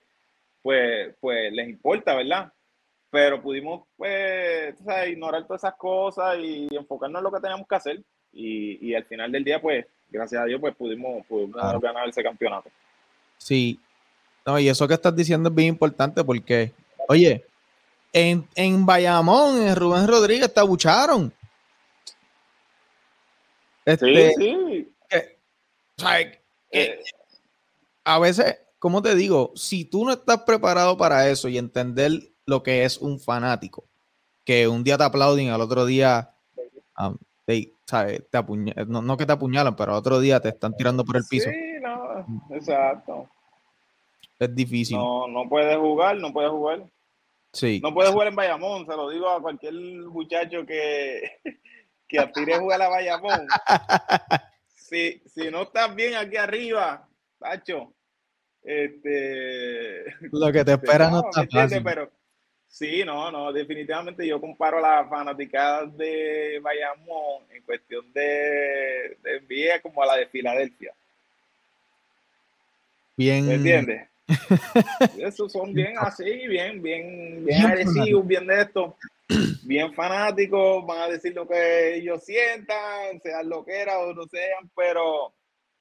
pues, 0.61 1.13
pues 1.19 1.51
les 1.51 1.69
importa, 1.69 2.15
¿verdad? 2.15 2.53
Pero 3.09 3.41
pudimos, 3.41 3.83
pues, 3.97 4.75
ignorar 5.09 5.45
todas 5.45 5.63
esas 5.63 5.75
cosas 5.75 6.37
y 6.39 6.67
enfocarnos 6.73 7.19
en 7.19 7.23
lo 7.23 7.31
que 7.31 7.41
teníamos 7.41 7.67
que 7.67 7.75
hacer. 7.75 7.99
Y, 8.31 8.87
y 8.89 8.95
al 8.95 9.03
final 9.03 9.29
del 9.31 9.43
día, 9.43 9.59
pues, 9.61 9.85
gracias 10.09 10.41
a 10.41 10.45
Dios, 10.45 10.61
pues 10.61 10.73
pudimos, 10.75 11.25
pudimos 11.25 11.51
Claro. 11.53 11.79
ganar 11.81 12.07
ese 12.07 12.23
campeonato. 12.23 12.69
Sí. 13.37 13.77
No, 14.45 14.57
y 14.59 14.69
eso 14.69 14.87
que 14.87 14.95
estás 14.95 15.15
diciendo 15.15 15.49
es 15.49 15.55
bien 15.55 15.69
importante 15.69 16.23
porque, 16.23 16.71
oye, 17.07 17.45
en, 18.13 18.47
en 18.55 18.85
Bayamón, 18.85 19.61
en 19.61 19.75
Rubén 19.75 20.07
Rodríguez, 20.07 20.53
te 20.53 20.59
abucharon. 20.59 21.31
Este, 23.85 24.33
sí. 24.37 24.93
que, 25.09 25.37
¿sabes? 25.97 26.37
Que 26.71 26.99
a 28.03 28.19
veces, 28.19 28.57
como 28.79 29.01
te 29.01 29.15
digo, 29.15 29.51
si 29.55 29.85
tú 29.85 30.05
no 30.05 30.11
estás 30.13 30.41
preparado 30.43 30.97
para 30.97 31.27
eso 31.29 31.47
y 31.47 31.57
entender 31.57 32.11
lo 32.45 32.63
que 32.63 32.83
es 32.83 32.97
un 32.97 33.19
fanático, 33.19 33.85
que 34.43 34.67
un 34.67 34.83
día 34.83 34.97
te 34.97 35.03
aplauden 35.03 35.45
y 35.45 35.49
al 35.49 35.61
otro 35.61 35.85
día 35.85 36.31
um, 36.99 37.15
te- 37.45 37.71
¿sabes? 37.85 38.23
Te 38.29 38.37
apuña- 38.37 38.73
no, 38.87 39.01
no 39.01 39.17
que 39.17 39.25
te 39.25 39.33
apuñalan, 39.33 39.75
pero 39.75 39.95
otro 39.95 40.19
día 40.19 40.39
te 40.39 40.49
están 40.49 40.75
tirando 40.75 41.03
por 41.05 41.17
el 41.17 41.23
piso. 41.29 41.49
Sí, 41.49 41.79
no, 41.81 42.25
exacto. 42.55 43.29
Es 44.41 44.55
difícil. 44.55 44.97
No, 44.97 45.27
no 45.27 45.47
puede 45.47 45.75
jugar, 45.75 46.17
no 46.17 46.33
puede 46.33 46.49
jugar. 46.49 46.83
Sí. 47.53 47.79
No 47.83 47.93
puede 47.93 48.11
jugar 48.11 48.27
en 48.27 48.35
Bayamón, 48.35 48.87
se 48.87 48.95
lo 48.95 49.07
digo 49.11 49.29
a 49.29 49.39
cualquier 49.39 49.75
muchacho 49.75 50.65
que, 50.65 51.37
que 52.07 52.17
aspire 52.17 52.55
a 52.55 52.59
jugar 52.59 52.81
a 52.81 52.89
Bayamón. 52.89 53.47
Si, 54.75 55.21
si 55.25 55.49
no 55.49 55.61
estás 55.61 55.95
bien 55.95 56.15
aquí 56.15 56.35
arriba, 56.35 57.07
Tacho, 57.39 57.93
este, 58.61 60.03
Lo 60.33 60.51
que 60.51 60.65
te 60.65 60.73
espera 60.73 61.09
no 61.09 61.21
¿me 61.21 61.29
está 61.29 61.47
fácil. 61.47 61.81
Pero 61.81 62.11
sí, 62.67 63.01
no, 63.05 63.31
no, 63.31 63.53
definitivamente 63.53 64.27
yo 64.27 64.41
comparo 64.41 64.81
las 64.81 65.07
fanaticadas 65.07 65.95
de 65.95 66.59
Bayamón 66.61 67.43
en 67.51 67.63
cuestión 67.63 68.11
de, 68.11 69.17
de 69.23 69.39
NBA 69.39 69.79
como 69.81 70.03
a 70.03 70.07
la 70.07 70.17
de 70.17 70.27
Filadelfia. 70.27 70.93
Bien. 73.15 73.47
¿Me 73.47 73.53
entiendes? 73.53 74.10
Esos 75.17 75.51
son 75.51 75.73
bien 75.73 75.93
así, 75.97 76.47
bien, 76.47 76.81
bien, 76.81 77.43
bien 77.45 77.65
agresivos, 77.65 78.25
bien 78.25 78.47
de 78.47 78.61
esto, 78.61 78.95
bien 79.63 79.93
fanáticos, 79.93 80.85
van 80.85 81.01
a 81.01 81.07
decir 81.07 81.33
lo 81.35 81.47
que 81.47 81.95
ellos 81.95 82.23
sientan, 82.23 83.19
sean 83.23 83.49
lo 83.49 83.63
que 83.65 83.79
era 83.81 83.99
o 83.99 84.13
no 84.13 84.25
sean, 84.25 84.69
pero, 84.75 85.33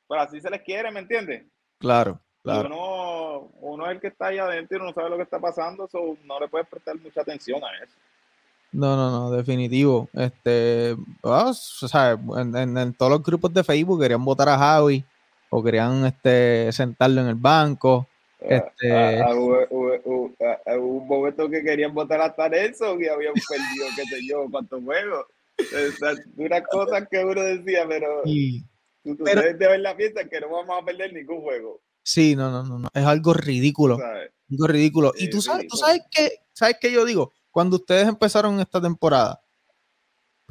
pero 0.08 0.20
así 0.22 0.40
se 0.40 0.50
les 0.50 0.62
quiere, 0.62 0.90
¿me 0.90 1.00
entiendes? 1.00 1.44
Claro, 1.78 2.20
claro. 2.42 2.68
uno, 2.68 3.50
uno 3.60 3.86
es 3.86 3.92
el 3.92 4.00
que 4.00 4.08
está 4.08 4.26
ahí 4.28 4.38
adentro 4.38 4.78
y 4.78 4.80
uno 4.80 4.92
sabe 4.92 5.10
lo 5.10 5.16
que 5.16 5.22
está 5.24 5.38
pasando, 5.38 5.88
so 5.88 6.16
no 6.24 6.38
le 6.40 6.48
puedes 6.48 6.68
prestar 6.68 6.98
mucha 7.00 7.22
atención 7.22 7.60
a 7.64 7.84
eso. 7.84 7.94
No, 8.72 8.94
no, 8.94 9.10
no, 9.10 9.30
definitivo. 9.32 10.08
Este, 10.12 10.94
ah, 11.24 11.46
o 11.48 11.54
sea, 11.54 12.12
en, 12.12 12.56
en- 12.56 12.78
en 12.78 12.94
todos 12.94 13.10
los 13.10 13.22
grupos 13.22 13.52
de 13.52 13.64
Facebook 13.64 14.00
querían 14.00 14.24
votar 14.24 14.48
a 14.48 14.56
Javi 14.56 15.04
o 15.48 15.60
querían 15.60 16.06
este, 16.06 16.70
sentarlo 16.70 17.20
en 17.20 17.26
el 17.26 17.34
banco. 17.34 18.06
Este, 18.42 18.92
ah, 18.92 19.26
ah, 19.28 19.34
hubo 19.34 20.98
un 20.98 21.06
momento 21.08 21.48
que 21.50 21.62
querían 21.62 21.92
votar 21.94 22.20
hasta 22.20 22.48
Nelson 22.48 23.02
y 23.02 23.06
habían 23.06 23.34
perdido, 23.34 23.86
qué 23.96 24.02
sé 24.04 24.26
yo, 24.26 24.46
cuántos 24.50 24.82
juegos. 24.82 25.26
O 25.58 25.96
sea, 25.98 26.14
unas 26.36 26.62
cosas 26.70 27.06
que 27.10 27.22
uno 27.24 27.42
decía, 27.42 27.84
pero 27.86 28.22
y- 28.24 28.62
tú- 29.04 29.16
tú 29.16 29.24
pero- 29.24 29.42
de 29.42 29.52
ver 29.52 29.80
la 29.80 29.94
fiesta 29.94 30.24
que 30.28 30.40
no 30.40 30.48
vamos 30.50 30.80
a 30.80 30.84
perder 30.84 31.12
ningún 31.12 31.42
juego. 31.42 31.80
sí, 32.02 32.34
no, 32.34 32.50
no, 32.50 32.62
no, 32.64 32.78
no, 32.78 32.88
es 32.94 33.04
algo 33.04 33.34
ridículo. 33.34 33.98
¿sabes? 33.98 34.30
Algo 34.50 34.66
ridículo. 34.66 35.12
Y 35.16 35.24
Sí, 35.24 35.30
tú 35.30 35.42
sabes, 35.42 35.68
tú 35.68 35.76
ridículo. 35.76 35.86
sabes 35.86 36.02
qué, 36.10 36.30
sabes 36.54 36.76
qué 36.80 36.90
yo 36.92 37.04
digo, 37.04 37.32
cuando 37.50 37.76
ustedes 37.76 38.08
empezaron 38.08 38.58
esta 38.60 38.80
temporada, 38.80 39.42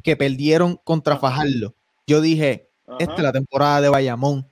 que 0.02 0.16
perdieron 0.16 0.76
contra 0.84 1.18
Fajardo, 1.18 1.74
yo 2.06 2.20
dije, 2.20 2.70
esta 2.98 3.04
es 3.04 3.08
Ajá. 3.10 3.22
la 3.22 3.32
temporada 3.32 3.80
de 3.82 3.88
Bayamón. 3.88 4.49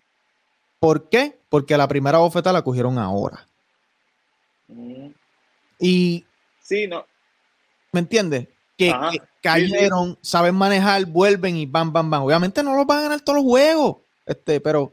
¿Por 0.78 1.09
qué? 1.09 1.38
Porque 1.48 1.76
la 1.76 1.88
primera 1.88 2.18
bofeta 2.18 2.52
la 2.52 2.62
cogieron 2.62 2.98
ahora. 2.98 3.46
Mm, 4.68 5.09
Y, 5.80 6.24
Sí, 6.60 6.86
no. 6.86 7.06
¿me 7.92 8.00
entiendes? 8.00 8.46
Que, 8.76 8.90
Sí, 8.90 8.96
sí. 9.12 9.20
cayeron, 9.42 10.18
saben 10.20 10.55
manejar, 10.55 11.06
vuelven 11.06 11.56
y 11.56 11.66
bam, 11.66 11.92
bam, 11.92 12.10
bam. 12.10 12.22
Obviamente 12.24 12.62
no 12.62 12.76
los 12.76 12.86
van 12.86 12.98
a 12.98 13.02
ganar 13.02 13.20
todos 13.22 13.38
los 13.38 13.44
juegos. 13.44 13.96
Este, 14.26 14.60
pero. 14.60 14.92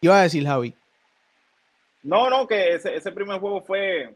Iba 0.00 0.20
a 0.20 0.22
decir, 0.24 0.44
Javi. 0.46 0.74
No, 2.02 2.28
no, 2.28 2.46
que 2.46 2.74
ese, 2.74 2.94
ese 2.94 3.10
primer 3.12 3.40
juego 3.40 3.62
fue. 3.62 4.14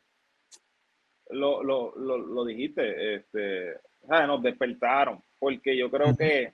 Lo, 1.31 1.63
lo, 1.63 1.95
lo, 1.97 2.19
lo 2.19 2.45
dijiste, 2.45 3.15
este, 3.17 3.81
nos 4.09 4.43
despertaron, 4.43 5.23
porque 5.39 5.77
yo 5.77 5.91
creo 5.91 6.17
que 6.17 6.53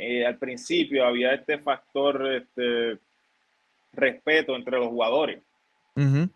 eh, 0.00 0.24
al 0.26 0.38
principio 0.38 1.04
había 1.06 1.32
este 1.34 1.58
factor, 1.58 2.26
este, 2.32 2.98
respeto 3.92 4.56
entre 4.56 4.78
los 4.78 4.88
jugadores, 4.88 5.40
Ujú. 5.96 6.28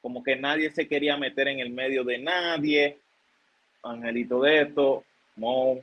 como 0.00 0.22
que 0.22 0.36
nadie 0.36 0.70
se 0.70 0.86
quería 0.86 1.16
meter 1.16 1.48
en 1.48 1.58
el 1.60 1.70
medio 1.70 2.04
de 2.04 2.18
nadie, 2.18 2.98
Angelito 3.82 4.40
de 4.42 4.62
esto, 4.62 5.04
Mo, 5.36 5.80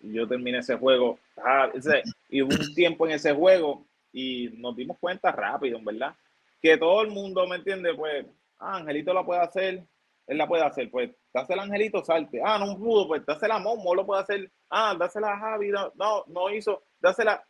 y 0.00 0.12
yo 0.14 0.26
terminé 0.28 0.58
ese 0.58 0.76
juego, 0.76 1.18
ah, 1.36 1.70
ese- 1.74 2.02
y 2.30 2.42
hubo 2.42 2.54
un 2.54 2.74
tiempo 2.74 3.06
en 3.06 3.12
ese 3.14 3.32
juego 3.34 3.84
y 4.12 4.48
nos 4.56 4.76
dimos 4.76 4.96
cuenta 4.98 5.32
rápido, 5.32 5.78
verdad, 5.82 6.14
que 6.62 6.76
todo 6.76 7.02
el 7.02 7.08
mundo, 7.10 7.46
¿me 7.46 7.56
entiende? 7.56 7.94
Pues, 7.94 8.24
ah, 8.58 8.76
Angelito 8.76 9.12
la 9.12 9.24
puede 9.24 9.40
hacer, 9.40 9.82
él 10.26 10.38
la 10.38 10.46
puede 10.46 10.62
hacer, 10.64 10.90
pues, 10.90 11.10
dásela 11.34 11.62
a 11.62 11.64
Angelito, 11.64 12.04
salte, 12.04 12.40
ah, 12.44 12.58
no 12.58 12.76
pudo, 12.78 13.08
pues, 13.08 13.26
dásela 13.26 13.56
a 13.56 13.58
Mo, 13.58 13.76
Mo 13.76 13.94
lo 13.94 14.06
puede 14.06 14.22
hacer, 14.22 14.50
ah, 14.70 14.94
dásela 14.98 15.32
a 15.32 15.38
Javi, 15.38 15.68
no, 15.70 15.92
no, 15.96 16.24
no 16.26 16.50
hizo, 16.50 16.82
dásela, 17.00 17.44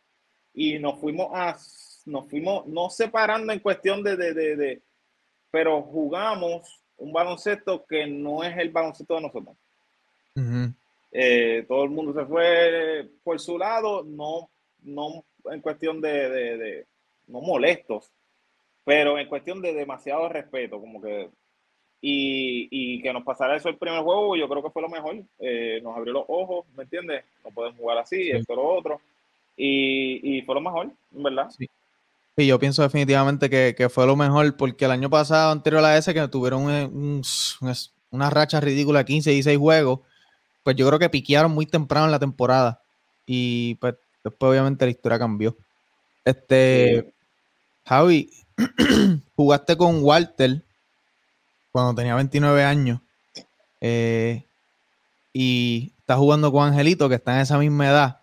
y 0.53 0.79
nos 0.79 0.99
fuimos 0.99 1.29
a, 1.33 1.57
nos 2.05 2.29
fuimos, 2.29 2.65
no 2.67 2.89
separando 2.89 3.53
en 3.53 3.59
cuestión 3.59 4.03
de, 4.03 4.15
de, 4.17 4.33
de, 4.33 4.55
de- 4.55 4.81
pero 5.51 5.81
jugamos 5.81 6.81
un 6.97 7.11
baloncesto 7.13 7.85
que 7.85 8.05
no 8.07 8.43
es 8.43 8.57
el 8.57 8.69
baloncesto 8.69 9.15
de 9.15 9.21
nosotros. 9.21 9.55
Ujú. 10.35 10.73
Eh, 11.11 11.65
todo 11.67 11.83
el 11.85 11.89
mundo 11.89 12.13
se 12.13 12.25
fue 12.27 13.09
por 13.23 13.39
su 13.39 13.57
lado, 13.57 14.03
no, 14.03 14.49
no 14.83 15.23
en 15.51 15.61
cuestión 15.61 16.01
de, 16.01 16.29
de- 16.29 16.57
de- 16.57 16.87
no 17.27 17.41
molestos, 17.41 18.11
pero 18.83 19.17
en 19.17 19.27
cuestión 19.27 19.61
de 19.61 19.73
demasiado 19.73 20.27
respeto, 20.29 20.79
como 20.79 21.01
que, 21.01 21.29
y, 22.01 22.67
y 22.71 23.01
que 23.01 23.11
nos 23.13 23.23
pasara 23.23 23.55
eso 23.55 23.69
el 23.69 23.77
primer 23.77 24.01
juego, 24.03 24.35
yo 24.35 24.47
creo 24.47 24.63
que 24.63 24.69
fue 24.69 24.81
lo 24.81 24.89
mejor, 24.89 25.17
Eh, 25.39 25.79
nos 25.83 25.95
abrió 25.97 26.13
los 26.13 26.25
ojos, 26.27 26.65
¿me 26.75 26.83
entiendes? 26.83 27.23
No 27.43 27.51
podemos 27.51 27.77
jugar 27.77 27.97
así, 27.97 28.29
esto, 28.31 28.55
lo 28.55 28.65
otro, 28.65 29.01
y, 29.57 30.37
y 30.37 30.41
fue 30.43 30.55
lo 30.55 30.61
mejor, 30.61 30.89
verdad. 31.11 31.49
Y 32.37 32.47
yo 32.47 32.57
pienso 32.57 32.81
definitivamente 32.83 33.49
que, 33.49 33.75
que 33.77 33.89
fue 33.89 34.05
lo 34.05 34.15
mejor, 34.15 34.55
porque 34.55 34.85
el 34.85 34.91
año 34.91 35.09
pasado, 35.09 35.51
anterior 35.51 35.83
a 35.83 35.97
ese, 35.97 36.13
que 36.13 36.25
tuvieron 36.29 36.63
un- 36.63 36.71
un- 36.71 37.21
un- 37.61 37.73
una 38.11 38.29
racha 38.29 38.61
ridícula, 38.61 39.03
15, 39.03 39.31
16 39.31 39.57
juegos, 39.57 39.99
pues 40.63 40.75
yo 40.77 40.87
creo 40.87 40.99
que 40.99 41.09
piquearon 41.09 41.51
muy 41.51 41.65
temprano 41.65 42.05
en 42.05 42.11
la 42.11 42.19
temporada. 42.19 42.81
Y 43.25 43.75
pues 43.75 43.95
después 44.23 44.49
obviamente 44.51 44.85
la 44.85 44.91
historia 44.91 45.19
cambió. 45.19 45.55
Este, 46.23 47.11
Javi, 47.85 48.29
jugaste 49.35 49.75
con 49.77 50.03
Walter 50.03 50.61
cuando 51.71 51.93
tenía 51.95 52.15
29 52.15 52.63
años. 52.63 52.99
eh, 53.81 54.45
y 55.33 55.93
estás 55.99 56.17
jugando 56.17 56.51
con 56.51 56.67
Angelito, 56.67 57.07
que 57.07 57.15
está 57.15 57.35
en 57.35 57.41
esa 57.41 57.57
misma 57.57 57.87
edad. 57.87 58.19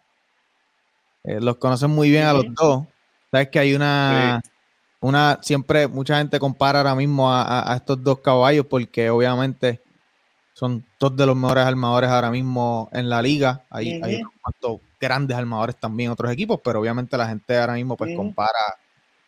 Eh, 1.25 1.41
los 1.41 1.57
conocen 1.57 1.91
muy 1.91 2.11
bien 2.11 2.25
a 2.25 2.33
los 2.33 2.45
dos. 2.55 2.85
Sabes 3.31 3.49
que 3.49 3.59
hay 3.59 3.75
una, 3.75 4.41
una, 5.01 5.39
siempre 5.43 5.87
mucha 5.89 6.19
gente 6.19 6.39
compara 6.39 6.81
ahora 6.81 6.95
mismo 6.95 7.31
a, 7.33 7.43
a- 7.43 7.73
a 7.73 7.77
estos 7.77 8.03
dos 8.03 8.19
caballos 8.21 8.67
porque 8.67 9.09
obviamente 9.11 9.81
son 10.53 10.85
dos 10.99 11.15
de 11.17 11.27
los 11.27 11.37
mejores 11.37 11.65
armadores 11.65 12.11
ahora 12.11 12.31
mismo 12.31 12.89
en 12.93 13.09
la 13.09 13.23
liga. 13.23 13.63
Hay, 13.71 13.93
hay 14.03 14.15
unos 14.21 14.33
cuantos 14.43 14.81
grandes 15.01 15.37
armadores 15.37 15.77
también 15.77 16.09
en 16.09 16.13
otros 16.13 16.33
equipos, 16.33 16.61
pero 16.65 16.81
obviamente 16.81 17.17
la 17.17 17.29
gente 17.29 17.57
ahora 17.59 17.75
mismo 17.75 17.97
pues 17.97 18.11
compara 18.17 18.59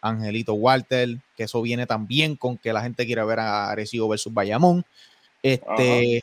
Angelito 0.00 0.54
Walter, 0.54 1.08
que 1.36 1.44
eso 1.44 1.62
viene 1.62 1.86
también 1.86 2.36
con 2.36 2.56
que 2.58 2.72
la 2.72 2.82
gente 2.82 3.06
quiere 3.06 3.24
ver 3.24 3.40
a 3.40 3.70
Arecibo 3.70 4.08
versus 4.08 4.32
Bayamón. 4.32 4.84
Este, 5.42 6.22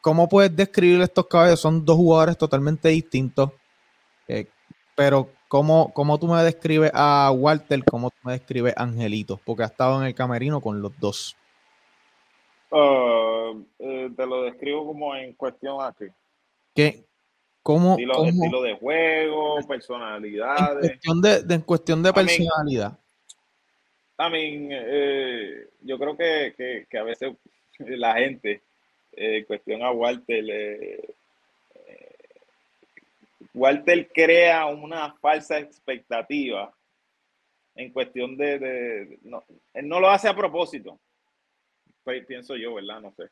¿Cómo 0.00 0.28
puedes 0.28 0.54
describir 0.54 1.00
estos 1.00 1.26
caballos? 1.26 1.60
Son 1.60 1.84
dos 1.84 1.96
jugadores 1.96 2.38
totalmente 2.38 2.88
distintos. 2.88 3.50
eh, 4.28 4.46
pero, 4.94 5.30
¿cómo, 5.46 5.92
¿cómo 5.92 6.18
tú 6.18 6.26
me 6.26 6.42
describes 6.42 6.90
a 6.92 7.30
Walter? 7.30 7.84
¿Cómo 7.84 8.10
tú 8.10 8.16
me 8.24 8.32
describes 8.32 8.74
a 8.76 8.82
Angelito? 8.82 9.40
Porque 9.44 9.62
ha 9.62 9.66
estado 9.66 10.00
en 10.00 10.08
el 10.08 10.14
camerino 10.14 10.60
con 10.60 10.82
los 10.82 10.98
dos. 10.98 11.36
Ah, 12.72 13.52
eh, 13.78 14.10
te 14.16 14.26
lo 14.26 14.42
describo 14.42 14.86
como 14.86 15.14
en 15.14 15.34
cuestión 15.34 15.80
a 15.80 15.94
qué. 16.74 17.07
¿Qué, 17.68 17.72
cómo, 17.74 17.90
Estilo, 17.92 18.14
cómo- 18.14 18.28
estilo 18.30 18.62
de 18.62 18.74
juego, 18.76 19.60
en 19.60 19.66
personalidades. 19.66 20.80
cuestión 20.90 21.20
de, 21.20 21.42
de- 21.42 21.54
en 21.54 21.60
cuestión 21.60 22.02
de 22.02 22.12
personalidad? 22.14 22.98
Mean, 24.18 24.68
eh, 24.72 25.68
yo 25.82 25.98
creo 25.98 26.16
que, 26.16 26.54
que, 26.56 26.86
que 26.90 26.98
a 26.98 27.02
veces 27.04 27.36
la 27.78 28.14
gente, 28.14 28.62
eh, 29.12 29.38
en 29.38 29.44
cuestión 29.44 29.82
a 29.82 29.90
Walter, 29.92 30.44
eh, 30.48 31.14
eh, 31.74 32.16
Walter 33.54 34.08
crea 34.14 34.64
una 34.66 35.12
falsa 35.20 35.58
expectativa 35.58 36.72
en 37.74 37.92
cuestión 37.92 38.36
de, 38.36 38.58
de- 38.58 39.18
no, 39.24 39.44
él 39.74 39.86
no 39.88 40.00
lo 40.00 40.08
hace 40.08 40.26
a 40.28 40.34
propósito, 40.34 40.98
Pi- 42.04 42.22
pienso 42.22 42.56
yo, 42.56 42.74
¿verdad? 42.74 43.00
No 43.02 43.12
sé. 43.12 43.28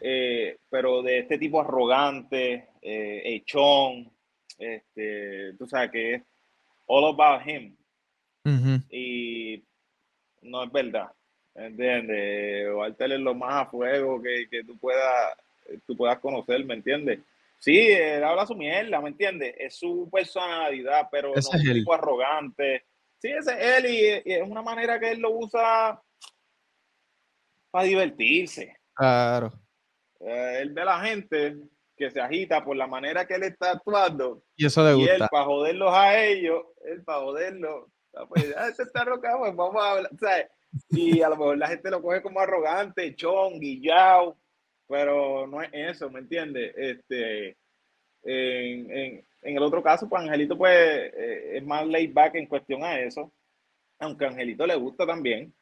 Eh, 0.00 0.56
pero 0.70 1.02
de 1.02 1.18
este 1.18 1.38
tipo 1.38 1.60
arrogante, 1.60 2.68
eh, 2.80 3.22
echón, 3.24 4.10
este, 4.58 5.52
tú 5.58 5.66
sabes 5.66 5.90
que 5.90 6.14
es 6.14 6.22
all 6.86 7.12
about 7.12 7.46
him 7.46 7.76
y 8.90 9.62
no 10.42 10.64
es 10.64 10.72
verdad. 10.72 11.10
¿Entiendes? 11.54 12.74
Walter 12.74 13.12
es 13.12 13.20
lo 13.20 13.34
más 13.34 13.66
a 13.66 13.70
fuego 13.70 14.20
que, 14.22 14.46
que 14.48 14.62
tú 14.62 14.78
puedas 14.78 15.36
tú 15.86 15.96
puedas 15.96 16.18
conocer, 16.18 16.64
¿me 16.64 16.74
entiendes? 16.74 17.20
Sí, 17.58 17.90
él 17.90 18.22
habla 18.22 18.46
su 18.46 18.54
mierda, 18.54 19.00
¿me 19.00 19.08
entiendes? 19.08 19.54
Es 19.58 19.76
su 19.76 20.08
personalidad, 20.12 21.08
pero 21.10 21.34
Ese 21.34 21.50
no 21.50 21.58
es 21.58 21.68
un 21.68 21.74
tipo 21.74 21.94
arrogante. 21.94 22.84
Sí, 23.18 23.28
ese 23.28 23.52
es 23.52 23.84
él 23.84 23.86
y, 23.86 24.30
y 24.30 24.34
es 24.34 24.48
una 24.48 24.62
manera 24.62 25.00
que 25.00 25.10
él 25.10 25.20
lo 25.20 25.30
usa 25.30 26.00
para 27.70 27.84
divertirse. 27.84 28.76
Claro. 28.94 29.52
Eh, 30.20 30.58
él 30.62 30.72
ve 30.72 30.82
a 30.82 30.86
la 30.86 31.00
gente 31.00 31.56
que 31.96 32.10
se 32.10 32.20
agita 32.20 32.64
por 32.64 32.76
la 32.76 32.86
manera 32.86 33.26
que 33.26 33.34
él 33.34 33.42
está 33.44 33.72
actuando. 33.72 34.42
Y 34.56 34.66
eso 34.66 34.82
le 34.84 34.98
Y 34.98 35.04
él, 35.04 35.08
gusta. 35.10 35.28
para 35.28 35.44
joderlos 35.44 35.92
a 35.94 36.22
ellos, 36.24 36.62
él 36.84 37.02
para 37.04 37.20
joderlos, 37.20 37.86
ah, 38.14 38.26
pues, 38.28 38.54
ah, 38.56 38.68
este 38.68 38.82
está 38.84 39.02
arrogado, 39.02 39.38
pues 39.40 39.56
vamos 39.56 39.82
a 39.82 39.90
hablar, 39.92 40.10
¿sabes? 40.20 40.46
Y 40.90 41.22
a 41.22 41.28
lo 41.30 41.36
mejor 41.36 41.56
la 41.58 41.68
gente 41.68 41.90
lo 41.90 42.02
coge 42.02 42.20
como 42.22 42.38
arrogante, 42.40 43.14
chon, 43.14 43.58
guillao, 43.58 44.36
pero 44.88 45.46
no 45.46 45.62
es 45.62 45.70
eso, 45.72 46.10
¿me 46.10 46.20
entiendes? 46.20 46.74
Este, 46.76 47.56
en, 48.22 48.90
en- 48.90 49.26
en 49.42 49.56
el 49.56 49.62
otro 49.62 49.80
caso, 49.82 50.08
pues 50.08 50.22
Angelito 50.22 50.58
pues 50.58 50.74
eh, 50.76 51.56
es 51.58 51.64
más 51.64 51.86
laid 51.86 52.12
back 52.12 52.34
en 52.34 52.46
cuestión 52.46 52.82
a 52.82 52.98
eso, 52.98 53.32
aunque 54.00 54.24
a 54.24 54.28
Angelito 54.28 54.66
le 54.66 54.74
gusta 54.74 55.06
también, 55.06 55.54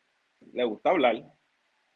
le 0.52 0.64
gusta 0.64 0.90
hablar. 0.90 1.22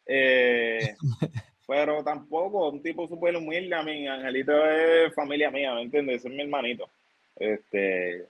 Eh, 0.06 0.94
pero 1.68 2.02
tampoco 2.02 2.70
un 2.70 2.82
tipo 2.82 3.06
súper 3.06 3.36
humilde 3.36 3.74
a 3.76 3.82
mí. 3.82 4.08
Angelito 4.08 4.66
es 4.70 5.14
familia 5.14 5.50
mía, 5.50 5.74
¿me 5.74 5.82
entiendes? 5.82 6.24
Es 6.24 6.32
mi 6.32 6.40
hermanito. 6.40 6.88
Este, 7.36 8.24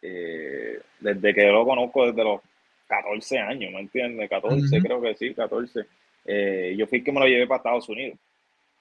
eh, 0.00 0.78
desde 1.00 1.34
que 1.34 1.42
yo 1.44 1.52
lo 1.52 1.64
conozco 1.66 2.06
desde 2.06 2.22
los 2.22 2.40
14 2.86 3.38
años, 3.40 3.72
¿me 3.72 3.80
entiendes? 3.80 4.30
14, 4.30 4.76
Ujú. 4.76 4.86
creo 4.86 5.02
que 5.02 5.14
sí, 5.16 5.34
14. 5.34 5.84
Eh, 6.24 6.76
yo 6.78 6.86
fui 6.86 6.98
el 6.98 7.04
que 7.04 7.10
me 7.12 7.18
lo 7.18 7.26
llevé 7.26 7.48
para 7.48 7.58
Estados 7.58 7.88
Unidos. 7.88 8.16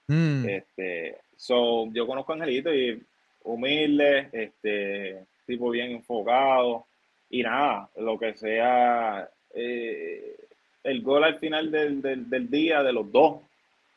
Mm, 0.08 0.48
Este, 0.48 1.18
so, 1.36 1.92
yo 1.92 2.06
conozco 2.06 2.32
a 2.32 2.36
Angelito 2.36 2.72
y 2.74 3.02
humilde, 3.46 4.30
este, 4.32 5.24
tipo 5.48 5.72
bien 5.72 5.92
enfocado 5.92 6.86
y 7.32 7.42
nada, 7.42 7.90
lo 7.98 8.20
que 8.20 8.36
sea, 8.36 9.28
eh, 9.56 10.36
el 10.84 11.02
gol 11.02 11.24
al 11.24 11.40
final 11.40 11.72
del, 11.72 12.00
del, 12.02 12.30
del 12.30 12.50
día 12.50 12.84
de 12.84 12.94
los 12.94 13.12
dos 13.12 13.42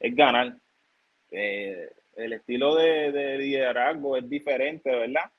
es 0.01 0.17
ganar. 0.17 0.57
Eh, 1.31 1.89
el 2.17 2.33
estilo 2.33 2.75
de, 2.75 3.13
de 3.13 3.39
liderazgo 3.39 4.17
es 4.17 4.29
diferente, 4.29 4.91
¿verdad? 4.91 5.31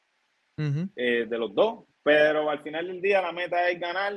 Eh, 0.95 1.25
de 1.27 1.37
los 1.37 1.53
dos, 1.55 1.85
pero 2.03 2.49
al 2.49 2.59
final 2.61 2.87
del 2.87 3.01
día 3.01 3.21
la 3.21 3.31
meta 3.31 3.67
es 3.69 3.79
ganar, 3.79 4.13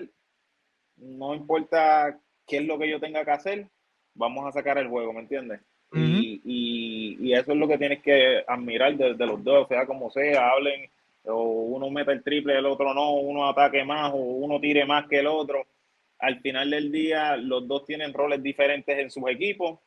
no 0.96 1.34
importa 1.34 2.18
qué 2.46 2.58
es 2.58 2.66
lo 2.66 2.78
que 2.78 2.90
yo 2.90 3.00
tenga 3.00 3.24
que 3.24 3.30
hacer, 3.30 3.66
vamos 4.14 4.46
a 4.46 4.52
sacar 4.52 4.76
el 4.78 4.88
juego, 4.88 5.12
¿me 5.12 5.20
entiendes? 5.20 5.60
y, 5.92 6.40
y, 6.44 7.16
y 7.20 7.34
eso 7.34 7.52
es 7.52 7.58
lo 7.58 7.68
que 7.68 7.78
tienes 7.78 8.02
que 8.02 8.44
admirar 8.46 8.96
de, 8.96 9.14
de 9.14 9.26
los 9.26 9.42
dos, 9.42 9.68
sea 9.68 9.86
como 9.86 10.10
sea, 10.10 10.50
hablen, 10.50 10.90
o 11.24 11.42
uno 11.42 11.88
meta 11.88 12.12
el 12.12 12.22
triple, 12.22 12.58
el 12.58 12.66
otro 12.66 12.92
no, 12.92 13.14
uno 13.14 13.48
ataque 13.48 13.84
más, 13.84 14.12
o 14.12 14.16
uno 14.16 14.60
tire 14.60 14.84
más 14.84 15.06
que 15.06 15.20
el 15.20 15.26
otro. 15.26 15.66
Al 16.18 16.40
final 16.40 16.70
del 16.70 16.90
día, 16.92 17.36
los 17.36 17.66
dos 17.66 17.84
tienen 17.86 18.12
roles 18.12 18.42
diferentes 18.42 18.98
en 18.98 19.10
sus 19.10 19.28
equipos. 19.30 19.78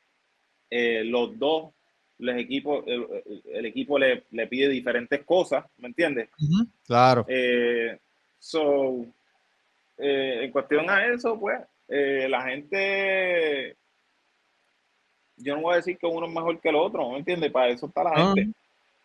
Eh, 0.70 1.04
los 1.06 1.38
dos, 1.40 1.72
los 2.20 2.36
equipos, 2.38 2.84
el, 2.88 3.06
el 3.54 3.66
equipo 3.66 3.98
le, 4.00 4.24
le 4.32 4.48
pide 4.48 4.70
diferentes 4.70 5.24
cosas, 5.24 5.66
¿me 5.78 5.88
entiendes? 5.88 6.30
Claro. 6.86 7.26
Eh, 7.28 7.98
so, 8.40 9.06
eh, 9.98 10.42
en 10.44 10.52
cuestión 10.52 10.90
a 10.90 11.06
eso, 11.06 11.40
pues, 11.40 11.60
eh, 11.88 12.28
la 12.30 12.42
gente, 12.44 13.78
yo 15.38 15.56
no 15.56 15.62
voy 15.62 15.74
a 15.74 15.78
decir 15.78 15.98
que 15.98 16.08
uno 16.08 16.26
es 16.28 16.34
mejor 16.34 16.60
que 16.60 16.70
el 16.70 16.76
otro, 16.76 17.12
¿me 17.12 17.20
entiendes? 17.20 17.52
Para 17.52 17.70
eso 17.70 17.86
está 17.86 18.04
la 18.04 18.12
Ah, 18.16 18.34
gente. 18.36 18.58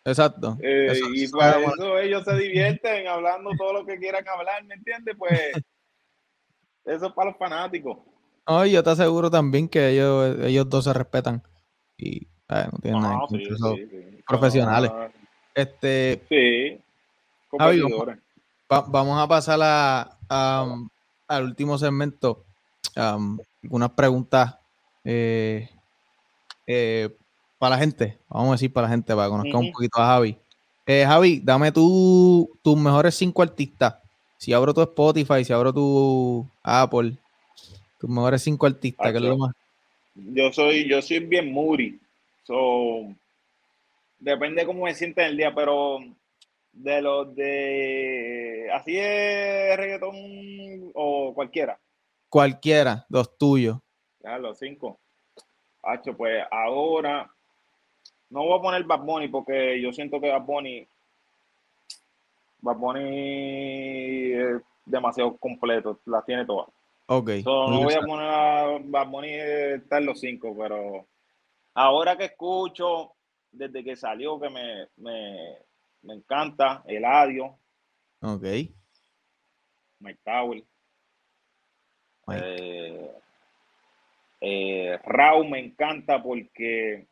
Exacto. 0.05 0.57
Eh, 0.61 0.87
Eso- 0.91 1.13
y 1.13 1.23
eso 1.23 1.37
para 1.37 1.59
es- 1.61 1.73
eso 1.73 1.97
ellos 1.99 2.23
se 2.25 2.35
divierten 2.37 3.07
hablando 3.07 3.51
todo 3.57 3.71
lo 3.73 3.85
que 3.85 3.97
quieran 3.97 4.27
hablar, 4.27 4.63
¿me 4.65 4.75
entiendes? 4.75 5.15
Pues 5.17 5.31
eso 6.85 7.05
es 7.07 7.13
para 7.13 7.29
los 7.29 7.37
fanáticos. 7.39 7.99
No, 8.47 8.65
y 8.65 8.71
yo 8.71 8.83
te 8.83 8.89
aseguro 8.89 9.31
también 9.31 9.69
que 9.69 9.89
ellos, 9.91 10.37
ellos 10.43 10.69
dos 10.69 10.83
se 10.83 10.91
respetan. 10.93 11.41
Y 11.97 12.27
no 12.49 12.79
tienen 12.81 13.03
Ah, 13.03 13.25
sí, 13.29 13.37
contra, 13.37 13.57
son 13.57 13.75
sí, 13.77 13.87
sí. 13.89 14.23
profesionales. 14.27 14.91
Ah, 14.93 15.09
Este, 15.55 16.21
sí, 16.29 16.81
Javi, 17.57 17.81
vamos, 17.81 17.91
competidores. 17.91 18.19
va- 18.71 18.85
vamos 18.87 19.19
a 19.21 19.27
pasar 19.27 19.59
a, 19.61 20.17
a, 20.29 20.75
al 21.27 21.43
último 21.43 21.77
segmento. 21.77 22.43
Um, 22.95 23.39
algunas 23.63 23.91
preguntas 23.91 24.55
eh, 25.03 25.69
eh, 26.67 27.15
para 27.57 27.75
la 27.75 27.81
gente. 27.81 28.19
Vamos 28.29 28.49
a 28.49 28.51
decir 28.53 28.71
para 28.73 28.87
la 28.87 28.93
gente, 28.93 29.15
para 29.15 29.27
que 29.43 29.55
un 29.55 29.71
poquito 29.71 29.99
a 29.99 30.05
Javi. 30.07 30.37
Eh, 30.85 31.05
Javi, 31.05 31.39
dame 31.43 31.71
tus 31.71 32.47
mejores 32.77 33.15
cinco 33.15 33.41
artistas. 33.41 33.95
Si 34.37 34.51
abro 34.53 34.73
tu 34.73 34.81
Spotify, 34.81 35.45
si 35.45 35.53
abro 35.53 35.73
tu 35.73 36.45
Apple, 36.61 37.15
tus 37.99 38.09
mejores 38.09 38.41
cinco 38.41 38.65
artistas, 38.65 39.11
que 39.11 39.17
es 39.17 39.23
lo 39.23 39.37
más. 39.37 39.53
Yo 40.15 40.51
soy, 40.51 40.87
yo 40.87 41.01
soy 41.01 41.19
bien 41.19 41.51
moody. 41.51 41.99
So, 42.43 43.13
depende 44.19 44.65
cómo 44.65 44.85
me 44.85 44.93
sienta 44.93 45.23
en 45.23 45.31
el 45.31 45.37
día, 45.37 45.53
pero 45.53 45.99
de 46.71 47.01
los 47.01 47.35
de 47.35 48.69
así 48.73 48.97
es 48.97 49.77
reggaetón 49.77 50.91
o 50.93 51.33
cualquiera. 51.33 51.79
Cualquiera, 52.29 53.05
los 53.09 53.37
tuyos. 53.37 53.77
Ya, 54.23 54.37
los 54.37 54.57
cinco. 54.57 54.99
Hacho, 55.83 56.15
pues 56.15 56.43
ahora 56.49 57.29
no 58.29 58.45
voy 58.45 58.57
a 58.57 58.61
poner 58.61 58.83
Bad 58.83 59.01
Bunny 59.01 59.27
porque 59.27 59.79
yo 59.81 59.91
siento 59.91 60.19
que 60.19 60.31
Bad 60.31 60.41
Bunny 60.41 60.87
Bad 62.61 62.77
Bunny 62.77 64.31
es 64.33 64.61
demasiado 64.85 65.35
completo, 65.37 65.99
las 66.05 66.25
tiene 66.25 66.45
todas. 66.45 66.69
Ok. 67.17 67.29
So, 67.43 67.67
no 67.69 67.83
voy 67.83 67.93
a 67.93 68.01
poner 68.01 68.27
a 68.29 68.77
Bad 68.83 69.07
Bunny 69.09 69.29
estar 69.31 69.99
en 70.01 70.05
los 70.07 70.19
cinco, 70.19 70.55
pero 70.57 71.07
ahora 71.73 72.17
que 72.17 72.25
escucho, 72.25 73.13
desde 73.51 73.83
que 73.83 73.95
salió, 73.95 74.39
que 74.39 74.49
me, 74.49 74.87
me, 74.97 75.57
me 76.03 76.13
encanta, 76.15 76.83
Eladio, 76.87 77.57
Ok. 78.21 78.43
Mike 79.99 80.19
Tower, 80.23 80.63
eh, 82.41 83.11
eh, 84.41 84.99
Raúl 85.03 85.49
me 85.49 85.59
encanta 85.59 86.21
porque 86.21 87.05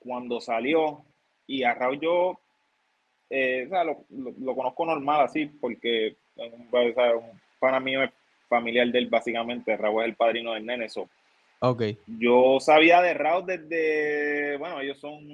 cuando 0.00 0.40
salió, 0.40 1.04
y 1.46 1.62
a 1.62 1.74
Raúl 1.74 2.00
yo 2.00 2.40
eh, 3.28 3.64
o 3.66 3.70
sea, 3.70 3.82
lo, 3.84 4.04
lo- 4.10 4.34
lo 4.38 4.54
conozco 4.54 4.84
normal 4.86 5.22
así, 5.22 5.46
porque 5.46 6.16
es 6.36 6.52
un, 6.52 6.68
o 6.72 6.94
sea, 6.94 7.16
un 7.16 7.40
pana 7.58 7.80
mío 7.80 8.02
es 8.04 8.10
familiar 8.48 8.88
de 8.88 8.98
él 8.98 9.08
básicamente, 9.08 9.76
Raúl 9.76 10.02
es 10.02 10.08
el 10.08 10.16
padrino 10.16 10.54
del 10.54 10.64
nene, 10.66 10.88
so, 10.88 11.08
Ok. 11.58 11.82
Yo 12.06 12.58
sabía 12.60 13.00
de 13.00 13.14
Raúl 13.14 13.46
desde, 13.46 14.56
bueno, 14.58 14.80
ellos 14.80 14.98
son 15.00 15.26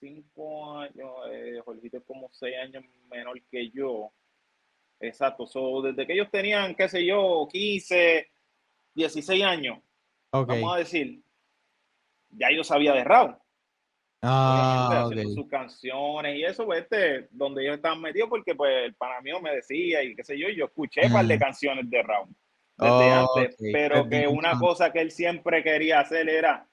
cinco 0.00 0.78
años, 0.78 1.10
eh, 1.30 1.60
Jorgito 1.64 1.98
es 1.98 2.04
como 2.04 2.28
seis 2.32 2.56
años 2.56 2.84
menor 3.10 3.40
que 3.50 3.70
yo. 3.70 4.10
Exacto, 4.98 5.46
so, 5.46 5.82
desde 5.82 6.06
que 6.06 6.14
ellos 6.14 6.30
tenían, 6.30 6.74
qué 6.74 6.88
sé 6.88 7.04
yo, 7.04 7.48
15, 7.50 8.28
16 8.94 9.44
años, 9.44 9.78
vamos 10.30 10.74
a 10.74 10.78
decir, 10.78 11.20
ya 12.30 12.48
yo 12.54 12.62
sabía 12.62 12.92
de 12.92 13.04
Raúl. 13.04 13.36
Ah, 14.24 15.10
sus 15.34 15.48
canciones 15.48 16.36
y 16.36 16.44
eso, 16.44 16.64
pues, 16.64 16.82
este, 16.82 17.26
donde 17.32 17.64
ellos 17.64 17.76
estaban 17.76 18.00
metidos, 18.00 18.28
porque 18.28 18.54
pues 18.54 18.84
el 18.84 18.94
pana 18.94 19.20
mío 19.20 19.40
me 19.40 19.52
decía 19.52 20.04
y 20.04 20.14
qué 20.14 20.22
sé 20.22 20.38
yo, 20.38 20.48
y 20.48 20.56
yo 20.56 20.66
escuché 20.66 21.06
un 21.06 21.12
par 21.12 21.26
de 21.26 21.38
canciones 21.38 21.90
de 21.90 22.02
Raúl 22.02 22.28
desde 22.82 23.12
Oh, 23.12 23.36
antes, 23.36 23.54
ok. 23.54 23.66
pero 23.72 23.96
Es 24.02 24.08
que 24.08 24.28
una 24.28 24.58
cosa 24.58 24.92
que 24.92 25.00
él 25.00 25.10
siempre 25.10 25.62
quería 25.62 26.00
hacer 26.00 26.28
era 26.28 26.66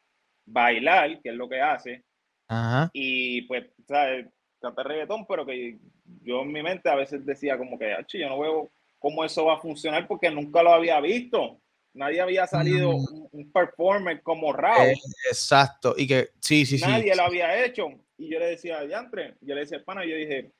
bailar, 0.45 1.22
que 1.22 1.30
es 1.30 1.36
lo 1.36 1.48
que 1.48 1.61
hace, 1.61 2.03
Ajá. 2.48 2.90
y 2.94 3.41
pues, 3.44 3.65
¿sabes? 3.88 4.27
Cantar 4.61 4.88
reggaetón, 4.88 5.26
pero 5.26 5.45
que 5.45 5.77
yo 6.23 6.41
en 6.41 6.52
mi 6.52 6.61
mente 6.64 6.90
a 6.90 6.95
veces 6.95 7.26
decía 7.26 7.57
como 7.57 7.77
que, 7.80 7.94
"Achi, 7.94 8.19
yo 8.19 8.27
no 8.27 8.40
veo 8.40 8.69
cómo 8.98 9.23
eso 9.23 9.45
va 9.45 9.53
a 9.56 9.61
funcionar 9.61 10.07
porque 10.07 10.30
nunca 10.30 10.61
lo 10.61 10.73
había 10.73 10.99
visto. 10.99 11.61
Nadie 11.94 12.19
había 12.22 12.45
salido 12.45 12.91
Mm. 12.91 13.27
un, 13.31 13.52
performer 13.52 14.22
como 14.22 14.52
Raúl. 14.53 14.90
Eh, 14.90 14.98
exacto. 15.30 15.95
Y 15.98 16.07
que, 16.07 16.30
sí, 16.41 16.65
sí, 16.65 16.77
sí. 16.77 16.86
Nadie 16.86 17.11
sí. 17.14 17.18
lo 17.18 17.23
había 17.23 17.64
hecho. 17.65 17.88
Y 18.18 18.30
yo 18.30 18.40
le 18.40 18.48
decía, 18.48 18.81
diantre, 18.81 19.36
yo 19.41 19.56
le 19.56 19.61
decía, 19.61 19.84
pana, 19.84 20.06
yo 20.06 20.15
dije, 20.15 20.52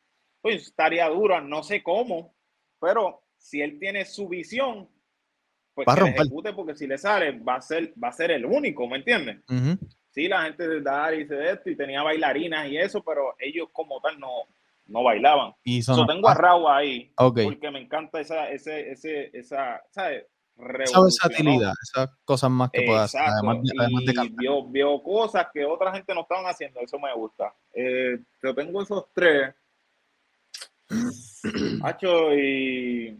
pues 0.42 0.68
estaría 0.68 1.08
duro, 1.10 1.42
no 1.42 1.62
sé 1.62 1.84
cómo, 1.84 2.34
pero 2.80 3.22
si 3.38 3.62
él 3.62 3.78
tiene 3.80 4.06
su 4.06 4.28
visión, 4.30 4.90
pues 5.86 5.88
Va 5.88 5.94
a 5.94 5.96
que 5.96 6.02
romper. 6.02 6.22
ejecute, 6.22 6.54
porque 6.54 6.76
si 6.76 6.88
le 6.88 6.98
sale, 6.98 7.32
va 7.40 7.56
a 7.56 7.62
ser, 7.62 7.94
va 8.02 8.10
a 8.10 8.12
ser 8.14 8.32
el 8.32 8.46
único, 8.46 8.88
¿me 8.88 8.98
entiendes? 8.98 9.38
Ujú. 9.50 9.78
Sí, 10.12 10.28
la 10.28 10.44
gente 10.44 10.68
de 10.68 10.82
Dar 10.82 11.14
y 11.14 11.24
de 11.24 11.52
esto, 11.52 11.70
y 11.70 11.76
tenía 11.76 12.04
bailarinas 12.04 12.68
y 12.68 12.78
eso, 12.78 13.04
pero 13.04 13.36
ellos 13.40 13.70
como 13.72 14.02
tal 14.02 14.20
no, 14.20 14.30
no 14.88 15.04
bailaban. 15.04 15.54
Y 15.64 15.82
So, 15.82 15.96
sonó- 15.96 16.08
tengo 16.08 16.28
a 16.28 16.34
Raúl 16.34 16.66
ahí, 16.70 17.12
Ok. 17.18 17.40
porque 17.44 17.72
me 17.72 17.80
encanta 17.80 18.20
esa, 18.20 18.50
ese, 18.50 18.92
ese, 18.92 19.30
esa, 19.38 19.82
¿sabes? 19.92 20.26
Esa 20.82 21.00
versatilidad, 21.02 21.72
esas 21.82 22.10
cosas 22.26 22.52
más 22.52 22.70
que 22.72 22.82
puedas 22.82 23.16
hacer, 23.16 23.22
además 23.22 23.64
de, 23.64 23.72
además 23.80 24.04
de 24.06 24.14
cantar. 24.14 24.36
vio, 24.38 24.66
vio 24.68 25.02
cosas 25.02 25.48
que 25.54 25.64
otra 25.64 25.94
gente 25.94 26.14
no 26.14 26.22
estaban 26.22 26.46
haciendo, 26.48 26.82
eso 26.82 27.00
me 27.00 27.14
gusta. 27.14 27.54
Eh, 27.74 28.20
yo 28.44 28.54
tengo 28.54 28.82
esos 28.82 29.06
tres. 29.14 29.56
Hacho, 31.82 32.34
y 32.36 33.18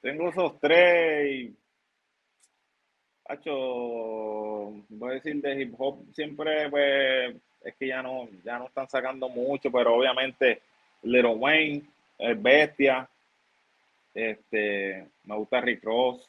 tengo 0.00 0.28
esos 0.28 0.58
tres 0.60 1.32
y 1.32 1.56
Hacho, 3.28 3.54
voy 4.88 5.10
a 5.10 5.14
decir 5.14 5.40
de 5.42 5.60
hip 5.60 5.74
hop 5.78 6.04
siempre 6.12 6.70
pues 6.70 7.34
es 7.64 7.74
que 7.76 7.88
ya 7.88 8.00
no, 8.00 8.28
ya 8.44 8.58
no 8.58 8.66
están 8.66 8.88
sacando 8.88 9.28
mucho, 9.28 9.70
pero 9.72 9.96
obviamente 9.96 10.62
Little 11.02 11.34
Wayne, 11.34 11.82
el 12.18 12.36
Bestia, 12.36 13.08
este, 14.14 15.08
me 15.24 15.36
gusta 15.36 15.60
Rick 15.60 15.82
Ross, 15.82 16.28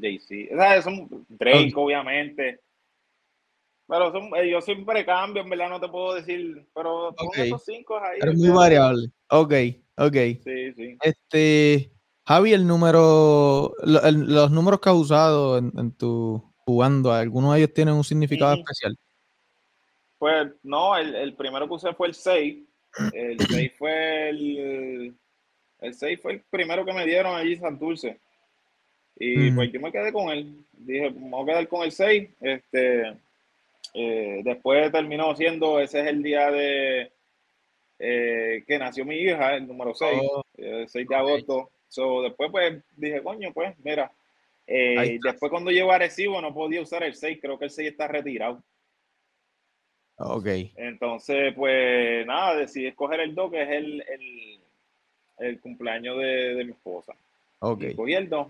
Jay-Z, 0.00 0.56
¿sabes? 0.56 0.84
Son 0.84 1.26
Drake, 1.28 1.72
obviamente. 1.74 2.60
Pero 3.86 4.12
son, 4.12 4.30
eh, 4.36 4.50
yo 4.50 4.60
siempre 4.60 5.04
cambio, 5.04 5.42
en 5.42 5.48
verdad 5.50 5.70
no 5.70 5.80
te 5.80 5.88
puedo 5.88 6.14
decir, 6.14 6.64
pero 6.74 7.14
son 7.16 7.26
Ok. 7.26 7.38
esos 7.38 7.64
cinco 7.64 7.98
ahí. 7.98 8.18
Eres 8.20 8.36
muy 8.36 8.50
variable. 8.50 9.08
Ok, 9.30 9.54
ok. 9.96 10.14
Sí, 10.44 10.72
sí. 10.74 10.98
Este, 11.02 11.90
Javi, 12.28 12.52
el 12.52 12.66
número, 12.66 13.72
lo- 13.84 14.02
el- 14.02 14.26
los 14.34 14.50
números 14.50 14.80
que 14.80 14.90
has 14.90 14.94
usado 14.96 15.56
en, 15.56 15.72
en 15.78 15.92
tu 15.92 16.44
jugando, 16.66 17.10
¿algunos 17.10 17.54
de 17.54 17.60
ellos 17.60 17.72
tienen 17.72 17.94
un 17.94 18.04
significado 18.04 18.52
especial? 18.52 18.98
Pues 20.18 20.48
no, 20.62 20.94
el, 20.98 21.14
el 21.14 21.32
primero 21.32 21.66
que 21.66 21.72
usé 21.72 21.94
fue 21.94 22.08
el 22.08 22.14
6. 22.14 22.58
El 23.14 23.40
6 23.40 23.72
fue 23.78 24.28
el, 24.28 25.14
el 25.80 25.94
6 25.94 26.20
fue 26.20 26.32
el 26.34 26.40
primero 26.50 26.84
que 26.84 26.92
me 26.92 27.06
dieron 27.06 27.34
allí 27.34 27.54
en 27.54 27.60
Santurce. 27.60 28.20
Y 29.18 29.50
pues 29.52 29.72
yo 29.72 29.80
me 29.80 29.90
quedé 29.90 30.12
con 30.12 30.28
él. 30.28 30.54
Dije, 30.72 31.10
me 31.10 31.30
voy 31.30 31.44
a 31.44 31.46
quedar 31.46 31.68
con 31.68 31.82
el 31.82 31.92
6. 31.92 32.28
Este, 32.42 33.16
eh, 33.94 34.42
después 34.44 34.92
terminó 34.92 35.34
siendo, 35.34 35.80
ese 35.80 36.00
es 36.02 36.06
el 36.08 36.22
día 36.22 36.50
de 36.50 37.10
eh, 37.98 38.64
que 38.66 38.78
nació 38.78 39.06
mi 39.06 39.16
hija, 39.16 39.56
el 39.56 39.66
número 39.66 39.94
6, 39.94 40.20
Oh, 40.22 40.42
el 40.58 40.86
6 40.90 41.08
de 41.08 41.16
agosto. 41.16 41.70
So, 41.88 42.22
después 42.22 42.50
pues 42.50 42.82
dije, 42.96 43.22
coño, 43.22 43.52
pues 43.52 43.74
mira. 43.82 44.10
eh, 44.66 45.18
después 45.22 45.50
cuando 45.50 45.70
llego 45.70 45.90
a 45.92 45.96
Arecibo 45.96 46.40
no 46.40 46.52
podía 46.52 46.82
usar 46.82 47.02
el 47.02 47.14
6, 47.14 47.38
creo 47.40 47.58
que 47.58 47.64
el 47.66 47.70
6 47.70 47.90
está 47.90 48.06
retirado. 48.08 48.62
Ok, 50.20 50.46
Entonces, 50.76 51.54
pues 51.54 52.26
nada, 52.26 52.56
decidí 52.56 52.86
escoger 52.88 53.20
el 53.20 53.34
2, 53.36 53.50
que 53.52 53.62
es 53.62 53.68
el, 53.70 54.00
el, 54.08 54.60
el 55.38 55.60
cumpleaños 55.60 56.18
de, 56.18 56.54
de 56.56 56.64
mi 56.64 56.72
esposa. 56.72 57.14
ok, 57.60 57.82
escogí 57.82 58.14
el 58.14 58.28
2. 58.28 58.46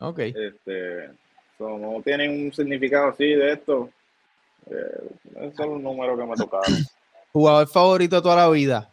ok. 0.00 0.18
Este, 0.18 1.08
so, 1.56 1.78
no 1.78 2.02
tienen 2.02 2.30
un 2.44 2.52
significado 2.52 3.08
así 3.08 3.24
de 3.24 3.52
esto. 3.54 3.90
Eh, 4.70 5.10
es 5.46 5.56
solo 5.56 5.72
un 5.72 5.82
número 5.82 6.14
que 6.16 6.24
me 6.24 6.36
tocaron 6.36 6.74
¿Jugador 7.32 7.68
favorito 7.68 8.16
de 8.16 8.22
toda 8.22 8.36
la 8.36 8.50
vida? 8.50 8.90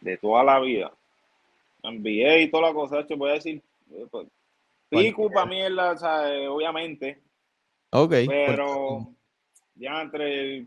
de 0.00 0.16
toda 0.18 0.42
la 0.44 0.58
vida. 0.60 0.92
NBA 1.82 2.38
y 2.38 2.50
toda 2.50 2.68
la 2.68 2.74
cosa, 2.74 3.00
hecho, 3.00 3.16
voy 3.16 3.30
a 3.30 3.34
decir, 3.34 3.60
eh, 3.92 4.06
pues, 4.10 4.26
Pico 4.88 5.30
para 5.30 5.46
mí 5.46 5.60
es 5.62 5.70
la, 5.70 5.92
o 5.92 5.98
sea, 5.98 6.32
eh, 6.34 6.46
obviamente, 6.48 7.18
Ok. 7.90 8.12
pero 8.26 9.06
ya 9.74 10.02
entre 10.02 10.66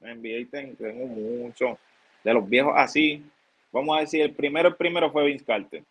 NBA 0.00 0.48
ten- 0.50 0.76
tengo 0.76 1.06
mucho 1.06 1.78
de 2.22 2.34
los 2.34 2.48
viejos 2.48 2.74
así. 2.76 3.24
Vamos 3.72 3.96
a 3.96 4.00
decir, 4.00 4.20
el 4.22 4.34
primero, 4.34 4.68
el 4.68 4.76
primero 4.76 5.10
fue 5.10 5.24
Vince 5.26 5.44
Carter. 5.44 5.82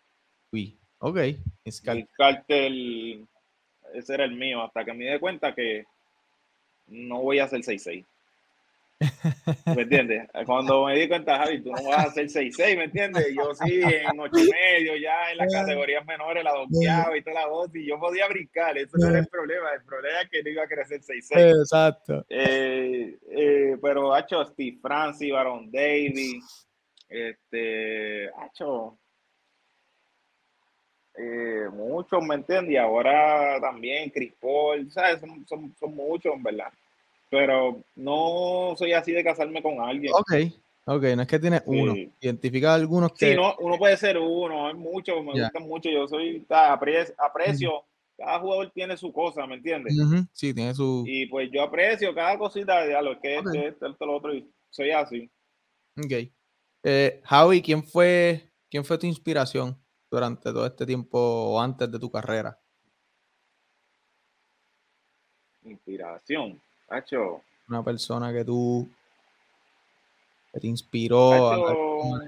Uy, 0.52 0.76
ok. 0.98 1.18
Es 1.64 1.80
cal- 1.80 1.96
Vince 1.96 2.12
Carter, 2.16 2.72
ese 3.94 4.14
era 4.14 4.24
el 4.24 4.36
mío, 4.36 4.62
hasta 4.62 4.84
que 4.84 4.92
me 4.92 5.10
di 5.12 5.18
cuenta 5.18 5.54
que 5.54 5.84
no 6.86 7.20
voy 7.22 7.38
a 7.40 7.44
hacer 7.44 7.60
6-6. 7.62 8.04
¿Me 9.76 9.82
entiendes? 9.82 10.28
Cuando 10.44 10.86
me 10.86 10.98
di 10.98 11.06
cuenta, 11.06 11.38
Javi, 11.38 11.62
tú 11.62 11.70
no 11.70 11.84
vas 11.84 11.98
a 11.98 12.08
hacer 12.08 12.26
6-6, 12.26 12.76
¿me 12.76 12.84
entiendes? 12.84 13.32
Yo 13.34 13.54
sí, 13.54 13.80
en 13.82 14.18
8 14.18 14.38
y 14.38 14.50
medio, 14.50 14.96
ya 14.96 15.30
en 15.30 15.38
las 15.38 15.52
categorías 15.52 16.04
menores, 16.04 16.42
la 16.42 16.52
donkeaba 16.52 17.16
y 17.16 17.22
toda 17.22 17.42
la 17.42 17.46
voz, 17.46 17.74
y 17.74 17.86
yo 17.86 17.98
podía 17.98 18.26
brincar, 18.28 18.76
eso 18.76 18.96
no 18.98 19.08
era 19.08 19.20
el 19.20 19.28
problema, 19.28 19.72
el 19.72 19.84
problema 19.84 20.20
es 20.22 20.30
que 20.30 20.42
no 20.42 20.50
iba 20.50 20.64
a 20.64 20.68
crecer 20.68 21.00
6-6. 21.00 21.60
Exacto. 21.60 22.26
Eh, 22.28 23.18
eh, 23.30 23.76
pero 23.80 24.12
ha 24.12 24.20
hecho 24.20 24.44
Steve 24.44 24.78
Francis, 24.82 25.32
Baron 25.32 25.70
Davis, 25.70 26.66
este, 27.08 28.28
ha 28.30 28.46
hecho 28.46 28.98
eh, 31.14 31.68
muchos, 31.72 32.22
¿me 32.24 32.34
entiendes? 32.34 32.72
Y 32.72 32.76
ahora 32.76 33.60
también 33.60 34.10
Chris 34.10 34.32
Paul, 34.40 34.90
¿sabes? 34.90 35.20
Son, 35.20 35.46
son, 35.46 35.74
son 35.78 35.94
muchos, 35.94 36.34
en 36.34 36.42
verdad. 36.42 36.72
Pero 37.30 37.82
no 37.96 38.74
soy 38.76 38.92
así 38.92 39.12
de 39.12 39.22
casarme 39.24 39.62
con 39.62 39.80
alguien. 39.80 40.12
Ok, 40.14 40.32
ok, 40.86 41.02
no 41.14 41.22
es 41.22 41.28
que 41.28 41.38
tienes 41.38 41.62
uno. 41.66 41.94
Identifica 42.20 42.74
algunos 42.74 43.12
que. 43.12 43.30
Sí, 43.30 43.36
no, 43.36 43.54
uno 43.58 43.76
puede 43.76 43.96
ser 43.96 44.18
uno, 44.18 44.66
hay 44.68 44.74
muchos, 44.74 45.22
me 45.22 45.32
gustan 45.42 45.62
mucho. 45.64 45.90
Yo 45.90 46.08
soy, 46.08 46.40
ta, 46.48 46.78
apre- 46.78 47.14
aprecio, 47.18 47.84
cada 48.16 48.40
jugador 48.40 48.70
tiene 48.70 48.96
su 48.96 49.12
cosa, 49.12 49.46
¿me 49.46 49.56
entiendes? 49.56 49.94
Sí, 50.32 50.54
tiene 50.54 50.74
su. 50.74 51.04
Y 51.06 51.26
pues 51.26 51.50
yo 51.52 51.62
aprecio 51.62 52.14
cada 52.14 52.38
cosita 52.38 52.84
de 52.84 53.02
lo 53.02 53.20
que 53.20 53.34
es 53.36 53.40
Ok. 53.40 53.54
este, 53.54 53.86
esto, 53.88 54.06
lo 54.06 54.16
otro, 54.16 54.34
y 54.34 54.50
soy 54.70 54.90
así. 54.90 55.30
Ok. 55.98 56.30
Eh, 56.84 57.20
Javi, 57.24 57.60
¿quién 57.60 57.82
fue, 57.84 58.50
¿quién 58.70 58.84
fue 58.84 58.96
tu 58.96 59.06
inspiración 59.06 59.76
durante 60.10 60.50
todo 60.52 60.64
este 60.64 60.86
tiempo 60.86 61.18
o 61.18 61.60
antes 61.60 61.90
de 61.90 61.98
tu 61.98 62.10
carrera? 62.10 62.58
Inspiración, 65.64 66.60
Hacho. 66.88 67.42
Una 67.68 67.82
persona 67.82 68.32
que 68.32 68.44
tú. 68.44 68.88
que 70.52 70.60
te 70.60 70.66
inspiró. 70.66 71.32
a- 71.32 71.54
Hacho, 71.54 72.22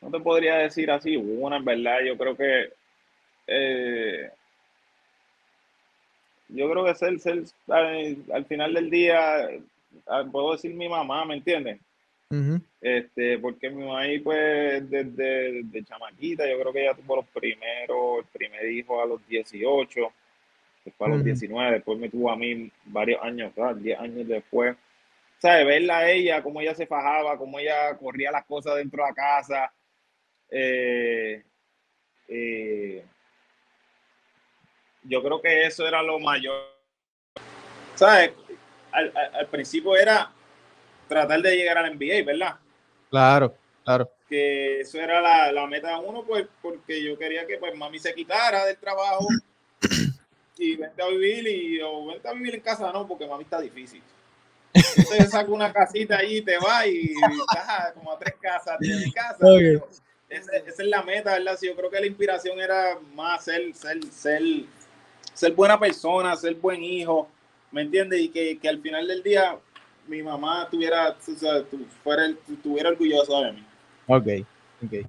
no 0.00 0.10
te 0.10 0.18
podría 0.20 0.56
decir 0.56 0.90
así 0.90 1.16
una, 1.16 1.56
en 1.58 1.64
verdad. 1.64 1.98
Yo 2.04 2.16
creo 2.18 2.36
que. 2.36 2.72
eh, 3.46 4.30
yo 6.48 6.70
creo 6.70 6.84
que 6.84 6.94
ser, 6.94 7.18
ser 7.20 7.44
al, 7.68 8.16
al 8.32 8.44
final 8.46 8.74
del 8.74 8.90
día, 8.90 9.48
ah, 10.06 10.24
puedo 10.30 10.52
decir 10.52 10.74
mi 10.74 10.88
mamá, 10.88 11.24
¿me 11.24 11.34
entiendes? 11.34 11.80
Este, 12.80 13.38
porque 13.38 13.70
mi 13.70 13.84
mamá 13.84 14.00
ahí, 14.00 14.18
pues, 14.18 14.88
desde, 14.90 15.62
desde 15.62 15.84
chamaquita, 15.84 16.46
yo 16.50 16.58
creo 16.60 16.72
que 16.72 16.82
ella 16.82 16.94
tuvo 16.94 17.16
los 17.16 17.26
primeros, 17.26 18.18
el 18.18 18.24
primer 18.32 18.70
hijo 18.70 19.00
a 19.00 19.06
los 19.06 19.26
18, 19.28 20.12
después 20.84 21.06
a 21.06 21.10
los 21.10 21.18
Ujú. 21.18 21.24
19, 21.26 21.72
después 21.72 21.98
me 21.98 22.08
tuvo 22.08 22.30
a 22.30 22.36
mí 22.36 22.70
varios 22.84 23.22
años, 23.22 23.52
¿sabes? 23.54 23.82
10 23.82 23.98
años 23.98 24.26
después. 24.28 24.76
¿Sabes? 25.38 25.66
Verla 25.66 25.98
a 25.98 26.10
ella, 26.10 26.42
cómo 26.42 26.60
ella 26.60 26.74
se 26.74 26.86
fajaba, 26.86 27.36
cómo 27.36 27.58
ella 27.58 27.96
corría 27.98 28.30
las 28.30 28.44
cosas 28.44 28.76
dentro 28.76 29.02
de 29.02 29.08
la 29.10 29.14
casa. 29.14 29.72
eh, 30.50 31.42
eh, 32.28 33.04
yo 35.04 35.22
creo 35.22 35.40
que 35.42 35.66
eso 35.66 35.86
era 35.86 36.02
lo 36.02 36.18
mayor. 36.20 36.62
¿Sabes? 37.94 38.32
Al, 38.92 39.12
al- 39.16 39.34
al 39.34 39.46
principio 39.48 39.96
era 39.96 40.30
tratar 41.08 41.40
de 41.42 41.56
llegar 41.56 41.78
al 41.78 41.96
NBA, 41.96 42.24
¿verdad? 42.24 42.56
Claro, 43.10 43.54
claro. 43.84 44.10
que 44.28 44.80
eso 44.80 44.98
era 45.00 45.20
la, 45.20 45.52
la 45.52 45.66
meta 45.66 45.90
de 45.98 46.06
uno, 46.06 46.24
pues, 46.24 46.46
porque 46.62 47.02
yo 47.02 47.18
quería 47.18 47.46
que 47.46 47.58
pues 47.58 47.74
mami 47.76 47.98
se 47.98 48.14
quitara 48.14 48.64
del 48.64 48.78
trabajo 48.78 49.26
y 50.62 50.76
vente 50.76 51.02
a 51.02 51.08
vivir 51.08 51.46
y 51.48 51.80
o 51.82 52.06
vente 52.06 52.28
a 52.28 52.32
vivir 52.32 52.54
en 52.54 52.60
casa, 52.60 52.90
no, 52.92 53.06
porque 53.06 53.26
mami 53.26 53.44
está 53.44 53.60
difícil. 53.60 54.02
Entonces 54.74 55.30
saca 55.30 55.50
una 55.50 55.72
casita 55.72 56.18
ahí 56.18 56.38
y 56.38 56.42
te 56.42 56.56
vas 56.58 56.86
y 56.86 57.12
estás 57.12 57.92
como 57.92 58.12
a 58.12 58.18
tres 58.18 58.34
casas 58.40 58.78
de 58.80 58.96
mi 58.96 59.12
casa. 59.12 59.46
Esa, 60.28 60.56
esa 60.56 60.82
es 60.82 60.88
la 60.88 61.02
meta, 61.02 61.32
¿verdad? 61.34 61.56
Sí, 61.60 61.66
yo 61.66 61.76
creo 61.76 61.90
que 61.90 62.00
la 62.00 62.06
inspiración 62.06 62.58
era 62.58 62.98
más 63.14 63.44
ser, 63.44 63.74
ser, 63.74 64.02
ser, 64.06 64.40
ser 65.34 65.52
buena 65.52 65.78
persona, 65.78 66.34
ser 66.36 66.54
buen 66.54 66.82
hijo, 66.82 67.28
¿me 67.70 67.82
entiendes? 67.82 68.20
Y 68.20 68.28
que, 68.30 68.58
que 68.58 68.68
al 68.68 68.80
final 68.80 69.06
del 69.06 69.22
día 69.22 69.58
mi 70.08 70.22
mamá 70.22 70.68
tuviera, 70.70 71.10
o 71.10 71.36
sea, 71.36 71.62
tu- 71.64 71.84
fuera, 72.02 72.26
estuviera 72.50 72.88
orgullosa 72.88 73.40
de 73.40 73.52
mí. 73.52 73.66
Ok, 74.06 74.26
ok. 74.86 75.06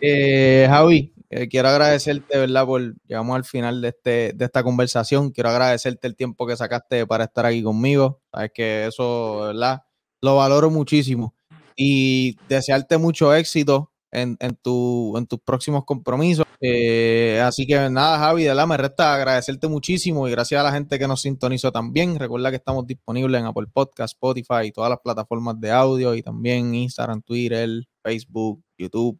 Eh, 0.00 0.66
Javi, 0.68 1.12
eh, 1.34 1.48
quiero 1.48 1.70
agradecerte, 1.70 2.36
¿verdad? 2.36 2.66
Por 2.66 2.94
llegamos 3.06 3.34
al 3.34 3.44
final 3.44 3.80
de, 3.80 3.88
este, 3.88 4.32
de 4.34 4.44
esta 4.44 4.62
conversación. 4.62 5.30
Quiero 5.30 5.48
agradecerte 5.48 6.06
el 6.06 6.14
tiempo 6.14 6.46
que 6.46 6.58
sacaste 6.58 7.06
para 7.06 7.24
estar 7.24 7.46
aquí 7.46 7.62
conmigo. 7.62 8.20
Sabes 8.30 8.50
que 8.54 8.86
eso, 8.86 9.40
¿verdad? 9.40 9.80
Lo 10.20 10.36
valoro 10.36 10.70
muchísimo. 10.70 11.34
Y 11.74 12.36
desearte 12.50 12.98
mucho 12.98 13.34
éxito 13.34 13.92
en, 14.10 14.36
en, 14.40 14.56
tu, 14.56 15.16
en 15.16 15.26
tus 15.26 15.40
próximos 15.40 15.86
compromisos. 15.86 16.44
Eh, 16.60 17.40
así 17.42 17.66
que 17.66 17.88
nada, 17.88 18.18
Javi, 18.18 18.44
¿verdad? 18.44 18.66
Me 18.66 18.76
resta 18.76 19.14
agradecerte 19.14 19.68
muchísimo 19.68 20.28
y 20.28 20.32
gracias 20.32 20.60
a 20.60 20.64
la 20.64 20.72
gente 20.72 20.98
que 20.98 21.08
nos 21.08 21.22
sintonizó 21.22 21.72
también. 21.72 22.18
Recuerda 22.18 22.50
que 22.50 22.56
estamos 22.56 22.86
disponibles 22.86 23.40
en 23.40 23.46
Apple 23.46 23.68
Podcast, 23.72 24.12
Spotify 24.14 24.66
y 24.66 24.72
todas 24.72 24.90
las 24.90 25.00
plataformas 25.02 25.58
de 25.58 25.70
audio 25.70 26.14
y 26.14 26.22
también 26.22 26.74
Instagram, 26.74 27.22
Twitter, 27.22 27.70
Facebook, 28.04 28.62
YouTube, 28.76 29.18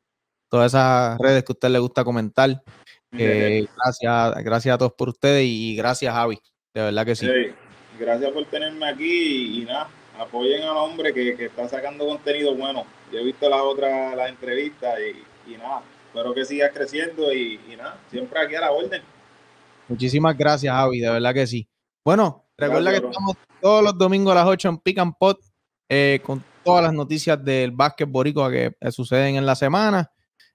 todas 0.53 0.71
esas 0.75 1.19
redes 1.19 1.45
que 1.45 1.53
a 1.53 1.55
usted 1.55 1.71
le 1.71 1.79
gusta 1.79 2.05
comentar. 2.05 2.63
Eh, 3.17 3.67
gracias, 3.75 4.45
gracias 4.45 4.75
a 4.75 4.77
todos 4.79 4.93
por 4.93 5.09
ustedes 5.09 5.47
y 5.47 5.75
gracias, 5.77 6.13
Javi. 6.13 6.39
De 6.75 6.83
verdad 6.83 7.07
que 7.07 7.17
sí. 7.17 7.27
Gracias 7.99 8.31
por 8.33 8.45
tenerme 8.45 8.87
aquí 8.87 9.57
y, 9.59 9.63
y 9.63 9.65
nada, 9.65 9.89
apoyen 10.19 10.63
al 10.65 10.77
hombre 10.77 11.15
que, 11.15 11.35
que 11.37 11.47
está 11.47 11.71
sacando 11.71 12.07
contenido 12.07 12.55
bueno. 12.55 12.85
Yo 13.11 13.21
he 13.21 13.25
visto 13.25 13.49
la 13.49 13.63
otra, 13.63 14.15
la 14.15 14.29
entrevista 14.29 14.95
y, 15.01 15.25
y 15.51 15.57
nada, 15.57 15.83
espero 16.09 16.35
que 16.35 16.45
sigas 16.45 16.71
creciendo 16.75 17.33
y, 17.33 17.59
y 17.71 17.77
nada, 17.77 17.99
siempre 18.11 18.39
aquí 18.39 18.55
a 18.55 18.61
la 18.61 18.73
orden. 18.73 19.01
Muchísimas 19.89 20.37
gracias, 20.37 20.75
Javi, 20.75 21.01
de 21.01 21.11
verdad 21.11 21.33
que 21.33 21.47
sí. 21.47 21.67
Bueno, 22.05 22.45
recuerda 22.59 22.91
Gracias, 22.91 23.01
que 23.01 23.07
bro. 23.07 23.11
estamos 23.11 23.37
todos 23.59 23.83
los 23.85 23.97
domingos 23.97 24.33
a 24.33 24.35
las 24.35 24.47
8 24.47 24.69
en 24.69 24.79
Pick 24.79 24.99
and 24.99 25.15
Pot 25.19 25.41
eh, 25.89 26.21
con 26.23 26.45
todas 26.63 26.85
las 26.85 26.93
noticias 26.93 27.43
del 27.43 27.71
básquet 27.71 28.07
boricua 28.07 28.51
que 28.51 28.75
suceden 28.91 29.37
en 29.37 29.47
la 29.47 29.55
semana. 29.55 30.11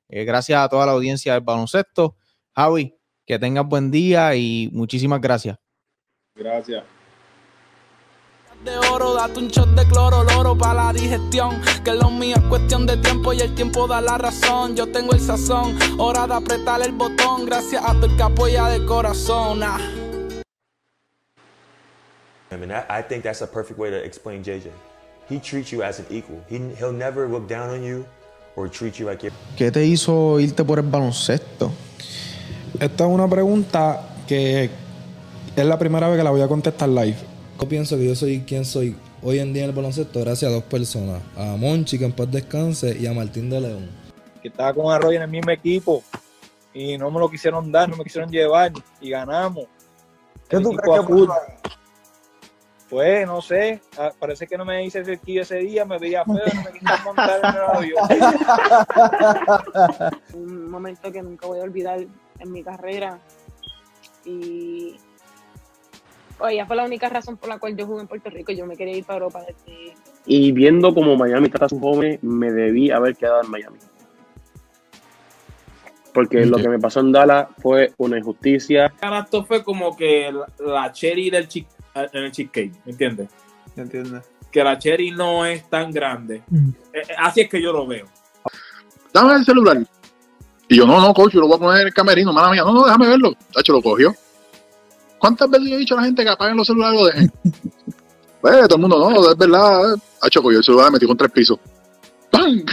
Eh, 0.10 0.24
gracias 0.24 0.60
a 0.60 0.70
toda 0.70 0.86
la 0.86 0.94
audiencia 0.94 1.34
del 1.34 1.42
baloncesto. 1.42 2.16
Javi, 2.56 2.96
que 3.26 3.38
tengas 3.38 3.66
buen 3.66 3.92
día 3.92 4.36
y 4.36 4.70
muchísimas 4.72 5.20
gracias. 5.20 5.58
Gracias. 6.36 6.84
de 8.64 8.78
oro, 8.92 9.14
date 9.14 9.40
un 9.40 9.48
shot 9.50 9.70
de 9.70 9.86
cloro, 9.86 10.24
loro 10.24 10.58
para 10.58 10.86
la 10.86 10.94
digestión. 10.94 11.62
Que 11.84 11.94
lo 11.94 12.10
mío 12.10 12.36
es 12.38 12.44
cuestión 12.44 12.86
de 12.86 12.98
tiempo 12.98 13.34
y 13.34 13.42
el 13.42 13.54
tiempo 13.54 13.88
da 13.88 14.02
la 14.02 14.18
razón. 14.18 14.76
Yo 14.76 14.92
tengo 14.92 15.14
el 15.14 15.20
sazón, 15.20 15.78
hora 16.00 16.26
de 16.26 16.34
apretar 16.34 16.82
el 16.82 16.94
botón. 16.94 17.46
Gracias 17.46 17.84
a 17.84 17.92
el 17.92 18.16
que 18.16 18.24
apoya 18.24 18.68
de 18.68 18.86
corazón. 18.86 19.62
ah. 19.64 19.80
I 22.50 22.56
mean, 22.56 22.70
that, 22.70 22.90
I 22.90 23.02
think 23.02 23.24
that's 23.24 23.42
a 23.42 23.48
perfect 23.48 23.78
way 23.78 23.90
to 23.90 23.98
explain 23.98 24.42
JJ. 24.42 24.72
He 25.28 25.40
treats 25.40 25.72
you 25.72 25.84
as 25.84 26.00
an 26.00 26.06
equal. 26.10 26.42
He, 26.48 26.58
he'll 26.80 26.94
never 26.94 27.28
look 27.28 27.48
down 27.48 27.70
on 27.70 27.84
you 27.84 28.06
or 28.58 28.70
treat 28.70 28.96
you 28.96 29.06
like 29.06 29.24
you're. 29.24 29.34
¿Qué 29.56 29.72
te 29.72 29.86
hizo 29.86 30.40
irte 30.40 30.64
por 30.66 30.80
el 30.80 30.88
baloncesto? 30.88 31.72
Esta 32.80 33.06
es 33.06 33.10
una 33.10 33.28
pregunta 33.30 34.02
que 34.28 34.70
es 35.56 35.66
la 35.66 35.80
primera 35.80 36.10
vez 36.10 36.18
que 36.18 36.24
la 36.24 36.32
voy 36.32 36.42
a 36.42 36.48
contestar 36.48 36.90
live. 36.90 37.18
Yo 37.60 37.70
pienso 37.70 37.98
que 37.98 38.06
yo 38.06 38.16
soy 38.16 38.42
quien 38.42 38.66
soy 38.66 38.96
hoy 39.22 39.40
en 39.40 39.54
día 39.54 39.64
en 39.64 39.70
el 39.70 39.76
baloncesto 39.76 40.20
gracias 40.20 40.52
a 40.52 40.54
dos 40.54 40.64
personas. 40.64 41.22
A 41.38 41.56
Monchi, 41.56 41.98
que 41.98 42.06
en 42.06 42.12
paz 42.12 42.30
descanse, 42.32 42.98
y 43.00 43.08
a 43.08 43.14
Martín 43.14 43.50
de 43.50 43.62
León. 43.62 43.90
que 44.42 44.50
estaba 44.50 44.74
con 44.74 44.92
Arroyo 44.92 45.18
en 45.18 45.24
el 45.24 45.30
mismo 45.30 45.52
equipo 45.52 46.04
y 46.74 46.98
no 46.98 47.10
me 47.10 47.20
lo 47.20 47.30
quisieron 47.30 47.72
dar, 47.72 47.90
no 47.90 47.96
me 47.96 48.04
quisieron 48.04 48.30
llevar 48.30 48.72
y 49.02 49.10
ganamos. 49.10 49.66
¿Qué 50.48 50.58
El 50.58 50.64
tú 50.64 50.72
crees 50.72 51.06
que 51.06 51.14
Pues 52.90 53.28
no 53.28 53.42
sé, 53.42 53.82
ah, 53.98 54.12
parece 54.18 54.48
que 54.48 54.58
no 54.58 54.64
me 54.64 54.86
hice 54.86 55.04
cerquillo 55.04 55.42
ese 55.42 55.58
día, 55.58 55.84
me 55.84 56.00
veía 56.00 56.24
feo, 56.24 56.36
no 56.36 56.64
me 56.64 56.72
quisieron 56.72 57.04
montar 57.04 57.40
en 57.44 57.56
el 57.56 57.62
avión. 57.76 58.08
Un 60.34 60.72
momento 60.72 61.12
que 61.12 61.22
nunca 61.22 61.48
voy 61.48 61.60
a 61.60 61.64
olvidar 61.64 62.00
en 62.40 62.52
mi 62.52 62.64
carrera. 62.64 63.20
Y 64.24 64.96
pues, 66.38 66.54
ella 66.54 66.66
fue 66.66 66.76
la 66.76 66.86
única 66.86 67.10
razón 67.10 67.38
por 67.38 67.50
la 67.50 67.60
cual 67.60 67.76
yo 67.76 67.86
jugué 67.86 68.02
en 68.02 68.08
Puerto 68.08 68.30
Rico. 68.30 68.52
Yo 68.52 68.66
me 68.66 68.78
quería 68.78 68.96
ir 68.96 69.06
para 69.06 69.18
Europa 69.18 69.42
desde 69.42 69.94
Y 70.26 70.52
viendo 70.52 70.94
como 70.94 71.16
Miami 71.16 71.50
trata 71.50 71.66
a 71.66 71.70
sus 71.70 71.80
jóvenes, 71.80 72.22
me 72.24 72.52
debí 72.52 72.92
haber 72.92 73.16
quedado 73.16 73.42
en 73.44 73.50
Miami. 73.50 73.78
Porque 76.14 76.46
lo 76.46 76.58
que 76.58 76.70
me 76.70 76.80
pasó 76.80 77.02
en 77.02 77.12
Dallas 77.12 77.48
fue 77.62 77.94
una 77.98 78.18
injusticia. 78.18 78.94
Esto 79.24 79.46
fue 79.46 79.64
como 79.64 79.96
que 79.96 80.34
la, 80.60 80.92
cherry 80.92 81.30
del 81.30 81.48
en 82.04 82.24
el 82.24 82.32
cheesecake, 82.32 82.74
¿me 82.86 82.92
entiendes? 82.92 83.30
¿Entiendes? 83.76 84.24
Que 84.52 84.64
la 84.64 84.78
cherry 84.78 85.12
no 85.12 85.46
es 85.46 85.70
tan 85.70 85.92
grande. 85.92 86.44
Eh, 86.94 86.94
eh, 86.94 87.16
Así 87.18 87.42
es 87.42 87.50
que 87.50 87.62
yo 87.62 87.72
lo 87.72 87.86
veo. 87.86 88.06
Dame 89.14 89.36
el 89.36 89.46
celular. 89.46 89.78
Y 90.70 90.78
yo, 90.78 90.86
no, 90.86 91.00
no, 91.00 91.14
coach, 91.14 91.34
yo 91.34 91.42
lo 91.42 91.48
voy 91.48 91.58
a 91.58 91.60
poner 91.60 91.82
en 91.82 91.88
el 91.88 91.94
camerino, 91.94 92.34
mala 92.34 92.52
mía. 92.52 92.64
No, 92.64 92.74
no, 92.74 92.86
déjame 92.86 93.08
verlo. 93.08 93.34
Tacho, 93.54 93.74
lo 93.74 93.82
cogió. 93.82 94.14
¿Cuántas 95.20 95.50
veces 95.50 95.70
yo 95.70 95.76
he 95.76 95.80
dicho 95.80 95.96
a 95.96 95.98
la 95.98 96.06
gente 96.06 96.24
que 96.24 96.30
apaguen 96.30 96.58
los 96.58 96.68
celulares 96.68 97.00
y 97.00 97.02
lo 97.02 97.08
dejen? 97.08 97.32
pues, 98.42 98.68
todo 98.68 98.76
el 98.76 98.82
mundo, 98.82 99.10
no, 99.10 99.32
es 99.32 99.38
verdad. 99.38 99.96
Tacho, 100.22 100.42
cogió 100.42 100.60
el 100.60 100.64
celular, 100.64 100.92
metió 100.92 101.08
con 101.08 101.18
tres 101.18 101.32
pisos. 101.32 101.60
¡Pam! 102.30 102.62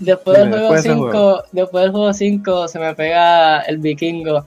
Después 0.00 0.38
del 0.38 0.48
juego 0.48 0.72
después 0.72 0.82
de 0.82 0.90
ese 0.90 0.94
5, 0.94 1.42
después 1.52 1.82
del 1.82 1.92
juego 1.92 2.12
5 2.12 2.68
se 2.68 2.78
me 2.78 2.94
pega 2.94 3.60
el 3.60 3.78
vikingo. 3.78 4.46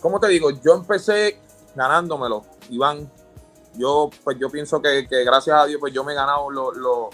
Como 0.00 0.20
te 0.20 0.28
digo, 0.28 0.50
yo 0.64 0.74
empecé 0.74 1.38
ganándomelo, 1.74 2.44
Iván. 2.70 3.10
Yo, 3.76 4.08
pues 4.24 4.38
yo 4.40 4.48
pienso 4.50 4.80
que, 4.80 5.06
que 5.06 5.22
gracias 5.24 5.56
a 5.60 5.66
Dios, 5.66 5.78
pues 5.80 5.92
yo 5.92 6.02
me 6.02 6.12
he 6.12 6.14
ganado 6.14 6.50
lo- 6.50 6.72
lo- 6.72 7.10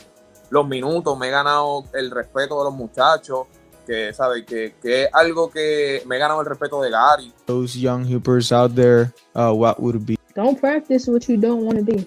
los 0.51 0.69
minutos, 0.69 1.19
me 1.19 1.29
he 1.29 1.31
ganado 1.31 1.85
el 1.95 2.11
respeto 2.11 2.59
de 2.59 2.65
los 2.65 2.75
muchachos, 2.75 3.47
que 3.87 4.13
sabes 4.13 4.45
que, 4.47 4.77
que 4.81 5.05
es 5.05 5.09
algo 5.13 5.51
que 5.51 6.03
me 6.07 6.17
he 6.17 6.19
ganado 6.21 6.41
el 6.41 6.47
respeto 6.47 6.81
de 6.83 6.91
Gary. 6.91 7.33
Those 7.47 7.77
young 7.81 8.05
hoopers 8.05 8.53
out 8.53 8.75
there, 8.77 9.13
uh, 9.35 9.51
what 9.53 9.81
would 9.81 10.05
be? 10.07 10.17
Don't 10.37 10.59
practice 10.61 11.11
what 11.11 11.23
you 11.29 11.37
don't 11.37 11.65
want 11.65 11.79
to 11.79 11.85
be. 11.85 12.07